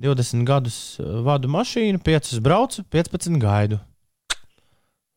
20 0.00 0.46
gadus 0.48 0.78
uh, 0.98 1.20
vadu 1.26 1.50
mašīnu, 1.52 2.00
5 2.02 2.38
braucu, 2.42 2.82
15 2.90 3.36
gaidu. 3.42 3.78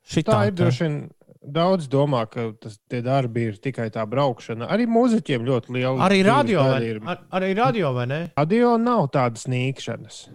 Šitā, 0.08 0.34
Tā 0.34 0.42
ir 0.52 0.58
droši 0.60 0.84
vien. 0.86 1.00
Daudz 1.48 1.86
domā, 1.88 2.26
ka 2.28 2.50
tas, 2.60 2.76
tie 2.92 3.00
darbi 3.06 3.46
ir 3.48 3.58
tikai 3.64 3.86
tā 3.94 4.04
braukšana. 4.10 4.68
Arī 4.74 4.84
mūziķiem 4.92 5.46
ļoti 5.48 5.72
liela 5.78 6.04
Arī 6.04 6.20
radio, 6.28 6.60
vai, 6.68 6.82
ir. 6.84 7.00
ar, 7.08 7.22
arī 7.40 7.54
radio, 7.56 7.94
vai 7.96 8.04
ne? 8.10 8.20
Radio 8.36 8.74
nav 8.82 9.06
tādas 9.16 9.46
nīkšanas. 9.48 10.26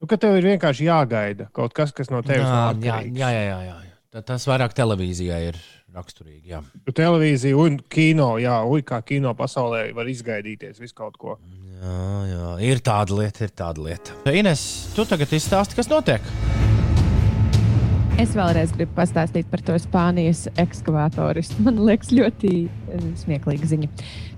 Nu, 0.00 0.06
ka 0.10 0.18
tev 0.20 0.34
ir 0.36 0.44
vienkārši 0.50 0.86
jāgaida 0.90 1.46
kaut 1.56 1.72
kas, 1.76 1.92
kas 1.96 2.10
no 2.12 2.20
tevis 2.24 2.44
nav 2.44 2.82
jā, 2.84 2.98
jā, 3.08 3.30
jā, 3.32 3.44
jā, 3.48 3.60
jā. 3.64 3.76
Tā- 4.12 4.22
Tas 4.28 4.44
vairāk 4.48 4.74
televīzijai 4.76 5.38
ir 5.50 5.56
raksturīgi. 5.96 6.42
Jā. 6.52 6.60
Tu 6.84 6.92
televīzija 6.92 7.56
un 7.56 7.78
kino, 7.92 8.34
jā, 8.40 8.58
ui, 8.68 8.82
kā 8.84 9.00
kino 9.04 9.32
pasaulē 9.36 9.94
var 9.96 10.08
izgaidīties 10.12 10.80
visu 10.80 10.94
kaut 10.96 11.16
ko. 11.20 11.38
Jā, 11.80 11.96
jā, 12.28 12.50
ir 12.70 12.80
tāda 12.84 13.16
lieta, 13.22 13.44
ir 13.48 13.52
tāda 13.56 13.84
lieta. 13.84 14.16
Ines, 14.32 14.62
tu 14.96 15.04
tagad 15.08 15.32
izstāsti, 15.36 15.76
kas 15.80 15.88
notiek? 15.92 16.20
Es 18.16 18.32
vēlreiz 18.32 18.70
gribu 18.72 18.94
pastāstīt 18.96 19.48
par 19.52 19.60
to 19.60 19.74
Spānijas 19.80 20.46
ekskavātoristu. 20.60 21.60
Man 21.66 21.80
liekas, 21.84 22.12
ļoti 22.16 22.52
smieklīga 23.22 23.68
ziņa. 23.70 23.90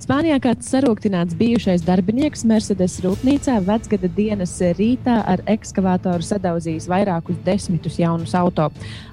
Spānijā 0.08 0.38
kāds 0.40 0.68
sarūktināts 0.72 1.36
bijušais 1.36 1.82
darbinieks 1.84 2.44
Mercedes 2.48 2.94
rūpnīcā 3.04 3.58
vecgada 3.66 4.08
dienas 4.16 4.54
rītā 4.78 5.18
ar 5.28 5.42
ekskavātoru 5.50 6.24
sadauzījis 6.24 6.86
vairākus 6.88 7.36
desmitus 7.44 7.98
jaunus 8.00 8.32
auto. 8.38 8.70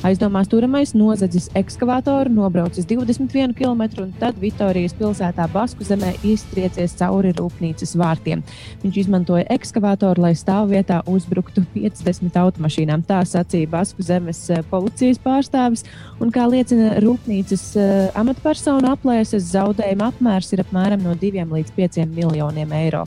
Aizdomās 0.08 0.48
turamais 0.52 0.94
nozadzis 0.96 1.50
ekskavātoru, 1.58 2.32
nobraucis 2.38 2.88
21 2.88 3.56
km 3.58 4.06
un 4.06 4.14
tad 4.22 4.40
Vitorijas 4.40 4.96
pilsētā 4.96 5.50
Basku 5.52 5.84
zemē 5.84 6.14
iztriecies 6.24 6.96
cauri 7.00 7.34
rūpnīcas 7.36 7.96
vārtiem. 8.00 8.46
Viņš 8.84 9.02
izmantoja 9.04 9.50
ekskavātoru, 9.58 10.28
lai 10.28 10.34
stāvvietā 10.38 11.02
uzbruktu 11.12 11.66
50 11.76 12.40
automašīnām. 12.40 13.04
Tā 13.10 13.20
sacīja 13.28 13.74
Basku 13.74 14.06
zemes 14.06 14.46
policijas 14.72 15.20
pārstāvis. 15.20 15.84
Un, 16.22 16.32
kā 16.32 16.48
liecina 16.48 17.02
rūpnīcas 17.04 17.68
amatpersonu 18.16 18.94
aplēses, 19.36 19.52
zaudējuma 19.52 20.12
apmērs 20.12 20.54
ir 20.54 20.64
apmēram 20.64 21.04
no 21.04 21.16
2 21.16 21.46
līdz 21.52 21.76
5 21.76 22.08
miljoniem 22.08 22.72
eiro. 22.72 23.06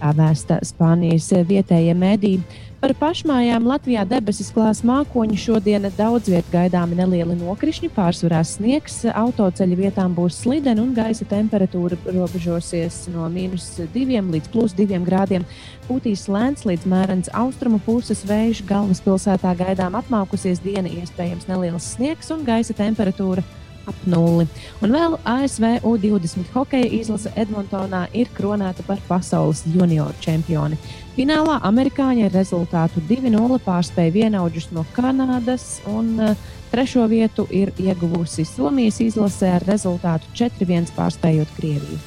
Tā 0.00 0.10
vēsta 0.12 0.58
Spānijas 0.64 1.30
vietējie 1.46 1.94
mediji. 1.94 2.42
Par 2.82 2.90
pašmājām 2.98 3.62
Latvijā 3.62 4.02
debesis 4.04 4.50
klās 4.50 4.80
mākoņi. 4.82 5.36
Šodien 5.38 5.86
daudz 5.94 6.26
vietā 6.26 6.50
gaidāmi 6.50 6.96
nelieli 6.98 7.36
nokrišņi, 7.38 7.92
pārsvarā 7.94 8.40
sniegs. 8.42 9.04
Autoceļa 9.06 9.78
vietām 9.78 10.16
būs 10.16 10.40
slideni 10.42 10.82
un 10.82 10.90
gaisa 10.92 11.22
temperatūra 11.30 11.94
robežosies 12.08 13.06
no 13.14 13.28
mīnus 13.30 13.78
2 13.94 14.26
līdz 14.34 14.50
plus 14.50 14.74
2 14.74 14.98
grādiem. 15.06 15.46
Pūtīs 15.86 16.26
lēns 16.26 16.66
līdz 16.66 16.90
mērens 16.90 17.30
austrumu 17.30 17.78
puses 17.86 18.26
vējš. 18.26 18.66
Galvaspilsētā 18.66 19.54
gaidām 19.62 19.94
apmaukusies 20.02 20.58
diena, 20.66 20.90
iespējams 20.90 21.46
neliels 21.46 21.92
sniegs 21.94 22.34
un 22.34 22.42
gaisa 22.42 22.74
temperatūra 22.74 23.46
ap 23.88 24.06
nulli. 24.06 24.46
Un 24.82 24.94
vēl 24.94 25.18
ASV 25.28 25.82
U-20 25.86 26.52
hokeja 26.54 26.90
izlase 27.00 27.32
Edmontonā 27.36 28.06
ir 28.16 28.30
kronēta 28.36 28.84
par 28.86 29.02
pasaules 29.08 29.64
junioru 29.74 30.14
čempioni. 30.24 30.78
Finālā 31.16 31.58
amerikāņi 31.68 32.24
ar 32.28 32.32
rezultātu 32.32 33.02
2-0 33.08 33.58
pārspēja 33.66 34.14
vienaudžus 34.14 34.70
no 34.72 34.86
Kanādas, 34.96 35.82
un 35.90 36.14
uh, 36.20 36.48
trešo 36.72 37.04
vietu 37.10 37.44
ir 37.52 37.74
ieguvusi 37.76 38.46
Somijas 38.48 39.02
izlase 39.04 39.50
ar 39.58 39.66
rezultātu 39.68 40.32
4-1 40.38 40.94
pārspējot 40.96 41.52
Krieviju. 41.58 42.00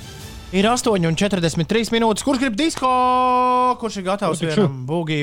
Ir 0.56 0.69
8,43 0.72 1.91
minūtes. 1.91 2.23
Kurš 2.23 2.39
grib 2.39 2.56
disko? 2.56 2.89
Kurš 3.81 3.99
ir 3.99 4.07
gatavs 4.07 4.43
būgī? 4.88 5.22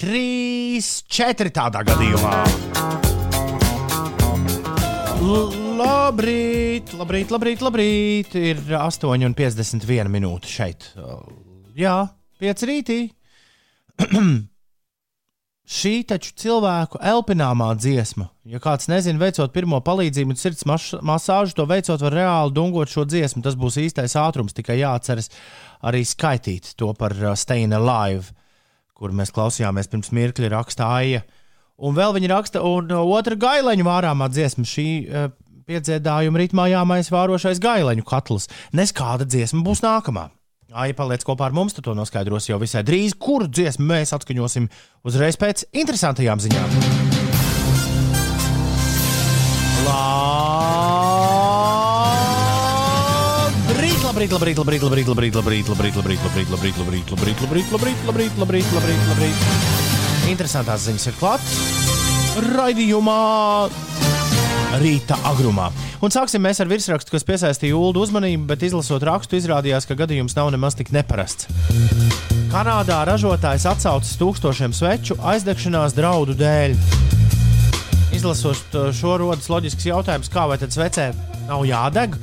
3, 0.00 0.92
4 1.20 1.56
tādā 1.60 1.84
gadījumā. 1.92 3.19
Labrīt, 5.20 6.94
labrīt, 6.96 7.28
labrīt, 7.28 7.60
labrīt. 7.60 8.36
Ir 8.40 8.60
8,51 8.78 10.08
minūte 10.08 10.48
šeit. 10.48 10.86
Jā, 11.76 11.96
5 12.40 12.64
rītī. 12.70 12.96
Šī 15.80 15.92
taču 16.08 16.32
cilvēku 16.40 16.98
elpināmā 17.04 17.68
dziesma. 17.78 18.30
Ja 18.48 18.58
kāds 18.64 18.88
nezina, 18.90 19.20
veicot 19.20 19.52
pirmo 19.54 19.78
palīdzību 19.84 20.32
un 20.32 20.40
sirds 20.40 20.64
masāžu, 20.66 21.54
to 21.58 21.68
veicot 21.68 22.00
var 22.02 22.16
reāli 22.16 22.56
dungot 22.56 22.90
šo 22.90 23.04
dziesmu. 23.04 23.44
Tas 23.44 23.58
būs 23.60 23.76
īstais 23.84 24.16
ātrums, 24.18 24.56
tikai 24.56 24.80
jāatceras 24.80 25.28
arī 25.84 26.00
skaitīt 26.08 26.72
to 26.80 26.90
par 26.96 27.12
uh, 27.20 27.36
Staying 27.36 27.76
Alive, 27.76 28.32
kur 28.96 29.12
mēs 29.12 29.36
klausījāmies 29.36 29.92
pirms 29.92 30.10
mirkļa 30.16 30.50
rakstā 30.56 30.88
Aija. 30.96 31.22
Un 31.80 31.96
vēl 31.96 32.12
viņa 32.16 32.28
raksta, 32.34 32.64
un 32.66 32.90
uh, 32.92 33.04
otra 33.16 33.38
gaileņu 33.40 33.86
vārāmā 33.86 34.28
dziesma, 34.32 34.66
šī 34.68 34.88
uh, 35.06 35.30
piedziedājuma 35.70 36.42
ritmā 36.42 36.66
jāmais 36.72 37.08
vārošais 37.12 37.62
gaileņu 37.62 38.04
katls. 38.08 38.50
Nes 38.76 38.92
kāda 38.96 39.24
dziesma 39.28 39.64
būs 39.64 39.84
nākamā. 39.84 40.28
Ai, 40.70 40.92
paliec 40.94 41.24
kopā 41.26 41.48
ar 41.48 41.54
mums, 41.56 41.74
tu 41.74 41.82
to 41.82 41.96
noskaidros 41.98 42.46
jau 42.46 42.60
visai 42.62 42.84
drīz, 42.86 43.16
kuru 43.18 43.48
dziesmu 43.50 43.88
mēs 43.88 44.14
atskaņosim 44.14 44.68
uzreiz 45.08 45.38
pēc 45.40 45.64
interesantajām 45.74 46.42
ziņām. 46.44 46.76
Labrīt, 54.10 54.34
labrīt, 54.36 54.58
labrīt, 54.58 54.82
labrīt, 54.84 55.08
labrīt, 55.08 55.38
labrīt, 55.40 55.70
labrīt, 55.70 55.96
labrīt, 55.96 55.96
labrīt, 55.96 56.50
labrīt, 56.50 56.50
labrīt, 56.52 57.14
labrīt, 57.14 57.40
labrīt, 57.40 57.72
labrīt, 57.72 58.04
labrīt, 58.10 58.38
labrīt, 58.44 58.74
labrīt, 58.76 59.08
labrīt. 59.08 59.99
Interesantās 60.28 60.84
ziņas 60.84 61.06
ir 61.08 61.16
klāt. 61.20 61.52
Raidījumā 62.50 63.20
rīta 64.80 65.16
agrumā. 65.26 65.70
Un 66.00 66.12
sāksim 66.12 66.42
mēs 66.44 66.60
ar 66.62 66.68
virsrakstu, 66.70 67.12
kas 67.12 67.26
piesaistīja 67.28 67.76
ULD 67.76 67.98
uzmanību, 68.00 68.46
bet 68.48 68.62
izlasot 68.64 69.02
rakstu, 69.06 69.36
izrādījās, 69.40 69.88
ka 69.88 69.96
gadījums 69.98 70.36
nav 70.38 70.52
nemaz 70.54 70.76
tik 70.78 70.92
neparasts. 70.94 71.48
Kanādā 72.50 73.00
ražotājs 73.06 73.66
atsaucis 73.70 74.18
tūkstošiem 74.20 74.74
sveču 74.74 75.18
aizdegšanās 75.32 75.94
draudu 75.96 76.34
dēļ. 76.38 76.76
Izlasot 78.16 78.74
uh, 78.78 78.88
šo 78.94 79.16
rodas 79.22 79.50
loģisks 79.50 79.86
jautājums, 79.90 80.30
kā 80.32 80.46
vai 80.50 80.58
tad 80.60 80.74
svecē 80.74 81.10
nav 81.48 81.66
jādeg. 81.68 82.16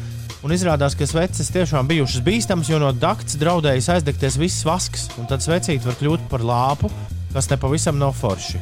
Un 0.45 0.53
izrādās, 0.53 0.95
ka 0.95 1.07
sveces 1.09 1.49
tiešām 1.51 1.87
bijušas 1.89 2.23
bīstamas, 2.23 2.69
jo 2.71 2.79
no 2.81 2.91
dakts 2.93 3.39
draudējas 3.41 3.89
aizdegties 3.95 4.37
viss 4.39 4.65
vasks, 4.67 5.07
un 5.17 5.29
tad 5.29 5.43
svecīt 5.43 5.85
var 5.87 5.97
kļūt 5.99 6.27
par 6.31 6.43
lāpu, 6.45 6.91
kas 7.37 7.51
nepavisam 7.53 7.99
nav 8.01 8.15
forši. 8.17 8.61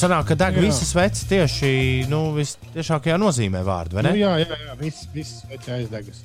Sanāk, 0.00 0.30
ka 0.30 0.36
deg 0.38 0.60
visas 0.62 0.92
sveces 0.94 1.26
tieši 1.28 1.70
nu, 2.08 2.28
visciešākajā 2.36 3.16
nozīmē 3.18 3.64
vārdu, 3.66 3.98
vai 3.98 4.06
ne? 4.06 4.12
Nu, 4.14 4.20
jā, 4.22 4.36
jā, 4.44 4.58
jā 4.68 4.76
viss, 4.78 5.08
viss 5.12 5.42
sveci 5.42 5.74
aizdegas. 5.74 6.22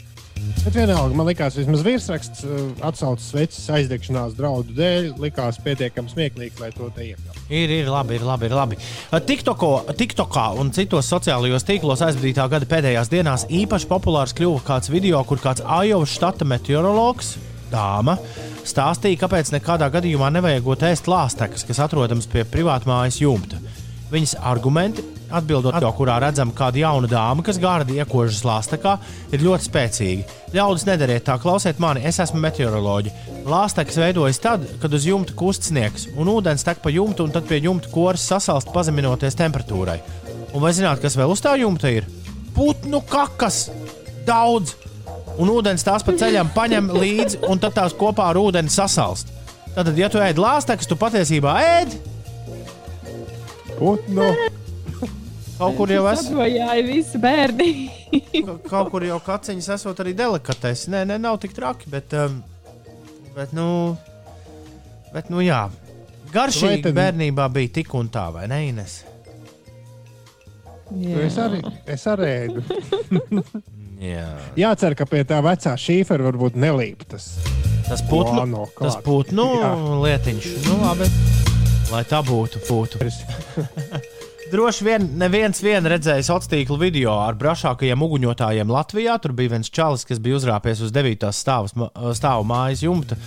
Bet 0.62 0.76
vienalga, 0.76 1.16
man 1.18 1.26
liekas, 1.26 1.56
vismaz 1.58 1.82
virsraksts 1.86 2.44
uh, 2.46 2.60
atsaucas 2.86 3.26
sveces 3.32 3.66
aizdegšanās 3.74 4.36
draudu 4.38 4.76
dēļ, 4.78 5.08
likās 5.24 5.58
pietiekami 5.66 6.12
smieklīgs, 6.12 6.60
lai 6.62 6.70
to 6.76 6.92
te 6.94 7.08
iekļautu. 7.08 7.46
Ir, 7.50 7.74
ir 7.80 7.90
labi, 7.90 8.20
ir 8.20 8.26
labi. 8.28 8.50
Ir 8.52 8.56
labi. 8.58 8.78
TikToko, 9.32 9.72
TikTokā 9.98 10.46
un 10.62 10.70
citos 10.76 11.10
sociālajos 11.10 11.66
tīklos 11.66 12.06
aizvadītā 12.06 12.46
gada 12.52 12.70
pēdējās 12.70 13.12
dienās 13.14 13.48
īpaši 13.64 13.90
populārs 13.90 14.36
kļuva 14.38 14.62
kāds 14.70 14.94
video, 14.94 15.24
kur 15.26 15.42
kāds 15.42 15.66
Ajovas 15.66 16.14
štata 16.14 16.46
meteorologs, 16.54 17.36
dāma, 17.76 18.18
stāstīja, 18.66 19.22
kāpēc 19.26 19.52
nekādā 19.58 19.92
gadījumā 19.94 20.32
nevajagot 20.38 20.88
ēst 20.90 21.12
lāstekas, 21.12 21.68
kas 21.68 21.84
atrodams 21.86 22.30
pie 22.32 22.48
privātmājas 22.48 23.20
jumta. 23.22 23.60
Viņas 24.12 24.36
argumenti, 24.46 25.02
atbildot 25.34 25.76
to, 25.82 25.90
kurā 25.98 26.20
redzam 26.22 26.52
kādu 26.56 26.84
jaunu 26.84 27.10
dāmu, 27.10 27.44
kas 27.46 27.58
gārdi 27.62 27.98
iekožas 27.98 28.44
lāstekā, 28.46 28.94
ir 29.34 29.44
ļoti 29.44 29.66
spēcīgi. 29.66 30.26
Ļaudis, 30.54 30.86
nedariet 30.88 31.26
tā, 31.26 31.40
klausiet 31.42 31.82
mani, 31.82 32.04
es 32.06 32.22
esmu 32.22 32.40
meteoroloģi. 32.44 33.14
Lāstekas 33.50 33.98
veidojas 34.00 34.40
tad, 34.44 34.68
kad 34.82 34.94
uz 34.94 35.08
jumta 35.10 35.34
kustnieks 35.38 36.08
un 36.16 36.30
ūdens 36.32 36.66
tek 36.68 36.84
pa 36.86 36.94
jumtu, 36.94 37.26
un 37.26 37.34
tad 37.34 37.50
pie 37.50 37.60
jumta 37.66 37.90
koras 37.94 38.26
sasalst, 38.30 38.72
pazeminoties 38.76 39.38
temperatūrai. 39.42 39.98
Un 40.54 40.64
vai 40.64 40.72
zināt, 40.78 41.02
kas 41.04 41.18
vēl 41.18 41.34
uz 41.34 41.42
tā 41.44 41.58
jumta 41.60 41.92
ir? 41.92 42.08
Putnu 42.56 43.02
kakas! 43.10 43.66
Daudz! 44.26 44.78
Un 45.42 45.50
ūdens 45.52 45.84
tās 45.84 46.04
pa 46.06 46.14
ceļam 46.16 46.50
paņem 46.56 46.92
līdzi, 46.96 47.42
un 47.52 47.60
tad 47.60 47.74
tās 47.76 47.96
kopā 47.98 48.30
ar 48.32 48.40
ūdeni 48.40 48.72
sasalst. 48.72 49.32
Tātad, 49.76 49.98
ja 50.00 50.08
tu 50.12 50.22
ēd 50.24 50.38
lāstekas, 50.40 50.88
tu 50.88 50.96
patiesībā 51.00 51.56
ēd 51.60 51.98
Putnu! 53.76 54.30
kaut 55.60 55.76
kur 55.78 55.92
jau 55.92 56.06
es. 56.12 56.22
Sabojāja 56.30 56.84
visi 56.88 57.20
bērni. 57.20 57.70
Kaut 58.70 58.92
kur 58.94 59.04
jau 59.08 59.18
kaciņas 59.24 59.70
esot 59.76 60.00
arī 60.04 60.14
delikatesi. 60.16 60.90
Nē, 60.94 61.04
nē, 61.10 61.18
nav 61.24 61.40
tik 61.44 61.56
traki, 61.56 61.90
bet, 61.92 62.16
um, 62.20 62.38
bet 63.36 63.52
nu, 63.56 63.68
bet, 65.14 65.28
nu 65.32 65.44
jā. 65.44 65.66
Garšīgi 66.32 66.82
tad- 66.88 66.96
bērnībā 66.98 67.50
bija 67.56 67.76
tik 67.82 67.94
un 68.00 68.10
tā, 68.12 68.30
vai 68.36 68.48
ne, 68.52 68.62
Ines? 68.70 69.02
Nu, 70.92 71.16
Es 71.26 71.36
arī, 71.42 71.60
es 71.90 72.04
arī 72.12 72.32
ēdu. 72.46 72.64
Jā. 74.02 74.28
Jācer, 74.60 74.96
ka 74.98 75.06
pie 75.10 75.24
tā 75.28 75.40
vecā 75.46 75.76
šīfera 75.80 76.28
varbūt 76.30 76.58
nelīp 76.60 77.06
tas. 77.10 77.36
Tas 77.86 78.02
putnu, 78.10 78.66
tas 78.80 78.98
putnu 79.06 79.46
lietiņš. 80.04 80.48
Nu, 80.66 80.80
labi. 80.82 81.08
Lai 81.94 82.02
tā 82.10 82.20
būtu, 82.26 82.64
būtu. 82.66 83.00
Droši 84.52 84.86
vien 84.86 85.06
neviens 85.18 85.58
vien 85.64 85.86
redzējis 85.90 86.28
sociālo 86.30 86.52
tīklu 86.52 86.78
video 86.82 87.16
ar 87.22 87.38
brašākajiem 87.38 88.04
uguņotājiem 88.06 88.70
Latvijā. 88.74 89.16
Tur 89.22 89.34
bija 89.38 89.56
viens 89.56 89.72
čalis, 89.74 90.06
kas 90.06 90.22
bija 90.22 90.38
uzrāpies 90.40 90.84
uz 90.86 90.94
9. 90.94 91.26
stāvus, 91.34 91.74
ma- 91.78 91.90
stāvu 92.18 92.46
mājas 92.50 92.84
jumta 92.86 93.18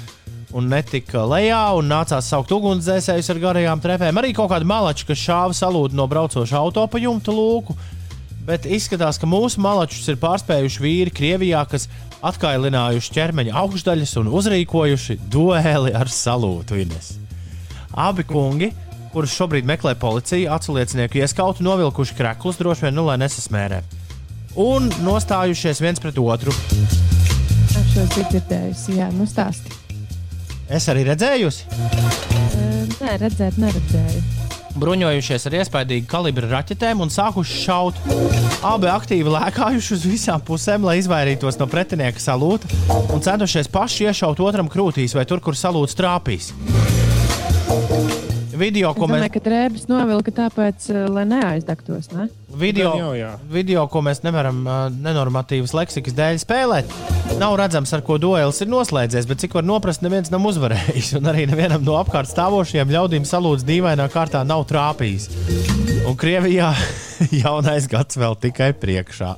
un 0.57 0.71
netika 0.71 1.27
lejā, 1.29 1.61
un 1.77 1.91
nācās 1.91 2.31
saukt 2.33 2.53
ugunsdzēsējus 2.57 3.29
ar 3.35 3.41
garajām 3.43 3.83
trepēm. 3.85 4.17
Arī 4.23 4.31
kaut 4.37 4.51
kāda 4.55 4.67
malača, 4.69 5.07
kas 5.11 5.21
šāva 5.21 5.57
salūdu 5.59 5.99
no 5.99 6.07
braucoša 6.09 6.57
auto 6.57 6.87
pa 6.89 7.03
jumta 7.03 7.35
lūku. 7.35 7.77
Bet 8.49 8.65
izskatās, 8.65 9.19
ka 9.21 9.29
mūsu 9.29 9.61
malačus 9.61 10.07
ir 10.09 10.17
pārspējuši 10.23 10.81
vīri 10.81 11.13
Krievijā, 11.13 11.61
kas 11.69 11.85
atkailinājuši 12.25 13.13
ķermeņa 13.13 13.53
augšdaļas 13.61 14.15
un 14.23 14.31
uzrīkojuši 14.39 15.19
dueli 15.29 15.93
ar 15.93 16.09
salūtu. 16.09 16.79
Ines. 16.81 17.11
Abi 17.93 18.25
kungi, 18.25 18.71
kurus 19.13 19.37
šobrīd 19.37 19.69
meklē 19.69 19.93
policija, 20.01 20.57
aculiecinieku 20.57 21.21
ieskautu, 21.21 21.67
novilkuši 21.67 22.17
kreklus, 22.17 22.57
droši 22.57 22.89
vien, 22.89 22.97
nu, 22.97 23.05
lai 23.11 23.19
nesasmērē. 23.21 23.83
Un 24.65 24.89
nostājušies 25.05 25.85
viens 25.85 26.01
pret 26.01 26.17
otru. 26.17 26.57
Es 26.57 27.93
šo 27.93 28.07
esmu 28.07 28.27
dzirdējusi, 28.33 28.97
jā, 28.97 29.13
nu 29.13 29.29
stāsti. 29.29 29.77
Es 30.73 30.89
arī 30.89 31.05
redzēju, 31.13 31.53
Nē, 32.99 33.13
redzēt, 33.23 33.61
neredzēju. 33.61 34.48
Bruņojušies 34.83 35.49
ar 35.49 35.57
iespaidīgu 35.61 36.09
kalibru 36.11 36.51
raķetēm 36.51 37.03
un 37.05 37.13
sākuši 37.13 37.63
šaut. 37.65 37.99
Abi 38.67 38.91
aktīvi 38.91 39.35
lēkājuši 39.35 39.95
uz 39.97 40.07
visām 40.09 40.45
pusēm, 40.45 40.87
lai 40.89 40.99
izvairītos 41.03 41.61
no 41.61 41.69
pretinieka 41.71 42.23
salūta 42.23 42.71
un 43.15 43.25
centušies 43.25 43.71
paši 43.73 44.09
iešaut 44.09 44.43
otram 44.45 44.71
krūtīs 44.73 45.17
vai 45.19 45.27
tur, 45.29 45.43
kur 45.45 45.59
salūts 45.59 45.99
trāpīs. 45.99 46.53
Video, 48.59 48.91
ko 48.97 49.07
mēs 49.07 49.23
domāju, 49.23 49.35
ka 49.37 49.43
drēbes 49.45 49.87
novilka 49.91 50.35
tāpēc, 50.35 50.91
eh, 50.91 51.07
lai 51.13 51.25
neaizdegtos. 51.29 52.11
Ne? 52.17 52.29
video, 52.59 52.93
jau, 52.99 53.11
jā. 53.15 53.33
video, 53.53 53.85
ko 53.91 54.01
mēs 54.03 54.23
nevaram 54.25 54.61
uh, 54.67 54.79
nenormatīvas 54.91 55.75
leksikas 55.77 56.17
dēļ 56.17 56.41
spēlēt. 56.43 56.95
Nav 57.39 57.55
redzams, 57.61 57.93
ar 57.95 58.03
ko 58.07 58.17
duels 58.19 58.59
ir 58.65 58.71
noslēdzies, 58.73 59.29
bet 59.29 59.43
cik 59.45 59.59
var 59.59 59.67
noprast, 59.69 60.03
neviens 60.03 60.33
nav 60.35 60.47
uzvarējis. 60.49 61.13
Un 61.21 61.31
arī 61.31 61.47
nevienam 61.51 61.85
no 61.87 61.99
apkārt 62.01 62.31
stāvošiem 62.33 62.91
ļaudīm 62.95 63.29
salūts 63.29 63.67
dīvainā 63.69 64.09
kārtā 64.13 64.43
nav 64.49 64.65
trāpījis. 64.71 65.29
Un 66.09 66.19
Krievijā 66.19 66.73
jaunais 67.43 67.87
gads 67.91 68.19
vēl 68.19 68.39
tikai 68.49 68.73
priekšā. 68.81 69.35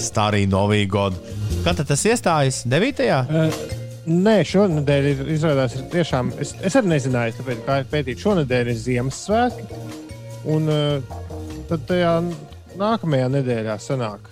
Starī 0.00 0.46
novī 0.48 0.86
godu. 0.88 1.20
Kad 1.66 1.82
tad 1.82 1.92
tas 1.92 2.06
iestājas? 2.08 2.64
9. 2.70 3.79
Nē, 4.08 4.40
šonadēļ 4.48 5.08
ir 5.10 5.22
izrādās, 5.34 5.76
ir 5.76 5.88
tiešām. 5.92 6.32
Es, 6.40 6.54
es 6.64 6.76
arī 6.78 6.94
nezināju, 6.94 7.36
tāpēc, 7.40 7.64
kā 7.66 7.80
pētīt, 7.90 8.22
šonadēļ 8.24 8.72
ir 8.72 8.78
Ziemassvētki. 8.80 9.80
Un 10.50 10.70
uh, 10.72 11.18
tad 11.68 11.84
tajā 11.90 12.14
nākamajā 12.80 13.28
nedēļā 13.36 13.76
sanāk 13.82 14.30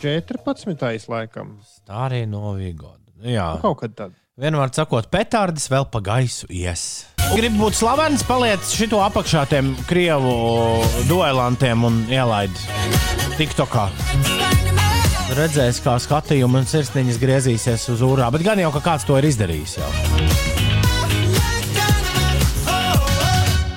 14. 0.00 1.10
laikam. 1.10 1.58
Starī 1.66 2.22
novī 2.30 2.72
godu. 2.78 2.96
Jā. 3.26 3.50
Nu, 3.58 3.62
Kaut 3.66 3.82
kad 3.82 3.96
tad. 3.98 4.16
Vienmēr 4.38 4.70
sakot, 4.70 5.08
petardes 5.10 5.66
vēl 5.66 5.88
pa 5.90 6.00
gaisu 6.04 6.46
ies. 6.54 7.08
Gribu 7.34 7.66
būt 7.66 7.80
slavens, 7.80 8.22
paliec 8.24 8.70
šito 8.70 9.02
apakšā 9.02 9.42
tiem 9.50 9.74
krievu 9.90 10.30
duelantiem 11.10 11.84
un 11.90 12.00
ielaid 12.06 12.54
TikTokā. 13.36 13.88
Redzēs, 15.36 15.78
kā 15.84 15.94
skatījumi 16.00 16.62
un 16.62 16.66
sirsniņas 16.68 17.18
griezīsies 17.20 17.82
uz 17.92 18.00
ūrā, 18.04 18.30
bet 18.32 18.42
gan 18.46 18.60
jau, 18.62 18.70
ka 18.74 18.80
kāds 18.84 19.04
to 19.06 19.18
ir 19.20 19.26
izdarījis. 19.28 19.74
Jau. 19.78 19.90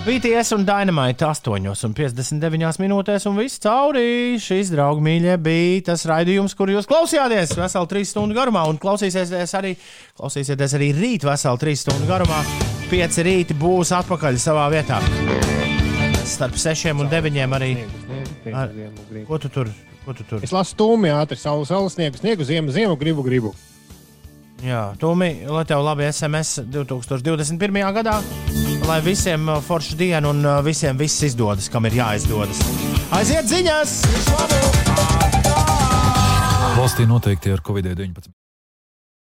BTS 0.02 0.56
un 0.56 0.64
Dynamite 0.66 1.28
8,59 1.28 2.80
minūtēs, 2.82 3.28
un 3.30 3.36
viss 3.38 3.60
cauri. 3.62 4.40
Šis, 4.42 4.72
draugi, 4.74 5.04
mīļie, 5.06 5.36
bija 5.46 5.84
tas 5.92 6.08
raidījums, 6.10 6.56
kur 6.58 6.72
jūs 6.74 6.88
klausījāties 6.90 7.54
veselu 7.60 7.92
trīs 7.92 8.16
stundu 8.16 8.34
garumā, 8.40 8.64
un 8.72 8.80
klausīsieties 8.82 9.54
arī, 9.60 9.76
klausīsieties 10.18 10.74
arī 10.80 10.90
rīt 10.98 11.28
veselu 11.28 11.62
trīs 11.62 11.84
stundu 11.86 12.10
garumā. 12.10 12.42
Pieci 12.90 13.28
rīti 13.28 13.54
būs 13.60 13.94
atpakaļ 14.00 14.40
savā 14.42 14.66
vietā. 14.74 14.98
Starp 16.32 16.58
sešiem 16.60 17.04
un 17.04 17.12
deviņiem 17.12 17.56
arī. 17.60 17.72
Ar- 18.56 18.74
Ko 19.28 19.38
tu 19.38 19.52
tur? 19.54 19.70
Ko 20.06 20.16
tu 20.18 20.26
tur? 20.26 20.42
Es 20.42 20.54
lasu 20.54 20.74
stūmi 20.76 21.12
ātri, 21.14 21.38
saule, 21.38 21.68
saule 21.70 21.92
sniegu, 21.94 22.18
sniegu, 22.18 22.48
ziemu, 22.48 22.74
ziemu, 22.74 22.98
gribu, 22.98 23.26
gribu. 23.26 23.54
Jā, 24.62 24.92
Tumi, 25.02 25.32
lai 25.50 25.64
tev 25.66 25.82
labi 25.82 26.06
SMS 26.06 26.62
2021. 26.70 27.80
gadā, 27.98 28.20
lai 28.86 29.00
visiem 29.02 29.50
uh, 29.50 29.58
forša 29.66 29.98
diena 29.98 30.30
un 30.30 30.46
uh, 30.46 30.60
visiem 30.66 31.00
viss 31.00 31.26
izdodas, 31.26 31.70
kam 31.74 31.90
ir 31.90 31.98
jāizdodas. 31.98 32.62
Aiziet 33.18 33.50
ziņas! 33.50 33.96
Valstī 36.78 37.10
noteikti 37.10 37.54
ar 37.54 37.66
Covid-19. 37.66 38.41